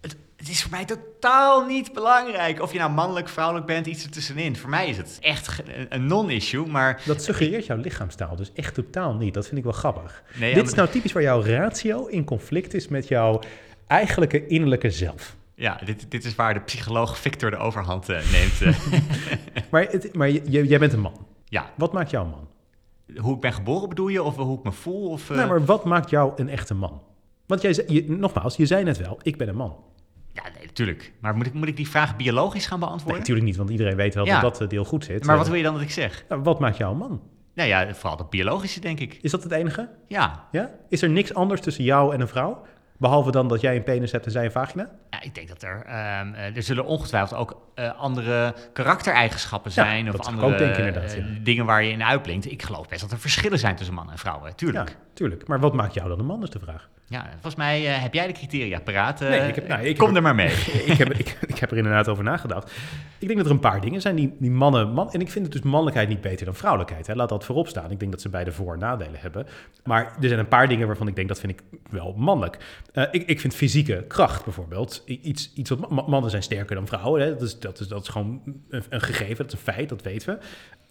Het, 0.00 0.16
het 0.36 0.48
is 0.48 0.62
voor 0.62 0.70
mij 0.70 0.84
totaal 0.84 1.66
niet 1.66 1.92
belangrijk 1.92 2.62
of 2.62 2.72
je 2.72 2.78
nou 2.78 2.90
mannelijk, 2.90 3.28
vrouwelijk 3.28 3.66
bent, 3.66 3.86
iets 3.86 4.04
ertussenin. 4.04 4.56
Voor 4.56 4.70
mij 4.70 4.88
is 4.88 4.96
het 4.96 5.18
echt 5.20 5.62
een- 5.88 6.06
non-issue, 6.06 6.66
maar 6.66 7.02
Dat 7.04 7.22
suggereert 7.22 7.66
jouw 7.66 7.76
lichaamstaal 7.76 8.36
dus 8.36 8.52
echt 8.54 8.74
totaal 8.74 9.14
niet. 9.14 9.34
Dat 9.34 9.44
vind 9.46 9.56
ik 9.58 9.64
wel 9.64 9.72
grappig. 9.72 10.22
Nee, 10.38 10.54
Dit 10.54 10.66
is 10.66 10.74
nou 10.74 10.88
typisch 10.88 11.12
waar 11.12 11.22
jouw 11.22 11.42
ratio 11.44 12.06
in 12.06 12.24
conflict 12.24 12.74
is 12.74 12.88
met 12.88 13.08
jouw 13.08 13.40
eigenlijke 13.86 14.46
innerlijke 14.46 14.90
zelf. 14.90 15.36
ja, 15.54 15.80
dit, 15.84 16.06
dit 16.10 16.24
is 16.24 16.34
waar 16.34 16.54
de 16.54 16.60
psycholoog 16.60 17.18
Victor 17.18 17.50
de 17.50 17.56
overhand 17.56 18.08
eh, 18.08 18.30
neemt. 18.32 18.62
eh. 18.62 19.00
Maar, 19.70 19.82
het, 19.90 20.14
maar 20.14 20.30
jij 20.30 20.78
bent 20.78 20.92
een 20.92 21.00
man. 21.00 21.26
ja, 21.44 21.70
Wat 21.76 21.92
maakt 21.92 22.10
jou 22.10 22.24
een 22.24 22.30
man? 22.30 22.48
hoe 23.24 23.34
ik 23.34 23.40
ben 23.40 23.52
geboren 23.52 23.88
bedoel 23.88 24.08
je, 24.08 24.22
of 24.22 24.36
hoe 24.36 24.58
ik 24.58 24.64
me 24.64 24.72
voel? 24.72 25.08
Of, 25.10 25.30
eh, 25.30 25.36
Nou, 25.36 25.48
maar 25.48 25.64
wat 25.64 25.84
maakt 25.84 26.10
jou 26.10 26.32
een 26.36 26.48
echte 26.48 26.74
man? 26.74 27.02
Want 27.46 27.62
jij, 27.62 27.84
je, 27.86 28.04
nogmaals, 28.10 28.56
je 28.56 28.66
zei 28.66 28.84
net 28.84 28.98
wel, 28.98 29.18
ik 29.22 29.36
ben 29.36 29.48
een 29.48 29.56
man. 29.56 29.76
Ja, 30.32 30.42
nee, 30.56 30.66
natuurlijk. 30.66 31.12
Maar 31.20 31.36
moet 31.36 31.46
ik, 31.46 31.52
moet 31.54 31.68
ik 31.68 31.76
die 31.76 31.88
vraag 31.88 32.16
biologisch 32.16 32.66
gaan 32.66 32.78
Nee, 32.78 32.86
beantwoorden? 32.88 33.20
natuurlijk 33.20 33.46
niet, 33.46 33.56
want 33.56 33.70
iedereen 33.70 33.96
weet 33.96 34.14
wel 34.14 34.24
Ja. 34.26 34.40
dat 34.40 34.52
dat 34.52 34.60
eh, 34.62 34.68
deel 34.68 34.84
goed 34.84 35.04
zit. 35.04 35.24
maar 35.24 35.36
wat 35.36 35.44
Eh, 35.44 35.50
wil 35.50 35.60
je 35.60 35.66
dan 35.66 35.74
dat 35.74 35.82
ik 35.82 35.90
zeg? 35.90 36.24
nou, 36.28 36.42
wat 36.42 36.58
maakt 36.60 36.76
jou 36.76 36.92
een 36.92 36.98
man? 36.98 37.22
Nou 37.54 37.68
ja, 37.68 37.94
vooral 37.94 38.16
dat 38.16 38.30
biologische, 38.30 38.80
denk 38.80 39.00
ik. 39.00 39.18
Is 39.22 39.30
dat 39.30 39.42
het 39.42 39.52
enige? 39.52 39.88
Ja. 40.08 40.46
Ja? 40.52 40.70
Is 40.88 41.02
er 41.02 41.08
niks 41.10 41.34
anders 41.34 41.60
tussen 41.60 41.84
jou 41.84 42.14
en 42.14 42.20
een 42.20 42.28
vrouw? 42.28 42.62
Behalve 42.98 43.30
dan 43.30 43.48
dat 43.48 43.60
jij 43.60 43.76
een 43.76 43.82
penis 43.82 44.12
hebt 44.12 44.24
en 44.26 44.30
zij 44.30 44.44
een 44.44 44.50
vagina? 44.50 44.90
Ja, 45.10 45.22
ik 45.22 45.34
denk 45.34 45.48
dat 45.48 45.62
er, 45.62 45.82
ehm, 45.86 46.32
eh, 46.34 46.56
er 46.56 46.62
zullen 46.62 46.84
ongetwijfeld 46.84 47.40
ook 47.40 47.60
andere 47.98 48.54
karaktereigenschappen 48.72 49.70
Ja, 49.74 49.82
zijn. 49.84 50.08
of 50.14 50.26
andere 50.26 50.64
ja. 51.16 51.24
dingen 51.42 51.64
waar 51.64 51.82
je 51.82 51.90
in 51.90 52.02
uitblinkt. 52.04 52.50
Ik 52.50 52.62
geloof 52.62 52.88
best 52.88 53.00
dat 53.00 53.10
er 53.10 53.18
verschillen 53.18 53.58
zijn 53.58 53.76
tussen 53.76 53.94
mannen 53.94 54.12
en 54.12 54.18
vrouwen. 54.20 54.56
Tuurlijk. 54.56 54.88
Ja, 54.88 54.94
tuurlijk. 55.14 55.46
Maar 55.48 55.60
wat 55.60 55.74
maakt 55.74 55.94
jou 55.94 56.08
dan 56.08 56.18
een 56.18 56.26
man, 56.26 56.42
is 56.42 56.50
de 56.50 56.58
vraag. 56.58 56.88
Ja, 57.08 57.28
volgens 57.32 57.54
mij 57.54 57.86
eh, 57.94 58.02
heb 58.02 58.14
jij 58.14 58.26
de 58.26 58.32
criteria 58.32 58.80
paraat. 58.80 59.20
eh, 59.20 59.28
Nee, 59.28 59.48
ik 59.48 59.54
heb- 59.54 59.68
nou, 59.68 59.82
ik 59.84 59.96
kom 59.98 60.06
heb- 60.06 60.16
er 60.16 60.22
maar 60.22 60.34
mee. 60.34 60.52
ik, 60.92 60.98
heb, 60.98 61.12
ik, 61.12 61.38
ik 61.46 61.58
heb 61.58 61.70
er 61.70 61.76
inderdaad 61.76 62.08
over 62.08 62.24
nagedacht. 62.24 62.72
Ik 63.18 63.26
denk 63.26 63.36
dat 63.38 63.46
er 63.46 63.52
een 63.54 63.60
paar 63.60 63.80
dingen 63.80 64.00
zijn 64.00 64.16
die, 64.16 64.34
die 64.38 64.50
mannen... 64.50 64.92
Man, 64.92 65.12
en 65.12 65.20
ik 65.20 65.30
vind 65.30 65.44
het 65.44 65.54
dus 65.54 65.62
mannelijkheid 65.62 66.08
niet 66.08 66.20
beter 66.20 66.44
dan 66.46 66.54
vrouwelijkheid. 66.54 67.06
Hè. 67.06 67.14
Laat 67.14 67.28
dat 67.28 67.44
voorop 67.44 67.68
staan. 67.68 67.90
Ik 67.90 67.98
denk 67.98 68.10
dat 68.12 68.20
ze 68.20 68.28
beide 68.28 68.52
voor- 68.52 68.72
en 68.72 68.78
nadelen 68.78 69.20
hebben. 69.20 69.46
Maar 69.84 70.04
er 70.20 70.28
zijn 70.28 70.40
een 70.40 70.48
paar 70.48 70.68
dingen 70.68 70.86
waarvan 70.86 71.08
ik 71.08 71.16
denk 71.16 71.28
dat 71.28 71.40
vind 71.40 71.52
ik 71.52 71.62
wel 71.90 72.14
mannelijk. 72.16 72.58
Eh, 72.92 73.04
ik, 73.10 73.26
ik 73.26 73.40
vind 73.40 73.54
fysieke 73.54 74.04
kracht 74.08 74.44
bijvoorbeeld 74.44 75.02
iets, 75.06 75.52
iets 75.54 75.70
wat... 75.70 75.90
ma- 75.90 76.04
Mannen 76.06 76.30
zijn 76.30 76.42
sterker 76.42 76.74
dan 76.76 76.86
vrouwen. 76.86 77.20
Hè. 77.22 77.30
Dat, 77.30 77.42
is, 77.42 77.58
dat, 77.58 77.80
is, 77.80 77.88
dat 77.88 78.02
is 78.02 78.08
gewoon 78.08 78.42
een, 78.68 78.84
een 78.88 79.00
gegeven. 79.00 79.36
Dat 79.36 79.46
is 79.46 79.52
een 79.52 79.72
feit, 79.74 79.88
dat 79.88 80.02
weten 80.02 80.34
we. 80.38 80.44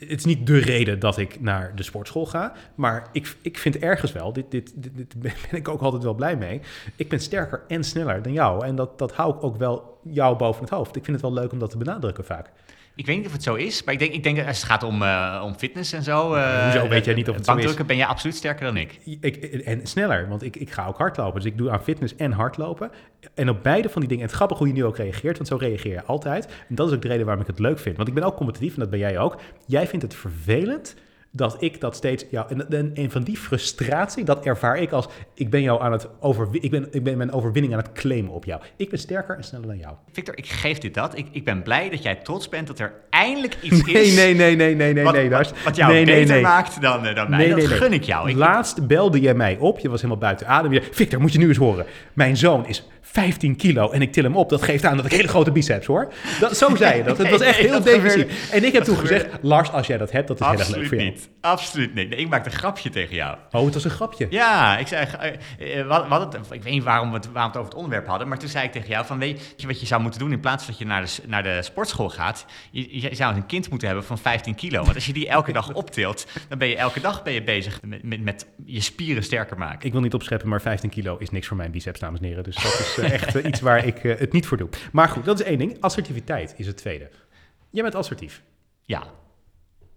Het 0.05 0.19
is 0.19 0.25
niet 0.25 0.47
de 0.47 0.57
reden 0.57 0.99
dat 0.99 1.17
ik 1.17 1.41
naar 1.41 1.75
de 1.75 1.83
sportschool 1.83 2.25
ga. 2.25 2.53
Maar 2.75 3.07
ik, 3.11 3.35
ik 3.41 3.57
vind 3.57 3.77
ergens 3.77 4.11
wel... 4.11 4.33
Dit, 4.33 4.51
dit, 4.51 4.73
dit, 4.75 4.95
dit 4.97 5.15
ben 5.21 5.33
ik 5.59 5.67
ook 5.67 5.81
altijd 5.81 6.03
wel 6.05 6.13
blij 6.13 6.35
mee. 6.37 6.61
Ik 6.95 7.09
ben 7.09 7.19
sterker 7.19 7.61
en 7.67 7.83
sneller 7.83 8.21
dan 8.21 8.33
jou. 8.33 8.65
En 8.65 8.75
dat, 8.75 8.99
dat 8.99 9.13
hou 9.13 9.35
ik 9.35 9.43
ook 9.43 9.57
wel 9.57 9.97
jou 10.03 10.37
boven 10.37 10.61
het 10.61 10.69
hoofd. 10.69 10.95
Ik 10.95 11.03
vind 11.03 11.21
het 11.21 11.25
wel 11.31 11.33
leuk 11.41 11.51
om 11.51 11.59
dat 11.59 11.69
te 11.69 11.77
benadrukken 11.77 12.25
vaak. 12.25 12.51
Ik 12.95 13.05
weet 13.05 13.17
niet 13.17 13.25
of 13.25 13.31
het 13.31 13.43
zo 13.43 13.55
is, 13.55 13.83
maar 13.83 13.93
ik 13.93 13.99
denk, 13.99 14.13
ik 14.13 14.23
denk 14.23 14.37
dat 14.37 14.47
als 14.47 14.57
het 14.57 14.65
gaat 14.65 14.83
om, 14.83 15.01
eh, 15.01 15.41
om 15.45 15.55
fitness 15.55 15.93
en 15.93 16.03
zo. 16.03 16.33
eh, 16.33 16.63
Hoezo 16.63 16.87
weet 16.87 17.05
jij 17.05 17.13
niet 17.13 17.29
of 17.29 17.35
het 17.35 17.45
zo 17.45 17.55
is? 17.55 17.85
ben 17.85 17.95
jij 17.97 18.05
absoluut 18.05 18.35
sterker 18.35 18.65
dan 18.65 18.77
ik. 18.77 18.99
Ik, 19.19 19.35
en 19.65 19.87
sneller, 19.87 20.27
want 20.29 20.43
ik, 20.43 20.55
ik 20.55 20.71
ga 20.71 20.87
ook 20.87 20.97
hardlopen. 20.97 21.41
Dus 21.41 21.51
ik 21.51 21.57
doe 21.57 21.69
aan 21.71 21.83
fitness 21.83 22.15
en 22.15 22.31
hardlopen. 22.31 22.91
En 23.33 23.49
op 23.49 23.63
beide 23.63 23.89
van 23.89 23.99
die 24.01 24.09
dingen. 24.09 24.23
En 24.23 24.29
het 24.29 24.37
grappig 24.37 24.57
hoe 24.57 24.67
je 24.67 24.73
nu 24.73 24.85
ook 24.85 24.97
reageert, 24.97 25.35
want 25.37 25.47
zo 25.49 25.55
reageer 25.55 25.91
je 25.91 26.03
altijd. 26.03 26.45
En 26.69 26.75
dat 26.75 26.87
is 26.87 26.93
ook 26.95 27.01
de 27.01 27.07
reden 27.07 27.25
waarom 27.25 27.41
ik 27.43 27.49
het 27.49 27.59
leuk 27.59 27.79
vind. 27.79 27.95
Want 27.97 28.07
ik 28.07 28.13
ben 28.13 28.23
ook 28.23 28.35
competitief 28.35 28.73
en 28.73 28.79
dat 28.79 28.89
ben 28.89 28.99
jij 28.99 29.19
ook. 29.19 29.37
Jij 29.65 29.87
vindt 29.87 30.05
het 30.05 30.15
vervelend 30.15 30.95
dat 31.35 31.55
ik 31.59 31.81
dat 31.81 31.95
steeds... 31.95 32.25
Ja, 32.31 32.49
en, 32.49 32.69
en, 32.69 32.91
en 32.93 33.11
van 33.11 33.23
die 33.23 33.37
frustratie, 33.37 34.23
dat 34.23 34.45
ervaar 34.45 34.77
ik 34.77 34.91
als... 34.91 35.07
Ik 35.33 35.49
ben 35.49 35.61
jou 35.61 35.81
aan 35.81 35.91
het 35.91 36.07
overwi- 36.19 36.59
ik 36.61 36.71
ben, 36.71 36.87
ik 36.91 37.03
ben 37.03 37.17
mijn 37.17 37.31
overwinning 37.31 37.73
aan 37.73 37.79
het 37.79 37.91
claimen 37.91 38.31
op 38.31 38.45
jou. 38.45 38.61
Ik 38.75 38.89
ben 38.89 38.99
sterker 38.99 39.35
en 39.37 39.43
sneller 39.43 39.67
dan 39.67 39.77
jou. 39.77 39.95
Victor, 40.11 40.37
ik 40.37 40.45
geef 40.47 40.77
dit 40.77 40.93
dat. 40.93 41.17
Ik, 41.17 41.27
ik 41.31 41.43
ben 41.45 41.63
blij 41.63 41.89
dat 41.89 42.03
jij 42.03 42.15
trots 42.15 42.49
bent 42.49 42.67
dat 42.67 42.79
er 42.79 42.93
eindelijk 43.09 43.57
iets 43.61 43.85
Nee, 43.85 43.95
is. 43.95 44.15
nee, 44.15 44.35
nee, 44.35 44.55
nee, 44.55 44.75
nee, 44.75 44.93
nee, 44.93 45.03
wat, 45.03 45.13
nee, 45.13 45.29
wat, 45.29 45.53
wat 45.63 45.75
jou 45.75 45.91
nee, 45.93 46.05
nee, 46.05 46.15
beter 46.15 46.33
nee. 46.33 46.43
maakt 46.43 46.81
dan, 46.81 47.05
eh, 47.05 47.15
dan 47.15 47.29
mij. 47.29 47.49
dat 47.49 47.67
gun 47.67 47.93
ik 47.93 48.03
jou. 48.03 48.29
Ik, 48.29 48.35
Laatst 48.35 48.87
belde 48.87 49.19
jij 49.19 49.33
mij 49.33 49.57
op. 49.57 49.79
Je 49.79 49.89
was 49.89 50.01
helemaal 50.01 50.21
buiten 50.21 50.47
adem. 50.47 50.73
Je, 50.73 50.81
Victor, 50.91 51.21
moet 51.21 51.31
je 51.33 51.39
nu 51.39 51.47
eens 51.47 51.57
horen. 51.57 51.85
Mijn 52.13 52.37
zoon 52.37 52.67
is 52.67 52.87
15 53.15 53.55
kilo 53.55 53.91
en 53.91 54.01
ik 54.01 54.11
til 54.11 54.23
hem 54.23 54.35
op. 54.35 54.49
Dat 54.49 54.61
geeft 54.63 54.85
aan 54.85 54.97
dat 54.97 55.05
ik 55.05 55.11
hele 55.11 55.27
grote 55.27 55.51
biceps 55.51 55.85
hoor. 55.85 56.13
Dat, 56.39 56.57
zo 56.57 56.75
zei 56.75 56.97
je 56.97 57.03
dat. 57.03 57.17
Het 57.17 57.29
was 57.29 57.41
echt 57.51 57.57
heel 57.57 57.81
defensief. 57.83 58.51
En 58.51 58.63
ik 58.63 58.73
heb 58.73 58.73
dat 58.73 58.85
toen 58.85 58.95
gebeurde- 58.95 59.23
gezegd, 59.23 59.43
Lars, 59.43 59.71
als 59.71 59.87
jij 59.87 59.97
dat 59.97 60.11
hebt, 60.11 60.27
dat 60.27 60.39
is 60.39 60.45
heel 60.45 60.57
erg 60.59 60.67
leuk 60.67 60.67
Absoluut 60.77 60.87
voor 60.89 60.97
jou. 60.97 61.09
niet. 61.09 61.29
Absoluut 61.45 61.93
niet. 61.93 62.09
Nee, 62.09 62.19
ik 62.19 62.29
maakte 62.29 62.49
een 62.49 62.55
grapje 62.55 62.89
tegen 62.89 63.15
jou. 63.15 63.37
Oh, 63.51 63.65
het 63.65 63.73
was 63.73 63.83
een 63.83 63.89
grapje. 63.91 64.27
Ja, 64.29 64.77
ik 64.77 64.87
zei, 64.87 65.07
eh, 65.19 65.79
eh, 65.79 65.87
wat, 65.87 66.07
wat 66.07 66.33
het, 66.33 66.51
ik 66.51 66.63
weet 66.63 66.73
niet 66.73 66.83
waarom 66.83 67.09
we, 67.09 67.15
het, 67.15 67.31
waarom 67.31 67.51
het 67.51 67.59
over 67.59 67.71
het 67.71 67.79
onderwerp 67.79 68.07
hadden, 68.07 68.27
maar 68.27 68.39
toen 68.39 68.49
zei 68.49 68.65
ik 68.65 68.71
tegen 68.71 68.89
jou 68.89 69.05
van, 69.05 69.19
weet 69.19 69.53
je 69.57 69.67
wat 69.67 69.79
je 69.79 69.85
zou 69.85 70.01
moeten 70.01 70.19
doen 70.19 70.31
in 70.31 70.39
plaats 70.39 70.63
van 70.63 70.71
dat 70.73 70.81
je 70.81 70.87
naar 70.87 71.05
de, 71.05 71.11
naar 71.27 71.43
de 71.43 71.61
sportschool 71.61 72.09
gaat? 72.09 72.45
Je, 72.71 73.01
je 73.01 73.15
zou 73.15 73.35
een 73.35 73.45
kind 73.45 73.69
moeten 73.69 73.87
hebben 73.87 74.05
van 74.05 74.17
15 74.17 74.55
kilo. 74.55 74.83
Want 74.83 74.95
als 74.95 75.05
je 75.05 75.13
die 75.13 75.27
elke 75.27 75.51
dag 75.51 75.73
optilt, 75.73 76.27
dan 76.49 76.57
ben 76.57 76.67
je 76.67 76.75
elke 76.75 76.99
dag 76.99 77.23
ben 77.23 77.33
je 77.33 77.43
bezig 77.43 77.81
met, 77.81 78.03
met, 78.03 78.23
met 78.23 78.47
je 78.65 78.81
spieren 78.81 79.23
sterker 79.23 79.57
maken. 79.57 79.85
Ik 79.85 79.91
wil 79.91 80.01
niet 80.01 80.13
opscheppen, 80.13 80.49
maar 80.49 80.61
15 80.61 80.89
kilo 80.89 81.17
is 81.17 81.29
niks 81.29 81.47
voor 81.47 81.57
mijn 81.57 81.71
biceps, 81.71 81.99
dames 81.99 82.19
en 82.19 82.25
heren. 82.25 82.43
Dus 82.43 82.55
dat 82.55 82.79
is 82.79 82.97
eh, 82.97 83.11
echt 83.11 83.35
iets 83.35 83.59
waar 83.59 83.85
ik 83.85 83.97
het 84.01 84.31
niet 84.31 84.47
voor 84.47 84.57
doe. 84.57 84.69
Maar 84.91 85.09
goed, 85.09 85.25
dat 85.25 85.39
is 85.39 85.45
één 85.45 85.57
ding. 85.57 85.77
Assertiviteit 85.81 86.53
is 86.57 86.67
het 86.67 86.77
tweede. 86.77 87.09
Jij 87.69 87.83
bent 87.83 87.95
assertief. 87.95 88.43
Ja, 88.81 89.03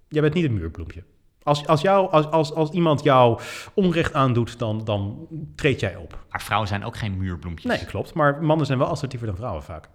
Jij 0.09 0.23
bent 0.23 0.35
niet 0.35 0.45
een 0.45 0.55
muurbloempje. 0.55 1.03
Als, 1.49 1.67
als, 1.67 1.81
jou, 1.81 2.11
als, 2.11 2.27
als, 2.27 2.53
als 2.55 2.71
iemand 2.71 3.03
jou 3.03 3.41
onrecht 3.75 4.15
aandoet, 4.15 4.59
dan, 4.59 4.85
dan 4.85 5.27
treed 5.57 5.81
jij 5.81 5.97
op. 5.97 6.25
maar 6.31 6.43
vrouwen 6.43 6.69
zijn 6.69 6.85
ook 6.85 6.97
geen 6.97 7.17
muurbloempjes. 7.17 7.77
Nee, 7.77 7.87
klopt. 7.87 8.15
Maar 8.15 8.43
mannen 8.43 8.67
zijn 8.67 8.79
wel 8.79 8.89
assertiever 8.89 9.27
dan 9.27 9.37
vrouwen 9.37 9.63
vaak. 9.63 9.89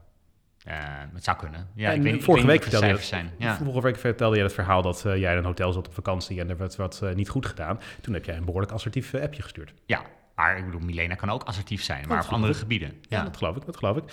Eh, 0.63 0.75
het 1.13 1.23
zou 1.23 1.37
kunnen. 1.37 1.67
Ja, 1.75 1.89
En 1.89 1.95
ik 1.95 2.01
weet, 2.01 2.13
ik 2.13 2.23
vorige 2.23 2.45
weet 2.47 2.55
week 2.59 2.69
vertelde 2.69 2.95
je, 2.95 3.01
zijn. 3.05 3.31
Ja. 3.37 3.55
vorige 3.57 3.81
week 3.81 3.97
vertelde 3.97 4.37
je 4.37 4.43
het 4.43 4.53
verhaal 4.53 4.81
dat 4.81 5.05
eh, 5.05 5.17
jij 5.17 5.31
in 5.31 5.37
een 5.37 5.45
hotel 5.45 5.71
zat 5.73 5.87
op 5.87 5.93
vakantie 5.93 6.39
en 6.39 6.49
er 6.49 6.57
werd 6.57 6.75
wat 6.75 6.99
eh, 7.03 7.13
niet 7.13 7.29
goed 7.29 7.45
gedaan. 7.45 7.79
Toen 8.01 8.13
heb 8.13 8.25
jij 8.25 8.37
een 8.37 8.45
behoorlijk 8.45 8.71
assertief 8.71 9.13
eh, 9.13 9.21
appje 9.23 9.41
gestuurd. 9.41 9.73
ja, 9.85 10.01
maar 10.35 10.57
ik 10.57 10.65
bedoel, 10.65 10.79
Milena 10.81 11.15
kan 11.15 11.29
ook 11.29 11.43
assertief 11.43 11.83
zijn, 11.83 12.07
maar 12.07 12.23
op 12.25 12.31
andere 12.31 12.53
gebieden. 12.53 12.89
Ja, 13.01 13.17
Ja. 13.17 13.23
dat 13.23 13.37
geloof 13.37 13.55
ik. 13.55 13.65
Dat 13.65 13.77
geloof 13.77 13.97
ik. 13.97 14.03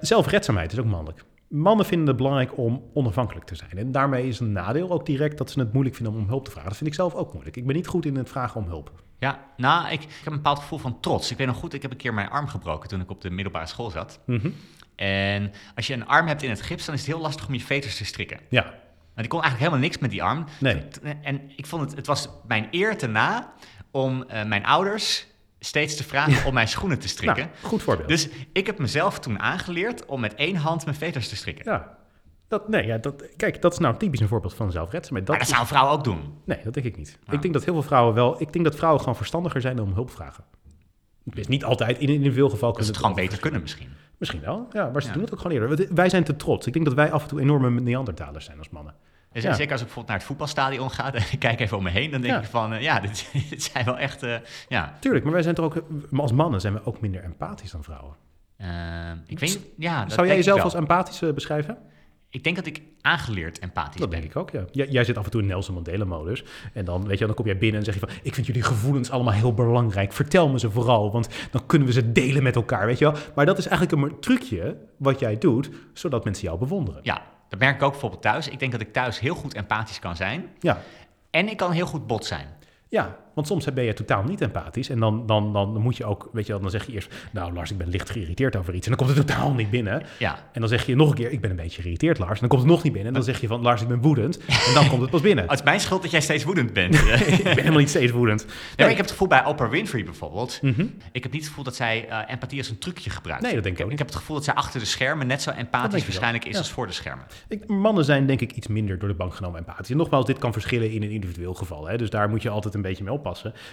Zelfredzaamheid 0.00 0.72
is 0.72 0.78
ook 0.78 0.84
mannelijk. 0.84 1.24
Mannen 1.54 1.86
vinden 1.86 2.08
het 2.08 2.16
belangrijk 2.16 2.58
om 2.58 2.82
onafhankelijk 2.94 3.46
te 3.46 3.54
zijn. 3.54 3.70
En 3.70 3.92
daarmee 3.92 4.28
is 4.28 4.40
een 4.40 4.52
nadeel 4.52 4.90
ook 4.90 5.06
direct 5.06 5.38
dat 5.38 5.50
ze 5.50 5.60
het 5.60 5.72
moeilijk 5.72 5.96
vinden 5.96 6.14
om 6.14 6.20
om 6.20 6.28
hulp 6.28 6.44
te 6.44 6.50
vragen. 6.50 6.68
Dat 6.68 6.78
vind 6.78 6.90
ik 6.90 6.96
zelf 6.96 7.14
ook 7.14 7.32
moeilijk. 7.32 7.56
Ik 7.56 7.66
ben 7.66 7.76
niet 7.76 7.86
goed 7.86 8.06
in 8.06 8.16
het 8.16 8.28
vragen 8.28 8.60
om 8.60 8.66
hulp. 8.66 8.92
Ja, 9.18 9.44
nou, 9.56 9.86
ik, 9.86 10.02
ik 10.02 10.08
heb 10.08 10.26
een 10.26 10.32
bepaald 10.32 10.58
gevoel 10.58 10.78
van 10.78 11.00
trots. 11.00 11.30
Ik 11.30 11.36
weet 11.36 11.46
nog 11.46 11.56
goed, 11.56 11.74
ik 11.74 11.82
heb 11.82 11.90
een 11.90 11.96
keer 11.96 12.14
mijn 12.14 12.28
arm 12.28 12.46
gebroken 12.46 12.88
toen 12.88 13.00
ik 13.00 13.10
op 13.10 13.20
de 13.20 13.30
middelbare 13.30 13.66
school 13.66 13.90
zat. 13.90 14.20
Mhm. 14.26 14.50
En 14.96 15.52
als 15.74 15.86
je 15.86 15.94
een 15.94 16.06
arm 16.06 16.26
hebt 16.26 16.42
in 16.42 16.50
het 16.50 16.62
gips, 16.62 16.84
dan 16.84 16.94
is 16.94 17.00
het 17.00 17.10
heel 17.10 17.20
lastig 17.20 17.46
om 17.46 17.54
je 17.54 17.60
veters 17.60 17.96
te 17.96 18.04
strikken. 18.04 18.40
Ja, 18.48 18.62
Want 18.62 19.24
ik 19.24 19.28
kon 19.28 19.42
eigenlijk 19.42 19.58
helemaal 19.58 19.78
niks 19.78 19.98
met 19.98 20.10
die 20.10 20.22
arm. 20.22 20.44
Nee. 20.60 20.82
En 21.22 21.50
ik 21.56 21.66
vond 21.66 21.82
het, 21.82 21.96
het 21.96 22.06
was 22.06 22.28
mijn 22.46 22.68
eer 22.70 22.98
te 22.98 23.06
na 23.06 23.52
om 23.90 24.22
eh, 24.22 24.44
mijn 24.44 24.64
ouders 24.64 25.26
steeds 25.64 25.96
te 25.96 26.04
vragen 26.04 26.46
om 26.46 26.54
mijn 26.54 26.68
schoenen 26.68 26.98
te 26.98 27.08
strikken. 27.08 27.44
nou, 27.44 27.56
goed 27.62 27.82
voorbeeld. 27.82 28.08
Dus 28.08 28.28
ik 28.52 28.66
heb 28.66 28.78
mezelf 28.78 29.18
toen 29.18 29.38
aangeleerd 29.40 30.04
om 30.06 30.20
met 30.20 30.34
één 30.34 30.56
hand 30.56 30.84
mijn 30.84 30.96
veters 30.96 31.28
te 31.28 31.36
strikken. 31.36 31.64
ja. 31.72 31.96
Dat, 32.48 32.68
nee, 32.68 32.86
ja, 32.86 32.98
dat, 32.98 33.24
kijk, 33.36 33.62
dat 33.62 33.72
is 33.72 33.78
nou 33.78 33.96
typisch 33.96 34.20
een 34.20 34.28
voorbeeld 34.28 34.54
van 34.54 34.70
zelfredzaamheid. 34.72 35.26
Dat 35.26 35.36
maar 35.36 35.46
dat 35.46 35.54
is- 35.54 35.64
zou 35.64 35.70
een 35.70 35.76
vrouw 35.80 35.96
ook 35.96 36.04
doen. 36.04 36.38
Nee, 36.44 36.58
dat 36.64 36.74
denk 36.74 36.86
ik 36.86 36.96
niet. 36.96 37.18
Ah. 37.26 37.34
Ik 37.34 37.42
denk 37.42 37.54
dat 37.54 37.64
heel 37.64 37.72
veel 37.74 37.82
vrouwen 37.82 38.14
wel... 38.14 38.40
Ik 38.40 38.52
denk 38.52 38.64
dat 38.64 38.74
vrouwen 38.76 39.00
gewoon 39.00 39.16
verstandiger 39.16 39.60
zijn 39.60 39.80
om 39.80 39.92
hulp 39.92 40.10
vragen. 40.10 40.44
Het 41.24 41.38
is 41.38 41.46
niet 41.46 41.64
altijd, 41.64 41.98
in, 41.98 42.08
in 42.22 42.32
veel 42.32 42.48
gevallen 42.48 42.74
Dat 42.76 42.84
ze 42.84 42.90
kunnen 42.92 42.92
het 42.92 42.96
gewoon 42.96 43.14
beter 43.14 43.40
kunnen 43.40 43.60
misschien. 43.60 43.88
Misschien 44.18 44.40
wel, 44.40 44.66
ja, 44.72 44.90
maar 44.90 45.02
ze 45.02 45.08
Ja. 45.08 45.14
doen 45.14 45.22
het 45.22 45.32
ook 45.32 45.40
gewoon 45.40 45.56
eerder. 45.60 45.94
Wij 45.94 46.08
zijn 46.08 46.24
te 46.24 46.36
trots. 46.36 46.66
Ik 46.66 46.72
denk 46.72 46.84
dat 46.84 46.94
wij 46.94 47.10
af 47.12 47.22
en 47.22 47.28
toe 47.28 47.40
enorme 47.40 47.80
Neandertalers 47.80 48.44
zijn 48.44 48.58
als 48.58 48.68
mannen. 48.70 48.94
Dus 49.34 49.42
Ja. 49.42 49.54
Zeker 49.54 49.72
als 49.72 49.80
ik 49.80 49.86
bijvoorbeeld 49.86 50.06
naar 50.06 50.16
het 50.16 50.26
voetbalstadion 50.26 50.90
ga 50.90 51.12
en 51.14 51.22
ik 51.32 51.38
kijk 51.38 51.60
even 51.60 51.76
om 51.76 51.82
me 51.82 51.90
heen, 51.90 52.10
dan 52.10 52.20
denk 52.20 52.34
Ja. 52.34 52.40
ik 52.40 52.46
van, 52.46 52.72
eh, 52.72 52.80
ja, 52.82 53.00
dit, 53.00 53.30
dit 53.50 53.62
zijn 53.62 53.84
wel 53.84 53.98
echt, 53.98 54.22
eh, 54.22 54.34
ja. 54.68 54.96
Tuurlijk, 55.00 55.24
maar 55.24 55.32
wij 55.32 55.42
zijn 55.42 55.54
toch 55.54 55.64
ook... 55.64 55.84
Als 56.16 56.32
mannen 56.32 56.60
zijn 56.60 56.72
we 56.72 56.84
ook 56.84 57.00
minder 57.00 57.22
empathisch 57.22 57.70
dan 57.70 57.82
vrouwen. 57.82 58.14
Eh, 58.56 58.68
ik 59.26 59.38
weet 59.38 59.60
ja, 59.76 60.02
dat 60.02 60.12
Zou 60.12 60.26
jij 60.26 60.36
jezelf 60.36 60.62
als 60.62 60.74
empathisch 60.74 61.34
beschrijven? 61.34 61.78
Ik 62.30 62.44
denk 62.44 62.56
dat 62.56 62.66
ik 62.66 62.82
aangeleerd 63.00 63.58
empathisch 63.58 64.00
Dat 64.00 64.10
ben. 64.10 64.20
denk 64.20 64.30
ik 64.32 64.38
ook, 64.38 64.50
ja. 64.50 64.64
Jij, 64.70 64.88
jij 64.88 65.04
zit 65.04 65.18
af 65.18 65.24
en 65.24 65.30
toe 65.30 65.40
in 65.40 65.46
Nelson 65.46 65.74
Mandela-modus. 65.74 66.44
En 66.72 66.84
dan, 66.84 67.06
weet 67.06 67.18
je, 67.18 67.26
dan 67.26 67.34
kom 67.34 67.46
jij 67.46 67.58
binnen 67.58 67.78
en 67.78 67.84
zeg 67.84 67.94
je 67.94 68.00
van... 68.00 68.08
Ik 68.22 68.34
vind 68.34 68.46
jullie 68.46 68.62
gevoelens 68.62 69.10
allemaal 69.10 69.32
heel 69.32 69.54
belangrijk. 69.54 70.12
Vertel 70.12 70.48
me 70.48 70.58
ze 70.58 70.70
vooral, 70.70 71.12
want 71.12 71.28
dan 71.50 71.66
kunnen 71.66 71.88
we 71.88 71.94
ze 71.94 72.12
delen 72.12 72.42
met 72.42 72.56
elkaar, 72.56 72.86
weet 72.86 72.98
je 72.98 73.04
wel. 73.04 73.20
Maar 73.34 73.46
dat 73.46 73.58
is 73.58 73.66
eigenlijk 73.66 74.02
een 74.02 74.20
trucje 74.20 74.76
wat 74.96 75.20
jij 75.20 75.38
doet, 75.38 75.70
zodat 75.92 76.24
mensen 76.24 76.44
jou 76.44 76.58
bewonderen. 76.58 77.00
Ja, 77.02 77.22
dat 77.54 77.62
merk 77.62 77.76
ik 77.76 77.82
ook 77.82 77.90
bijvoorbeeld 77.90 78.22
thuis. 78.22 78.48
Ik 78.48 78.58
denk 78.58 78.72
dat 78.72 78.80
ik 78.80 78.92
thuis 78.92 79.18
heel 79.20 79.34
goed 79.34 79.54
empathisch 79.54 79.98
kan 79.98 80.16
zijn. 80.16 80.50
Ja, 80.58 80.80
En 81.30 81.48
ik 81.48 81.56
kan 81.56 81.72
heel 81.72 81.86
goed 81.86 82.06
bot 82.06 82.24
zijn. 82.26 82.46
ja 82.88 83.16
want 83.34 83.46
soms 83.46 83.72
ben 83.72 83.84
je 83.84 83.92
totaal 83.92 84.22
niet 84.22 84.40
empathisch. 84.40 84.88
En 84.88 84.98
dan, 85.00 85.26
dan, 85.26 85.52
dan 85.52 85.80
moet 85.80 85.96
je 85.96 86.04
ook, 86.04 86.28
weet 86.32 86.46
je 86.46 86.52
wel, 86.52 86.60
dan 86.60 86.70
zeg 86.70 86.86
je 86.86 86.92
eerst... 86.92 87.14
Nou, 87.32 87.52
Lars, 87.52 87.70
ik 87.70 87.78
ben 87.78 87.88
licht 87.88 88.10
geïrriteerd 88.10 88.56
over 88.56 88.74
iets. 88.74 88.86
En 88.88 88.92
dan 88.96 89.06
komt 89.06 89.16
het 89.18 89.26
totaal 89.26 89.52
niet 89.54 89.70
binnen. 89.70 90.02
Ja, 90.18 90.38
En 90.52 90.60
dan 90.60 90.68
zeg 90.68 90.86
je 90.86 90.94
nog 90.96 91.08
een 91.08 91.14
keer, 91.14 91.30
ik 91.30 91.40
ben 91.40 91.50
een 91.50 91.56
beetje 91.56 91.80
geïrriteerd, 91.82 92.18
Lars. 92.18 92.32
En 92.32 92.38
dan 92.40 92.48
komt 92.48 92.60
het 92.62 92.70
nog 92.70 92.82
niet 92.82 92.92
binnen. 92.92 93.08
En 93.12 93.18
dan 93.18 93.26
zeg 93.26 93.40
je 93.40 93.46
van, 93.46 93.62
Lars, 93.62 93.82
ik 93.82 93.88
ben 93.88 94.00
woedend. 94.00 94.38
En 94.46 94.74
dan 94.74 94.88
komt 94.88 95.00
het 95.00 95.10
pas 95.10 95.20
binnen. 95.20 95.44
het 95.48 95.58
is 95.58 95.62
mijn 95.64 95.80
schuld 95.80 96.02
dat 96.02 96.10
jij 96.10 96.20
steeds 96.20 96.44
woedend 96.44 96.72
bent. 96.72 96.94
ik 97.38 97.42
ben 97.42 97.54
helemaal 97.56 97.78
niet 97.78 97.88
steeds 97.88 98.12
woedend. 98.12 98.46
Nee, 98.76 98.88
ik 98.88 98.96
heb 98.96 99.04
het 99.04 99.10
gevoel 99.10 99.28
bij 99.28 99.44
Oprah 99.44 99.70
Winfrey 99.70 100.04
bijvoorbeeld. 100.04 100.58
Mhm. 100.62 100.86
Ik 101.12 101.22
heb 101.22 101.32
niet 101.32 101.40
het 101.40 101.48
gevoel 101.50 101.64
dat 101.64 101.76
zij 101.76 102.08
eh, 102.08 102.18
empathie 102.32 102.58
als 102.58 102.68
een 102.68 102.78
trucje 102.78 103.10
gebruikt. 103.10 103.42
Nee, 103.42 103.54
dat 103.54 103.62
denk 103.62 103.74
ik 103.74 103.80
ook 103.84 103.90
Ik 103.90 103.90
niet. 103.90 103.98
heb 103.98 104.08
het 104.08 104.16
gevoel 104.18 104.36
dat 104.36 104.44
zij 104.44 104.54
achter 104.54 104.80
de 104.80 104.86
schermen 104.86 105.26
net 105.26 105.42
zo 105.42 105.50
empathisch 105.50 105.98
ik 106.00 106.04
waarschijnlijk 106.06 106.44
is 106.44 106.52
Ja. 106.52 106.58
als 106.58 106.70
voor 106.70 106.86
de 106.86 106.92
schermen. 106.92 107.24
Ik, 107.48 107.68
mannen 107.68 108.04
zijn 108.04 108.26
denk 108.26 108.40
ik 108.40 108.52
iets 108.52 108.66
minder 108.66 108.98
door 108.98 109.08
de 109.08 109.14
bank 109.14 109.34
genomen 109.34 109.58
empathisch. 109.58 109.90
En 109.90 109.96
nogmaals, 109.96 110.26
dit 110.26 110.38
kan 110.38 110.52
verschillen 110.52 110.90
in 110.90 111.02
een 111.02 111.10
individueel 111.10 111.54
geval. 111.54 111.86
Hè? 111.88 111.96
Dus 111.96 112.10
daar 112.10 112.28
moet 112.28 112.42
je 112.42 112.48
altijd 112.48 112.74
een 112.74 112.82
beetje 112.82 113.04
mee 113.04 113.12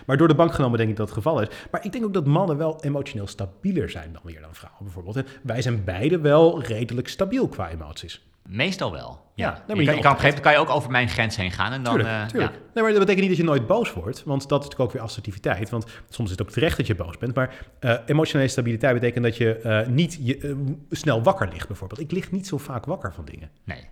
Maar 0.06 0.18
door 0.18 0.28
de 0.28 0.36
bank 0.36 0.54
genomen 0.54 0.78
denk 0.78 0.90
ik 0.90 0.96
dat 0.96 1.06
het 1.08 1.16
geval 1.16 1.42
is. 1.42 1.48
Maar 1.72 1.86
ik 1.86 1.92
denk 1.92 2.06
ook 2.06 2.14
dat 2.14 2.26
mannen 2.26 2.58
wel 2.58 2.84
emotioneel 2.84 3.28
stabieler 3.28 3.90
zijn 3.90 4.14
dan 4.14 4.22
weer 4.24 4.42
dan 4.42 4.56
vrouwen 4.56 4.84
bijvoorbeeld. 4.84 5.16
En 5.16 5.26
wij 5.44 5.62
zijn 5.62 5.84
beide 5.84 6.20
wel 6.20 6.62
redelijk 6.62 7.08
stabiel 7.08 7.48
qua 7.48 7.70
emoties. 7.70 8.22
Meestal 8.48 8.92
wel. 8.92 9.22
Ja, 9.36 9.48
Ja. 9.48 9.64
nee, 9.68 9.78
je, 9.78 9.86
kan, 9.86 9.96
je 9.96 10.02
kan 10.02 10.12
op 10.12 10.18
een 10.18 10.24
gegeven 10.24 10.24
moment 10.24 10.40
kan 10.42 10.52
je 10.52 10.58
ook 10.58 10.70
over 10.70 10.92
mijn 10.92 11.10
grens 11.10 11.36
heen 11.36 11.52
gaan. 11.52 11.72
En 11.72 11.84
dan, 11.84 11.94
Tuurlijk, 11.94 12.16
eh, 12.16 12.26
tuurlijk. 12.26 12.54
ja. 12.54 12.60
Nee, 12.74 12.84
maar 12.84 12.92
dat 12.92 13.00
betekent 13.00 13.20
niet 13.20 13.30
dat 13.30 13.38
je 13.38 13.44
nooit 13.44 13.68
boos 13.68 13.94
wordt. 13.94 14.24
Want 14.24 14.42
dat 14.50 14.60
is 14.62 14.66
natuurlijk 14.66 14.80
ook 14.80 14.92
weer 14.92 15.02
assertiviteit. 15.02 15.70
Want 15.70 15.86
soms 16.10 16.32
is 16.32 16.38
het 16.38 16.48
ook 16.48 16.54
terecht 16.54 16.78
dat 16.78 16.88
je 16.88 16.96
boos 16.96 17.18
bent. 17.18 17.36
Maar 17.36 17.56
eh, 17.80 17.96
emotionele 18.06 18.50
stabiliteit 18.50 18.94
betekent 18.94 19.24
dat 19.24 19.38
je 19.38 19.58
eh, 19.58 19.88
niet 19.88 20.20
je, 20.22 20.64
snel 20.90 21.24
wakker 21.24 21.50
ligt 21.54 21.68
bijvoorbeeld. 21.68 22.00
Ik 22.00 22.12
lig 22.12 22.32
niet 22.32 22.48
zo 22.48 22.58
vaak 22.58 22.86
wakker 22.86 23.14
van 23.14 23.26
dingen. 23.26 23.50
Nee. 23.64 23.88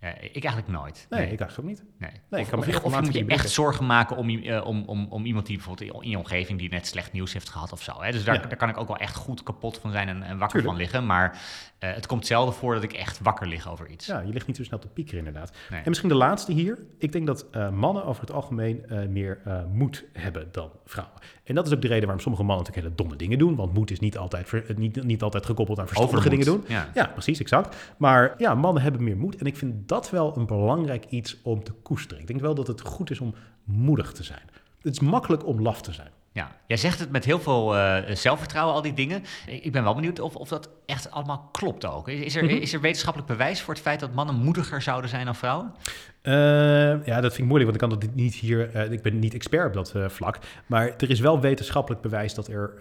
Ja, 0.00 0.08
ik 0.08 0.44
eigenlijk 0.44 0.68
nooit. 0.68 1.06
Nee, 1.10 1.20
ik 1.32 1.40
eigenlijk 1.40 1.58
ook 1.58 1.64
niet. 1.64 1.84
Nee. 1.98 2.10
Nee, 2.10 2.40
ik 2.40 2.46
of 2.46 2.48
kan 2.50 2.58
me 2.58 2.66
echt 2.66 2.82
of 2.82 3.00
moet 3.00 3.12
je 3.14 3.24
echt 3.26 3.50
zorgen 3.50 3.86
maken 3.86 4.16
om, 4.16 4.28
eh, 4.28 4.66
om, 4.66 4.82
om, 4.86 5.06
om 5.10 5.24
iemand 5.24 5.46
die 5.46 5.56
bijvoorbeeld 5.56 6.02
in 6.04 6.10
je 6.10 6.18
omgeving 6.18 6.58
die 6.58 6.68
net 6.70 6.86
slecht 6.86 7.12
nieuws 7.12 7.32
heeft 7.32 7.48
gehad 7.48 7.72
of 7.72 7.82
zo. 7.82 8.02
Hè? 8.02 8.12
Dus 8.12 8.24
daar, 8.24 8.34
Ja. 8.34 8.40
daar 8.40 8.56
kan 8.56 8.68
ik 8.68 8.76
ook 8.76 8.88
wel 8.88 8.96
echt 8.96 9.14
goed 9.16 9.42
kapot 9.42 9.78
van 9.78 9.90
zijn 9.90 10.08
en, 10.08 10.22
en 10.22 10.38
wakker 10.38 10.48
Tuurlijk. 10.60 10.66
van 10.66 10.76
liggen. 10.76 11.06
Maar 11.06 11.38
eh, 11.80 11.92
het 11.94 12.06
komt 12.06 12.26
zelden 12.26 12.54
voor 12.54 12.74
dat 12.74 12.82
ik 12.82 12.92
echt 12.92 13.20
wakker 13.20 13.46
lig 13.46 13.70
over 13.70 13.88
iets. 13.88 14.06
Ja, 14.06 14.20
je 14.20 14.32
ligt 14.32 14.46
niet 14.46 14.56
zo 14.56 14.64
snel 14.64 14.78
te 14.78 14.88
piekeren 14.88 15.18
inderdaad. 15.18 15.52
Nee. 15.70 15.80
En 15.80 15.88
misschien 15.88 16.08
de 16.08 16.14
laatste 16.14 16.52
hier. 16.52 16.78
Ik 16.98 17.12
denk 17.12 17.26
dat 17.26 17.46
eh, 17.50 17.70
mannen 17.70 18.04
over 18.04 18.20
het 18.20 18.32
algemeen 18.32 18.86
eh, 18.86 19.06
meer 19.06 19.38
moed 19.72 20.04
hebben 20.12 20.48
dan 20.52 20.70
vrouwen. 20.84 21.16
En 21.44 21.54
dat 21.54 21.66
is 21.66 21.72
ook 21.72 21.80
de 21.82 21.86
reden 21.88 22.04
waarom 22.04 22.22
sommige 22.22 22.44
mannen 22.44 22.64
natuurlijk 22.66 22.86
hele 22.94 23.02
domme 23.08 23.22
dingen 23.24 23.38
doen. 23.38 23.56
Want 23.56 23.74
moed 23.74 23.90
is 23.90 24.00
niet 24.00 24.18
altijd, 24.18 24.48
ver- 24.48 24.64
niet, 24.76 25.04
niet 25.04 25.22
altijd 25.22 25.46
gekoppeld 25.46 25.78
aan 25.78 25.86
verstandige 25.86 26.28
dingen 26.28 26.46
doen. 26.46 26.64
Ja. 26.68 26.90
Ja, 26.94 27.06
precies, 27.06 27.40
exact. 27.40 27.76
Maar 27.96 28.34
ja, 28.38 28.54
mannen 28.54 28.82
hebben 28.82 29.04
meer 29.04 29.16
moed. 29.16 29.36
En 29.36 29.46
ik 29.46 29.56
vind 29.56 29.88
dat 29.88 30.10
wel 30.10 30.36
een 30.36 30.46
belangrijk 30.46 31.04
iets 31.08 31.36
om 31.42 31.64
te 31.64 31.72
koesteren. 31.72 32.20
Ik 32.20 32.26
denk 32.26 32.40
wel 32.40 32.54
dat 32.54 32.66
het 32.66 32.80
goed 32.80 33.10
is 33.10 33.20
om 33.20 33.34
moedig 33.64 34.12
te 34.12 34.22
zijn. 34.22 34.42
Het 34.82 34.92
is 34.92 35.00
makkelijk 35.00 35.46
om 35.46 35.60
laf 35.60 35.82
te 35.82 35.92
zijn. 35.92 36.10
Ja, 36.32 36.56
jij 36.66 36.76
zegt 36.76 36.98
het 36.98 37.10
met 37.10 37.24
heel 37.24 37.40
veel 37.40 37.76
eh, 37.76 38.14
zelfvertrouwen, 38.16 38.74
al 38.74 38.82
die 38.82 38.92
dingen. 38.92 39.24
Ik 39.46 39.72
ben 39.72 39.82
wel 39.84 39.94
benieuwd 39.94 40.20
of, 40.20 40.36
of 40.36 40.48
dat 40.48 40.68
echt 40.86 41.10
allemaal 41.10 41.48
klopt 41.52 41.86
ook. 41.86 42.08
Is 42.08 42.36
er, 42.36 42.44
Mhm. 42.44 42.54
is 42.54 42.72
er 42.72 42.80
wetenschappelijk 42.80 43.30
bewijs 43.30 43.60
voor 43.62 43.74
het 43.74 43.82
feit 43.82 44.00
dat 44.00 44.14
mannen 44.14 44.34
moediger 44.34 44.82
zouden 44.82 45.10
zijn 45.10 45.24
dan 45.24 45.34
vrouwen? 45.34 45.74
Eh, 46.22 47.06
ja, 47.06 47.20
dat 47.20 47.32
vind 47.34 47.38
ik 47.38 47.44
moeilijk, 47.44 47.70
want 47.70 47.82
ik 47.82 47.88
kan 47.88 47.98
dat 48.00 48.14
niet 48.14 48.34
hier. 48.34 48.70
eh, 48.74 48.92
ik 48.92 49.02
ben 49.02 49.18
niet 49.18 49.34
expert 49.34 49.66
op 49.66 49.72
dat 49.72 50.12
vlak. 50.12 50.38
Maar 50.66 50.86
er 50.98 51.10
is 51.10 51.20
wel 51.20 51.40
wetenschappelijk 51.40 52.02
bewijs 52.02 52.34
dat 52.34 52.48
er 52.48 52.74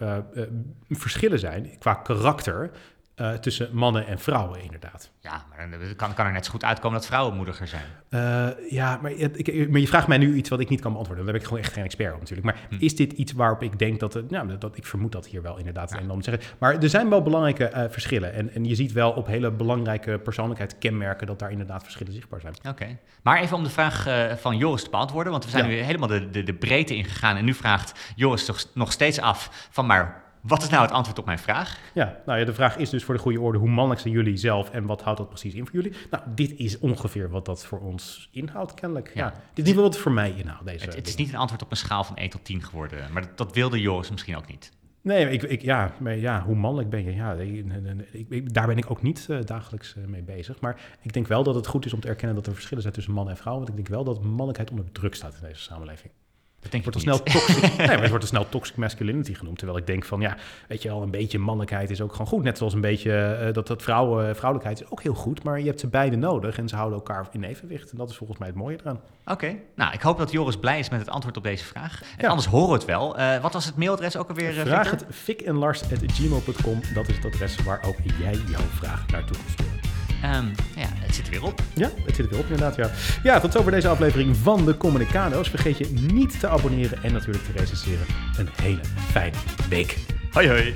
verschillen 0.89 1.39
zijn 1.39 1.69
qua 1.79 1.93
karakter 1.93 2.71
eh, 3.19 3.33
tussen 3.33 3.69
mannen 3.71 4.07
en 4.07 4.19
vrouwen, 4.19 4.61
inderdaad. 4.63 5.11
Ja, 5.21 5.45
maar 5.49 5.69
dan 5.69 5.95
kan, 5.95 6.13
kan 6.13 6.25
er 6.25 6.31
net 6.31 6.45
zo 6.45 6.51
goed 6.51 6.63
uitkomen 6.63 6.97
dat 6.97 7.07
vrouwen 7.07 7.35
moediger 7.35 7.67
zijn. 7.67 7.83
Eh, 8.09 8.47
ja, 8.71 8.99
maar, 9.01 9.11
je- 9.17 9.31
ik, 9.31 9.69
maar 9.69 9.79
je 9.79 9.87
vraagt 9.87 10.07
mij 10.07 10.17
nu 10.17 10.35
iets 10.35 10.49
wat 10.49 10.59
ik 10.59 10.69
niet 10.69 10.81
kan 10.81 10.91
beantwoorden. 10.91 11.25
Daar 11.25 11.33
ben 11.33 11.43
ik 11.43 11.47
gewoon 11.49 11.63
echt 11.63 11.73
geen 11.73 11.83
expert 11.83 12.13
op 12.13 12.19
natuurlijk. 12.19 12.47
Maar 12.47 12.57
Hm. 12.69 12.75
is 12.79 12.95
dit 12.95 13.11
iets 13.13 13.31
waarop 13.31 13.63
ik 13.63 13.79
denk 13.79 13.99
dat... 13.99 14.13
het- 14.13 14.29
nou, 14.31 14.57
dat 14.57 14.77
ik 14.77 14.85
vermoed 14.85 15.11
dat 15.11 15.25
hier 15.27 15.41
wel 15.41 15.57
inderdaad 15.57 15.91
een 15.91 15.97
en 15.99 16.09
ander 16.09 16.23
zeggen. 16.23 16.43
Maar 16.59 16.77
er 16.77 16.89
zijn 16.89 17.09
wel 17.09 17.21
belangrijke 17.21 17.65
eh, 17.65 17.83
verschillen. 17.89 18.33
En, 18.33 18.53
en 18.53 18.65
je 18.65 18.75
ziet 18.75 18.91
wel 18.91 19.11
op 19.11 19.27
hele 19.27 19.51
belangrijke 19.51 20.19
persoonlijkheidskenmerken... 20.19 21.27
dat 21.27 21.39
daar 21.39 21.51
inderdaad 21.51 21.83
verschillen 21.83 22.13
zichtbaar 22.13 22.39
zijn. 22.41 22.53
Oké. 22.67 22.97
Maar 23.21 23.39
even 23.41 23.57
om 23.57 23.63
de 23.63 23.69
vraag 23.69 24.07
eh, 24.07 24.35
van 24.35 24.57
Joris 24.57 24.83
te 24.83 24.89
beantwoorden, 24.89 25.31
want 25.31 25.43
we 25.45 25.49
zijn 25.51 25.63
Ja. 25.63 25.69
nu 25.69 25.77
helemaal 25.77 26.07
de, 26.07 26.29
de, 26.29 26.43
de 26.43 26.53
breedte 26.53 26.95
ingegaan. 26.95 27.35
En 27.35 27.45
nu 27.45 27.53
vraagt 27.53 28.13
Joris 28.15 28.45
toch 28.45 28.63
nog 28.73 28.91
steeds 28.91 29.19
af 29.19 29.67
van, 29.71 29.85
maar 29.85 30.27
wat 30.41 30.61
is 30.63 30.69
nou 30.69 30.81
het 30.81 30.91
antwoord 30.91 31.19
op 31.19 31.25
mijn 31.25 31.39
vraag? 31.39 31.79
Ja, 31.93 32.21
nou 32.25 32.39
ja, 32.39 32.45
de 32.45 32.53
vraag 32.53 32.77
is 32.77 32.89
dus 32.89 33.03
voor 33.03 33.15
de 33.15 33.21
goede 33.21 33.39
orde... 33.41 33.57
hoe 33.57 33.69
mannelijk 33.69 34.01
zijn 34.01 34.13
jullie 34.13 34.37
zelf 34.37 34.69
en 34.69 34.85
wat 34.85 35.01
houdt 35.01 35.19
dat 35.19 35.29
precies 35.29 35.53
in 35.53 35.65
voor 35.67 35.75
jullie? 35.75 35.93
Nou, 36.11 36.23
dit 36.35 36.53
is 36.57 36.79
ongeveer 36.79 37.29
wat 37.29 37.45
dat 37.45 37.65
voor 37.65 37.79
ons 37.79 38.29
inhoudt, 38.31 38.73
kennelijk. 38.73 39.11
Ja. 39.13 39.25
Ja. 39.25 39.33
Dit 39.53 39.65
is 39.67 39.71
niet 39.73 39.81
wat 39.81 39.93
het 39.93 40.01
voor 40.03 40.11
mij 40.11 40.33
inhoudt, 40.37 40.65
deze 40.65 40.85
Het, 40.85 40.95
het 40.95 41.07
is 41.07 41.15
niet 41.15 41.29
een 41.29 41.39
antwoord 41.39 41.61
op 41.61 41.71
een 41.71 41.77
schaal 41.77 42.03
van 42.03 42.15
1 42.15 42.29
tot 42.29 42.43
10 42.45 42.63
geworden, 42.63 43.11
maar 43.13 43.21
dat, 43.21 43.37
dat 43.37 43.53
wilde 43.53 43.79
Joris 43.81 44.11
misschien 44.11 44.37
ook 44.37 44.47
niet. 44.47 44.71
Nee, 45.01 45.29
ik, 45.29 45.43
ik, 45.43 45.61
ja, 45.61 45.93
maar 45.99 46.15
ja, 46.17 46.43
hoe 46.43 46.55
mannelijk 46.55 46.89
ben 46.89 47.03
je? 47.03 47.13
Ja, 47.15 47.33
ik- 47.33 48.53
daar 48.53 48.67
ben 48.67 48.77
ik 48.77 48.91
ook 48.91 49.01
niet 49.01 49.25
eh, 49.29 49.37
dagelijks 49.45 49.95
eh, 49.95 50.03
mee 50.05 50.21
bezig. 50.23 50.59
Maar 50.59 50.81
ik 51.01 51.13
denk 51.13 51.27
wel 51.27 51.43
dat 51.43 51.55
het 51.55 51.67
goed 51.67 51.85
is 51.85 51.93
om 51.93 51.99
te 51.99 52.07
erkennen 52.07 52.35
dat 52.35 52.47
er 52.47 52.53
verschillen 52.53 52.81
zijn 52.81 52.93
tussen 52.95 53.13
man 53.13 53.29
en 53.29 53.37
vrouw. 53.37 53.55
Want 53.55 53.69
ik 53.69 53.75
denk 53.75 53.87
wel 53.87 54.03
dat 54.03 54.23
mannelijkheid 54.23 54.71
onder 54.71 54.91
druk 54.91 55.15
staat 55.15 55.33
in 55.41 55.47
deze 55.47 55.61
samenleving. 55.61 56.13
Dat 56.61 56.71
denk 56.71 56.85
ik 56.85 56.93
wordt 56.93 56.99
snel 57.07 57.23
toxic, 57.23 57.61
nee, 57.77 57.87
maar 57.87 57.99
het 57.99 58.09
wordt 58.09 58.23
al 58.23 58.29
snel 58.29 58.49
toxic 58.49 58.75
masculinity 58.75 59.33
genoemd. 59.33 59.57
Terwijl 59.57 59.79
ik 59.79 59.87
denk 59.87 60.05
van, 60.05 60.21
ja, 60.21 60.37
weet 60.67 60.81
je 60.81 60.89
wel, 60.89 61.01
een 61.01 61.11
beetje 61.11 61.39
mannelijkheid 61.39 61.89
is 61.89 62.01
ook 62.01 62.11
gewoon 62.11 62.27
goed. 62.27 62.43
Net 62.43 62.57
zoals 62.57 62.73
een 62.73 62.81
beetje 62.81 63.13
eh, 63.17 63.53
dat, 63.53 63.67
dat 63.67 63.81
vrouwen, 63.81 64.35
vrouwelijkheid 64.35 64.81
is 64.81 64.91
ook 64.91 65.01
heel 65.03 65.13
goed. 65.13 65.43
Maar 65.43 65.59
je 65.59 65.65
hebt 65.65 65.79
ze 65.79 65.87
beide 65.87 66.15
nodig 66.15 66.57
en 66.57 66.67
ze 66.69 66.75
houden 66.75 66.97
elkaar 66.97 67.27
in 67.31 67.43
evenwicht. 67.43 67.91
En 67.91 67.97
dat 67.97 68.09
is 68.09 68.17
volgens 68.17 68.39
mij 68.39 68.47
het 68.47 68.57
mooie 68.57 68.77
eraan. 68.81 68.99
Oké, 69.25 69.55
nou 69.75 69.93
ik 69.93 70.01
hoop 70.01 70.17
dat 70.17 70.31
Joris 70.31 70.57
blij 70.57 70.79
is 70.79 70.89
met 70.89 70.99
het 70.99 71.09
antwoord 71.09 71.37
op 71.37 71.43
deze 71.43 71.65
vraag. 71.65 72.01
En 72.01 72.07
Ja. 72.17 72.27
anders 72.27 72.47
horen 72.47 72.67
we 72.67 72.73
het 72.73 72.85
wel. 72.85 73.17
Eh, 73.17 73.41
wat 73.41 73.53
was 73.53 73.65
het 73.65 73.75
mailadres 73.75 74.17
ook 74.17 74.29
alweer, 74.29 74.59
eh, 74.59 74.65
Vraag 74.65 74.87
Victor? 74.89 75.07
het 75.07 75.15
fikenlars.gmail.com. 75.15 76.81
Dat 76.93 77.07
is 77.07 77.15
het 77.15 77.25
adres 77.25 77.63
waar 77.63 77.83
ook 77.87 77.95
jij 78.19 78.33
jouw 78.49 78.67
vraag 78.73 79.07
naartoe 79.07 79.35
kunt 79.37 79.49
sturen. 79.49 79.78
Ehm, 80.21 80.45
ja, 80.75 80.87
het 80.93 81.15
zit 81.15 81.25
er 81.25 81.31
weer 81.31 81.43
op. 81.43 81.61
Ja, 81.75 81.89
het 82.05 82.15
zit 82.15 82.25
er 82.25 82.31
weer 82.31 82.39
op 82.39 82.49
inderdaad, 82.49 82.75
ja. 82.75 82.89
Ja, 83.23 83.39
tot 83.39 83.51
zover 83.51 83.71
deze 83.71 83.87
aflevering 83.87 84.37
van 84.37 84.65
de 84.65 84.77
Communicado's. 84.77 85.49
Vergeet 85.49 85.77
je 85.77 85.87
niet 86.11 86.39
te 86.39 86.47
abonneren 86.47 87.03
en 87.03 87.13
natuurlijk 87.13 87.45
te 87.45 87.51
recenseren. 87.55 88.05
Een 88.37 88.49
hele 88.61 88.81
fijne 89.11 89.37
week. 89.69 89.97
Hoi 90.31 90.47
hoi. 90.47 90.75